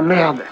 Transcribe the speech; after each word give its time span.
la 0.00 0.06
merde. 0.06 0.44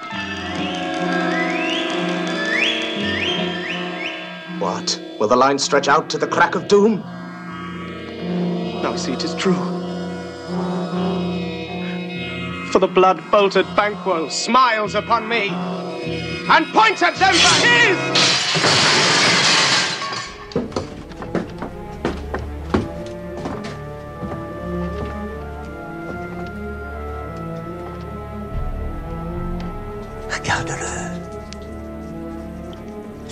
What? 4.58 5.00
Will 5.18 5.28
the 5.28 5.36
line 5.36 5.58
stretch 5.58 5.88
out 5.88 6.10
to 6.10 6.18
the 6.18 6.26
crack 6.26 6.54
of 6.54 6.68
doom? 6.68 7.00
Now 8.82 8.92
I 8.92 8.96
see 8.96 9.12
it 9.12 9.24
is 9.24 9.34
true. 9.34 9.54
For 12.72 12.78
the 12.78 12.88
blood 12.88 13.22
bolted 13.30 13.66
Banquo 13.74 14.28
smiles 14.28 14.94
upon 14.94 15.26
me 15.28 15.48
and 15.48 16.66
points 16.66 17.02
at 17.02 17.14
them 17.16 17.34
for 17.34 17.66
his! 17.66 18.97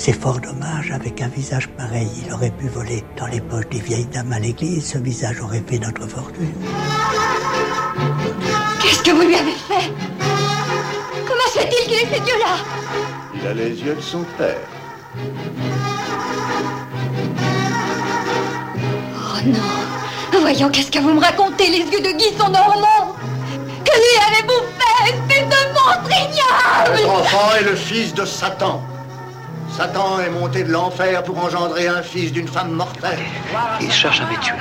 C'est 0.07 0.13
fort 0.13 0.39
dommage, 0.39 0.93
avec 0.93 1.21
un 1.21 1.27
visage 1.27 1.67
pareil, 1.71 2.09
il 2.25 2.33
aurait 2.33 2.53
pu 2.53 2.69
voler 2.69 3.03
dans 3.19 3.27
les 3.27 3.41
poches 3.41 3.69
des 3.73 3.81
vieilles 3.81 4.07
dames 4.07 4.33
à 4.33 4.39
l'église. 4.39 4.93
Ce 4.93 4.99
visage 4.99 5.41
aurait 5.41 5.65
fait 5.67 5.81
notre 5.81 6.07
fortune. 6.07 6.55
Qu'est-ce 8.81 9.03
que 9.03 9.11
vous 9.11 9.23
lui 9.23 9.35
avez 9.35 9.51
fait? 9.51 9.91
Comment 11.27 11.49
se 11.53 11.59
fait-il 11.59 11.89
qu'il 11.89 11.95
ait 11.95 12.07
ces 12.07 12.21
yeux-là 12.21 12.55
Il 13.35 13.47
a 13.49 13.55
les 13.55 13.71
yeux 13.71 13.97
de 13.97 14.01
son 14.01 14.25
père. 14.39 14.61
Oh 19.13 19.41
non 19.45 20.41
Voyons, 20.41 20.69
qu'est-ce 20.69 20.93
que 20.93 21.01
vous 21.01 21.15
me 21.15 21.21
racontez 21.21 21.69
Les 21.69 21.79
yeux 21.79 22.01
de 22.01 22.17
Guy 22.17 22.27
sont 22.39 22.49
normaux 22.49 23.17
Que 23.85 23.91
lui 23.91 24.17
avez-vous 24.29 24.67
fait 24.79 25.15
Espèce 25.15 25.49
de 25.49 25.61
monstre 25.75 26.11
ignoble? 26.13 27.03
Votre 27.03 27.23
enfant 27.23 27.57
est 27.59 27.65
le 27.65 27.75
fils 27.75 28.15
de 28.15 28.25
Satan. 28.25 28.85
Satan 29.77 30.21
est 30.21 30.31
monté 30.31 30.65
de 30.65 30.73
l'enfer 30.73 31.23
pour 31.23 31.37
engendrer 31.45 31.87
un 31.87 32.01
fils 32.01 32.33
d'une 32.33 32.49
femme 32.49 32.71
mortelle. 32.71 33.19
Il 33.79 33.93
cherche 33.93 34.23
à 34.23 34.25
me 34.25 34.41
tuer. 34.41 34.55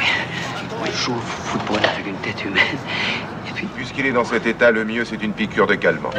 Il 0.86 0.92
joue 0.92 1.14
au 1.14 1.22
football 1.22 1.80
avec 1.94 2.06
une 2.06 2.18
tête 2.18 2.44
humaine. 2.44 2.62
Et 3.48 3.52
puis, 3.54 3.66
Puisqu'il 3.78 4.08
est 4.08 4.12
dans 4.12 4.26
cet 4.26 4.46
état, 4.46 4.72
le 4.72 4.84
mieux 4.84 5.06
c'est 5.06 5.24
une 5.24 5.32
piqûre 5.32 5.68
de 5.68 5.76
calmant. 5.76 6.10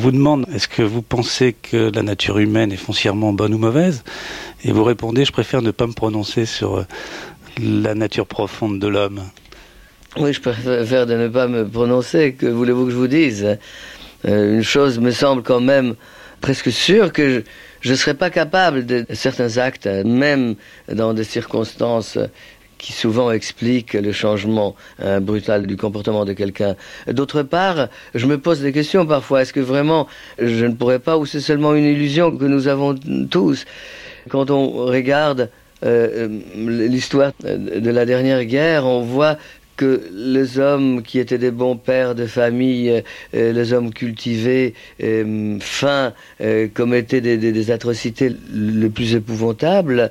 Vous 0.00 0.12
demande 0.12 0.46
est-ce 0.54 0.66
que 0.66 0.82
vous 0.82 1.02
pensez 1.02 1.52
que 1.52 1.90
la 1.94 2.02
nature 2.02 2.38
humaine 2.38 2.72
est 2.72 2.76
foncièrement 2.76 3.32
bonne 3.32 3.52
ou 3.52 3.58
mauvaise 3.58 4.02
Et 4.64 4.72
vous 4.72 4.82
répondez 4.82 5.24
je 5.24 5.32
préfère 5.32 5.60
ne 5.62 5.70
pas 5.70 5.86
me 5.86 5.92
prononcer 5.92 6.46
sur 6.46 6.78
euh, 6.78 6.86
la 7.60 7.94
nature 7.94 8.26
profonde 8.26 8.78
de 8.78 8.88
l'homme. 8.88 9.22
Oui, 10.16 10.32
je 10.32 10.40
préfère 10.40 11.06
de 11.06 11.14
ne 11.14 11.28
pas 11.28 11.46
me 11.48 11.68
prononcer. 11.68 12.32
Que 12.32 12.46
voulez-vous 12.46 12.86
que 12.86 12.90
je 12.90 12.96
vous 12.96 13.06
dise? 13.08 13.58
Euh, 14.24 14.54
Une 14.56 14.62
chose 14.62 14.98
me 14.98 15.10
semble 15.10 15.42
quand 15.42 15.60
même 15.60 15.94
presque 16.40 16.72
sûre 16.72 17.12
que 17.12 17.44
je 17.80 17.90
ne 17.90 17.96
serais 17.96 18.14
pas 18.14 18.30
capable 18.30 18.86
de 18.86 19.04
certains 19.12 19.58
actes, 19.58 19.86
même 19.86 20.54
dans 20.90 21.12
des 21.12 21.24
circonstances 21.24 22.18
qui 22.80 22.92
souvent 22.92 23.30
expliquent 23.30 23.92
le 24.08 24.12
changement 24.12 24.74
euh, 25.02 25.20
brutal 25.20 25.66
du 25.66 25.76
comportement 25.76 26.24
de 26.24 26.32
quelqu'un. 26.32 26.74
D'autre 27.18 27.42
part, 27.42 27.88
je 28.14 28.26
me 28.26 28.38
pose 28.38 28.60
des 28.62 28.72
questions 28.72 29.04
parfois. 29.06 29.42
Est-ce 29.42 29.52
que 29.52 29.60
vraiment 29.60 30.08
je 30.38 30.64
ne 30.66 30.74
pourrais 30.74 30.98
pas, 30.98 31.16
ou 31.18 31.26
c'est 31.26 31.40
seulement 31.50 31.74
une 31.74 31.84
illusion 31.84 32.26
que 32.36 32.46
nous 32.46 32.66
avons 32.68 32.94
tous? 33.30 33.64
Quand 34.28 34.50
on 34.50 34.86
regarde 34.86 35.50
euh, 35.84 36.28
l'histoire 36.94 37.32
de 37.44 37.90
la 37.90 38.04
dernière 38.06 38.44
guerre, 38.44 38.86
on 38.86 39.02
voit 39.02 39.36
que 39.76 40.02
les 40.12 40.58
hommes 40.58 41.02
qui 41.02 41.18
étaient 41.18 41.38
des 41.38 41.50
bons 41.50 41.76
pères 41.76 42.14
de 42.14 42.26
famille, 42.26 43.02
euh, 43.34 43.52
les 43.58 43.72
hommes 43.72 43.92
cultivés, 43.94 44.74
euh, 45.02 45.56
fins, 45.60 46.12
euh, 46.42 46.68
commettaient 46.72 47.22
des- 47.22 47.38
des 47.38 47.70
atrocités 47.70 48.30
les 48.52 48.90
plus 48.90 49.14
épouvantables. 49.14 50.10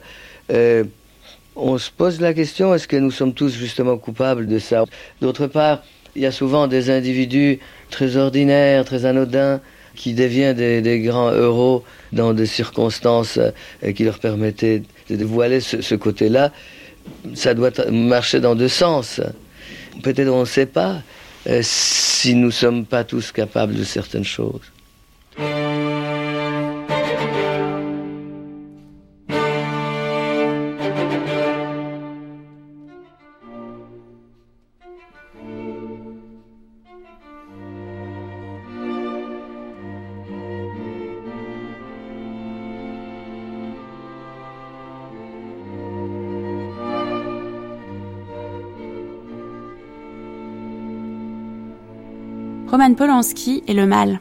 On 1.62 1.78
se 1.78 1.92
pose 1.92 2.22
la 2.22 2.34
question, 2.34 2.74
est-ce 2.74 2.88
que 2.88 2.96
nous 2.96 3.12
sommes 3.12 3.34
tous 3.34 3.54
justement 3.54 3.98
coupables 3.98 4.48
de 4.48 4.60
ça? 4.60 4.86
D'autre 5.20 5.48
part, 5.48 5.84
il 6.16 6.22
y 6.22 6.26
a 6.26 6.32
souvent 6.32 6.68
des 6.68 6.90
individus 6.90 7.60
très 7.90 8.16
ordinaires, 8.16 8.86
très 8.86 9.04
anodins, 9.04 9.60
qui 9.94 10.14
deviennent 10.14 10.56
des, 10.56 11.00
grands 11.02 11.34
héros 11.34 11.84
dans 12.14 12.34
des 12.34 12.46
circonstances 12.46 13.38
euh, 13.38 13.92
qui 13.92 14.06
leur 14.06 14.20
permettaient 14.20 14.84
de 15.10 15.16
dévoiler 15.18 15.60
ce, 15.60 15.82
ce 15.82 15.96
côté-là. 15.96 16.54
Ça 17.34 17.54
doit 17.54 17.72
marcher 17.92 18.40
dans 18.40 18.56
deux 18.56 18.70
sens. 18.70 19.20
Peut-être 20.02 20.30
on 20.30 20.42
ne 20.42 20.46
sait 20.46 20.66
pas 20.66 21.02
euh, 21.48 21.60
si 21.62 22.36
nous 22.36 22.48
ne 22.48 22.52
sommes 22.52 22.86
pas 22.86 23.04
tous 23.04 23.34
capables 23.34 23.76
de 23.76 23.84
certaines 23.84 24.24
choses. 24.24 24.62
Roman 52.72 52.94
Polanski 52.94 53.64
et 53.68 53.74
le 53.74 53.88
mal. 53.88 54.20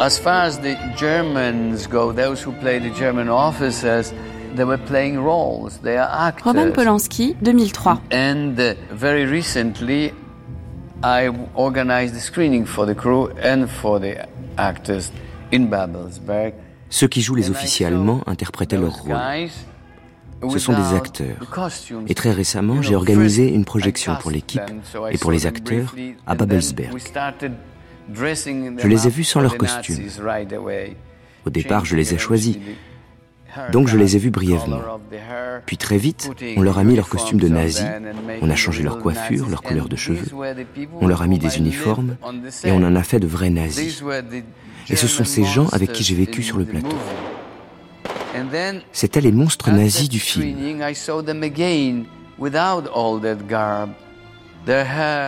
As 0.00 0.18
far 0.18 0.46
as 0.46 0.58
the 0.58 0.76
Germans 0.96 1.86
go, 1.86 2.10
those 2.10 2.42
who 2.42 2.50
play 2.52 2.80
the 2.80 2.90
German 2.90 3.28
officers, 3.28 4.12
they 4.58 4.64
were 4.64 4.78
playing 4.78 5.18
roles. 5.18 5.78
They 5.78 5.96
are 5.96 6.10
actors. 6.28 6.44
Roman 6.44 6.72
Polanski, 6.72 7.34
2003. 7.40 8.00
And 8.10 8.58
uh, 8.58 8.74
very 8.92 9.24
recently, 9.24 10.12
I 11.02 11.30
organized 11.54 12.14
a 12.16 12.20
screening 12.20 12.66
for 12.66 12.84
the 12.84 12.94
crew 12.94 13.30
and 13.40 13.70
for 13.70 14.00
the 14.00 14.26
actors 14.58 15.10
in 15.52 15.66
Babelsberg. 15.70 16.54
Ceux 16.90 17.08
qui 17.08 17.20
jouent 17.20 17.36
les 17.36 17.50
officiers 17.50 17.86
allemands 17.86 18.22
interprétaient 18.26 18.78
leur 18.78 18.94
rôle. 18.94 19.16
Ce 20.50 20.58
sont 20.58 20.72
des 20.72 20.96
acteurs. 20.96 21.36
Et 22.06 22.14
très 22.14 22.32
récemment, 22.32 22.80
j'ai 22.80 22.94
organisé 22.94 23.52
une 23.52 23.64
projection 23.64 24.16
pour 24.16 24.30
l'équipe 24.30 24.62
et 25.10 25.18
pour 25.18 25.32
les 25.32 25.46
acteurs 25.46 25.94
à 26.26 26.34
Babelsberg. 26.34 26.96
Je 28.14 28.88
les 28.88 29.06
ai 29.06 29.10
vus 29.10 29.24
sans 29.24 29.40
leur 29.40 29.58
costume. 29.58 29.98
Au 31.44 31.50
départ, 31.50 31.84
je 31.84 31.96
les 31.96 32.14
ai 32.14 32.18
choisis. 32.18 32.56
Donc 33.72 33.88
je 33.88 33.96
les 33.96 34.16
ai 34.16 34.18
vus 34.18 34.30
brièvement. 34.30 34.80
Puis 35.66 35.76
très 35.76 35.98
vite, 35.98 36.30
on 36.56 36.62
leur 36.62 36.78
a 36.78 36.84
mis 36.84 36.96
leur 36.96 37.08
costume 37.08 37.38
de 37.40 37.48
nazi, 37.48 37.84
on 38.40 38.50
a 38.50 38.56
changé 38.56 38.82
leur 38.82 38.98
coiffure, 38.98 39.48
leur 39.48 39.62
couleur 39.62 39.88
de 39.88 39.96
cheveux, 39.96 40.28
on 41.00 41.06
leur 41.06 41.22
a 41.22 41.26
mis 41.26 41.38
des 41.38 41.58
uniformes 41.58 42.16
et 42.64 42.72
on 42.72 42.82
en 42.82 42.94
a 42.94 43.02
fait 43.02 43.20
de 43.20 43.26
vrais 43.26 43.50
nazis. 43.50 44.02
Et 44.90 44.96
ce 44.96 45.06
sont 45.06 45.24
ces 45.24 45.44
gens 45.44 45.68
avec 45.68 45.92
qui 45.92 46.02
j'ai 46.02 46.14
vécu 46.14 46.42
sur 46.42 46.58
le 46.58 46.64
plateau. 46.64 46.96
C'étaient 48.92 49.20
les 49.20 49.32
monstres 49.32 49.70
nazis 49.70 50.08
du 50.08 50.20
film. 50.20 50.56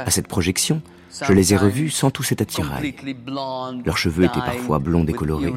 À 0.06 0.10
cette 0.10 0.28
projection, 0.28 0.82
Je 1.26 1.32
les 1.32 1.52
ai 1.54 1.56
revus 1.56 1.90
sans 1.90 2.10
tout 2.10 2.22
cet 2.22 2.40
attirail. 2.40 2.94
Leurs 3.84 3.98
cheveux 3.98 4.24
étaient 4.24 4.40
parfois 4.40 4.78
blonds 4.78 5.04
décolorés. 5.04 5.52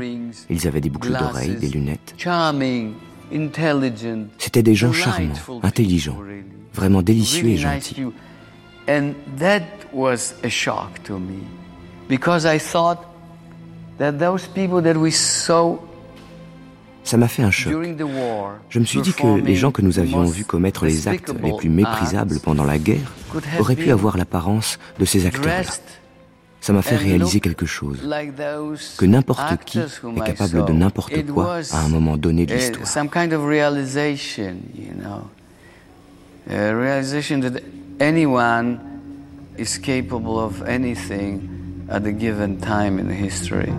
Ils 0.50 0.68
avaient 0.68 0.82
des 0.82 0.90
boucles 0.90 1.12
d'oreilles, 1.12 1.56
des 1.56 1.70
lunettes. 1.70 2.16
C'étaient 4.38 4.64
des 4.64 4.76
gens 4.76 4.92
charmants, 4.92 5.34
intelligents, 5.64 6.18
vraiment 6.74 7.02
délicieux 7.02 7.48
et 7.50 7.58
gentils. 7.58 8.04
And 8.88 9.14
that 9.40 9.64
was 9.94 10.34
a 10.44 10.50
shock 10.50 11.02
to 11.04 11.18
me 11.18 11.40
because 12.10 12.46
I 12.46 12.60
thought 12.60 12.98
that 13.98 14.14
those 14.20 14.46
people 14.48 14.82
that 14.82 14.96
we 14.96 15.10
saw 15.10 15.78
ça 17.04 17.18
m'a 17.18 17.28
fait 17.28 17.44
un 17.44 17.52
choc. 17.52 17.74
Je 18.70 18.80
me 18.80 18.86
suis 18.86 19.02
dit 19.02 19.14
que 19.14 19.40
les 19.42 19.56
gens 19.56 19.72
que 19.72 19.82
nous 19.82 20.00
avions 20.00 20.24
vus 20.24 20.46
commettre 20.46 20.86
les 20.86 21.08
actes 21.08 21.34
les 21.42 21.54
plus 21.56 21.70
méprisables 21.70 22.40
pendant 22.40 22.64
la 22.64 22.78
guerre 22.78 23.12
auraient 23.60 23.76
pu 23.76 23.92
avoir 23.92 24.18
l'apparence 24.18 24.80
de 25.00 25.06
ces 25.06 25.26
acteurs-là. 25.26 25.64
Ça 26.62 26.72
m'a 26.72 26.82
fait 26.82 26.96
réaliser 26.96 27.42
quelque 27.42 27.66
chose, 27.66 28.00
que 28.98 29.06
n'importe 29.06 29.66
qui 29.66 29.80
est 29.80 30.26
capable 30.26 30.66
de 30.66 30.72
n'importe 30.72 31.26
quoi 31.26 31.60
à 31.72 31.80
un 31.82 31.90
moment 31.90 32.16
donné 32.16 32.46
de 32.46 32.54
l'histoire. 32.54 32.88
is 39.58 39.78
capable 39.78 40.40
of 40.40 40.64
anything 40.64 41.86
at 41.90 42.06
a 42.06 42.12
given 42.12 42.60
time 42.60 42.98
in 42.98 43.10
history. 43.10 43.72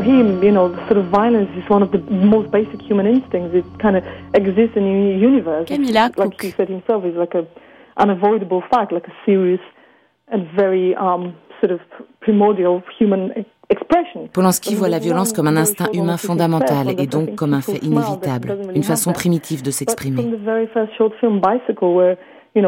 For 0.00 0.04
him, 0.10 0.42
you 0.42 0.50
know, 0.50 0.68
the 0.68 0.80
sort 0.88 0.98
of 0.98 1.06
violence 1.06 1.50
is 1.56 1.68
one 1.68 1.82
of 1.82 1.90
the 1.92 1.98
most 2.10 2.50
basic 2.50 2.80
human 2.82 3.06
instincts. 3.06 3.54
It 3.54 3.64
kind 3.78 3.96
of 3.96 4.04
exists 4.34 4.76
in 4.76 4.84
the 4.84 5.18
universe. 5.18 5.66
Camilla 5.68 6.10
like 6.16 6.40
he 6.40 6.50
said 6.52 6.68
himself, 6.68 7.04
is 7.04 7.16
like 7.16 7.34
a 7.34 7.46
unavoidable 7.96 8.62
fact, 8.70 8.92
like 8.92 9.06
a 9.06 9.16
serious 9.26 9.60
and 10.28 10.48
very 10.56 10.94
um, 10.94 11.34
sort 11.60 11.72
of 11.72 11.80
primordial 12.20 12.82
human 12.98 13.44
expression. 13.68 14.28
Polanski 14.32 14.74
voit 14.74 14.88
la 14.88 14.98
violence 14.98 15.32
comme 15.32 15.48
un 15.48 15.56
instinct 15.56 15.92
humain 15.92 16.16
fondamental 16.16 16.88
et 16.98 17.06
donc 17.06 17.34
comme 17.34 17.54
un 17.54 17.60
fait 17.60 17.82
inévitable, 17.82 18.56
une 18.74 18.82
façon 18.82 19.12
primitive 19.12 19.62
de 19.62 19.70
s'exprimer. 19.70 20.22
Il 22.54 22.62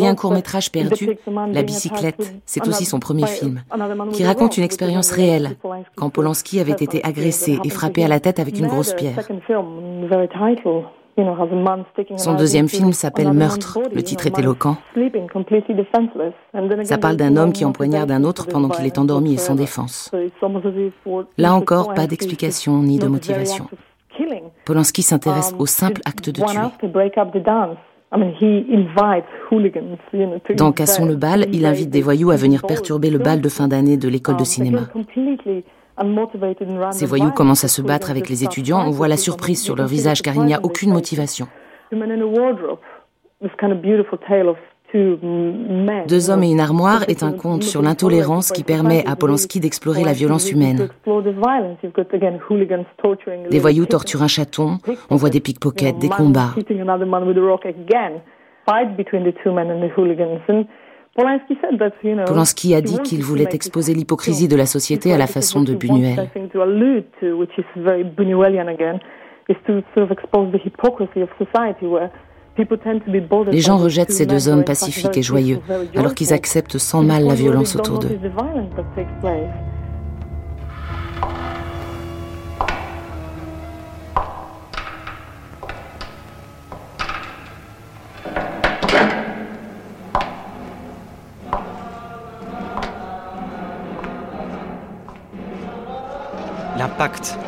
y 0.00 0.06
a 0.06 0.10
un 0.10 0.14
court 0.14 0.32
métrage 0.32 0.72
perdu, 0.72 1.16
La 1.52 1.62
bicyclette, 1.62 2.34
c'est 2.44 2.66
aussi 2.66 2.84
son 2.84 2.98
premier 2.98 3.26
film, 3.26 3.62
qui 4.12 4.24
raconte 4.24 4.56
une 4.56 4.64
expérience 4.64 5.12
réelle, 5.12 5.56
quand 5.96 6.10
Polanski 6.10 6.60
avait 6.60 6.72
été 6.72 7.04
agressé 7.04 7.58
et 7.62 7.70
frappé 7.70 8.04
à 8.04 8.08
la 8.08 8.20
tête 8.20 8.40
avec 8.40 8.58
une 8.58 8.66
grosse 8.66 8.94
pierre. 8.94 9.18
Son 12.16 12.34
deuxième 12.34 12.68
film 12.68 12.92
s'appelle 12.92 13.32
Meurtre, 13.32 13.78
le 13.92 14.02
titre 14.02 14.26
est 14.26 14.38
éloquent. 14.38 14.76
Ça 16.84 16.98
parle 16.98 17.16
d'un 17.16 17.36
homme 17.36 17.52
qui 17.52 17.64
empoignarde 17.64 18.10
un 18.10 18.24
autre 18.24 18.46
pendant 18.46 18.68
qu'il 18.68 18.86
est 18.86 18.98
endormi 18.98 19.34
et 19.34 19.38
sans 19.38 19.54
défense. 19.54 20.10
Là 21.36 21.54
encore, 21.54 21.94
pas 21.94 22.06
d'explication 22.06 22.82
ni 22.82 22.98
de 22.98 23.06
motivation. 23.06 23.68
Polanski 24.64 25.02
s'intéresse 25.02 25.54
au 25.58 25.66
simple 25.66 26.00
acte 26.04 26.30
de 26.30 26.42
tuer. 26.42 26.58
Dans 30.56 30.72
Cassons 30.72 31.06
le 31.06 31.14
bal, 31.14 31.46
il 31.52 31.64
invite 31.64 31.90
des 31.90 32.02
voyous 32.02 32.30
à 32.30 32.36
venir 32.36 32.62
perturber 32.66 33.08
le 33.08 33.18
bal 33.18 33.40
de 33.40 33.48
fin 33.48 33.68
d'année 33.68 33.96
de 33.96 34.08
l'école 34.08 34.36
de 34.36 34.44
cinéma. 34.44 34.88
Ces 36.90 37.06
voyous 37.06 37.30
commencent 37.30 37.64
à 37.64 37.68
se 37.68 37.82
battre 37.82 38.10
avec 38.10 38.28
les 38.28 38.42
étudiants. 38.42 38.82
On 38.84 38.90
voit 38.90 39.06
la 39.06 39.16
surprise 39.16 39.62
sur 39.62 39.76
leur 39.76 39.86
visage 39.86 40.22
car 40.22 40.34
il 40.34 40.42
n'y 40.42 40.54
a 40.54 40.60
aucune 40.62 40.92
motivation. 40.92 41.46
Deux 44.92 46.30
hommes 46.30 46.42
et 46.42 46.50
une 46.50 46.60
armoire 46.60 47.04
est 47.08 47.22
un 47.22 47.32
conte 47.32 47.62
sur 47.62 47.82
l'intolérance 47.82 48.50
qui 48.50 48.64
permet 48.64 49.04
à 49.06 49.14
Polanski 49.16 49.60
d'explorer 49.60 50.02
la 50.04 50.12
violence 50.12 50.50
humaine. 50.50 50.88
Des 53.50 53.58
voyous 53.58 53.86
torturent 53.86 54.22
un 54.22 54.28
chaton, 54.28 54.78
on 55.10 55.16
voit 55.16 55.30
des 55.30 55.40
pickpockets, 55.40 55.98
des 55.98 56.08
combats. 56.08 56.54
Polanski 62.26 62.74
a 62.74 62.80
dit 62.80 62.98
qu'il 63.02 63.22
voulait 63.22 63.48
exposer 63.52 63.94
l'hypocrisie 63.94 64.48
de 64.48 64.56
la 64.56 64.66
société 64.66 65.12
à 65.12 65.18
la 65.18 65.26
façon 65.26 65.62
de 65.62 65.74
Buñuel. 65.74 66.28
Les 73.50 73.60
gens 73.60 73.78
rejettent 73.78 74.12
ces 74.12 74.26
deux 74.26 74.48
hommes 74.48 74.64
pacifiques 74.64 75.16
et 75.16 75.22
joyeux, 75.22 75.60
alors 75.96 76.14
qu'ils 76.14 76.32
acceptent 76.32 76.78
sans 76.78 77.02
mal 77.02 77.24
la 77.24 77.34
violence 77.34 77.76
autour 77.76 77.98
d'eux. 77.98 78.18
L'impact 96.78 97.38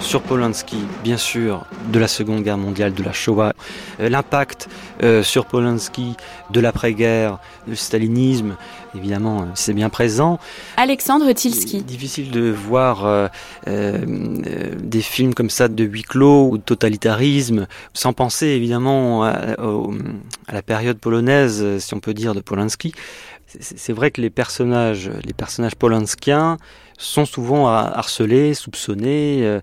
sur 0.00 0.20
Polanski, 0.20 0.84
bien 1.02 1.16
sûr, 1.16 1.64
de 1.92 1.98
la 1.98 2.08
Seconde 2.08 2.42
Guerre 2.42 2.58
mondiale, 2.58 2.92
de 2.94 3.02
la 3.02 3.12
Shoah, 3.12 3.53
l'impact 3.98 4.68
euh, 5.02 5.22
sur 5.22 5.46
Polanski 5.46 6.16
de 6.50 6.60
l'après-guerre, 6.60 7.38
du 7.66 7.76
stalinisme, 7.76 8.56
évidemment, 8.94 9.42
euh, 9.42 9.44
c'est 9.54 9.72
bien 9.72 9.88
présent. 9.88 10.38
Alexandre 10.76 11.30
Tilski. 11.32 11.82
Difficile 11.82 12.30
de 12.30 12.50
voir 12.50 13.30
des 13.66 15.00
films 15.00 15.34
comme 15.34 15.50
ça 15.50 15.68
de 15.68 15.84
huis 15.84 16.02
clos 16.02 16.50
ou 16.50 16.58
de 16.58 16.62
totalitarisme, 16.62 17.66
sans 17.92 18.12
penser 18.12 18.46
évidemment 18.46 19.24
à, 19.24 19.30
à 19.30 20.52
la 20.52 20.62
période 20.62 20.98
polonaise, 20.98 21.78
si 21.78 21.94
on 21.94 22.00
peut 22.00 22.14
dire, 22.14 22.34
de 22.34 22.40
Polanski 22.40 22.92
c'est 23.60 23.92
vrai 23.92 24.10
que 24.10 24.20
les 24.20 24.30
personnages, 24.30 25.10
les 25.24 25.32
personnages 25.32 25.76
polanskiens 25.76 26.56
sont 26.98 27.24
souvent 27.24 27.68
harcelés, 27.68 28.54
soupçonnés, 28.54 29.40
euh, 29.42 29.60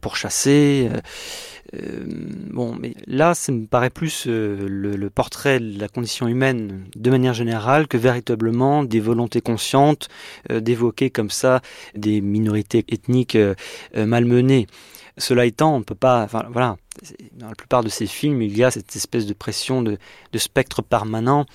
pourchassés. 0.00 0.90
Euh, 1.76 1.86
euh, 1.86 2.04
bon, 2.52 2.74
mais 2.74 2.94
là, 3.06 3.34
ça 3.34 3.52
me 3.52 3.66
paraît 3.66 3.90
plus 3.90 4.26
le, 4.26 5.08
portrait 5.10 5.60
de 5.60 5.78
la 5.78 5.88
condition 5.88 6.28
humaine 6.28 6.84
de 6.94 7.10
manière 7.10 7.34
générale 7.34 7.86
que 7.86 7.96
véritablement 7.96 8.84
des 8.84 9.00
volontés 9.00 9.40
conscientes 9.40 10.08
d'évoquer 10.50 11.10
comme 11.10 11.30
ça 11.30 11.60
des 11.94 12.20
minorités 12.20 12.84
ethniques 12.88 13.38
malmenées. 13.94 14.66
Cela 15.18 15.46
étant, 15.46 15.74
on 15.74 15.78
ne 15.78 15.84
peut 15.84 15.94
pas. 15.94 16.26
Voilà. 16.26 16.76
Dans 17.32 17.48
la 17.48 17.54
plupart 17.54 17.82
de 17.82 17.88
ces 17.88 18.06
films, 18.06 18.42
il 18.42 18.56
y 18.56 18.64
a 18.64 18.70
cette 18.70 18.94
espèce 18.96 19.26
de 19.26 19.34
pression 19.34 19.82
de, 19.82 19.98
spectre 20.36 20.82
permanent 20.82 21.46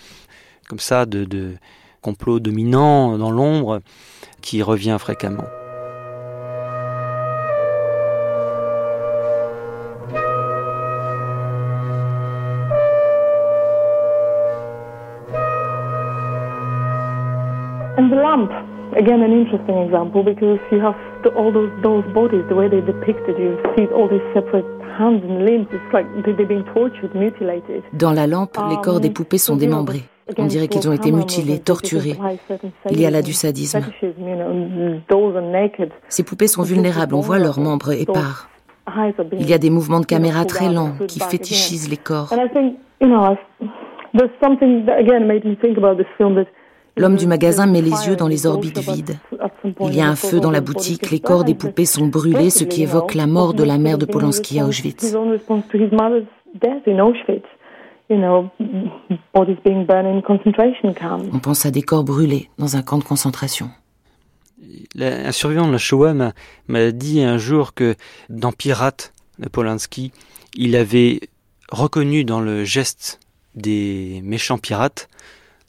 comme 0.68 0.80
ça 0.80 1.06
de 1.06 1.56
complot 2.02 2.40
dominant 2.40 3.18
dans 3.18 3.32
l'ombre 3.32 3.82
qui 4.42 4.64
revient 4.64 4.98
fréquemment. 5.00 5.46
The 18.12 18.18
lamp, 18.18 18.52
again 18.96 19.22
an 19.24 19.32
interesting 19.32 19.78
example 19.78 20.24
because 20.24 20.60
you 20.72 20.80
have 20.80 20.96
the, 21.24 21.30
all 21.40 21.52
those, 21.52 21.72
those 21.82 22.06
bodies, 22.14 22.44
the 22.50 22.56
way 22.56 22.68
they 22.68 22.82
depicted, 22.82 23.38
you 23.40 23.58
see 23.76 23.88
all 23.96 24.08
these 24.08 24.26
separate 24.34 24.66
hands 24.98 25.24
and 25.24 25.46
limbs, 25.46 25.68
it's 25.72 25.94
like 25.94 26.06
they're 26.24 26.46
being 26.46 26.66
tortured, 26.74 27.14
mutilated. 27.16 27.84
Dans 27.94 28.12
la 28.12 28.28
lampe, 28.28 28.58
les 28.70 28.78
corps 28.78 29.00
des 29.00 29.10
poupées 29.10 29.38
sont 29.38 29.56
démembrés. 29.56 30.04
On 30.38 30.46
dirait 30.46 30.68
qu'ils 30.68 30.88
ont 30.88 30.94
été 30.94 31.12
mutilés, 31.12 31.60
torturés. 31.60 32.18
Il 32.90 33.02
y 33.02 33.06
a 33.06 33.10
là 33.10 33.22
du 33.22 33.34
sadisme. 33.34 33.82
Ces 36.08 36.24
poupées 36.24 36.48
sont 36.48 36.64
vulnérables, 36.64 37.16
on 37.16 37.20
voit 37.20 37.40
leurs 37.40 37.60
membres 37.60 37.92
épars. 37.92 38.50
Il 39.34 39.50
y 39.50 39.54
a 39.54 39.58
des 39.58 39.70
mouvements 39.70 40.00
de 40.00 40.06
caméra 40.06 40.46
très 40.46 40.72
lents 40.72 40.94
qui 41.08 41.20
fétichisent 41.20 41.90
les 41.90 41.98
corps. 41.98 42.34
L'homme 46.98 47.16
du 47.16 47.26
magasin 47.26 47.68
met 47.68 47.82
les 47.82 48.08
yeux 48.08 48.16
dans 48.16 48.28
les 48.28 48.46
orbites 48.46 48.80
vides. 48.80 49.18
Il 49.80 49.96
y 49.96 50.02
a 50.02 50.08
un 50.08 50.16
feu 50.16 50.40
dans 50.40 50.52
la 50.52 50.62
boutique, 50.62 51.10
les 51.10 51.20
corps 51.20 51.44
des 51.44 51.56
poupées 51.56 51.86
sont 51.86 52.08
brûlés, 52.08 52.50
ce 52.50 52.64
qui 52.64 52.84
évoque 52.84 53.14
la 53.14 53.28
mort 53.28 53.54
de 53.54 53.64
la 53.64 53.78
mère 53.78 53.98
de 53.98 54.06
Polanski 54.06 54.60
à 54.60 54.66
Auschwitz. 54.66 55.16
On 61.34 61.40
pense 61.40 61.66
à 61.66 61.72
des 61.72 61.82
corps 61.82 62.04
brûlés 62.04 62.50
dans 62.58 62.76
un 62.76 62.82
camp 62.82 62.98
de 62.98 63.04
concentration. 63.04 63.70
un 65.00 65.32
survivant 65.32 65.68
de 65.68 65.72
la 65.72 65.78
Shoah 65.78 66.14
m'a 66.68 66.92
dit 66.92 67.24
un 67.24 67.38
jour 67.38 67.74
que 67.74 67.96
dans 68.30 68.52
Pirate 68.52 69.14
de 69.40 69.48
Polanski, 69.48 70.12
il 70.56 70.76
avait 70.76 71.22
reconnu 71.72 72.26
dans 72.26 72.42
le 72.42 72.66
geste 72.66 73.20
des 73.56 74.22
méchants 74.24 74.58
pirates, 74.58 75.08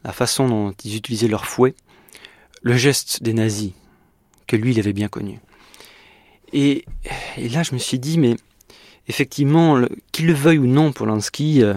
la 0.05 0.13
façon 0.13 0.49
dont 0.49 0.75
ils 0.85 0.97
utilisaient 0.97 1.29
leur 1.29 1.47
fouet, 1.47 1.75
le 2.63 2.77
geste 2.77 3.23
des 3.23 3.33
nazis, 3.33 3.73
que 4.47 4.57
lui, 4.57 4.73
il 4.73 4.79
avait 4.79 4.93
bien 4.93 5.09
connu. 5.09 5.39
Et, 6.53 6.85
là, 7.37 7.63
je 7.63 7.73
me 7.75 7.79
suis 7.79 7.99
dit, 7.99 8.19
mais 8.19 8.37
effectivement, 9.09 9.81
qu'il 10.13 10.27
le 10.27 10.35
veuille 10.35 10.59
ou 10.59 10.67
non, 10.67 10.93
Polanski, 10.93 11.63
euh, 11.63 11.75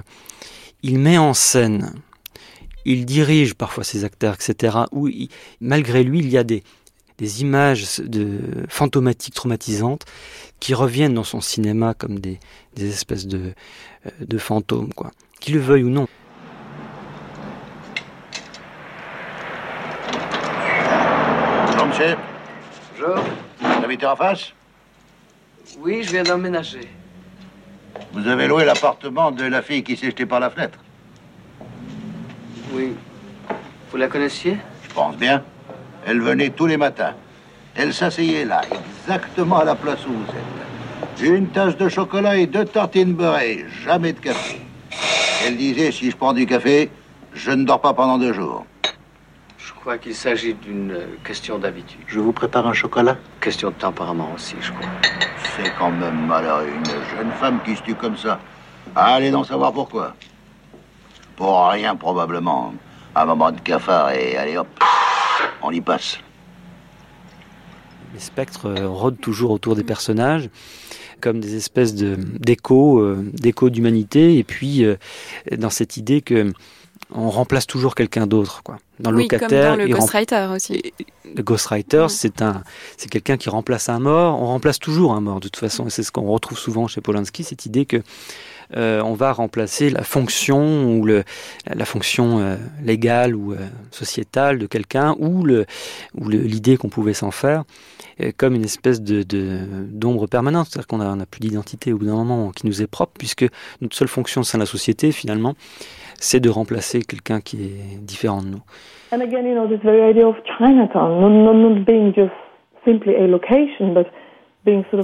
il 0.84 1.00
met 1.00 1.17
en 1.17 1.34
scène, 1.34 1.96
il 2.84 3.05
dirige 3.05 3.55
parfois 3.55 3.84
ses 3.84 4.03
acteurs, 4.03 4.36
etc., 4.36 4.77
où 4.91 5.10
malgré 5.62 6.03
lui, 6.03 6.20
il 6.20 6.29
y 6.29 6.38
a 6.38 6.44
des, 6.44 6.63
images 7.41 8.00
de, 8.00 8.65
fantomatiques, 8.67 9.34
traumatisantes, 9.34 10.05
qui 10.60 10.74
reviennent 10.74 11.13
dans 11.13 11.24
son 11.24 11.41
cinéma 11.41 11.94
comme 11.94 12.20
des, 12.20 12.39
des 12.75 12.89
espèces 12.89 13.27
de, 13.27 13.53
euh, 14.05 14.10
de 14.20 14.38
fantômes, 14.38 14.94
quoi. 14.94 15.12
Qu'il 15.39 15.55
le 15.55 15.62
veuille 15.62 15.84
ou 15.84 15.89
non. 15.89 16.08
Monsieur. 22.00 22.18
Bonjour. 22.98 23.24
Vous 23.60 23.84
habitez 23.84 24.06
en 24.06 24.16
face 24.16 24.54
Oui, 25.80 26.04
je 26.04 26.12
viens 26.12 26.24
d'emménager. 26.24 26.90
Vous 28.12 28.28
avez 28.28 28.48
loué 28.48 28.66
l'appartement 28.66 29.32
de 29.32 29.46
la 29.46 29.62
fille 29.62 29.84
qui 29.84 29.96
s'est 29.96 30.08
jetée 30.08 30.25
par 30.25 30.40
la 30.40 30.50
fenêtre 30.50 30.80
Oui. 32.74 32.94
Vous 33.92 33.98
la 33.98 34.08
connaissiez? 34.08 34.58
Je 34.88 34.94
pense 34.94 35.16
bien. 35.16 35.44
Elle 36.06 36.22
venait 36.22 36.50
tous 36.50 36.66
les 36.66 36.78
matins. 36.78 37.14
Elle 37.75 37.94
s'asseyait 37.94 38.46
là, 38.46 38.62
exactement 38.72 39.60
à 39.60 39.64
la 39.66 39.75
place 39.75 40.06
où 40.06 40.12
vous 40.12 40.32
êtes. 40.32 41.22
Une 41.22 41.48
tasse 41.48 41.78
de 41.78 41.88
chocolat 41.88 42.36
et 42.38 42.48
deux 42.48 42.66
tartines 42.66 43.14
beurrées, 43.14 43.66
jamais 43.84 44.14
de 44.14 44.20
café. 44.20 44.60
Elle 45.46 45.58
disait, 45.58 45.92
si 45.92 46.12
je 46.12 46.18
prends 46.18 46.34
du 46.34 46.46
café, 46.46 46.90
je 47.34 47.52
ne 47.52 47.64
dors 47.64 47.80
pas 47.82 47.94
pendant 47.94 48.18
deux 48.18 48.34
jours. 48.34 48.66
Crois 49.86 50.00
qu'il 50.00 50.15
s'agit 50.15 50.56
d'une 50.56 50.98
question 51.24 51.60
d'habitude. 51.60 52.00
Je 52.08 52.20
vous 52.20 52.32
prépare 52.32 52.65
un 52.65 52.74
chocolat 52.74 53.20
Question 53.39 53.70
de 53.70 53.75
tempérament 53.75 54.32
aussi, 54.34 54.56
je 54.60 54.72
crois. 54.72 54.89
C'est 55.56 55.72
quand 55.77 55.92
même 55.92 56.25
malheureux, 56.25 56.65
une 56.75 56.86
jeune 57.15 57.32
femme 57.39 57.60
qui 57.63 57.75
se 57.75 57.84
tue 57.84 57.94
comme 57.94 58.18
ça. 58.18 58.39
Allez 58.96 59.30
donc 59.30 59.46
savoir 59.46 59.72
pourquoi. 59.74 60.15
Pour 61.36 61.68
rien, 61.68 61.96
probablement. 61.96 62.74
Un 63.13 63.25
moment 63.25 63.51
de 63.51 63.60
cafard 63.60 64.10
et 64.10 64.36
allez 64.38 64.58
hop, 64.58 64.68
on 65.62 65.70
y 65.70 65.82
passe. 65.82 66.18
Les 68.15 68.20
spectres 68.20 68.74
rôdent 68.86 69.22
toujours 69.22 69.51
autour 69.51 69.75
des 69.75 69.84
personnages 69.84 70.50
comme 71.22 71.39
des 71.39 71.56
espèces 71.56 71.94
d'échos, 71.94 73.00
euh, 73.00 73.24
d'échos 73.34 73.70
d'humanité, 73.70 74.38
et 74.38 74.44
puis 74.44 74.84
euh, 74.84 74.96
dans 75.56 75.70
cette 75.70 75.98
idée 75.98 76.22
que 76.22 76.54
on 77.14 77.30
remplace 77.30 77.68
toujours 77.68 77.96
quelqu'un 77.96 78.28
d'autre, 78.28 78.64
quoi. 78.64 78.78
Dans 79.00 79.12
le 79.12 79.20
locataire, 79.20 79.76
le 79.76 79.88
ghostwriter 79.88 80.48
aussi. 80.54 80.94
Le 81.36 81.44
ghostwriter, 81.44 82.08
c'est 82.10 82.42
un, 82.42 82.64
c'est 82.98 83.10
quelqu'un 83.10 83.38
qui 83.38 83.50
remplace 83.50 83.90
un 83.90 84.00
mort. 84.00 84.42
On 84.42 84.48
remplace 84.48 84.80
toujours 84.80 85.14
un 85.14 85.22
mort 85.22 85.40
de 85.40 85.48
toute 85.48 85.58
façon, 85.58 85.88
et 85.88 85.90
c'est 85.90 86.04
ce 86.04 86.12
qu'on 86.12 86.28
retrouve 86.32 86.58
souvent 86.58 86.88
chez 86.88 87.02
Polanski, 87.02 87.44
cette 87.44 87.66
idée 87.66 87.86
que 87.86 88.02
euh, 88.76 89.02
on 89.02 89.14
va 89.14 89.32
remplacer 89.32 89.90
la 89.90 90.04
fonction 90.04 90.92
ou 90.92 91.06
le, 91.06 91.24
la 91.68 91.86
fonction 91.86 92.40
euh, 92.40 92.58
légale 92.84 93.36
ou 93.36 93.54
euh, 93.54 93.58
sociétale 93.92 94.58
de 94.58 94.66
quelqu'un 94.66 95.16
ou 95.20 95.44
le, 95.44 95.66
ou 96.16 96.30
l'idée 96.30 96.78
qu'on 96.78 96.90
pouvait 96.90 97.14
s'en 97.14 97.32
faire 97.32 97.64
comme 98.38 98.56
une 98.56 98.64
espèce 98.64 99.02
de, 99.02 99.26
d'ombre 99.90 100.26
permanente, 100.28 100.68
c'est-à-dire 100.70 100.88
qu'on 100.88 101.00
n'a 101.00 101.26
plus 101.26 101.42
d'identité 101.42 101.92
au 101.92 101.98
bout 101.98 102.06
d'un 102.06 102.16
moment 102.16 102.52
qui 102.52 102.66
nous 102.66 102.82
est 102.82 102.88
propre, 102.88 103.12
puisque 103.18 103.46
notre 103.82 103.94
seule 103.94 104.08
fonction 104.08 104.40
de 104.40 104.58
la 104.58 104.66
société, 104.66 105.12
finalement, 105.12 105.56
c'est 106.20 106.40
de 106.40 106.50
remplacer 106.50 107.02
quelqu'un 107.02 107.42
qui 107.42 107.64
est 107.66 108.02
différent 108.02 108.42
de 108.42 108.48
nous. 108.48 108.62
And 109.12 109.22
again, 109.22 109.46
you 109.46 109.54
know, 109.54 109.68
this 109.68 109.82
very 109.84 110.02
idea 110.02 110.28
of 110.28 110.36
Chinatown, 110.58 111.22
not, 111.22 111.54
not 111.54 111.86
being 111.86 112.14
just 112.14 112.34
simply 112.84 113.16
a 113.16 113.28
location, 113.28 113.94
but 113.94 114.08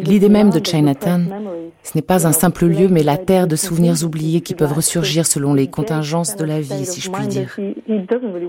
L'idée 0.06 0.30
même 0.30 0.50
de 0.50 0.60
Chinatown, 0.64 1.28
ce 1.84 1.92
n'est 1.96 2.02
pas 2.02 2.28
un 2.28 2.32
simple 2.32 2.66
lieu, 2.66 2.88
mais 2.90 3.04
la 3.04 3.18
terre 3.18 3.48
de 3.48 3.56
souvenirs 3.56 4.04
oubliés 4.04 4.42
qui 4.42 4.56
peuvent 4.56 4.74
ressurgir 4.74 5.26
selon 5.26 5.54
les 5.54 5.68
contingences 5.68 6.36
de 6.36 6.46
la 6.46 6.60
vie, 6.60 6.86
si 6.86 7.02
je 7.02 7.12
puis 7.12 7.28
dire. 7.28 7.56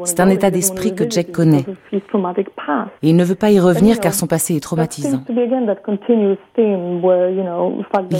C'est 0.04 0.20
un 0.20 0.28
état 0.28 0.50
d'esprit 0.50 0.94
que 0.94 1.08
Jack 1.08 1.32
connaît. 1.32 1.64
Et 1.92 3.10
il 3.10 3.16
ne 3.16 3.24
veut 3.24 3.34
pas 3.34 3.50
y 3.50 3.60
revenir 3.60 4.00
car 4.00 4.14
son 4.14 4.26
passé 4.26 4.56
est 4.56 4.60
traumatisant. 4.60 5.22
Il 5.28 5.36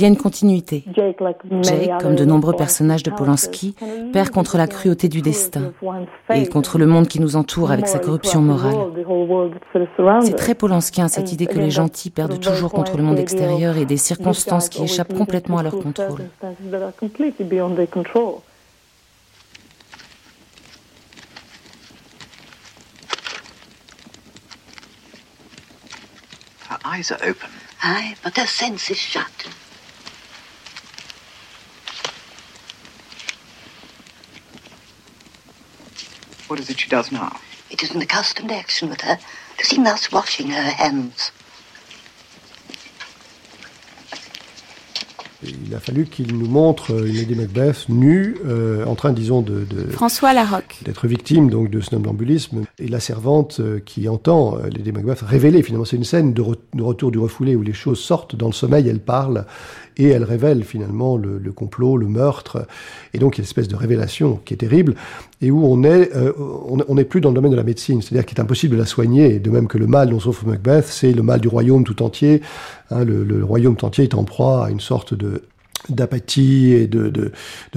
y 0.01 0.05
a 0.05 0.09
une 0.09 0.17
continuité. 0.17 0.85
Jake, 0.95 1.19
comme 2.01 2.15
de 2.15 2.25
nombreux 2.25 2.55
personnages 2.55 3.03
de 3.03 3.11
Polanski, 3.11 3.75
perd 4.13 4.31
contre 4.31 4.57
la 4.57 4.67
cruauté 4.67 5.09
du 5.09 5.23
destin 5.23 5.73
et 6.35 6.47
contre 6.47 6.79
le 6.79 6.87
monde 6.87 7.09
qui 7.09 7.21
nous 7.21 7.37
entoure 7.37 7.71
avec 7.71 7.89
sa 7.89 7.99
corruption 7.99 8.41
morale. 8.41 8.77
C'est 10.21 10.37
très 10.37 10.55
Polanskien 10.55 11.09
cette 11.09 11.33
idée 11.33 11.47
que 11.47 11.59
les 11.59 11.71
gentils 11.71 12.11
perdent 12.11 12.41
toujours 12.41 12.73
contre 12.73 12.82
le 12.97 13.03
monde 13.03 13.19
extérieur 13.19 13.77
et 13.77 13.85
des 13.85 13.97
circonstances 13.97 14.69
qui 14.69 14.83
échappent 14.83 15.15
complètement 15.15 15.59
à 15.59 15.63
leur 15.63 15.79
contrôle. 15.79 16.29
Her 26.69 26.79
eyes 26.85 27.11
are 27.11 27.19
open. 27.23 27.51
Aye, 27.83 28.15
but 28.23 28.37
her 28.37 28.47
sense 28.47 28.89
is 28.91 28.97
shut. 28.97 29.27
What 36.49 36.61
is 36.61 36.71
it 36.71 36.81
she 36.81 36.89
does 36.89 37.11
now? 37.11 37.41
It 37.71 37.83
is 37.83 37.93
an 37.95 38.03
accustomed 38.03 38.53
action 38.53 38.91
with 38.91 39.01
her 39.01 39.19
to 39.59 39.65
seem 39.65 39.85
thus 39.85 40.13
washing 40.13 40.49
her 40.51 40.71
hands. 40.71 41.33
Il 45.45 45.75
a 45.75 45.81
fallu 45.81 46.07
qu'il 46.07 46.37
nous 46.37 46.47
montre 46.47 46.91
une 47.05 47.17
Lady 47.17 47.35
Macbeth 47.35 47.89
nue, 47.89 48.37
euh, 48.47 48.85
en 48.85 48.95
train, 48.95 49.13
disons, 49.13 49.43
de, 49.43 49.65
de 49.65 49.91
François 49.91 50.33
Larocque, 50.33 50.81
d'être 50.85 51.07
victime 51.07 51.51
donc 51.51 51.71
de 51.71 51.81
somnambulisme, 51.81 52.63
et 52.79 52.89
la 52.89 53.01
servante 53.01 53.59
euh, 53.61 53.81
qui 53.85 54.09
entend 54.09 54.57
euh, 54.57 54.69
Lady 54.69 54.93
Macbeth 54.93 55.21
révéler. 55.21 55.63
Finalement, 55.63 55.85
c'est 55.85 55.97
une 55.97 56.05
scène 56.05 56.33
de, 56.33 56.43
retour 56.81 57.11
du 57.11 57.19
refoulé 57.19 57.57
où 57.57 57.63
les 57.63 57.73
choses 57.73 57.99
sortent 57.99 58.37
dans 58.37 58.47
le 58.47 58.53
sommeil, 58.53 58.89
elle 58.89 59.01
parle 59.01 59.45
et 59.99 60.09
elle 60.09 60.25
révèle 60.25 60.65
finalement 60.65 61.17
le, 61.17 61.39
le, 61.39 61.53
complot, 61.53 61.99
le 61.99 62.07
meurtre, 62.07 62.67
et 63.13 63.19
donc 63.19 63.37
il 63.37 63.41
y 63.41 63.41
a 63.41 63.43
une 63.43 63.47
espèce 63.47 63.69
de 63.69 63.77
révélation 63.77 64.41
qui 64.43 64.55
est 64.55 64.57
terrible, 64.57 64.95
et 65.43 65.51
où 65.51 65.67
on 65.67 65.85
est, 65.85 66.11
on 66.39 66.95
n'est 66.95 67.05
plus 67.05 67.21
dans 67.21 67.29
le 67.29 67.35
domaine 67.35 67.51
de 67.51 67.57
la 67.57 67.63
médecine, 67.63 68.01
c'est-à-dire 68.01 68.25
qu'il 68.25 68.39
est 68.39 68.41
impossible 68.41 68.75
de 68.75 68.81
la 68.81 68.87
soigner, 68.87 69.39
de 69.39 69.51
même 69.51 69.69
que 69.69 69.77
le 69.77 69.87
mal 69.87 70.09
dont 70.09 70.19
souffre 70.19 70.47
Macbeth, 70.47 70.87
c'est 70.87 71.13
le 71.13 71.23
mal 71.23 71.41
du 71.41 71.49
royaume 71.49 71.85
tout 71.85 72.03
entier, 72.03 72.41
hein, 72.93 73.05
le, 73.05 73.45
royaume 73.45 73.77
entier 73.83 74.05
est 74.05 74.15
en 74.15 74.25
proie 74.25 74.67
à 74.67 74.71
une 74.71 74.81
sorte 74.81 75.15
d'apathie 75.89 76.73
et 76.73 76.87
de, 76.87 77.33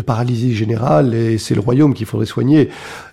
paralysie 0.05 0.55
générale, 0.55 1.13
et 1.13 1.37
c'est 1.37 1.55
le 1.55 1.61
royaume 1.61 1.93
qu'il 1.93 2.05
faudrait 2.05 2.25
soigner. 2.25 2.69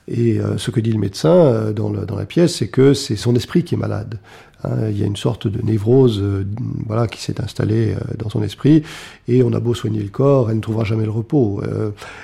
Et 0.09 0.39
euh, 0.39 0.59
ce 0.59 0.71
que 0.71 0.81
dit 0.81 0.93
le 0.93 0.99
médecin 0.99 1.35
euh, 1.35 1.73
dans, 1.73 1.91
la 1.91 2.27
pièce, 2.27 2.57
c'est 2.57 2.69
que 2.69 2.95
c'est 2.95 3.17
son 3.17 3.35
esprit 3.35 3.65
qui 3.65 3.75
est 3.75 3.79
malade. 3.79 4.19
Hein, 4.65 4.89
il 4.91 4.99
y 4.99 5.03
a 5.03 5.07
une 5.07 5.17
sorte 5.17 5.47
de 5.47 5.61
névrose 5.63 6.21
euh, 6.21 7.07
qui 7.07 7.23
s'est 7.23 7.41
installée 7.41 7.97
dans 8.19 8.29
son 8.29 8.43
esprit, 8.43 8.83
et 9.29 9.43
on 9.43 9.53
a 9.53 9.61
beau 9.61 9.75
soigner 9.75 10.03
le 10.03 10.11
corps, 10.11 10.51
elle 10.51 10.57
ne 10.57 10.63
trouvera 10.63 10.85
jamais 10.85 11.05
le 11.05 11.11
repos. 11.11 11.63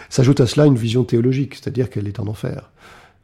S'ajoute 0.08 0.40
à 0.40 0.46
cela 0.46 0.66
une 0.66 0.76
vision 0.76 1.04
théologique, 1.04 1.54
c'est-à-dire 1.54 1.90
qu'elle 1.90 2.08
est 2.08 2.20
en 2.20 2.26
enfer. 2.26 2.70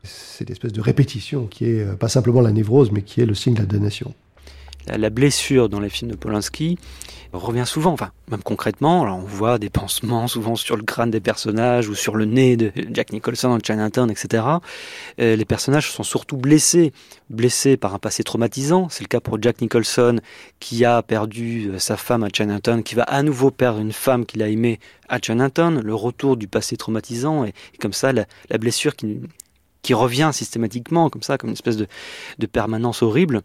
C'est 0.02 0.46
une 0.46 0.52
espèce 0.52 0.72
de 0.72 0.80
répétition 0.80 1.46
qui 1.46 1.66
est 1.66 1.98
pas 1.98 2.08
simplement 2.08 2.40
la 2.40 2.52
névrose, 2.52 2.92
mais 2.92 3.02
qui 3.02 3.20
est 3.20 3.26
le 3.26 3.34
signe 3.34 3.54
de 3.54 3.60
la 3.60 3.66
damnation. 3.66 4.14
La 4.86 5.10
blessure 5.10 5.68
dans 5.68 5.80
les 5.80 5.88
films 5.88 6.10
de 6.10 6.16
Polanski, 6.16 6.78
revient 7.38 7.64
souvent, 7.66 7.92
enfin 7.92 8.10
même 8.30 8.42
concrètement, 8.42 9.02
on 9.02 9.18
voit 9.18 9.58
des 9.58 9.70
pansements 9.70 10.28
souvent 10.28 10.56
sur 10.56 10.76
le 10.76 10.82
crâne 10.82 11.10
des 11.10 11.20
personnages 11.20 11.88
ou 11.88 11.94
sur 11.94 12.16
le 12.16 12.24
nez 12.24 12.56
de 12.56 12.72
Jack 12.90 13.12
Nicholson 13.12 13.50
dans 13.50 13.58
Chinatown, 13.58 14.10
etc. 14.10 14.44
Euh, 15.20 15.36
les 15.36 15.44
personnages 15.44 15.90
sont 15.90 16.02
surtout 16.02 16.36
blessés, 16.36 16.92
blessés 17.30 17.76
par 17.76 17.94
un 17.94 17.98
passé 17.98 18.22
traumatisant. 18.22 18.88
C'est 18.88 19.02
le 19.02 19.08
cas 19.08 19.20
pour 19.20 19.40
Jack 19.42 19.60
Nicholson 19.60 20.20
qui 20.60 20.84
a 20.84 21.02
perdu 21.02 21.68
euh, 21.68 21.78
sa 21.78 21.96
femme 21.96 22.22
à 22.22 22.28
Chinatown, 22.32 22.82
qui 22.82 22.94
va 22.94 23.02
à 23.02 23.22
nouveau 23.22 23.50
perdre 23.50 23.80
une 23.80 23.92
femme 23.92 24.24
qu'il 24.26 24.42
a 24.42 24.48
aimée 24.48 24.78
à 25.08 25.18
Chinatown, 25.18 25.80
le 25.80 25.94
retour 25.94 26.36
du 26.36 26.48
passé 26.48 26.76
traumatisant 26.76 27.44
et, 27.44 27.52
comme 27.78 27.92
ça 27.92 28.12
la, 28.12 28.24
blessure 28.58 28.94
qui, 28.96 29.20
revient 29.92 30.30
systématiquement, 30.32 31.10
comme 31.10 31.22
ça, 31.22 31.36
comme 31.36 31.50
une 31.50 31.54
espèce 31.54 31.76
de 31.76 32.46
permanence 32.46 33.02
horrible. 33.02 33.42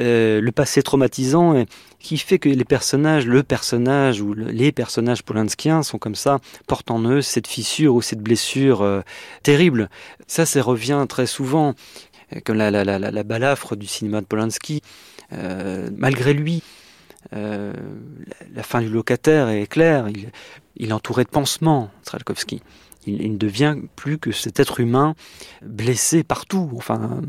Euh, 0.00 0.40
le 0.40 0.52
passé 0.52 0.82
traumatisant 0.82 1.66
qui 1.98 2.16
fait 2.16 2.38
que 2.38 2.48
les 2.48 2.64
personnages, 2.64 3.26
le 3.26 3.42
personnage 3.42 4.22
ou 4.22 4.32
les 4.32 4.72
personnages 4.72 5.22
polanskiens 5.22 5.82
sont 5.82 5.98
comme 5.98 6.14
ça, 6.14 6.38
portent 6.66 6.90
en 6.90 7.02
eux 7.02 7.20
cette 7.20 7.46
fissure 7.46 7.94
ou 7.94 8.00
cette 8.00 8.20
blessure 8.20 8.80
euh, 8.80 9.02
terrible. 9.42 9.90
Ça, 10.26 10.46
ça 10.46 10.62
revient 10.62 11.04
très 11.08 11.26
souvent. 11.26 11.74
comme 12.44 12.56
la, 12.56 12.70
la, 12.70 12.84
la, 12.84 12.98
la, 12.98 13.22
balafre 13.22 13.76
du 13.76 13.86
cinéma 13.86 14.22
de 14.22 14.26
Polanski. 14.26 14.80
malgré 15.30 16.32
lui, 16.32 16.62
la, 17.32 18.62
fin 18.62 18.80
du 18.80 18.88
locataire 18.88 19.48
est 19.50 19.66
claire. 19.66 20.08
Il, 20.76 20.88
est 20.88 20.92
entouré 20.92 21.24
de 21.24 21.28
pansements, 21.28 21.90
Strelkovski. 22.02 22.62
Il, 23.06 23.20
il, 23.20 23.32
ne 23.32 23.36
devient 23.36 23.76
plus 23.96 24.16
que 24.16 24.32
cet 24.32 24.58
être 24.58 24.80
humain 24.80 25.14
blessé 25.60 26.24
partout. 26.24 26.70
Enfin, 26.76 27.20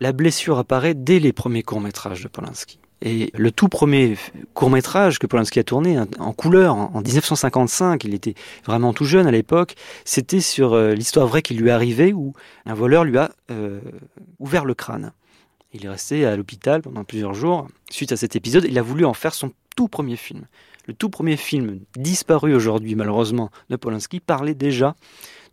la 0.00 0.12
blessure 0.12 0.58
apparaît 0.58 0.94
dès 0.94 1.18
les 1.18 1.32
premiers 1.32 1.62
courts-métrages 1.62 2.22
de 2.22 2.28
Polanski. 2.28 2.78
Et 3.02 3.30
le 3.34 3.50
tout 3.50 3.68
premier 3.68 4.16
court-métrage 4.54 5.18
que 5.18 5.26
Polanski 5.26 5.58
a 5.58 5.64
tourné 5.64 5.98
en 5.98 6.32
couleur 6.32 6.76
en 6.76 7.02
1955, 7.02 8.04
il 8.04 8.14
était 8.14 8.34
vraiment 8.64 8.94
tout 8.94 9.04
jeune 9.04 9.26
à 9.26 9.30
l'époque, 9.30 9.74
c'était 10.06 10.40
sur 10.40 10.72
euh, 10.72 10.94
l'histoire 10.94 11.26
vraie 11.26 11.42
qui 11.42 11.54
lui 11.54 11.68
est 11.68 11.72
arrivée 11.72 12.14
où 12.14 12.32
un 12.64 12.74
voleur 12.74 13.04
lui 13.04 13.18
a 13.18 13.30
euh, 13.50 13.80
ouvert 14.38 14.64
le 14.64 14.72
crâne. 14.72 15.12
Il 15.74 15.84
est 15.84 15.90
resté 15.90 16.24
à 16.24 16.36
l'hôpital 16.36 16.80
pendant 16.80 17.04
plusieurs 17.04 17.34
jours. 17.34 17.68
Suite 17.90 18.12
à 18.12 18.16
cet 18.16 18.34
épisode, 18.34 18.64
il 18.66 18.78
a 18.78 18.82
voulu 18.82 19.04
en 19.04 19.12
faire 19.12 19.34
son 19.34 19.52
tout 19.76 19.88
premier 19.88 20.16
film. 20.16 20.46
Le 20.86 20.94
tout 20.94 21.10
premier 21.10 21.36
film 21.36 21.80
disparu 21.96 22.54
aujourd'hui 22.54 22.94
malheureusement 22.94 23.50
de 23.68 23.76
Polanski 23.76 24.20
parlait 24.20 24.54
déjà 24.54 24.94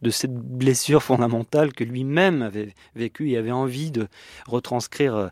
de 0.03 0.09
cette 0.11 0.33
blessure 0.33 1.01
fondamentale 1.01 1.73
que 1.73 1.83
lui-même 1.83 2.43
avait 2.43 2.75
vécue 2.95 3.31
et 3.31 3.37
avait 3.37 3.51
envie 3.51 3.89
de 3.89 4.07
retranscrire, 4.45 5.15
euh, 5.15 5.27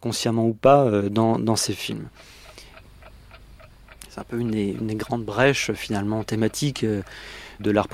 consciemment 0.00 0.46
ou 0.46 0.52
pas, 0.52 0.84
euh, 0.84 1.08
dans, 1.08 1.56
ses 1.56 1.72
films. 1.72 2.08
C'est 4.10 4.20
un 4.20 4.24
peu 4.24 4.38
une 4.38 4.50
des, 4.50 4.94
grandes 4.96 5.24
brèches 5.24 5.72
finalement 5.72 6.24
thématiques 6.24 6.84
euh, 6.84 7.02
de 7.60 7.70
l'art 7.70 7.88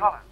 polanskien. 0.00 0.30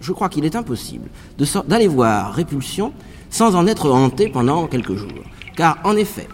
Je 0.00 0.12
crois 0.12 0.28
qu'il 0.28 0.44
est 0.44 0.54
impossible 0.54 1.10
d'aller 1.66 1.88
voir 1.88 2.32
Répulsion 2.32 2.92
sans 3.30 3.56
en 3.56 3.66
être 3.66 3.90
hanté 3.90 4.28
pendant 4.28 4.66
quelques 4.68 4.94
jours. 4.94 5.24
Car 5.56 5.78
en 5.84 5.96
effet, 5.96 6.28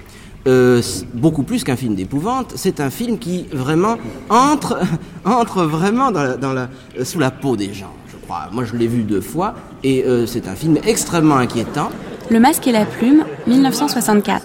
euh, 0.46 0.82
beaucoup 1.14 1.42
plus 1.42 1.64
qu'un 1.64 1.76
film 1.76 1.94
d'épouvante, 1.94 2.52
c'est 2.56 2.80
un 2.80 2.90
film 2.90 3.18
qui 3.18 3.44
vraiment 3.50 3.96
entre, 4.28 4.78
entre 5.24 5.64
vraiment 5.64 6.10
la, 6.10 6.68
sous 7.02 7.18
la 7.18 7.30
peau 7.30 7.56
des 7.56 7.72
gens, 7.72 7.94
crois. 8.24 8.48
Moi, 8.52 8.64
je 8.64 8.74
l'ai 8.76 8.86
vu 8.86 9.02
deux 9.02 9.20
fois, 9.20 9.54
et 9.82 10.04
euh, 10.04 10.26
c'est 10.26 10.48
un 10.48 10.54
film 10.54 10.78
extrêmement 10.86 11.36
inquiétant. 11.36 11.90
Le 12.30 12.40
masque 12.40 12.66
et 12.66 12.72
la 12.72 12.84
plume, 12.86 13.24
1964. 13.46 14.44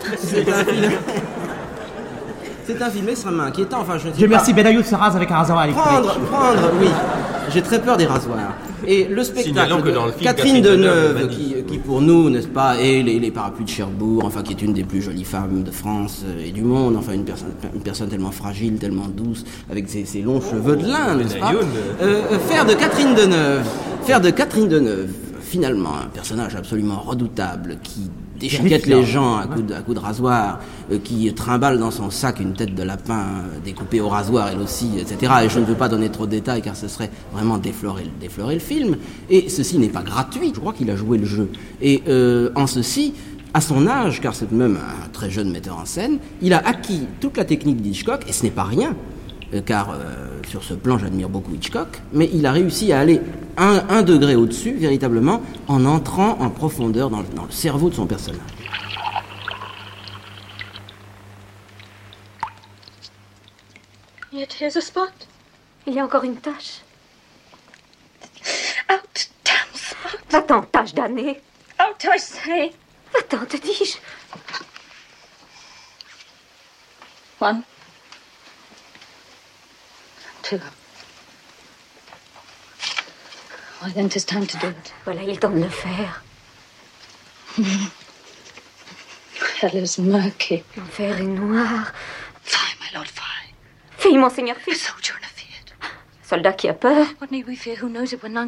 C'est 2.66 2.82
un 2.84 2.90
film 2.90 3.10
extrêmement 3.10 3.44
inquiétant. 3.44 3.80
Enfin, 3.82 3.98
je 3.98 4.10
Dieu 4.10 4.28
merci, 4.28 4.54
Benayoun 4.54 4.84
se 4.84 4.94
rase 4.94 5.16
avec 5.16 5.32
un 5.32 5.38
rasoir 5.38 5.64
électrique. 5.64 5.86
Prendre, 5.86 6.20
prendre, 6.20 6.72
oui. 6.80 6.90
J'ai 7.52 7.62
très 7.64 7.82
peur 7.82 7.98
des 7.98 8.06
rasoirs. 8.06 8.54
Et 8.88 9.06
le 9.06 9.24
spectacle 9.24 9.84
de 9.84 10.24
Catherine 10.24 10.62
Deneuve, 10.62 11.28
qui, 11.30 11.56
qui, 11.68 11.78
pour 11.78 12.02
nous, 12.02 12.30
n'est-ce 12.30 12.48
pas, 12.48 12.78
est 12.78 13.02
les, 13.04 13.20
les, 13.20 13.32
parapluies 13.32 13.66
de 13.66 13.70
Cherbourg, 13.70 14.24
enfin 14.26 14.42
qui 14.42 14.54
est 14.54 14.62
une 14.62 14.74
des 14.74 14.84
plus 14.84 15.02
jolies 15.02 15.24
femmes 15.24 15.64
de 15.64 15.72
France 15.72 16.24
euh, 16.26 16.46
et 16.46 16.52
du 16.52 16.64
monde, 16.64 16.96
enfin 16.96 17.14
une 17.14 17.26
personne, 17.26 17.52
une 17.74 17.82
personne 17.82 18.10
tellement 18.10 18.32
fragile, 18.32 18.78
tellement 18.78 19.08
douce, 19.08 19.44
avec 19.70 19.90
ses, 19.90 20.06
ses 20.06 20.22
longs 20.22 20.42
cheveux 20.42 20.76
de 20.76 20.86
lin, 20.88 21.16
n'est-ce 21.16 21.38
pas 21.38 21.54
euh, 21.54 21.62
euh, 22.02 22.40
Faire 22.48 22.66
de 22.66 22.74
Catherine 22.74 23.14
Deneuve, 23.16 23.66
faire 24.04 24.22
de 24.22 24.30
Catherine 24.30 24.68
Deneuve, 24.68 25.12
finalement, 25.42 25.96
un 26.06 26.08
personnage 26.08 26.56
absolument 26.56 27.00
redoutable 27.00 27.78
qui 27.84 28.10
déchiquette 28.40 28.88
les 28.88 29.04
gens 29.04 29.38
à 29.38 29.48
coups 29.48 29.66
de, 29.66 29.74
à 29.74 29.82
coup 29.82 29.94
de 29.94 30.00
rasoir, 30.00 30.60
euh, 30.92 30.98
qui 31.04 31.32
trimballe 31.34 31.80
dans 31.80 31.92
son 31.92 32.10
sac 32.10 32.40
une 32.40 32.54
tête 32.54 32.74
de 32.74 32.84
lapin 32.84 33.20
euh, 33.20 33.60
découpée 33.64 34.02
au 34.02 34.10
rasoir 34.10 34.50
elle 34.52 34.60
aussi, 34.60 34.92
etc. 34.98 35.34
Et 35.44 35.50
je 35.50 35.60
ne 35.60 35.66
veux 35.66 35.76
pas 35.76 35.90
donner 35.90 36.10
trop 36.10 36.26
de 36.26 36.32
détails 36.32 36.62
car 36.62 36.76
ce 36.76 36.88
serait 36.88 37.12
vraiment 37.34 37.58
déflorer, 37.58 38.06
déflorer 38.20 38.56
le 38.56 38.62
film. 38.62 38.98
Et 39.30 39.50
ceci 39.50 39.78
n'est 39.78 39.90
pas 39.90 40.02
gratuit, 40.02 40.52
je 40.54 40.60
crois 40.60 40.74
qu'il 40.74 40.90
a 40.90 40.96
joué 40.96 41.18
le 41.18 41.26
jeu. 41.26 41.50
Et 41.82 42.02
euh, 42.08 42.50
en 42.56 42.68
ceci, 42.68 43.14
à 43.54 43.62
son 43.62 43.88
âge, 43.88 44.22
car 44.22 44.36
c'est 44.36 44.52
même 44.52 44.78
un 44.78 45.10
très 45.10 45.30
jeune 45.30 45.52
metteur 45.52 45.78
en 45.78 45.86
scène, 45.86 46.20
il 46.42 46.54
a 46.54 46.66
acquis 46.66 47.02
toute 47.20 47.38
la 47.38 47.46
technique 47.46 47.82
d'Hitchcock, 47.82 48.22
et 48.28 48.32
ce 48.32 48.44
n'est 48.44 48.52
pas 48.52 48.64
rien, 48.64 48.96
car 49.66 49.96
sur 50.50 50.64
ce 50.64 50.74
plan 50.74 50.98
j'admire 50.98 51.30
beaucoup 51.30 51.54
Hitchcock, 51.54 52.02
mais 52.12 52.30
il 52.34 52.46
a 52.46 52.52
réussi 52.52 52.92
à 52.92 53.00
aller 53.00 53.22
un, 53.58 54.02
degré 54.02 54.36
au-dessus, 54.36 54.74
véritablement, 54.74 55.42
en 55.68 55.86
entrant 55.86 56.40
en 56.40 56.50
profondeur 56.50 57.10
dans, 57.10 57.24
dans 57.36 57.46
le 57.46 57.52
cerveau 57.52 57.90
de 57.90 57.96
son 57.96 58.08
personnage. 58.08 58.40
Here's 64.60 64.76
a 64.76 64.82
spot? 64.82 65.12
Il 65.88 65.94
y 65.94 66.00
a 66.00 66.04
encore 66.04 66.26
une 66.26 66.36
tache. 66.36 66.82
Out, 68.90 69.30
damn 69.46 69.74
spot. 69.74 70.20
Va-t'en, 70.30 70.62
tache 70.64 70.94
damnée. 70.94 71.42
Out, 71.80 72.04
I 72.04 72.20
say. 72.20 72.74
Va-t'en, 73.14 73.46
te 73.46 73.56
dis-je. 73.56 73.98
One. 77.40 77.64
Two. 80.50 80.60
Well, 83.82 83.92
then 83.94 84.06
it's 84.08 84.26
time 84.26 84.48
to 84.48 84.58
do 84.58 84.70
it. 84.70 84.94
Voilà, 85.06 85.22
il 85.22 85.30
est 85.30 85.40
temps 85.40 85.52
de 85.52 85.62
le 85.62 85.70
faire. 85.70 86.24
Hell 89.62 89.76
is 89.76 90.00
murky. 90.00 90.64
L'enfer 90.76 91.20
est 91.20 91.24
noir. 91.24 91.94
Fine, 92.44 92.78
my 92.82 92.96
lord, 92.96 93.06
fine. 93.06 93.54
Fille, 94.00 94.18
monseigneur, 94.18 94.56
fille. 94.58 94.74
Soldat 96.24 96.54
qui 96.54 96.68
a 96.68 96.74
peur. 96.74 97.06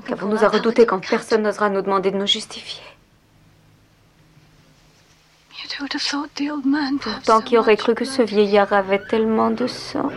Qu'avons 0.07 0.27
nous 0.27 0.43
a 0.43 0.47
redouté 0.47 0.87
quand 0.87 1.07
personne 1.07 1.43
n'osera 1.43 1.69
nous 1.69 1.83
demander 1.83 2.09
de 2.09 2.17
nous 2.17 2.27
justifier. 2.27 2.81
Pourtant, 7.03 7.41
qui 7.41 7.57
aurait 7.59 7.77
cru 7.77 7.93
que 7.93 8.05
ce 8.05 8.23
vieillard 8.23 8.73
avait 8.73 9.03
tellement 9.07 9.51
de 9.51 9.67
sang 9.67 10.09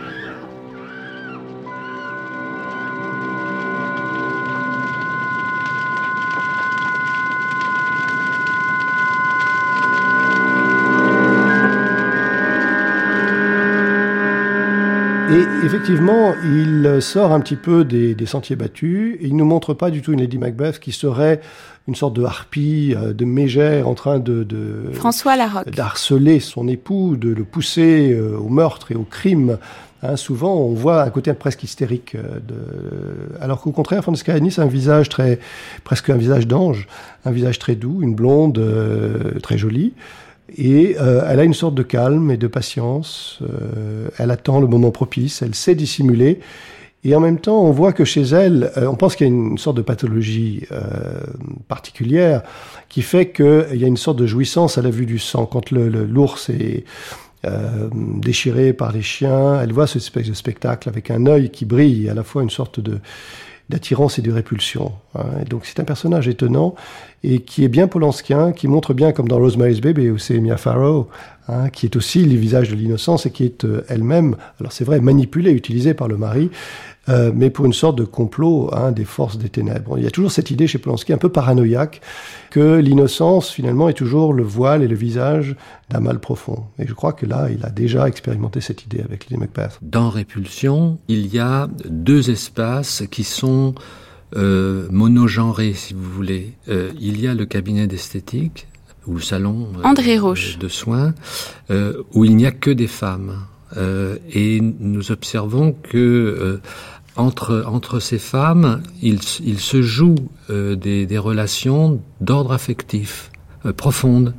Et 15.35 15.65
effectivement, 15.65 16.33
il 16.45 16.99
sort 17.01 17.33
un 17.33 17.41
petit 17.41 17.57
peu 17.57 17.83
des, 17.83 18.15
sentiers 18.25 18.55
battus. 18.55 19.17
il 19.19 19.33
ne 19.33 19.39
nous 19.39 19.45
montre 19.45 19.73
pas 19.73 19.91
du 19.91 20.01
tout 20.01 20.13
une 20.13 20.21
Lady 20.21 20.37
Macbeth 20.37 20.79
qui 20.79 20.93
serait 20.93 21.41
une 21.89 21.95
sorte 21.95 22.15
de 22.15 22.23
harpie, 22.23 22.95
euh, 22.95 23.11
de 23.11 23.25
mégère 23.25 23.89
en 23.89 23.95
train 23.95 24.19
de, 24.19 24.47
François 24.93 25.35
Larocque 25.35 25.69
d'harceler 25.71 26.39
son 26.39 26.69
époux, 26.69 27.17
de 27.17 27.33
le 27.33 27.43
pousser 27.43 28.13
euh, 28.13 28.37
au 28.37 28.47
meurtre 28.47 28.93
et 28.93 28.95
au 28.95 29.03
crime. 29.03 29.57
Hein, 30.03 30.15
souvent, 30.15 30.55
on 30.55 30.73
voit 30.73 31.03
un 31.03 31.09
côté 31.09 31.33
presque 31.33 31.63
hystérique. 31.63 32.15
Euh, 32.15 32.39
de... 32.39 33.41
Alors 33.41 33.59
qu'au 33.59 33.71
contraire, 33.71 34.03
Francesca 34.03 34.33
Anis 34.33 34.57
a 34.57 34.61
un 34.61 34.67
visage 34.67 35.09
très, 35.09 35.39
presque 35.83 36.09
un 36.09 36.17
visage 36.17 36.47
d'ange, 36.47 36.87
un 37.25 37.31
visage 37.31 37.59
très 37.59 37.75
doux, 37.75 38.01
une 38.01 38.15
blonde 38.15 38.61
très 39.43 39.57
jolie. 39.57 39.91
Et 40.57 40.95
euh, 40.99 41.25
elle 41.27 41.39
a 41.39 41.43
une 41.43 41.53
sorte 41.53 41.75
de 41.75 41.83
calme 41.83 42.31
et 42.31 42.37
de 42.37 42.47
patience. 42.47 43.39
Euh, 43.41 44.07
elle 44.17 44.31
attend 44.31 44.59
le 44.59 44.67
moment 44.67 44.91
propice. 44.91 45.41
Elle 45.41 45.55
sait 45.55 45.75
dissimuler. 45.75 46.39
Et 47.03 47.15
en 47.15 47.19
même 47.19 47.39
temps, 47.39 47.63
on 47.63 47.71
voit 47.71 47.93
que 47.93 48.03
chez 48.03 48.21
elle, 48.21 48.71
euh, 48.77 48.87
on 48.87 48.95
pense 48.95 49.15
qu'il 49.15 49.27
y 49.27 49.29
a 49.29 49.33
une 49.33 49.57
sorte 49.57 49.77
de 49.77 49.81
pathologie 49.81 50.67
particulière 51.67 52.41
qui 52.89 53.01
fait 53.01 53.29
qu'il 53.29 53.75
y 53.75 53.83
a 53.83 53.87
une 53.87 53.97
sorte 53.97 54.17
de 54.17 54.25
jouissance 54.25 54.77
à 54.77 54.81
la 54.81 54.89
vue 54.89 55.05
du 55.05 55.19
sang. 55.19 55.45
Quand 55.45 55.71
l'ours 55.71 56.49
le, 56.49 56.55
est 56.55 56.85
déchiré 57.93 58.73
par 58.73 58.91
les 58.91 59.03
chiens, 59.03 59.61
elle 59.61 59.71
voit 59.71 59.85
ce 59.85 59.99
spectacle 59.99 60.89
avec 60.89 61.11
un 61.11 61.27
œil 61.27 61.51
qui 61.51 61.65
brille, 61.65 62.09
à 62.09 62.15
la 62.15 62.23
fois 62.23 62.41
une 62.41 62.49
sorte 62.49 62.79
de 62.79 62.99
d'attirance 63.69 64.19
et 64.19 64.21
de 64.21 64.31
répulsion. 64.31 64.91
Hein. 65.15 65.43
donc 65.49 65.65
c'est 65.65 65.79
un 65.79 65.83
personnage 65.83 66.27
étonnant 66.27 66.75
et 67.23 67.39
qui 67.39 67.63
est 67.63 67.69
bien 67.69 67.87
polanskien, 67.87 68.51
qui 68.51 68.67
montre 68.67 68.93
bien, 68.93 69.11
comme 69.11 69.27
dans 69.27 69.37
Rosemary's 69.37 69.81
Baby, 69.81 70.11
où 70.11 70.19
c'est 70.19 70.39
Mia 70.39 70.57
Farrow, 70.57 71.09
hein, 71.47 71.69
qui 71.69 71.87
est 71.87 71.95
aussi 71.95 72.23
le 72.23 72.37
visage 72.37 72.69
de 72.69 72.75
l'innocence 72.75 73.25
et 73.25 73.31
qui 73.31 73.45
est 73.45 73.65
euh, 73.65 73.83
elle-même, 73.89 74.35
alors 74.59 74.71
c'est 74.71 74.83
vrai, 74.83 74.99
manipulée, 74.99 75.51
utilisée 75.51 75.95
par 75.95 76.07
le 76.07 76.17
mari, 76.17 76.51
euh, 77.09 77.31
mais 77.33 77.49
pour 77.49 77.65
une 77.65 77.73
sorte 77.73 77.97
de 77.97 78.03
complot 78.03 78.69
hein, 78.73 78.91
des 78.91 79.05
forces 79.05 79.37
des 79.37 79.49
ténèbres. 79.49 79.97
Il 79.97 80.03
y 80.03 80.07
a 80.07 80.11
toujours 80.11 80.31
cette 80.31 80.51
idée 80.51 80.67
chez 80.67 80.77
Polanski 80.77 81.13
un 81.13 81.17
peu 81.17 81.29
paranoïaque 81.29 82.01
que 82.49 82.77
l'innocence 82.77 83.49
finalement 83.49 83.89
est 83.89 83.93
toujours 83.93 84.33
le 84.33 84.43
voile 84.43 84.83
et 84.83 84.87
le 84.87 84.95
visage 84.95 85.55
d'un 85.89 85.99
mal 85.99 86.19
profond. 86.19 86.63
Et 86.79 86.87
je 86.87 86.93
crois 86.93 87.13
que 87.13 87.25
là, 87.25 87.49
il 87.49 87.65
a 87.65 87.69
déjà 87.69 88.07
expérimenté 88.07 88.61
cette 88.61 88.83
idée 88.83 89.01
avec 89.01 89.29
Lady 89.29 89.39
Macbeth. 89.39 89.77
Dans 89.81 90.09
Répulsion, 90.09 90.97
il 91.07 91.33
y 91.33 91.39
a 91.39 91.67
deux 91.89 92.29
espaces 92.29 93.03
qui 93.11 93.23
sont 93.23 93.75
euh, 94.35 94.87
monogenrés, 94.91 95.73
si 95.73 95.93
vous 95.93 96.09
voulez. 96.09 96.53
Euh, 96.69 96.91
il 96.99 97.21
y 97.21 97.27
a 97.27 97.33
le 97.33 97.45
cabinet 97.45 97.87
d'esthétique 97.87 98.67
ou 99.07 99.15
le 99.15 99.21
salon 99.21 99.67
euh, 99.83 100.57
de 100.59 100.67
soins 100.67 101.13
euh, 101.69 102.03
où 102.13 102.25
il 102.25 102.35
n'y 102.35 102.45
a 102.45 102.51
que 102.51 102.71
des 102.71 102.87
femmes. 102.87 103.45
Euh, 103.77 104.17
et 104.31 104.61
nous 104.61 105.11
observons 105.11 105.73
que 105.73 106.59
entre, 107.17 107.63
entre 107.67 107.99
ces 107.99 108.19
femmes, 108.19 108.81
il, 109.01 109.21
se 109.21 109.81
joue 109.81 110.15
des, 110.49 111.05
des 111.05 111.17
relations 111.17 112.01
d'ordre 112.21 112.51
affectif 112.51 113.31
profondes. 113.77 114.33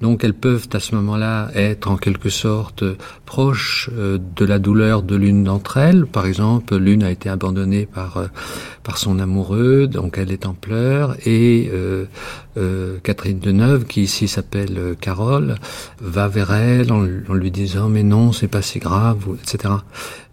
Donc 0.00 0.24
elles 0.24 0.34
peuvent 0.34 0.68
à 0.72 0.80
ce 0.80 0.94
moment-là 0.94 1.50
être 1.54 1.90
en 1.90 1.96
quelque 1.96 2.30
sorte 2.30 2.84
proches 3.26 3.90
euh, 3.92 4.18
de 4.36 4.44
la 4.44 4.58
douleur 4.58 5.02
de 5.02 5.14
l'une 5.14 5.44
d'entre 5.44 5.76
elles. 5.76 6.06
Par 6.06 6.26
exemple, 6.26 6.76
l'une 6.76 7.02
a 7.02 7.10
été 7.10 7.28
abandonnée 7.28 7.86
par 7.86 8.16
euh, 8.16 8.26
par 8.82 8.96
son 8.96 9.18
amoureux, 9.18 9.86
donc 9.86 10.16
elle 10.16 10.32
est 10.32 10.46
en 10.46 10.54
pleurs, 10.54 11.14
et 11.26 11.70
euh, 11.72 12.06
euh 12.56 12.96
Catherine 13.04 13.38
Deneuve, 13.38 13.84
qui 13.84 14.02
ici 14.02 14.26
s'appelle 14.26 14.96
Carole, 15.00 15.56
va 16.00 16.28
vers 16.28 16.52
elle 16.54 16.90
en, 16.90 17.02
lui 17.02 17.50
disant 17.50 17.88
mais 17.90 18.02
non, 18.02 18.32
c'est 18.32 18.48
pas 18.48 18.62
si 18.62 18.78
grave, 18.78 19.18
etc. 19.40 19.74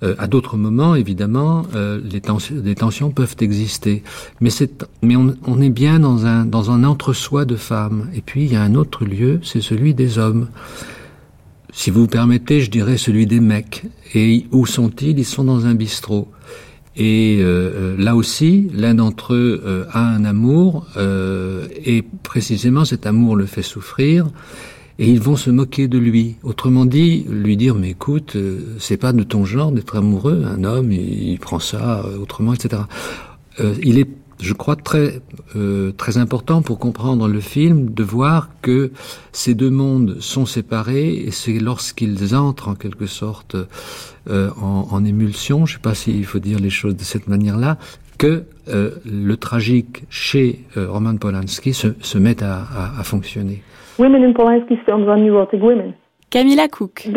à 0.02 0.28
d'autres 0.28 0.58
moments, 0.58 0.96
évidemment, 0.96 1.64
les, 1.76 2.22
tensions, 2.22 2.56
les 2.64 2.76
tensions 2.76 3.12
peuvent 3.12 3.36
exister, 3.42 4.02
mais 4.40 4.50
c'est 4.50 4.86
mais 5.02 5.16
on, 5.18 5.36
on 5.46 5.62
est 5.62 5.70
bien 5.70 6.00
dans 6.00 6.26
un 6.26 6.46
dans 6.46 6.72
un 6.72 6.84
entre-soi 6.84 7.46
de 7.46 7.58
femmes. 7.58 8.10
Et 8.16 8.22
puis 8.22 8.46
il 8.46 8.54
y 8.54 8.56
a 8.56 8.64
un 8.64 8.76
autre 8.76 9.06
lieu, 9.06 9.40
celui 9.62 9.94
des 9.94 10.18
hommes. 10.18 10.50
Si 11.72 11.92
vous 11.92 12.08
permettez, 12.08 12.62
je 12.62 12.72
dirais 12.72 12.98
celui 12.98 13.28
des 13.28 13.40
mecs. 13.40 13.84
Et 14.14 14.46
où 14.52 14.66
sont-ils? 14.66 15.18
Ils 15.18 15.26
sont 15.26 15.44
dans 15.44 15.66
un 15.66 15.76
bistrot. 15.76 16.28
Et 16.98 17.38
euh, 17.42 17.96
là 17.98 18.16
aussi, 18.16 18.70
l'un 18.74 18.96
d'entre 18.96 19.36
eux 19.36 19.62
euh, 19.64 19.86
a 19.92 20.04
un 20.04 20.26
amour, 20.26 20.88
euh, 20.98 21.68
et 21.86 22.04
précisément 22.24 22.86
cet 22.86 23.06
amour 23.06 23.36
le 23.36 23.46
fait 23.46 23.62
souffrir, 23.62 24.28
et 24.98 25.08
ils 25.08 25.22
vont 25.22 25.36
se 25.36 25.52
moquer 25.52 25.88
de 25.88 26.00
lui. 26.00 26.38
Autrement 26.42 26.86
dit, 26.86 27.24
lui 27.30 27.56
dire 27.56 27.76
mais 27.76 27.92
écoute, 27.92 28.36
c'est 28.80 28.98
pas 28.98 29.14
de 29.14 29.22
ton 29.22 29.46
genre 29.46 29.72
d'être 29.72 29.96
amoureux. 29.96 30.44
Un 30.44 30.64
homme, 30.64 30.92
il, 30.92 31.30
il 31.30 31.40
prend 31.40 31.60
ça 31.60 32.04
autrement, 32.20 32.56
etc. 32.56 32.82
il 33.84 34.00
est 34.00 34.08
je 34.40 34.54
crois, 34.54 34.76
très, 34.76 35.22
euh, 35.56 35.92
très 35.92 36.18
important 36.18 36.62
pour 36.62 36.80
comprendre 36.80 37.28
le 37.28 37.40
film 37.40 37.94
de 37.94 38.04
voir 38.04 38.50
que 38.62 38.92
ces 39.32 39.56
deux 39.56 39.70
mondes 39.70 40.18
sont 40.20 40.46
séparés 40.46 41.14
et 41.14 41.32
c'est 41.32 41.60
lorsqu'ils 41.60 42.36
entrent 42.36 42.70
en 42.70 42.76
quelque 42.76 43.06
sorte 43.08 43.56
euh, 44.30 44.50
en, 44.62 44.88
en, 44.92 45.06
émulsion, 45.06 45.66
je 45.66 45.74
ne 45.74 45.78
sais 45.78 45.82
pas 45.82 45.96
s'il 45.96 46.26
faut 46.26 46.40
dire 46.40 46.60
les 46.60 46.70
choses 46.70 46.96
de 46.96 47.04
cette 47.04 47.28
manière-là, 47.28 47.78
que 48.18 48.44
euh, 48.68 48.92
le 49.06 49.38
tragique 49.38 50.04
chez 50.10 50.66
euh, 50.76 50.90
Roman 50.90 51.18
Polanski 51.18 51.74
se, 51.74 51.88
se 52.02 52.18
met 52.18 52.44
à, 52.44 52.58
à, 52.58 53.00
à 53.00 53.04
fonctionner. 53.04 53.62
Women 54.00 54.24
in 54.24 54.34
women. 55.62 55.94
Camilla 56.30 56.68
Cook. 56.68 57.08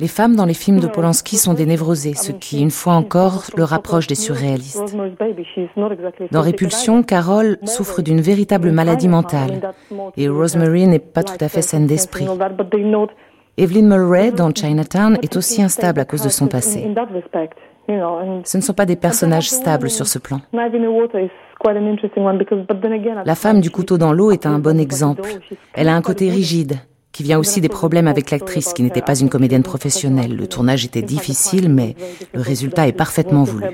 Les 0.00 0.08
femmes 0.08 0.36
dans 0.36 0.44
les 0.44 0.54
films 0.54 0.80
de 0.80 0.86
Polanski 0.86 1.36
sont 1.36 1.54
des 1.54 1.64
névrosées, 1.64 2.12
ce 2.14 2.32
qui, 2.32 2.60
une 2.60 2.70
fois 2.70 2.92
encore, 2.92 3.44
le 3.56 3.64
rapproche 3.64 4.06
des 4.06 4.14
surréalistes. 4.14 4.94
Dans 6.30 6.42
Répulsion, 6.42 7.02
Carole 7.02 7.56
souffre 7.64 8.02
d'une 8.02 8.20
véritable 8.20 8.70
maladie 8.70 9.08
mentale 9.08 9.72
et 10.18 10.28
Rosemary 10.28 10.86
n'est 10.86 10.98
pas 10.98 11.22
tout 11.22 11.42
à 11.42 11.48
fait 11.48 11.62
saine 11.62 11.86
d'esprit. 11.86 12.26
Evelyn 13.56 13.88
Murray, 13.88 14.30
dans 14.30 14.50
Chinatown, 14.50 15.18
est 15.22 15.36
aussi 15.36 15.62
instable 15.62 16.00
à 16.00 16.04
cause 16.04 16.22
de 16.22 16.28
son 16.28 16.48
passé. 16.48 16.86
Ce 17.88 18.56
ne 18.56 18.62
sont 18.62 18.74
pas 18.74 18.86
des 18.86 18.96
personnages 18.96 19.50
stables 19.50 19.90
sur 19.90 20.06
ce 20.06 20.18
plan. 20.18 20.40
La 23.24 23.34
femme 23.34 23.60
du 23.60 23.70
couteau 23.70 23.98
dans 23.98 24.12
l'eau 24.12 24.30
est 24.32 24.46
un 24.46 24.58
bon 24.58 24.80
exemple. 24.80 25.28
Elle 25.74 25.88
a 25.88 25.94
un 25.94 26.02
côté 26.02 26.28
rigide, 26.28 26.78
qui 27.12 27.22
vient 27.22 27.38
aussi 27.38 27.60
des 27.60 27.68
problèmes 27.68 28.08
avec 28.08 28.30
l'actrice, 28.30 28.72
qui 28.72 28.82
n'était 28.82 29.02
pas 29.02 29.18
une 29.18 29.28
comédienne 29.28 29.62
professionnelle. 29.62 30.34
Le 30.36 30.46
tournage 30.48 30.84
était 30.84 31.02
difficile, 31.02 31.68
mais 31.68 31.94
le 32.34 32.40
résultat 32.40 32.88
est 32.88 32.96
parfaitement 32.96 33.44
voulu. 33.44 33.66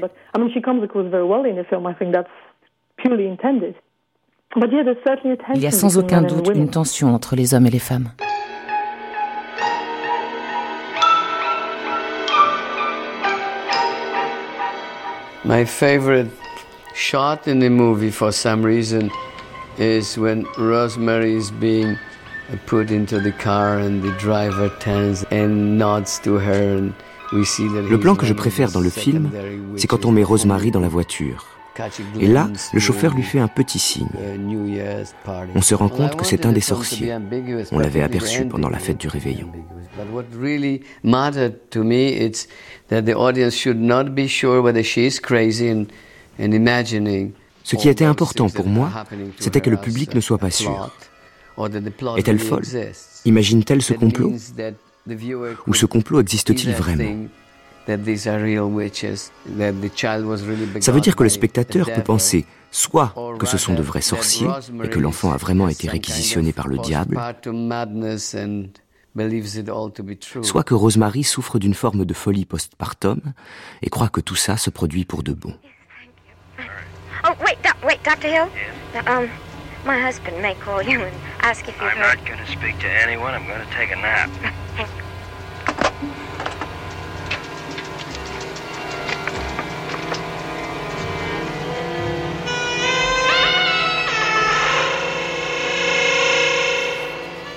Il 5.55 5.63
y 5.63 5.67
a 5.67 5.71
sans 5.71 5.99
aucun 5.99 6.23
doute 6.23 6.51
une 6.55 6.71
tension 6.71 7.15
entre 7.15 7.37
les 7.37 7.55
hommes 7.55 7.67
et 7.67 7.71
les 7.71 7.79
femmes. 7.79 8.09
My 15.45 15.65
favorite 15.65 16.29
shot 16.99 17.47
in 17.47 17.61
the 17.61 17.71
movie 17.71 18.11
for 18.11 18.33
some 18.33 18.65
reason 18.65 19.09
is 19.79 20.19
when 20.19 20.45
Rosemary 20.59 21.37
is 21.37 21.53
being 21.53 21.97
put 22.67 22.91
into 22.91 23.21
the 23.21 23.31
car 23.31 23.79
and 23.79 24.03
the 24.03 24.11
driver 24.19 24.69
turns 24.81 25.25
and 25.31 25.79
nods 25.79 26.19
to 26.25 26.39
her 26.39 26.77
and 26.77 26.93
we 27.33 27.45
see 27.45 27.69
that 27.69 27.83
Le 27.89 28.01
plan 28.01 28.17
que 28.17 28.27
je 28.27 28.35
préfère 28.35 28.73
dans 28.73 28.81
le 28.81 28.91
film, 28.91 29.31
c'est 29.77 29.87
quand 29.87 30.05
on 30.07 30.11
met 30.11 30.25
Rosemary 30.25 30.73
dans 30.73 30.81
la 30.81 30.89
voiture. 30.89 31.47
Et 32.19 32.27
là, 32.27 32.49
le 32.73 32.81
chauffeur 32.81 33.15
lui 33.15 33.23
fait 33.23 33.39
un 33.39 33.47
petit 33.47 33.79
signe. 33.79 34.09
On 35.55 35.63
se 35.63 35.77
rend 35.77 35.89
compte 35.89 36.17
que 36.17 36.25
c'est 36.25 36.45
un 36.45 36.51
des 36.51 36.61
sorciers. 36.61 37.15
On 37.71 37.79
l'avait 37.79 38.03
aperçu 38.03 38.47
pendant 38.47 38.69
la 38.69 38.81
fête 38.81 38.99
du 38.99 39.07
réveillon. 39.07 39.53
Ce 46.39 47.77
qui 47.77 47.89
était 47.89 48.05
important 48.05 48.49
pour 48.49 48.67
moi, 48.67 48.91
c'était 49.39 49.61
que 49.61 49.71
le 49.71 49.77
public 49.77 50.15
ne 50.15 50.21
soit 50.21 50.39
pas 50.39 50.51
sûr. 50.51 50.91
Est-elle 52.17 52.39
folle? 52.39 52.65
Imagine-t-elle 53.25 53.83
ce 53.83 53.95
complot? 53.95 54.33
Ou 55.67 55.75
ce 55.75 55.87
complot 55.87 56.21
existe-t-il 56.21 56.73
vraiment? 56.73 57.29
Ça 57.87 57.97
veut 60.93 61.01
dire 61.01 61.17
que 61.17 61.23
le 61.23 61.29
spectateur 61.31 61.91
peut 61.91 62.03
penser 62.03 62.45
soit 62.71 63.15
que 63.39 63.47
ce 63.47 63.57
sont 63.57 63.73
de 63.75 63.83
vrais 63.83 64.03
sorciers 64.03 64.49
et 64.85 64.91
que 64.91 64.99
l'enfant 64.99 65.33
a 65.33 65.39
vraiment 65.39 65.69
été 65.69 65.89
réquisitionné 65.89 66.53
par 66.53 66.69
le 66.69 66.77
diable, 66.79 67.19
soit 70.43 70.65
que 70.65 70.75
Rosemary 70.75 71.25
souffre 71.25 71.59
d'une 71.59 71.73
forme 71.75 72.05
de 72.05 72.15
folie 72.15 72.45
postpartum 72.45 73.21
et 73.81 73.89
croit 73.89 74.11
que 74.11 74.21
tout 74.21 74.37
ça 74.37 74.59
se 74.59 74.69
produit 74.69 75.07
pour 75.07 75.23
de 75.23 75.33
bon. 75.33 75.55
Oh, 77.25 77.33
wait, 77.45 77.59
do 77.65 77.71
wait, 77.87 77.98
Dr. 78.09 78.29
Hill? 78.29 78.49
Yes? 78.95 79.07
Um, 79.07 79.29
my 79.85 80.01
husband 80.01 80.41
may 80.41 80.55
call 80.55 80.81
you 80.81 81.03
and 81.03 81.15
ask 81.41 81.69
if 81.69 81.75
you've 81.75 81.83
I'm 81.83 81.99
heard... 81.99 82.17
not 82.17 82.27
going 82.27 82.39
to 82.39 82.47
speak 82.51 82.79
to 82.79 82.89
anyone. 82.89 83.35
I'm 83.35 83.47
going 83.47 83.61
to 83.61 83.71
take 83.75 83.91
a 83.91 83.97
nap. 83.97 84.31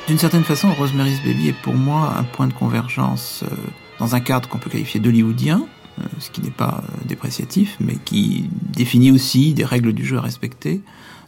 D'une 0.08 0.20
certaine 0.20 0.44
façon, 0.44 0.74
Rosemary's 0.74 1.22
Baby 1.22 1.48
est 1.48 1.62
pour 1.62 1.76
moi 1.76 2.14
un 2.18 2.24
point 2.26 2.48
de 2.48 2.54
convergence 2.54 3.46
euh, 3.50 3.56
dans 4.00 4.16
un 4.16 4.20
cadre 4.20 4.50
qu'on 4.50 4.58
peut 4.58 4.70
qualifier 4.70 5.00
d'hollywoodien, 5.00 5.66
ce 6.20 6.30
qui 6.32 6.42
n'est 6.42 6.52
pas 6.52 6.84
euh, 6.84 7.08
dépréciatif, 7.08 7.78
mais 7.80 7.96
qui 8.06 8.50
définit 8.74 9.12
aussi 9.12 9.54
des 9.54 9.66
règles 9.66 9.94
du 9.94 10.06
jeu 10.06 10.18
à 10.18 10.22
respecter, 10.22 10.82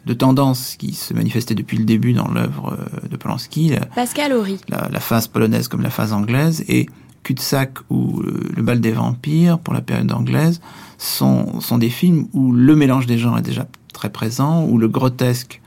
de 0.06 0.14
tendances 0.14 0.76
qui 0.76 0.92
se 0.92 1.14
manifestaient 1.14 1.54
depuis 1.54 1.78
le 1.78 1.84
début 1.84 2.12
dans 2.12 2.28
l'œuvre 2.28 2.76
euh, 2.78 3.08
de 3.08 3.16
Polanski. 3.16 3.72
Pascal 3.94 4.32
Horry. 4.32 4.58
La, 4.68 4.88
la, 4.90 5.00
phase 5.00 5.28
polonaise 5.28 5.68
comme 5.68 5.82
la 5.82 5.90
phase 5.90 6.12
anglaise 6.12 6.64
et 6.68 6.86
Cul-de-sac 7.22 7.78
ou 7.88 8.20
le, 8.20 8.62
bal 8.62 8.80
des 8.80 8.92
vampires 8.92 9.58
pour 9.58 9.72
la 9.72 9.80
période 9.80 10.12
anglaise 10.12 10.60
sont, 10.98 11.60
sont 11.60 11.78
des 11.78 11.88
films 11.88 12.28
où 12.34 12.52
le 12.52 12.76
mélange 12.76 13.06
des 13.06 13.16
genres 13.16 13.38
est 13.38 13.42
déjà 13.42 13.66
très 13.94 14.10
présent, 14.10 14.64
où 14.64 14.76
le 14.76 14.88
grotesque 14.88 15.62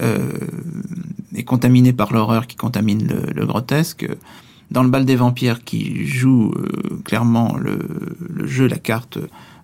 euh, 0.00 0.32
est 1.34 1.44
contaminé 1.44 1.92
par 1.92 2.12
l'horreur 2.12 2.46
qui 2.46 2.56
contamine 2.56 3.06
le, 3.06 3.32
le 3.32 3.46
grotesque 3.46 4.08
dans 4.74 4.82
le 4.82 4.90
bal 4.90 5.04
des 5.04 5.14
vampires 5.14 5.62
qui 5.62 6.04
joue 6.04 6.52
euh, 6.56 7.00
clairement 7.04 7.56
le, 7.56 7.78
jeu, 8.44 8.66
la 8.66 8.76
carte 8.76 9.18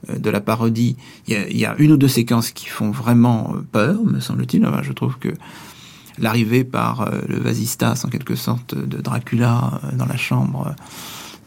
euh, 0.09 0.19
de 0.19 0.31
la 0.31 0.41
parodie, 0.41 0.97
il 1.27 1.59
y, 1.59 1.67
a, 1.67 1.75
une 1.79 1.93
ou 1.93 1.97
deux 1.97 2.09
séquences 2.09 2.53
qui 2.53 2.67
font 2.67 2.93
vraiment 2.93 3.53
euh, 3.53 3.61
peur, 3.73 3.99
me 4.05 4.21
semble-t-il. 4.21 4.65
je 4.83 4.93
trouve 4.93 5.19
que 5.19 5.31
l'arrivée 6.19 6.63
par 6.63 7.11
le 7.29 7.39
vasistas, 7.39 8.05
en 8.05 8.09
quelque 8.09 8.37
sorte, 8.37 8.75
de 8.77 8.99
Dracula 8.99 9.81
dans 9.95 10.07
la 10.07 10.17
chambre 10.17 10.75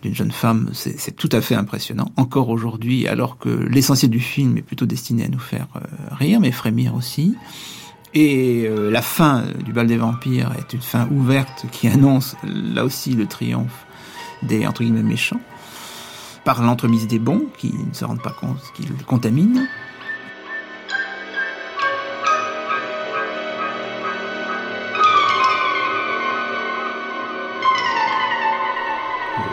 d'une 0.02 0.16
jeune 0.16 0.32
femme, 0.32 0.70
c'est 0.74 1.16
tout 1.16 1.30
à 1.32 1.42
fait 1.42 1.54
impressionnant. 1.54 2.12
Encore 2.18 2.50
aujourd'hui, 2.50 3.08
alors 3.08 3.38
que 3.38 3.50
l'essentiel 3.50 4.10
du 4.10 4.20
film 4.20 4.58
est 4.58 4.64
plutôt 4.64 4.88
destiné 4.88 5.26
à 5.26 5.30
nous 5.30 5.40
faire 5.40 5.68
rire, 6.12 6.40
mais 6.40 6.52
frémir 6.52 6.96
aussi. 6.96 7.36
Et 8.16 8.66
euh, 8.68 8.92
la 8.92 9.02
fin 9.02 9.44
du 9.64 9.74
bal 9.74 9.88
des 9.88 9.98
vampires 9.98 10.52
est 10.58 10.74
une 10.74 10.82
fin 10.82 11.08
ouverte 11.10 11.66
qui 11.72 11.88
annonce 11.88 12.36
là 12.44 12.84
aussi 12.86 13.14
le 13.14 13.26
triomphe 13.26 13.86
des 14.44 14.68
entre 14.68 14.84
guillemets 14.84 15.04
méchants 15.04 15.40
par 16.44 16.62
l'entremise 16.62 17.08
des 17.08 17.20
bons 17.20 17.46
qui 17.58 17.74
ne 17.74 17.94
se 17.94 18.06
rendent 18.06 18.22
pas 18.22 18.36
compte 18.38 18.60
qu'ils 18.76 18.94
contaminent. 19.06 19.66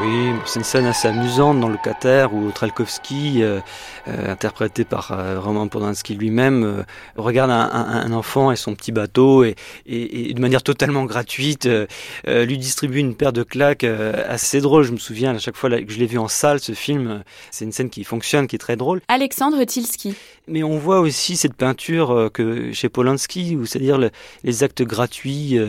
Oui, 0.02 0.30
c'est 0.46 0.60
une 0.60 0.64
scène 0.64 0.86
assez 0.86 1.08
amusante 1.08 1.60
dans 1.60 1.66
le 1.66 1.74
Locataire 1.74 2.32
où 2.32 2.50
Trelkowski, 2.52 3.42
euh, 3.42 3.60
euh, 4.08 4.32
interprété 4.32 4.86
par 4.86 5.12
euh, 5.12 5.38
Roman 5.38 5.68
Polanski 5.68 6.14
lui-même, 6.14 6.86
regarde 7.16 7.50
un, 7.50 8.10
enfant 8.12 8.50
et 8.50 8.56
son 8.56 8.74
petit 8.74 8.92
bateau 8.92 9.44
et, 9.44 9.56
et, 9.84 10.32
de 10.32 10.40
manière 10.40 10.62
totalement 10.62 11.04
gratuite 11.04 11.68
lui 12.26 12.56
distribue 12.56 12.98
une 12.98 13.14
paire 13.14 13.34
de 13.34 13.42
claques 13.42 13.84
assez 13.84 14.60
drôle. 14.62 14.84
Je 14.84 14.92
me 14.92 14.98
souviens 14.98 15.34
à 15.34 15.38
chaque 15.38 15.56
fois 15.56 15.68
que 15.68 15.92
je 15.92 15.98
l'ai 15.98 16.06
vu 16.06 16.18
en 16.18 16.28
salle, 16.28 16.60
ce 16.60 16.72
film, 16.72 17.22
c'est 17.50 17.66
une 17.66 17.72
scène 17.72 17.90
qui 17.90 18.02
fonctionne, 18.04 18.46
qui 18.46 18.56
est 18.56 18.60
très 18.60 18.76
drôle. 18.76 19.02
Alexandre 19.08 19.62
Tilski. 19.64 20.14
Mais 20.48 20.62
on 20.62 20.78
voit 20.78 21.00
aussi 21.00 21.36
cette 21.36 21.54
peinture 21.54 22.30
que 22.32 22.72
chez 22.72 22.88
Polanski, 22.88 23.56
où 23.56 23.66
c'est-à-dire 23.66 23.98
les 24.44 24.64
actes 24.64 24.82
gratuits 24.82 25.60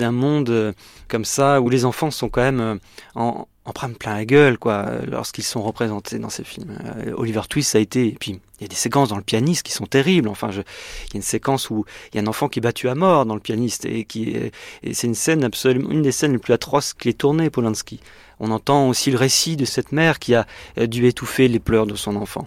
d'un 0.00 0.12
monde 0.12 0.74
comme 1.08 1.24
ça 1.24 1.60
où 1.60 1.68
les 1.68 1.84
enfants 1.84 2.10
sont 2.10 2.28
quand 2.28 2.42
même 2.42 2.80
en, 3.14 3.46
en 3.64 3.72
prennent 3.72 3.94
plein 3.94 4.14
la 4.14 4.24
gueule 4.24 4.58
quoi 4.58 4.86
lorsqu'ils 5.06 5.44
sont 5.44 5.62
représentés 5.62 6.18
dans 6.18 6.30
ces 6.30 6.44
films. 6.44 6.76
Euh, 6.84 7.12
Oliver 7.16 7.42
Twist 7.48 7.70
ça 7.70 7.78
a 7.78 7.80
été 7.80 8.16
puis 8.18 8.40
il 8.58 8.62
y 8.62 8.64
a 8.64 8.68
des 8.68 8.76
séquences 8.76 9.08
dans 9.08 9.16
le 9.16 9.22
pianiste 9.22 9.62
qui 9.62 9.72
sont 9.72 9.86
terribles. 9.86 10.28
Enfin, 10.28 10.50
je, 10.50 10.60
il 10.60 11.14
y 11.14 11.16
a 11.16 11.16
une 11.16 11.22
séquence 11.22 11.70
où 11.70 11.86
il 12.12 12.16
y 12.16 12.18
a 12.18 12.22
un 12.22 12.26
enfant 12.26 12.48
qui 12.48 12.58
est 12.58 12.62
battu 12.62 12.88
à 12.88 12.94
mort 12.94 13.24
dans 13.24 13.34
le 13.34 13.40
pianiste 13.40 13.86
et 13.86 14.04
qui 14.04 14.36
et 14.82 14.94
c'est 14.94 15.06
une 15.06 15.14
scène 15.14 15.44
absolument 15.44 15.90
une 15.90 16.02
des 16.02 16.12
scènes 16.12 16.32
les 16.32 16.38
plus 16.38 16.52
atroces 16.52 16.92
qu'il 16.94 17.10
ait 17.10 17.14
tourné 17.14 17.48
Polanski. 17.50 18.00
On 18.38 18.50
entend 18.50 18.88
aussi 18.88 19.10
le 19.10 19.18
récit 19.18 19.56
de 19.56 19.64
cette 19.64 19.92
mère 19.92 20.18
qui 20.18 20.34
a 20.34 20.46
dû 20.76 21.06
étouffer 21.06 21.48
les 21.48 21.58
pleurs 21.58 21.86
de 21.86 21.94
son 21.94 22.16
enfant. 22.16 22.44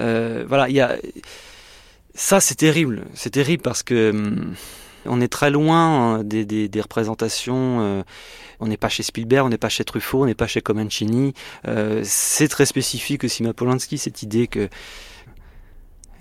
Euh, 0.00 0.44
voilà, 0.48 0.68
il 0.68 0.76
y 0.76 0.80
a 0.80 0.96
ça 2.14 2.40
c'est 2.40 2.54
terrible, 2.54 3.04
c'est 3.14 3.30
terrible 3.30 3.62
parce 3.62 3.82
que 3.82 4.10
hum, 4.10 4.54
on 5.08 5.20
est 5.20 5.28
très 5.28 5.50
loin 5.50 6.18
hein, 6.18 6.24
des, 6.24 6.70
représentations. 6.80 7.80
Euh, 7.80 8.02
on 8.60 8.66
n'est 8.66 8.76
pas 8.76 8.88
chez 8.88 9.02
Spielberg, 9.02 9.46
on 9.46 9.50
n'est 9.50 9.58
pas 9.58 9.68
chez 9.68 9.84
Truffaut, 9.84 10.22
on 10.22 10.26
n'est 10.26 10.34
pas 10.34 10.46
chez 10.46 10.60
Comencini. 10.60 11.34
Euh, 11.66 12.02
c'est 12.04 12.48
très 12.48 12.66
spécifique 12.66 13.24
aussi 13.24 13.46
à 13.46 13.52
Polanski 13.52 13.98
cette 13.98 14.22
idée 14.22 14.46
que 14.46 14.68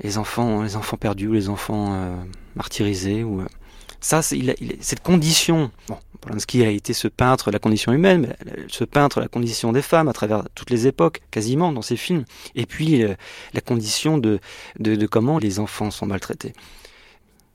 les 0.01 0.17
enfants, 0.17 0.63
les 0.63 0.75
enfants 0.75 0.97
perdus 0.97 1.27
ou 1.27 1.33
les 1.33 1.49
enfants 1.49 1.93
euh, 1.93 2.15
martyrisés 2.55 3.25
ça, 4.01 4.21
cette 4.21 5.01
condition. 5.01 5.71
Polanski 6.21 6.63
a 6.63 6.69
été 6.69 6.93
ce 6.93 7.07
peintre 7.07 7.51
la 7.51 7.59
condition 7.59 7.91
humaine, 7.91 8.35
ce 8.67 8.83
peintre 8.83 9.19
la 9.19 9.27
condition 9.27 9.71
des 9.71 9.81
femmes 9.81 10.07
à 10.07 10.13
travers 10.13 10.43
toutes 10.53 10.69
les 10.69 10.87
époques, 10.87 11.21
quasiment 11.31 11.71
dans 11.71 11.81
ses 11.81 11.95
films. 11.95 12.25
Et 12.55 12.65
puis 12.65 13.03
la 13.53 13.61
condition 13.61 14.17
de 14.17 14.39
comment 15.09 15.39
les 15.39 15.59
enfants 15.59 15.91
sont 15.91 16.05
maltraités. 16.05 16.53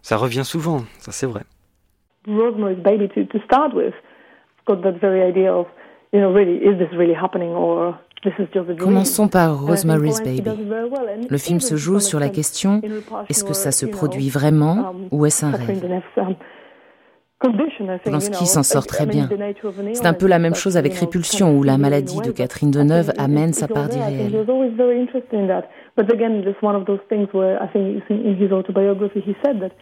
Ça 0.02 0.16
revient 0.16 0.44
souvent, 0.44 0.82
ça 0.98 1.12
c'est 1.12 1.26
vrai. 1.26 1.42
Rosemary's 2.26 2.78
Baby, 2.78 3.08
to, 3.08 3.24
to 3.24 3.44
start 3.44 3.74
with, 3.74 3.94
got 4.66 4.82
that 4.82 5.00
very 5.00 5.22
idea 5.22 5.52
of, 5.52 5.66
you 6.12 6.20
know, 6.20 6.32
really, 6.32 6.56
is 6.56 6.78
this 6.78 6.92
really 6.92 7.14
happening 7.14 7.50
or 7.50 7.94
Commençons 8.78 9.28
par 9.28 9.60
Rosemary's 9.60 10.20
Baby. 10.20 10.50
Le 11.30 11.38
film 11.38 11.60
se 11.60 11.76
joue 11.76 12.00
sur 12.00 12.20
la 12.20 12.28
question 12.28 12.82
est-ce 13.28 13.44
que 13.44 13.54
ça 13.54 13.72
se 13.72 13.86
produit 13.86 14.28
vraiment 14.28 14.90
um, 14.90 15.08
ou 15.10 15.24
est-ce 15.24 15.46
un 15.46 15.50
rêve? 15.52 15.82
Polanski 18.04 18.44
s'en 18.44 18.62
sort 18.62 18.86
très 18.86 19.06
bien. 19.06 19.30
C'est 19.94 20.06
un 20.06 20.12
peu 20.12 20.26
la 20.26 20.38
même 20.38 20.54
chose 20.54 20.76
avec 20.76 20.92
Répulsion, 20.92 21.56
où 21.56 21.62
la 21.62 21.78
maladie 21.78 22.20
de 22.20 22.30
Catherine 22.30 22.70
Deneuve 22.70 23.12
amène 23.16 23.54
sa 23.54 23.66
part 23.66 23.88
d'irréel. 23.88 24.44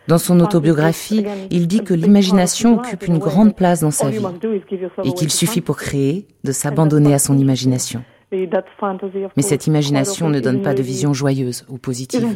Dans 0.08 0.18
son 0.18 0.40
autobiographie, 0.40 1.24
il 1.50 1.68
dit 1.68 1.84
que 1.84 1.94
l'imagination 1.94 2.76
occupe 2.76 3.06
une 3.06 3.18
grande 3.18 3.54
place 3.54 3.80
dans 3.80 3.90
sa 3.90 4.08
vie 4.08 4.24
et 5.04 5.12
qu'il 5.12 5.30
suffit 5.30 5.60
pour 5.60 5.76
créer 5.76 6.26
de 6.44 6.52
s'abandonner 6.52 7.14
à 7.14 7.18
son 7.18 7.36
imagination. 7.36 8.02
Mais 8.30 9.42
cette 9.42 9.66
imagination 9.66 10.28
ne 10.28 10.40
donne 10.40 10.62
pas 10.62 10.74
de 10.74 10.82
vision 10.82 11.14
joyeuse 11.14 11.64
ou 11.68 11.78
positive. 11.78 12.26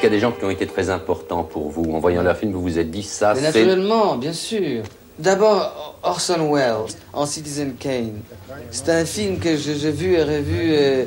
Qu'il 0.00 0.08
y 0.08 0.12
a 0.12 0.16
des 0.16 0.20
gens 0.20 0.32
qui 0.32 0.44
ont 0.44 0.50
été 0.50 0.66
très 0.66 0.90
importants 0.90 1.44
pour 1.44 1.70
vous 1.70 1.92
En 1.92 2.00
voyant 2.00 2.22
leur 2.22 2.36
film, 2.36 2.52
vous 2.52 2.62
vous 2.62 2.78
êtes 2.78 2.90
dit 2.90 3.02
ça, 3.02 3.34
c'est... 3.34 3.42
Naturellement, 3.42 4.16
bien 4.16 4.32
sûr. 4.32 4.82
D'abord, 5.18 5.98
Orson 6.02 6.52
Welles, 6.52 6.96
en 7.12 7.26
Citizen 7.26 7.74
Kane. 7.74 8.20
C'est 8.70 8.88
un 8.88 9.04
film 9.04 9.38
que 9.38 9.56
j'ai 9.56 9.90
vu 9.90 10.14
et 10.14 10.22
revu 10.22 10.72
euh, 10.72 11.04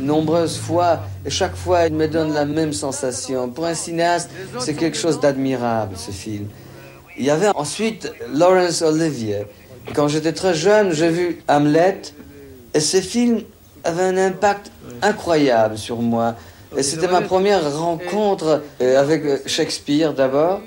nombreuses 0.00 0.56
fois. 0.56 1.00
Et 1.26 1.30
chaque 1.30 1.54
fois, 1.54 1.86
il 1.86 1.94
me 1.94 2.08
donne 2.08 2.32
la 2.32 2.46
même 2.46 2.72
sensation. 2.72 3.50
Pour 3.50 3.66
un 3.66 3.74
cinéaste, 3.74 4.30
c'est 4.58 4.74
quelque 4.74 4.96
chose 4.96 5.20
d'admirable, 5.20 5.94
ce 5.96 6.10
film. 6.10 6.46
Il 7.18 7.24
y 7.26 7.30
avait 7.30 7.50
ensuite 7.54 8.10
Laurence 8.32 8.80
Olivier. 8.80 9.44
Quand 9.94 10.08
j'étais 10.08 10.32
très 10.32 10.54
jeune, 10.54 10.92
j'ai 10.92 11.10
vu 11.10 11.42
Hamlet. 11.46 12.00
Et 12.72 12.80
ce 12.80 13.00
film 13.02 13.42
avait 13.84 14.04
un 14.04 14.16
impact 14.16 14.70
incroyable 15.02 15.76
sur 15.76 16.00
moi. 16.00 16.34
Et 16.76 16.82
c'était 16.82 17.08
ma 17.08 17.20
première 17.20 17.76
rencontre 17.76 18.62
euh, 18.80 19.00
avec 19.00 19.24
euh, 19.24 19.38
Shakespeare 19.46 20.12
d'abord, 20.12 20.60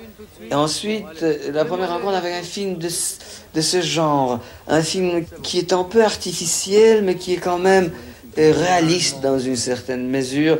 et 0.50 0.54
ensuite 0.54 1.04
euh, 1.22 1.52
la 1.52 1.64
première 1.64 1.90
rencontre 1.90 2.16
avec 2.16 2.32
un 2.32 2.42
film 2.42 2.78
de, 2.78 2.88
de 2.88 3.60
ce 3.60 3.80
genre, 3.82 4.40
un 4.68 4.82
film 4.82 5.24
qui 5.42 5.58
est 5.58 5.72
un 5.72 5.84
peu 5.84 6.02
artificiel, 6.02 7.02
mais 7.02 7.16
qui 7.16 7.34
est 7.34 7.38
quand 7.38 7.58
même 7.58 7.90
réaliste 8.36 9.20
dans 9.20 9.40
une 9.40 9.56
certaine 9.56 10.08
mesure 10.08 10.58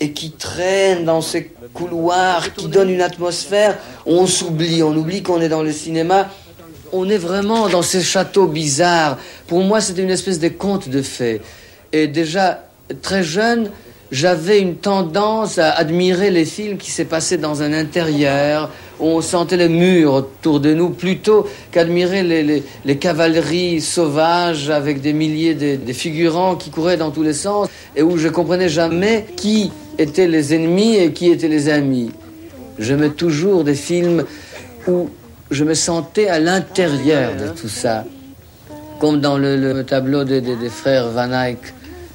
et 0.00 0.10
qui 0.10 0.32
traîne 0.32 1.04
dans 1.04 1.20
ces 1.20 1.52
couloirs, 1.72 2.52
qui 2.54 2.66
donne 2.66 2.90
une 2.90 3.02
atmosphère. 3.02 3.78
On 4.04 4.26
s'oublie, 4.26 4.82
on 4.82 4.96
oublie 4.96 5.22
qu'on 5.22 5.40
est 5.40 5.48
dans 5.48 5.62
le 5.62 5.72
cinéma. 5.72 6.28
On 6.92 7.08
est 7.08 7.18
vraiment 7.18 7.68
dans 7.68 7.82
ces 7.82 8.02
châteaux 8.02 8.48
bizarres. 8.48 9.16
Pour 9.46 9.60
moi, 9.60 9.80
c'était 9.80 10.02
une 10.02 10.10
espèce 10.10 10.40
de 10.40 10.48
conte 10.48 10.88
de 10.88 11.02
fées. 11.02 11.40
Et 11.92 12.08
déjà, 12.08 12.64
très 13.00 13.22
jeune, 13.22 13.70
j'avais 14.10 14.60
une 14.60 14.76
tendance 14.76 15.58
à 15.58 15.70
admirer 15.70 16.30
les 16.30 16.44
films 16.44 16.78
qui 16.78 16.90
s'est 16.90 17.04
passé 17.04 17.36
dans 17.36 17.62
un 17.62 17.72
intérieur, 17.72 18.70
où 18.98 19.06
on 19.06 19.20
sentait 19.20 19.56
les 19.56 19.68
murs 19.68 20.12
autour 20.12 20.60
de 20.60 20.74
nous, 20.74 20.90
plutôt 20.90 21.46
qu'admirer 21.70 22.22
les, 22.22 22.64
les, 22.84 22.96
cavaleries 22.96 23.80
sauvages 23.80 24.68
avec 24.68 25.00
des 25.00 25.12
milliers 25.12 25.54
de, 25.54 25.92
figurants 25.92 26.56
qui 26.56 26.70
couraient 26.70 26.96
dans 26.96 27.10
tous 27.10 27.22
les 27.22 27.32
sens, 27.32 27.68
et 27.94 28.02
où 28.02 28.18
je 28.18 28.28
comprenais 28.28 28.68
jamais 28.68 29.26
qui 29.36 29.70
étaient 29.98 30.28
les 30.28 30.54
ennemis 30.54 30.96
et 30.96 31.12
qui 31.12 31.30
étaient 31.30 31.48
les 31.48 31.68
amis. 31.68 32.10
J'aimais 32.78 33.10
toujours 33.10 33.64
des 33.64 33.74
films 33.74 34.24
où 34.88 35.08
je 35.50 35.64
me 35.64 35.74
sentais 35.74 36.28
à 36.28 36.40
l'intérieur 36.40 37.32
de 37.36 37.48
tout 37.48 37.68
ça, 37.68 38.04
comme 38.98 39.20
dans 39.20 39.38
le, 39.38 39.82
tableau 39.84 40.24
des, 40.24 40.40
des 40.40 40.68
frères 40.68 41.10
Van 41.10 41.32
Eyck, 41.32 41.58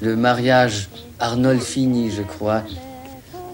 le 0.02 0.16
mariage 0.16 0.90
Arnold 1.19 1.62
Fini, 1.62 2.12
je 2.12 2.21
crois. 2.21 2.63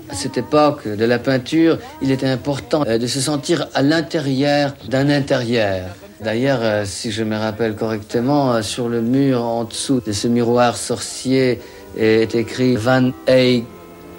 À 0.09 0.13
cette 0.13 0.37
époque 0.37 0.87
de 0.87 1.05
la 1.05 1.19
peinture, 1.19 1.77
il 2.01 2.11
était 2.11 2.27
important 2.27 2.83
euh, 2.85 2.97
de 2.97 3.07
se 3.07 3.21
sentir 3.21 3.67
à 3.73 3.81
l'intérieur 3.81 4.73
d'un 4.89 5.09
intérieur. 5.09 5.95
D'ailleurs, 6.21 6.59
euh, 6.61 6.83
si 6.85 7.11
je 7.11 7.23
me 7.23 7.37
rappelle 7.37 7.75
correctement, 7.75 8.53
euh, 8.53 8.61
sur 8.61 8.89
le 8.89 9.01
mur 9.01 9.41
en 9.41 9.63
dessous 9.63 10.01
de 10.05 10.11
ce 10.11 10.27
miroir 10.27 10.75
sorcier 10.75 11.61
est 11.97 12.35
écrit 12.35 12.75
Van 12.75 13.11
Eyck 13.27 13.65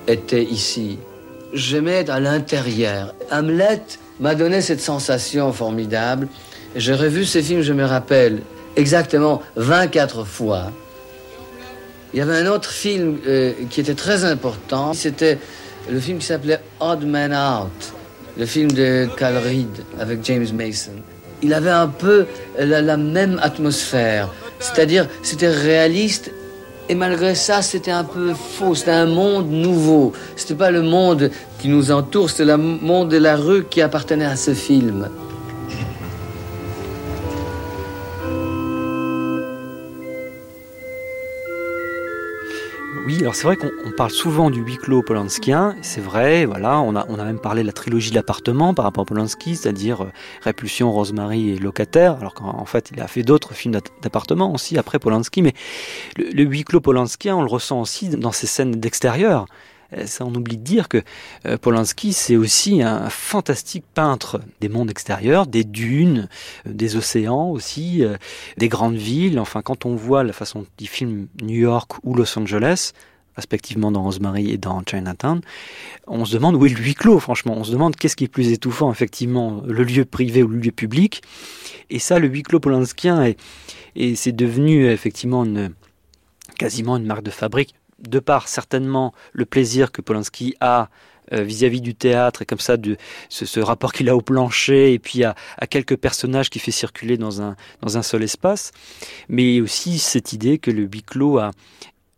était 0.09 0.44
ici. 0.44 0.98
J'aimais 1.52 2.09
à 2.11 2.20
l'intérieur. 2.20 3.14
Hamlet 3.31 3.83
m'a 4.20 4.35
donné 4.35 4.61
cette 4.61 4.81
sensation 4.81 5.52
formidable. 5.52 6.28
J'ai 6.74 6.94
revu 6.94 7.24
ce 7.24 7.42
film, 7.42 7.61
je 7.61 7.72
me 7.72 7.85
rappelle, 7.85 8.40
exactement 8.76 9.42
24 9.57 10.24
fois. 10.24 10.70
Il 12.12 12.18
y 12.18 12.20
avait 12.20 12.37
un 12.37 12.46
autre 12.46 12.70
film 12.70 13.18
euh, 13.27 13.53
qui 13.70 13.81
était 13.81 13.94
très 13.94 14.25
important. 14.25 14.92
C'était 14.92 15.38
le 15.90 15.98
film 15.98 16.18
qui 16.18 16.27
s'appelait 16.27 16.61
Odd 16.79 17.05
Man 17.05 17.33
Out, 17.33 17.94
le 18.38 18.44
film 18.44 18.70
de 18.70 19.09
Cal 19.16 19.38
Reed 19.38 19.85
avec 19.98 20.25
James 20.25 20.46
Mason. 20.55 20.92
Il 21.42 21.55
avait 21.55 21.70
un 21.70 21.88
peu 21.88 22.27
la, 22.59 22.96
même 22.96 23.40
atmosphère, 23.42 24.29
c'est-à-dire 24.61 25.09
c'était 25.22 25.51
réaliste 25.51 26.31
Et 26.88 26.94
malgré 26.94 27.35
ça, 27.35 27.62
c'était 27.62 27.90
un 27.90 28.05
peu 28.05 28.35
faux. 28.35 28.75
C'était 28.75 28.90
un 28.90 29.07
monde 29.07 29.51
nouveau. 29.51 30.12
C'était 30.37 30.55
pas 30.55 30.70
le 30.70 30.83
monde 30.83 31.31
qui 31.59 31.68
nous 31.68 31.90
entoure, 31.90 32.29
c'était 32.29 32.44
le 32.44 32.59
monde 32.59 33.09
de 33.09 33.16
la 33.16 33.37
rue 33.37 33.64
qui 33.64 33.81
appartenait 33.81 34.27
à 34.27 34.37
ce 34.37 34.53
film. 34.53 35.09
Alors 43.23 43.37
c'est 43.37 43.45
vrai 43.45 43.57
qu'on 43.57 43.93
parle 43.97 44.11
souvent 44.11 44.51
du 44.51 44.61
huis 44.61 44.79
clos 44.79 45.03
polanskien, 45.03 45.77
c'est 45.81 46.01
vrai, 46.01 46.45
voilà, 46.45 46.81
on 46.81 46.97
a, 46.97 47.07
on 47.09 47.21
a 47.21 47.25
même 47.25 47.39
parlé 47.39 47.63
de 47.63 47.69
la 47.69 47.73
trilogie 47.73 48.11
de 48.11 48.17
l'appartement 48.17 48.75
par 48.75 48.85
rapport 48.85 49.03
à 49.03 49.05
Polanski, 49.05 49.55
c'est-à-dire 49.55 50.03
euh, 50.03 50.13
Répulsion, 50.43 50.91
Rosemary 50.91 51.51
et 51.51 51.57
Locataire, 51.57 52.17
alors 52.17 52.35
qu'en 52.35 52.65
fait 52.65 52.91
il 52.93 53.01
a 53.01 53.07
fait 53.07 53.23
d'autres 53.23 53.55
films 53.55 53.79
d'appartement 54.03 54.53
aussi 54.53 54.77
après 54.77 54.99
Polanski, 54.99 55.43
mais 55.43 55.55
le, 56.17 56.31
le 56.31 56.43
huis 56.43 56.65
clos 56.65 56.81
polanskien, 56.81 57.37
on 57.37 57.43
le 57.43 57.49
ressent 57.49 57.81
aussi 57.81 58.09
dans 58.09 58.33
ces 58.33 58.49
scènes 58.49 58.73
d'extérieur. 58.73 59.47
Euh, 59.97 60.07
ça, 60.07 60.25
on 60.25 60.35
oublie 60.35 60.57
de 60.57 60.65
dire 60.65 60.89
que 60.89 61.03
euh, 61.47 61.57
Polanski, 61.59 62.13
c'est 62.13 62.37
aussi 62.37 62.83
un 62.83 63.09
fantastique 63.09 63.85
peintre 63.95 64.41
des 64.61 64.69
mondes 64.69 64.91
extérieurs, 64.91 65.47
des 65.47 65.63
dunes, 65.63 66.29
des 66.67 66.97
océans 66.97 67.51
aussi, 67.51 68.03
des 68.57 68.69
grandes 68.69 68.97
villes. 68.97 69.39
Enfin, 69.39 69.63
quand 69.63 69.87
on 69.87 69.95
voit 69.95 70.25
la 70.25 70.33
façon 70.33 70.61
dont 70.61 70.67
il 70.81 70.89
filme 70.89 71.29
New 71.41 71.61
York 71.61 71.93
ou 72.03 72.15
Los 72.15 72.37
Angeles, 72.37 72.93
respectivement 73.37 73.90
dans 73.90 74.03
Rosemary 74.03 74.51
et 74.51 74.59
dans 74.59 74.83
Chinatown, 74.88 75.40
on 76.07 76.25
se 76.25 76.35
demande 76.35 76.57
où 76.57 76.66
est 76.66 76.71
le 76.71 76.77
huis 76.77 76.95
clos, 76.95 77.18
franchement. 77.18 77.55
On 77.57 77.64
se 77.64 77.73
demande 77.73 77.97
qu'est-ce 77.97 78.16
qui 78.16 78.25
est 78.25 78.29
plus 78.29 78.53
étouffant, 78.53 78.90
effectivement, 78.90 79.62
le 79.66 79.85
lieu 79.85 80.05
privé 80.05 80.42
ou 80.42 80.49
le 80.49 80.59
lieu 80.59 80.73
public. 80.73 81.23
Et 81.90 81.99
ça, 81.99 82.18
le 82.18 82.29
huis 82.29 82.42
clos 82.42 82.61
polanskien, 82.61 83.23
est, 83.23 83.38
et 83.97 84.14
c'est 84.14 84.33
devenu 84.33 84.87
effectivement 84.87 85.45
une, 85.45 85.73
quasiment 86.59 86.97
une 86.97 87.07
marque 87.07 87.23
de 87.23 87.31
fabrique 87.31 87.75
de 87.99 88.18
par 88.18 88.49
certainement 88.49 89.14
le 89.33 89.45
plaisir 89.45 89.92
que 89.92 90.03
Polanski 90.03 90.55
a 90.61 90.88
euh, 91.33 91.42
vis-à-vis 91.42 91.81
du 91.81 91.95
théâtre 91.95 92.42
et 92.42 92.45
comme 92.45 92.59
ça 92.59 92.77
de 92.77 92.97
ce, 93.29 93.61
rapport 93.61 93.92
qu'il 93.92 94.09
a 94.09 94.16
au 94.16 94.21
plancher 94.21 94.92
et 94.92 94.99
puis 94.99 95.23
à, 95.23 95.37
à, 95.57 95.66
quelques 95.66 95.97
personnages 95.97 96.51
qui 96.51 96.59
fait 96.59 96.73
circuler 96.73 97.16
dans 97.16 97.40
un, 97.40 97.57
dans 97.81 97.97
un 97.97 98.03
seul 98.03 98.25
espace, 98.25 98.73
mais 99.29 99.61
aussi 99.61 99.99
cette 99.99 100.33
idée 100.33 100.59
que 100.59 100.71
le 100.71 100.83
huis 100.83 101.03
clos 101.03 101.38
a, 101.38 101.53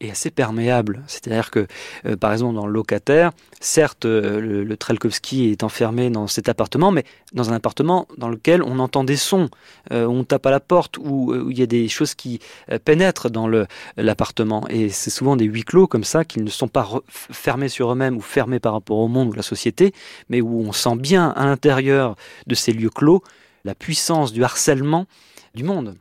est 0.05 0.11
assez 0.11 0.31
perméable. 0.31 1.03
C'est-à-dire 1.07 1.51
que, 1.51 1.67
euh, 2.07 2.17
par 2.17 2.33
exemple, 2.33 2.55
dans 2.55 2.67
le 2.67 2.73
locataire, 2.73 3.33
certes, 3.61 4.05
euh, 4.05 4.65
le, 4.65 4.77
Trelkovski 4.77 5.51
est 5.51 5.63
enfermé 5.63 6.11
dans 6.11 6.27
cet 6.27 6.49
appartement, 6.49 6.91
mais 6.91 7.05
dans 7.33 7.51
un 7.51 7.55
appartement 7.55 8.07
dans 8.19 8.29
lequel 8.29 8.63
on 8.63 8.79
entend 8.79 9.05
des 9.05 9.17
sons, 9.17 9.49
euh, 9.93 10.07
on 10.07 10.25
tape 10.25 10.47
à 10.47 10.51
la 10.51 10.61
porte, 10.61 10.99
où, 10.99 11.35
il 11.51 11.59
y 11.59 11.63
a 11.63 11.67
des 11.67 11.89
choses 11.89 12.15
qui 12.15 12.41
pénètrent 12.85 13.31
dans 13.31 13.49
l'appartement. 13.97 14.67
Et 14.69 14.89
c'est 14.89 15.11
souvent 15.11 15.37
des 15.37 15.45
huis 15.45 15.63
clos 15.63 15.87
comme 15.87 16.05
ça, 16.05 16.25
qui 16.25 16.41
ne 16.41 16.51
sont 16.51 16.69
pas 16.69 16.89
fermés 17.09 17.69
sur 17.69 17.93
eux-mêmes 17.93 18.17
ou 18.17 18.21
fermés 18.21 18.61
par 18.61 18.73
rapport 18.73 18.99
au 18.99 19.09
monde 19.09 19.29
ou 19.29 19.33
la 19.33 19.43
société, 19.43 19.93
mais 20.29 20.41
où 20.41 20.61
on 20.61 20.73
sent 20.73 20.97
bien 20.97 21.31
à 21.31 21.47
l'intérieur 21.47 22.17
de 22.47 22.55
ces 22.55 22.73
lieux 22.73 22.91
clos 22.91 23.23
la 23.65 23.75
puissance 23.75 24.33
du 24.33 24.45
harcèlement 24.45 25.07
du 25.55 25.65
monde. 25.65 25.97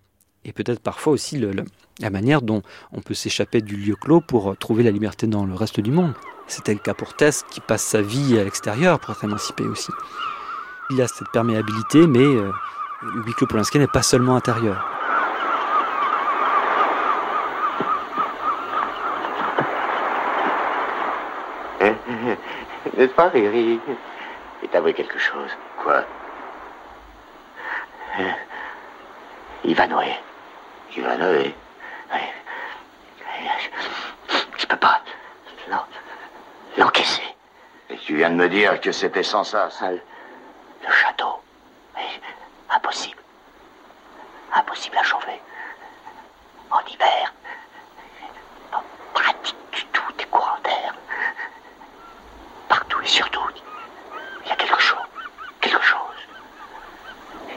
Et 0.45 0.51
peut-être 0.51 0.79
parfois 0.79 1.13
aussi 1.13 1.37
le 1.37 1.51
la 1.99 2.09
manière 2.09 2.41
dont 2.41 2.61
on 2.91 3.01
peut 3.01 3.13
s'échapper 3.13 3.61
du 3.61 3.75
lieu 3.75 3.95
clos 3.95 4.21
pour 4.21 4.57
trouver 4.57 4.83
la 4.83 4.91
liberté 4.91 5.27
dans 5.27 5.45
le 5.45 5.53
reste 5.53 5.79
du 5.79 5.91
monde. 5.91 6.13
C'était 6.47 6.73
le 6.73 6.79
cas 6.79 6.93
pour 6.93 7.13
Tess 7.15 7.43
qui 7.49 7.61
passe 7.61 7.83
sa 7.83 8.01
vie 8.01 8.37
à 8.39 8.43
l'extérieur 8.43 8.99
pour 8.99 9.11
être 9.11 9.23
émancipé 9.23 9.63
aussi. 9.63 9.91
Il 10.89 10.97
y 10.97 11.01
a 11.01 11.07
cette 11.07 11.29
perméabilité, 11.31 12.05
mais 12.07 12.19
euh, 12.19 12.51
le 13.01 13.23
huis 13.23 13.33
clos 13.33 13.47
Polanski 13.47 13.79
n'est 13.79 13.87
pas 13.87 14.01
seulement 14.01 14.35
intérieur. 14.35 14.85
N'est-ce 22.97 23.13
pas, 23.13 23.29
Riri? 23.29 23.79
Et 24.61 24.67
t'avouer 24.67 24.93
quelque 24.93 25.17
chose. 25.17 25.49
Quoi? 25.81 26.03
Ivanoé. 29.63 30.13
Ivanoé 30.95 31.55
je 34.57 34.65
peux 34.65 34.75
pas 34.77 35.01
l'encaisser. 36.77 37.23
Et 37.89 37.97
tu 37.97 38.15
viens 38.15 38.29
de 38.29 38.35
me 38.35 38.49
dire 38.49 38.79
que 38.81 38.91
c'était 38.91 39.23
sans 39.23 39.43
ça. 39.43 39.69
Le 39.81 40.91
château. 40.91 41.41
impossible. 42.69 43.21
Impossible 44.53 44.97
à 44.97 45.03
chauffer. 45.03 45.39
En 46.71 46.79
hiver. 46.87 47.33
Pas 48.71 48.83
pratique 49.13 49.55
du 49.71 49.85
tout 49.87 50.13
des 50.17 50.25
courants 50.25 50.59
d'air. 50.63 50.93
Partout 52.67 53.01
et 53.01 53.07
surtout, 53.07 53.41
il 54.43 54.49
y 54.49 54.51
a 54.51 54.55
quelque 54.55 54.81
chose. 54.81 54.97
Quelque 55.61 55.83
chose. 55.83 56.27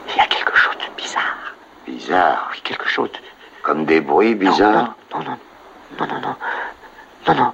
Il 0.09 0.15
y 0.15 0.19
a 0.19 0.27
quelque 0.27 0.55
chose 0.55 0.77
de 0.77 0.95
bizarre. 0.95 1.53
Bizarre 1.85 2.49
Oui, 2.51 2.61
quelque 2.61 2.87
chose 2.87 3.11
de 3.11 3.19
comme 3.67 3.83
des 3.83 3.99
bruits 3.99 4.33
bizarres 4.33 4.95
Non, 5.13 5.19
non, 5.19 5.37
non, 5.99 6.07
non, 6.07 6.21
non, 6.21 6.35
non, 7.27 7.35
non, 7.35 7.53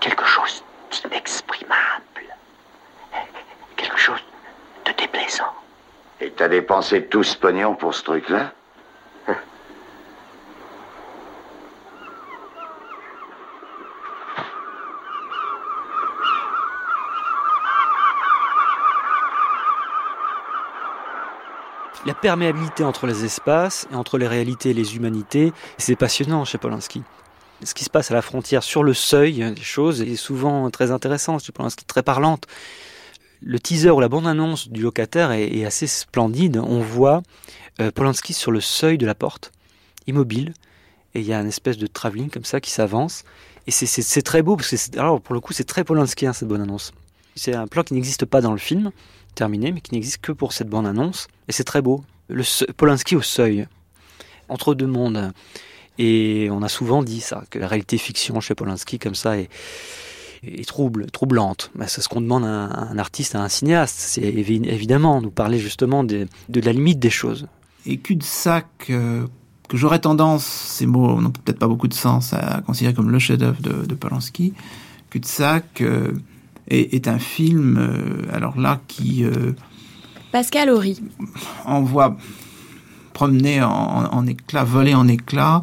Quelque 0.00 0.24
chose 0.24 0.64
d'inexprimable. 0.90 2.24
Quelque 3.76 3.98
chose 3.98 4.24
de 4.86 4.92
déplaisant. 4.92 5.52
Et 6.22 6.30
t'as 6.30 6.48
dépensé 6.48 7.04
tout 7.04 7.22
ce 7.22 7.36
pognon 7.36 7.74
pour 7.74 7.94
ce 7.94 8.04
truc-là? 8.04 8.52
La 22.06 22.14
perméabilité 22.14 22.84
entre 22.84 23.06
les 23.06 23.24
espaces 23.24 23.88
et 23.92 23.94
entre 23.94 24.18
les 24.18 24.28
réalités 24.28 24.70
et 24.70 24.74
les 24.74 24.96
humanités, 24.96 25.52
c'est 25.78 25.96
passionnant 25.96 26.44
chez 26.44 26.58
Polanski. 26.58 27.02
Ce 27.62 27.72
qui 27.72 27.84
se 27.84 27.90
passe 27.90 28.10
à 28.10 28.14
la 28.14 28.22
frontière, 28.22 28.62
sur 28.62 28.82
le 28.82 28.92
seuil 28.92 29.54
des 29.54 29.62
choses, 29.62 30.02
est 30.02 30.16
souvent 30.16 30.70
très 30.70 30.90
intéressant 30.90 31.38
chez 31.38 31.52
Polanski, 31.52 31.84
très 31.84 32.02
parlante. 32.02 32.46
Le 33.42 33.58
teaser 33.58 33.90
ou 33.90 34.00
la 34.00 34.08
bande-annonce 34.08 34.68
du 34.68 34.82
locataire 34.82 35.32
est, 35.32 35.64
assez 35.64 35.86
splendide. 35.86 36.58
On 36.58 36.80
voit 36.80 37.22
euh, 37.80 37.90
Polanski 37.90 38.32
sur 38.32 38.50
le 38.50 38.60
seuil 38.60 38.98
de 38.98 39.06
la 39.06 39.14
porte, 39.14 39.52
immobile, 40.06 40.52
et 41.14 41.20
il 41.20 41.26
y 41.26 41.32
a 41.32 41.40
une 41.40 41.48
espèce 41.48 41.78
de 41.78 41.86
travelling 41.86 42.28
comme 42.28 42.44
ça 42.44 42.60
qui 42.60 42.70
s'avance. 42.70 43.24
Et 43.66 43.70
c'est 43.70 44.22
très 44.22 44.42
beau, 44.42 44.56
parce 44.56 44.68
que 44.68 44.98
alors 44.98 45.22
pour 45.22 45.34
le 45.34 45.40
coup 45.40 45.54
c'est 45.54 45.64
très 45.64 45.84
Polanski 45.84 46.26
cette 46.34 46.48
bande-annonce. 46.48 46.92
C'est 47.34 47.54
un 47.54 47.66
plan 47.66 47.82
qui 47.82 47.94
n'existe 47.94 48.26
pas 48.26 48.42
dans 48.42 48.52
le 48.52 48.58
film, 48.58 48.92
terminé, 49.34 49.72
mais 49.72 49.80
qui 49.80 49.94
n'existe 49.94 50.18
que 50.18 50.32
pour 50.32 50.52
cette 50.52 50.68
bande-annonce. 50.68 51.28
Et 51.48 51.52
c'est 51.52 51.64
très 51.64 51.82
beau. 51.82 52.04
Le 52.28 52.44
Polanski 52.72 53.16
au 53.16 53.22
seuil, 53.22 53.66
entre 54.48 54.74
deux 54.74 54.86
mondes. 54.86 55.32
Et 55.98 56.48
on 56.50 56.62
a 56.62 56.68
souvent 56.68 57.02
dit 57.02 57.20
ça, 57.20 57.44
que 57.50 57.58
la 57.58 57.68
réalité 57.68 57.98
fiction 57.98 58.40
chez 58.40 58.54
Polanski, 58.54 58.98
comme 58.98 59.14
ça, 59.14 59.36
est, 59.38 59.48
trouble, 60.66 61.06
troublante. 61.10 61.70
C'est 61.86 62.00
ce 62.00 62.08
qu'on 62.08 62.20
demande 62.20 62.44
à 62.44 62.48
un, 62.48 62.98
artiste, 62.98 63.34
à 63.34 63.42
un 63.42 63.48
cinéaste. 63.48 63.96
C'est 63.96 64.22
évidemment 64.22 65.20
nous 65.20 65.30
parler 65.30 65.58
justement 65.58 66.04
de, 66.04 66.26
de, 66.48 66.60
la 66.60 66.72
limite 66.72 66.98
des 66.98 67.10
choses. 67.10 67.46
Et 67.86 67.98
cul-de-sac, 67.98 68.66
euh, 68.90 69.26
que 69.68 69.76
j'aurais 69.76 70.00
tendance, 70.00 70.44
ces 70.44 70.86
mots 70.86 71.20
n'ont 71.20 71.30
peut-être 71.30 71.58
pas 71.58 71.68
beaucoup 71.68 71.88
de 71.88 71.94
sens, 71.94 72.32
à 72.32 72.62
considérer 72.66 72.94
comme 72.94 73.10
le 73.10 73.18
chef-d'œuvre 73.18 73.60
de, 73.60 73.86
de, 73.86 73.94
Polanski. 73.94 74.54
Cul-de-sac. 75.10 75.80
Euh, 75.80 76.12
est, 76.68 77.08
un 77.08 77.18
film, 77.18 77.76
euh, 77.78 78.34
alors 78.34 78.58
là, 78.58 78.80
qui... 78.88 79.24
Euh, 79.24 79.52
Pascal 80.32 80.70
Horry. 80.70 81.00
On 81.66 81.82
voit 81.82 82.16
promener 83.12 83.62
en, 83.62 84.26
éclats, 84.26 84.64
voler 84.64 84.94
en 84.94 85.06
éclats, 85.06 85.60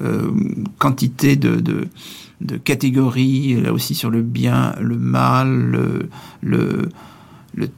euh, 0.00 0.30
quantité 0.78 1.36
de, 1.36 1.56
de, 2.40 2.56
catégories, 2.56 3.60
là 3.60 3.72
aussi 3.72 3.94
sur 3.94 4.08
le 4.10 4.22
bien, 4.22 4.74
le 4.80 4.96
mal, 4.96 6.08
le, 6.42 6.88
le, 7.54 7.68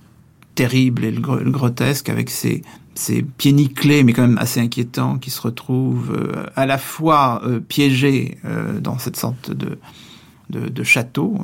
terrible 0.55 1.05
et 1.05 1.11
le, 1.11 1.21
grotesque, 1.21 2.09
avec 2.09 2.31
ces 2.31 2.63
pieds 3.37 3.53
nickelés, 3.53 4.05
mais 4.05 4.13
quand 4.13 4.23
même 4.23 4.39
assez 4.39 4.61
inquiétants, 4.61 5.19
qui 5.19 5.31
se 5.31 5.41
retrouvent 5.41 6.17
à 6.55 6.65
la 6.65 6.79
fois 6.79 7.43
piégés 7.69 8.39
dans 8.81 8.99
cette 8.99 9.17
sorte 9.17 9.51
de, 9.51 9.79
de, 10.51 10.69
de 10.69 10.83
château. 10.85 11.37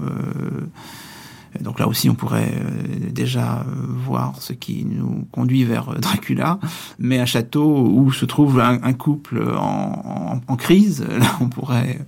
Donc 1.60 1.78
là 1.78 1.86
aussi, 1.86 2.08
on 2.08 2.14
pourrait 2.14 2.54
euh, 2.54 3.10
déjà 3.10 3.64
voir 3.88 4.34
ce 4.40 4.52
qui 4.52 4.84
nous 4.84 5.26
conduit 5.32 5.64
vers 5.64 5.90
euh, 5.90 5.98
Dracula, 5.98 6.58
mais 6.98 7.18
un 7.18 7.26
château 7.26 7.86
où 7.86 8.12
se 8.12 8.24
trouve 8.24 8.60
un, 8.60 8.92
couple 8.92 9.42
en, 9.56 10.56
crise, 10.56 11.04
là 11.18 11.36
on 11.40 11.48
pourrait 11.48 12.00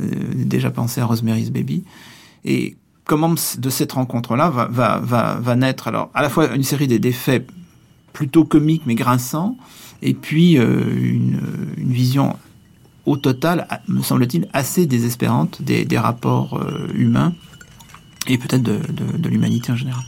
euh, 0.00 0.04
déjà 0.34 0.70
penser 0.70 1.00
à 1.00 1.06
Rosemary's 1.06 1.50
Baby. 1.50 1.84
Et 2.44 2.76
comment 3.04 3.34
de 3.58 3.70
cette 3.70 3.92
rencontre-là 3.92 4.50
va, 4.50 5.56
naître 5.56 5.88
alors 5.88 6.10
à 6.14 6.22
la 6.22 6.28
fois 6.28 6.54
une 6.54 6.62
série 6.62 6.86
d'effets 6.86 7.46
plutôt 8.12 8.44
comiques 8.44 8.82
mais 8.86 8.94
grinçants, 8.94 9.56
et 10.02 10.14
puis 10.14 10.52
une, 10.54 11.40
vision 11.78 12.36
au 13.06 13.16
total, 13.16 13.66
me 13.88 14.02
semble-t-il, 14.02 14.48
assez 14.52 14.86
désespérante 14.86 15.62
des, 15.62 15.98
rapports 15.98 16.58
euh, 16.58 16.88
humains 16.94 17.34
et 18.26 18.38
peut-être 18.38 18.62
de 18.62 19.28
l'humanité 19.28 19.72
en 19.72 19.76
général. 19.76 20.02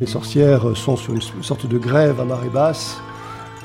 Les 0.00 0.06
sorcières 0.06 0.76
sont 0.76 0.96
sur 0.96 1.12
une 1.12 1.42
sorte 1.42 1.66
de 1.66 1.76
grève 1.76 2.20
à 2.20 2.24
marée 2.24 2.48
basse, 2.48 2.98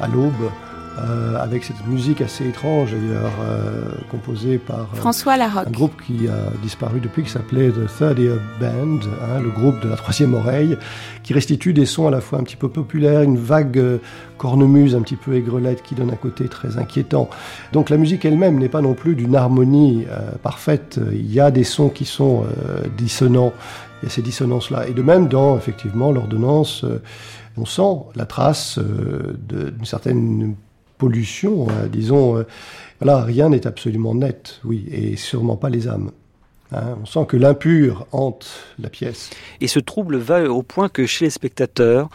à 0.02 0.08
l'aube, 0.08 0.52
euh, 0.98 1.36
avec 1.38 1.64
cette 1.64 1.86
musique 1.88 2.22
assez 2.22 2.48
étrange 2.48 2.92
d'ailleurs, 2.92 3.32
euh, 3.42 3.92
composée 4.12 4.58
par 4.58 4.82
euh, 4.82 4.96
François 4.96 5.38
Larocque. 5.38 5.68
un 5.68 5.72
groupe 5.72 6.02
qui 6.02 6.28
a 6.28 6.52
disparu 6.62 7.00
depuis, 7.00 7.24
qui 7.24 7.30
s'appelait 7.30 7.70
The 7.70 7.88
Third 7.98 8.20
Ear 8.20 8.38
Band, 8.60 9.00
hein, 9.22 9.42
le 9.42 9.50
groupe 9.50 9.80
de 9.82 9.90
la 9.90 9.96
troisième 9.96 10.34
oreille, 10.34 10.78
qui 11.24 11.34
restitue 11.34 11.74
des 11.74 11.86
sons 11.86 12.08
à 12.08 12.12
la 12.12 12.22
fois 12.22 12.40
un 12.40 12.44
petit 12.44 12.56
peu 12.56 12.70
populaires, 12.70 13.22
une 13.22 13.38
vague 13.38 14.00
cornemuse 14.38 14.96
un 14.96 15.02
petit 15.02 15.16
peu 15.16 15.36
aigrelette 15.36 15.84
qui 15.84 15.96
donne 15.96 16.12
un 16.12 16.16
côté 16.16 16.48
très 16.48 16.78
inquiétant. 16.78 17.30
Donc 17.72 17.90
la 17.90 17.98
musique 17.98 18.26
elle-même 18.26 18.60
n'est 18.60 18.70
pas 18.70 18.82
non 18.82 18.94
plus 18.94 19.16
d'une 19.16 19.36
harmonie 19.36 20.06
parfaite, 20.42 21.00
il 21.12 21.32
y 21.32 21.40
a 21.40 21.50
des 21.50 21.64
sons 21.64 21.90
qui 21.90 22.06
sont 22.06 22.44
dissonants, 22.98 23.54
il 24.04 24.08
y 24.08 24.10
a 24.10 24.10
ces 24.10 24.22
dissonances-là. 24.22 24.88
Et 24.90 24.94
de 24.94 25.02
même, 25.02 25.30
dans 25.30 25.58
effectivement 25.58 26.12
l'ordonnance, 26.12 26.84
euh, 26.84 27.02
on 27.58 27.66
sent 27.66 28.06
la 28.16 28.26
trace 28.26 28.78
euh, 28.78 29.38
d'une 29.48 29.86
certaine 29.86 30.56
pollution, 30.98 31.68
hein, 31.70 31.88
disons. 31.92 32.38
Euh, 32.38 32.44
voilà, 33.00 33.24
rien 33.24 33.50
n'est 33.50 33.68
absolument 33.68 34.16
net, 34.16 34.62
oui, 34.64 34.86
et 34.90 35.16
sûrement 35.18 35.58
pas 35.58 35.70
les 35.70 35.88
âmes. 35.88 36.12
Hein. 36.72 36.98
on 37.02 37.06
sent 37.06 37.26
que 37.28 37.38
l'impur 37.38 38.08
hante 38.12 38.48
la 38.80 38.90
pièce. 38.90 39.30
Et 39.62 39.68
ce 39.68 39.80
trouble 39.80 40.18
va 40.18 40.50
au 40.50 40.64
point 40.64 40.90
que 40.90 41.06
chez 41.06 41.26
les 41.26 41.32
spectateurs, 41.32 42.10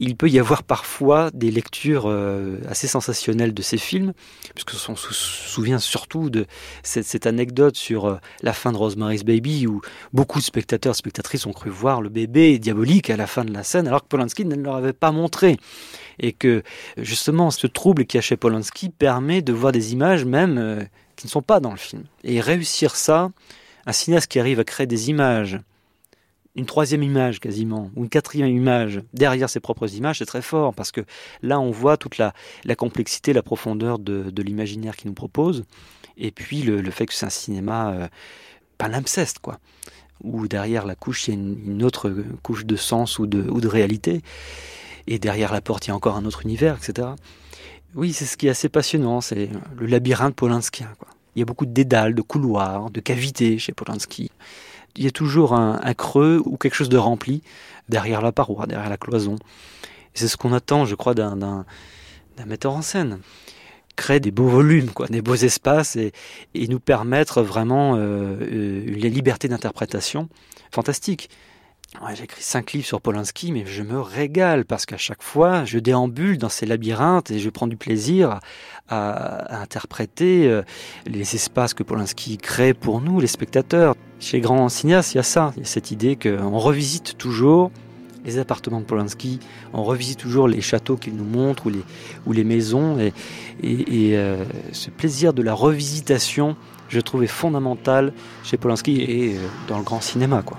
il 0.00 0.16
peut 0.16 0.28
y 0.28 0.38
avoir 0.38 0.64
parfois 0.64 1.30
des 1.32 1.50
lectures 1.50 2.04
euh, 2.06 2.58
assez 2.68 2.88
sensationnelles 2.88 3.54
de 3.54 3.62
ces 3.62 3.78
films, 3.78 4.12
puisque 4.54 4.74
on 4.88 4.96
se 4.96 5.14
souvient 5.14 5.78
surtout 5.78 6.30
de 6.30 6.46
cette, 6.82 7.26
anecdote 7.26 7.76
sur 7.76 8.06
euh, 8.06 8.16
la 8.42 8.52
fin 8.52 8.72
de 8.72 8.76
Rosemary's 8.76 9.24
Baby, 9.24 9.66
où 9.66 9.80
beaucoup 10.12 10.40
de 10.40 10.44
spectateurs, 10.44 10.96
spectatrices 10.96 11.46
ont 11.46 11.52
cru 11.52 11.70
voir 11.70 12.02
le 12.02 12.08
bébé 12.08 12.58
diabolique 12.58 13.08
à 13.08 13.16
la 13.16 13.26
fin 13.26 13.44
de 13.44 13.52
la 13.52 13.62
scène, 13.62 13.86
alors 13.86 14.02
que 14.02 14.08
Polanski 14.08 14.44
ne 14.44 14.56
leur 14.56 14.76
avait 14.76 14.92
pas 14.92 15.12
montré. 15.12 15.56
Et 16.18 16.32
que 16.32 16.62
justement, 16.96 17.50
ce 17.50 17.66
trouble 17.66 18.04
qui 18.04 18.18
a 18.18 18.20
chez 18.20 18.36
Polanski 18.36 18.88
permet 18.88 19.42
de 19.42 19.52
voir 19.52 19.72
des 19.72 19.92
images 19.92 20.24
même 20.24 20.58
euh, 20.58 20.82
qui 21.16 21.26
ne 21.26 21.30
sont 21.30 21.42
pas 21.42 21.60
dans 21.60 21.70
le 21.70 21.76
film. 21.76 22.04
Et 22.24 22.40
réussir 22.40 22.96
ça, 22.96 23.30
un 23.86 23.92
cinéaste 23.92 24.26
qui 24.26 24.40
arrive 24.40 24.60
à 24.60 24.64
créer 24.64 24.86
des 24.86 25.10
images 25.10 25.60
une 26.56 26.66
troisième 26.66 27.02
image 27.02 27.40
quasiment, 27.40 27.90
ou 27.96 28.04
une 28.04 28.08
quatrième 28.08 28.48
image 28.48 29.02
derrière 29.12 29.50
ses 29.50 29.60
propres 29.60 29.94
images, 29.94 30.18
c'est 30.18 30.26
très 30.26 30.42
fort, 30.42 30.74
parce 30.74 30.92
que 30.92 31.00
là 31.42 31.58
on 31.58 31.70
voit 31.70 31.96
toute 31.96 32.18
la, 32.18 32.32
complexité, 32.76 33.32
la 33.32 33.42
profondeur 33.42 33.98
de, 33.98 34.42
l'imaginaire 34.42 34.96
qu'il 34.96 35.08
nous 35.08 35.14
propose, 35.14 35.64
et 36.16 36.30
puis 36.30 36.62
le, 36.62 36.90
fait 36.90 37.06
que 37.06 37.14
c'est 37.14 37.26
un 37.26 37.30
cinéma, 37.30 37.92
euh, 37.92 38.08
pas 38.78 38.88
l'impceste, 38.88 39.40
quoi, 39.40 39.58
où 40.22 40.46
derrière 40.46 40.86
la 40.86 40.94
couche 40.94 41.26
il 41.26 41.34
y 41.34 41.36
a 41.36 41.40
une, 41.40 41.82
autre 41.82 42.14
couche 42.42 42.64
de 42.64 42.76
sens 42.76 43.18
ou 43.18 43.26
de, 43.26 43.42
ou 43.50 43.60
de 43.60 43.68
réalité, 43.68 44.22
et 45.06 45.18
derrière 45.18 45.52
la 45.52 45.60
porte 45.60 45.86
il 45.86 45.88
y 45.88 45.92
a 45.92 45.96
encore 45.96 46.16
un 46.16 46.24
autre 46.24 46.42
univers, 46.42 46.76
etc. 46.76 47.08
Oui, 47.96 48.12
c'est 48.12 48.26
ce 48.26 48.36
qui 48.36 48.46
est 48.46 48.50
assez 48.50 48.68
passionnant, 48.68 49.20
c'est 49.20 49.50
le 49.76 49.86
labyrinthe 49.86 50.34
polanskien. 50.34 50.92
Quoi. 50.98 51.08
Il 51.34 51.40
y 51.40 51.42
a 51.42 51.44
beaucoup 51.44 51.66
de 51.66 51.72
dédales, 51.72 52.14
de 52.14 52.22
couloirs, 52.22 52.90
de 52.90 53.00
cavités 53.00 53.58
chez 53.58 53.72
Polanski 53.72 54.30
il 54.96 55.04
y 55.04 55.06
a 55.06 55.10
toujours 55.10 55.54
un, 55.54 55.94
creux 55.94 56.42
ou 56.44 56.56
quelque 56.56 56.74
chose 56.74 56.88
de 56.88 56.96
rempli 56.96 57.42
derrière 57.88 58.22
la 58.22 58.32
paroi, 58.32 58.66
derrière 58.66 58.88
la 58.88 58.96
cloison. 58.96 59.36
c'est 60.14 60.28
ce 60.28 60.36
qu'on 60.36 60.52
attend, 60.52 60.84
je 60.84 60.94
crois, 60.94 61.14
d'un 61.14 61.64
metteur 62.46 62.72
en 62.72 62.82
scène. 62.82 63.20
Créer 63.96 64.18
des 64.18 64.32
beaux 64.32 64.48
volumes, 64.48 64.90
des 65.08 65.22
beaux 65.22 65.36
espaces 65.36 65.96
et, 65.96 66.12
nous 66.54 66.80
permettre 66.80 67.42
vraiment 67.42 67.94
euh, 67.94 68.36
euh, 68.40 68.84
une 68.86 69.08
liberté 69.08 69.46
d'interprétation 69.46 70.28
fantastique. 70.72 71.30
J'ai 72.14 72.24
écrit 72.24 72.42
cinq 72.42 72.72
livres 72.72 72.86
sur 72.86 73.00
Polanski, 73.00 73.52
mais 73.52 73.64
je 73.66 73.82
me 73.82 74.00
régale 74.00 74.64
parce 74.64 74.86
qu'à 74.86 74.96
chaque 74.96 75.22
fois, 75.22 75.64
je 75.64 75.78
déambule 75.78 76.38
dans 76.38 76.48
ces 76.48 76.66
labyrinthes 76.66 77.30
et 77.30 77.38
je 77.38 77.50
prends 77.50 77.66
du 77.66 77.76
plaisir 77.76 78.40
à, 78.88 79.60
interpréter 79.62 80.46
euh, 80.46 80.62
les 81.06 81.34
espaces 81.34 81.72
que 81.72 81.82
Polanski 81.82 82.38
crée 82.38 82.74
pour 82.74 83.00
nous, 83.00 83.20
les 83.20 83.26
spectateurs. 83.26 83.94
Chez 84.20 84.38
les 84.38 84.40
grands 84.42 84.68
cinéastes, 84.68 85.14
il 85.14 85.18
y 85.18 85.20
a 85.20 85.24
ça, 85.24 85.52
il 85.56 85.60
y 85.60 85.66
a 85.66 85.68
cette 85.68 85.90
idée 85.90 86.16
qu'on 86.16 86.58
revisite 86.58 87.16
toujours 87.16 87.70
les 88.24 88.38
appartements 88.38 88.80
de 88.80 88.86
Polanski, 88.86 89.38
on 89.74 89.84
revisite 89.84 90.18
toujours 90.18 90.48
les 90.48 90.62
châteaux 90.62 90.96
qu'il 90.96 91.14
nous 91.14 91.24
montre 91.24 91.66
ou 92.26 92.32
les, 92.32 92.44
maisons. 92.44 92.98
Et, 92.98 93.12
et, 93.62 94.16
euh, 94.16 94.44
ce 94.72 94.90
plaisir 94.90 95.34
de 95.34 95.42
la 95.42 95.52
revisitation, 95.52 96.56
je 96.88 97.00
trouvais 97.00 97.26
fondamental 97.26 98.12
chez 98.42 98.56
Polanski 98.56 99.02
et 99.02 99.36
euh, 99.36 99.40
dans 99.68 99.76
le 99.76 99.84
grand 99.84 100.00
cinéma. 100.00 100.42
quoi. 100.42 100.58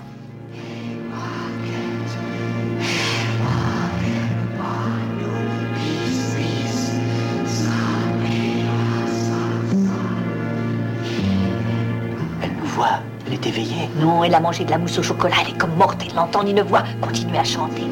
Non, 14.00 14.24
elle 14.24 14.34
a 14.34 14.40
mangé 14.40 14.64
de 14.64 14.70
la 14.70 14.78
mousse 14.78 14.98
au 14.98 15.02
chocolat, 15.02 15.36
elle 15.42 15.54
est 15.54 15.58
comme 15.58 15.74
morte, 15.76 16.02
elle 16.06 16.14
n'entend 16.14 16.42
ni 16.42 16.52
ne 16.52 16.62
voit. 16.62 16.82
Continuez 17.00 17.38
à 17.38 17.44
chanter. 17.44 17.82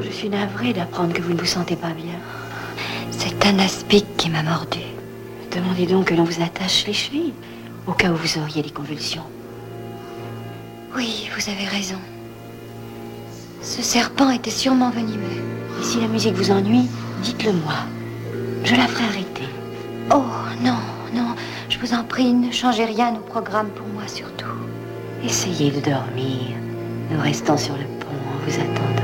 Je 0.00 0.10
suis 0.10 0.28
navrée 0.30 0.72
d'apprendre 0.72 1.12
que 1.12 1.20
vous 1.20 1.34
ne 1.34 1.38
vous 1.38 1.44
sentez 1.44 1.76
pas 1.76 1.90
bien. 1.90 2.14
C'est 3.10 3.46
un 3.46 3.58
aspic 3.58 4.06
qui 4.16 4.30
m'a 4.30 4.42
mordu. 4.42 4.80
Demandez 5.54 5.86
donc 5.86 6.06
que 6.06 6.14
l'on 6.14 6.24
vous 6.24 6.42
attache 6.42 6.86
les 6.86 6.92
chevilles, 6.94 7.34
au 7.86 7.92
cas 7.92 8.10
où 8.10 8.16
vous 8.16 8.38
auriez 8.40 8.62
des 8.62 8.70
convulsions. 8.70 9.24
Oui, 10.96 11.28
vous 11.36 11.50
avez 11.50 11.66
raison. 11.66 11.98
Ce 13.66 13.82
serpent 13.82 14.30
était 14.30 14.48
sûrement 14.48 14.90
venimeux. 14.90 15.42
Et 15.80 15.82
si 15.82 16.00
la 16.00 16.06
musique 16.06 16.34
vous 16.34 16.52
ennuie, 16.52 16.88
dites-le 17.22 17.52
moi. 17.52 17.74
Je 18.62 18.76
la 18.76 18.86
ferai 18.86 19.04
arrêter. 19.04 19.48
Oh, 20.14 20.22
non, 20.62 20.78
non, 21.12 21.34
je 21.68 21.76
vous 21.80 21.92
en 21.92 22.04
prie, 22.04 22.32
ne 22.32 22.52
changez 22.52 22.84
rien 22.84 23.12
au 23.16 23.28
programme 23.28 23.70
pour 23.70 23.88
moi 23.88 24.04
surtout. 24.06 24.46
Essayez 25.24 25.72
de 25.72 25.80
dormir. 25.80 26.54
Nous 27.10 27.20
restons 27.20 27.56
sur 27.56 27.74
le 27.74 27.82
pont 27.98 28.06
en 28.06 28.46
vous 28.46 28.54
attendant. 28.54 29.02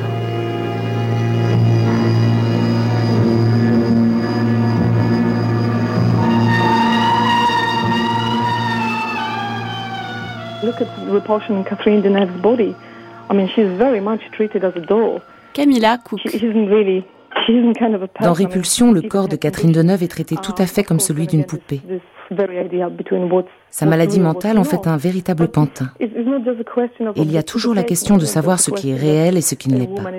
Look 10.63 10.81
at 10.81 11.05
the 11.05 11.11
repulsion 11.11 11.57
in 11.57 11.65
Catherine 11.65 12.01
Deneuve's 12.01 12.41
body. 12.41 12.77
Camilla 15.53 15.99
Cook. 15.99 16.21
Dans 18.21 18.33
Répulsion, 18.33 18.93
le 18.93 19.03
corps 19.03 19.29
de 19.29 19.37
Catherine 19.37 19.73
Deneuve 19.73 20.03
est 20.03 20.09
traité 20.09 20.37
tout 20.37 20.55
à 20.59 20.67
fait 20.67 20.85
comme 20.85 21.01
celui 21.01 21.27
d'une 21.27 21.45
poupée. 21.45 21.81
Sa 23.71 23.87
maladie 23.87 24.21
mentale 24.21 24.59
en 24.59 24.65
fait 24.65 24.87
un 24.87 24.97
véritable 24.97 25.49
pantin. 25.49 25.91
Et 26.01 26.09
il 27.17 27.33
y 27.33 27.39
a 27.39 27.43
toujours 27.43 27.75
la 27.75 27.83
question 27.83 28.17
de 28.17 28.25
savoir 28.25 28.61
ce 28.61 28.71
qui 28.71 28.91
est 28.91 28.97
réel 28.97 29.37
et 29.37 29.43
ce 29.43 29.55
qui 29.55 29.71
ne 29.71 29.79
l'est 29.79 29.95
pas. 29.95 30.11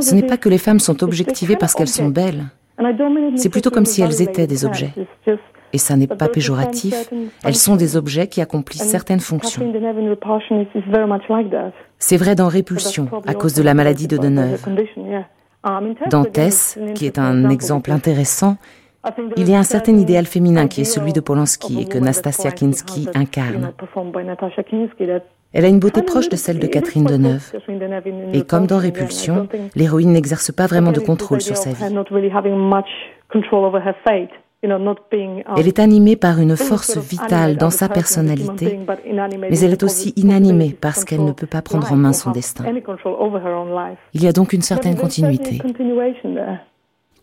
Ce 0.00 0.14
n'est 0.14 0.26
pas 0.26 0.36
que 0.36 0.48
les 0.48 0.58
femmes 0.58 0.80
sont 0.80 1.02
objectivées 1.02 1.56
parce 1.56 1.74
qu'elles 1.74 1.88
sont 1.88 2.08
belles. 2.08 2.44
C'est 3.36 3.48
plutôt 3.48 3.70
comme 3.70 3.86
si 3.86 4.02
elles 4.02 4.22
étaient 4.22 4.46
des 4.46 4.64
objets 4.64 4.92
et 5.72 5.78
ça 5.78 5.96
n'est 5.96 6.06
pas 6.06 6.28
péjoratif, 6.28 7.10
elles 7.44 7.54
sont 7.54 7.76
des 7.76 7.96
objets 7.96 8.28
qui 8.28 8.40
accomplissent 8.40 8.88
certaines 8.88 9.20
fonctions. 9.20 9.62
C'est 11.98 12.16
vrai 12.16 12.34
dans 12.34 12.48
Répulsion, 12.48 13.08
à 13.26 13.34
cause 13.34 13.54
de 13.54 13.62
la 13.62 13.74
maladie 13.74 14.08
de 14.08 14.16
Deneuve. 14.16 14.64
Dans 16.10 16.24
Tess, 16.24 16.78
qui 16.94 17.06
est 17.06 17.18
un 17.18 17.50
exemple 17.50 17.90
intéressant, 17.90 18.56
il 19.36 19.48
y 19.48 19.54
a 19.54 19.58
un 19.58 19.64
certain 19.64 19.96
idéal 19.96 20.26
féminin 20.26 20.66
qui 20.66 20.80
est 20.80 20.84
celui 20.84 21.12
de 21.12 21.20
Polanski 21.20 21.82
et 21.82 21.84
que 21.84 21.98
Nastasia 21.98 22.50
Kinski 22.50 23.08
incarne. 23.14 23.72
Elle 25.52 25.64
a 25.64 25.68
une 25.68 25.78
beauté 25.78 26.02
proche 26.02 26.28
de 26.28 26.36
celle 26.36 26.58
de 26.58 26.66
Catherine 26.66 27.04
Deneuve. 27.04 27.52
Et 28.32 28.42
comme 28.42 28.66
dans 28.66 28.78
Répulsion, 28.78 29.48
l'héroïne 29.74 30.12
n'exerce 30.12 30.52
pas 30.52 30.66
vraiment 30.66 30.92
de 30.92 31.00
contrôle 31.00 31.40
sur 31.40 31.56
sa 31.56 31.70
vie. 31.72 31.82
Elle 34.62 35.68
est 35.68 35.78
animée 35.78 36.16
par 36.16 36.40
une 36.40 36.56
force 36.56 36.96
vitale 36.96 37.56
dans 37.56 37.70
sa 37.70 37.88
personnalité, 37.88 38.80
mais 39.38 39.60
elle 39.60 39.72
est 39.72 39.82
aussi 39.82 40.12
inanimée 40.16 40.76
parce 40.78 41.04
qu'elle 41.04 41.24
ne 41.24 41.32
peut 41.32 41.46
pas 41.46 41.62
prendre 41.62 41.92
en 41.92 41.96
main 41.96 42.12
son 42.12 42.32
destin. 42.32 42.64
Il 44.14 44.22
y 44.22 44.26
a 44.26 44.32
donc 44.32 44.52
une 44.52 44.62
certaine 44.62 44.96
continuité. 44.96 45.60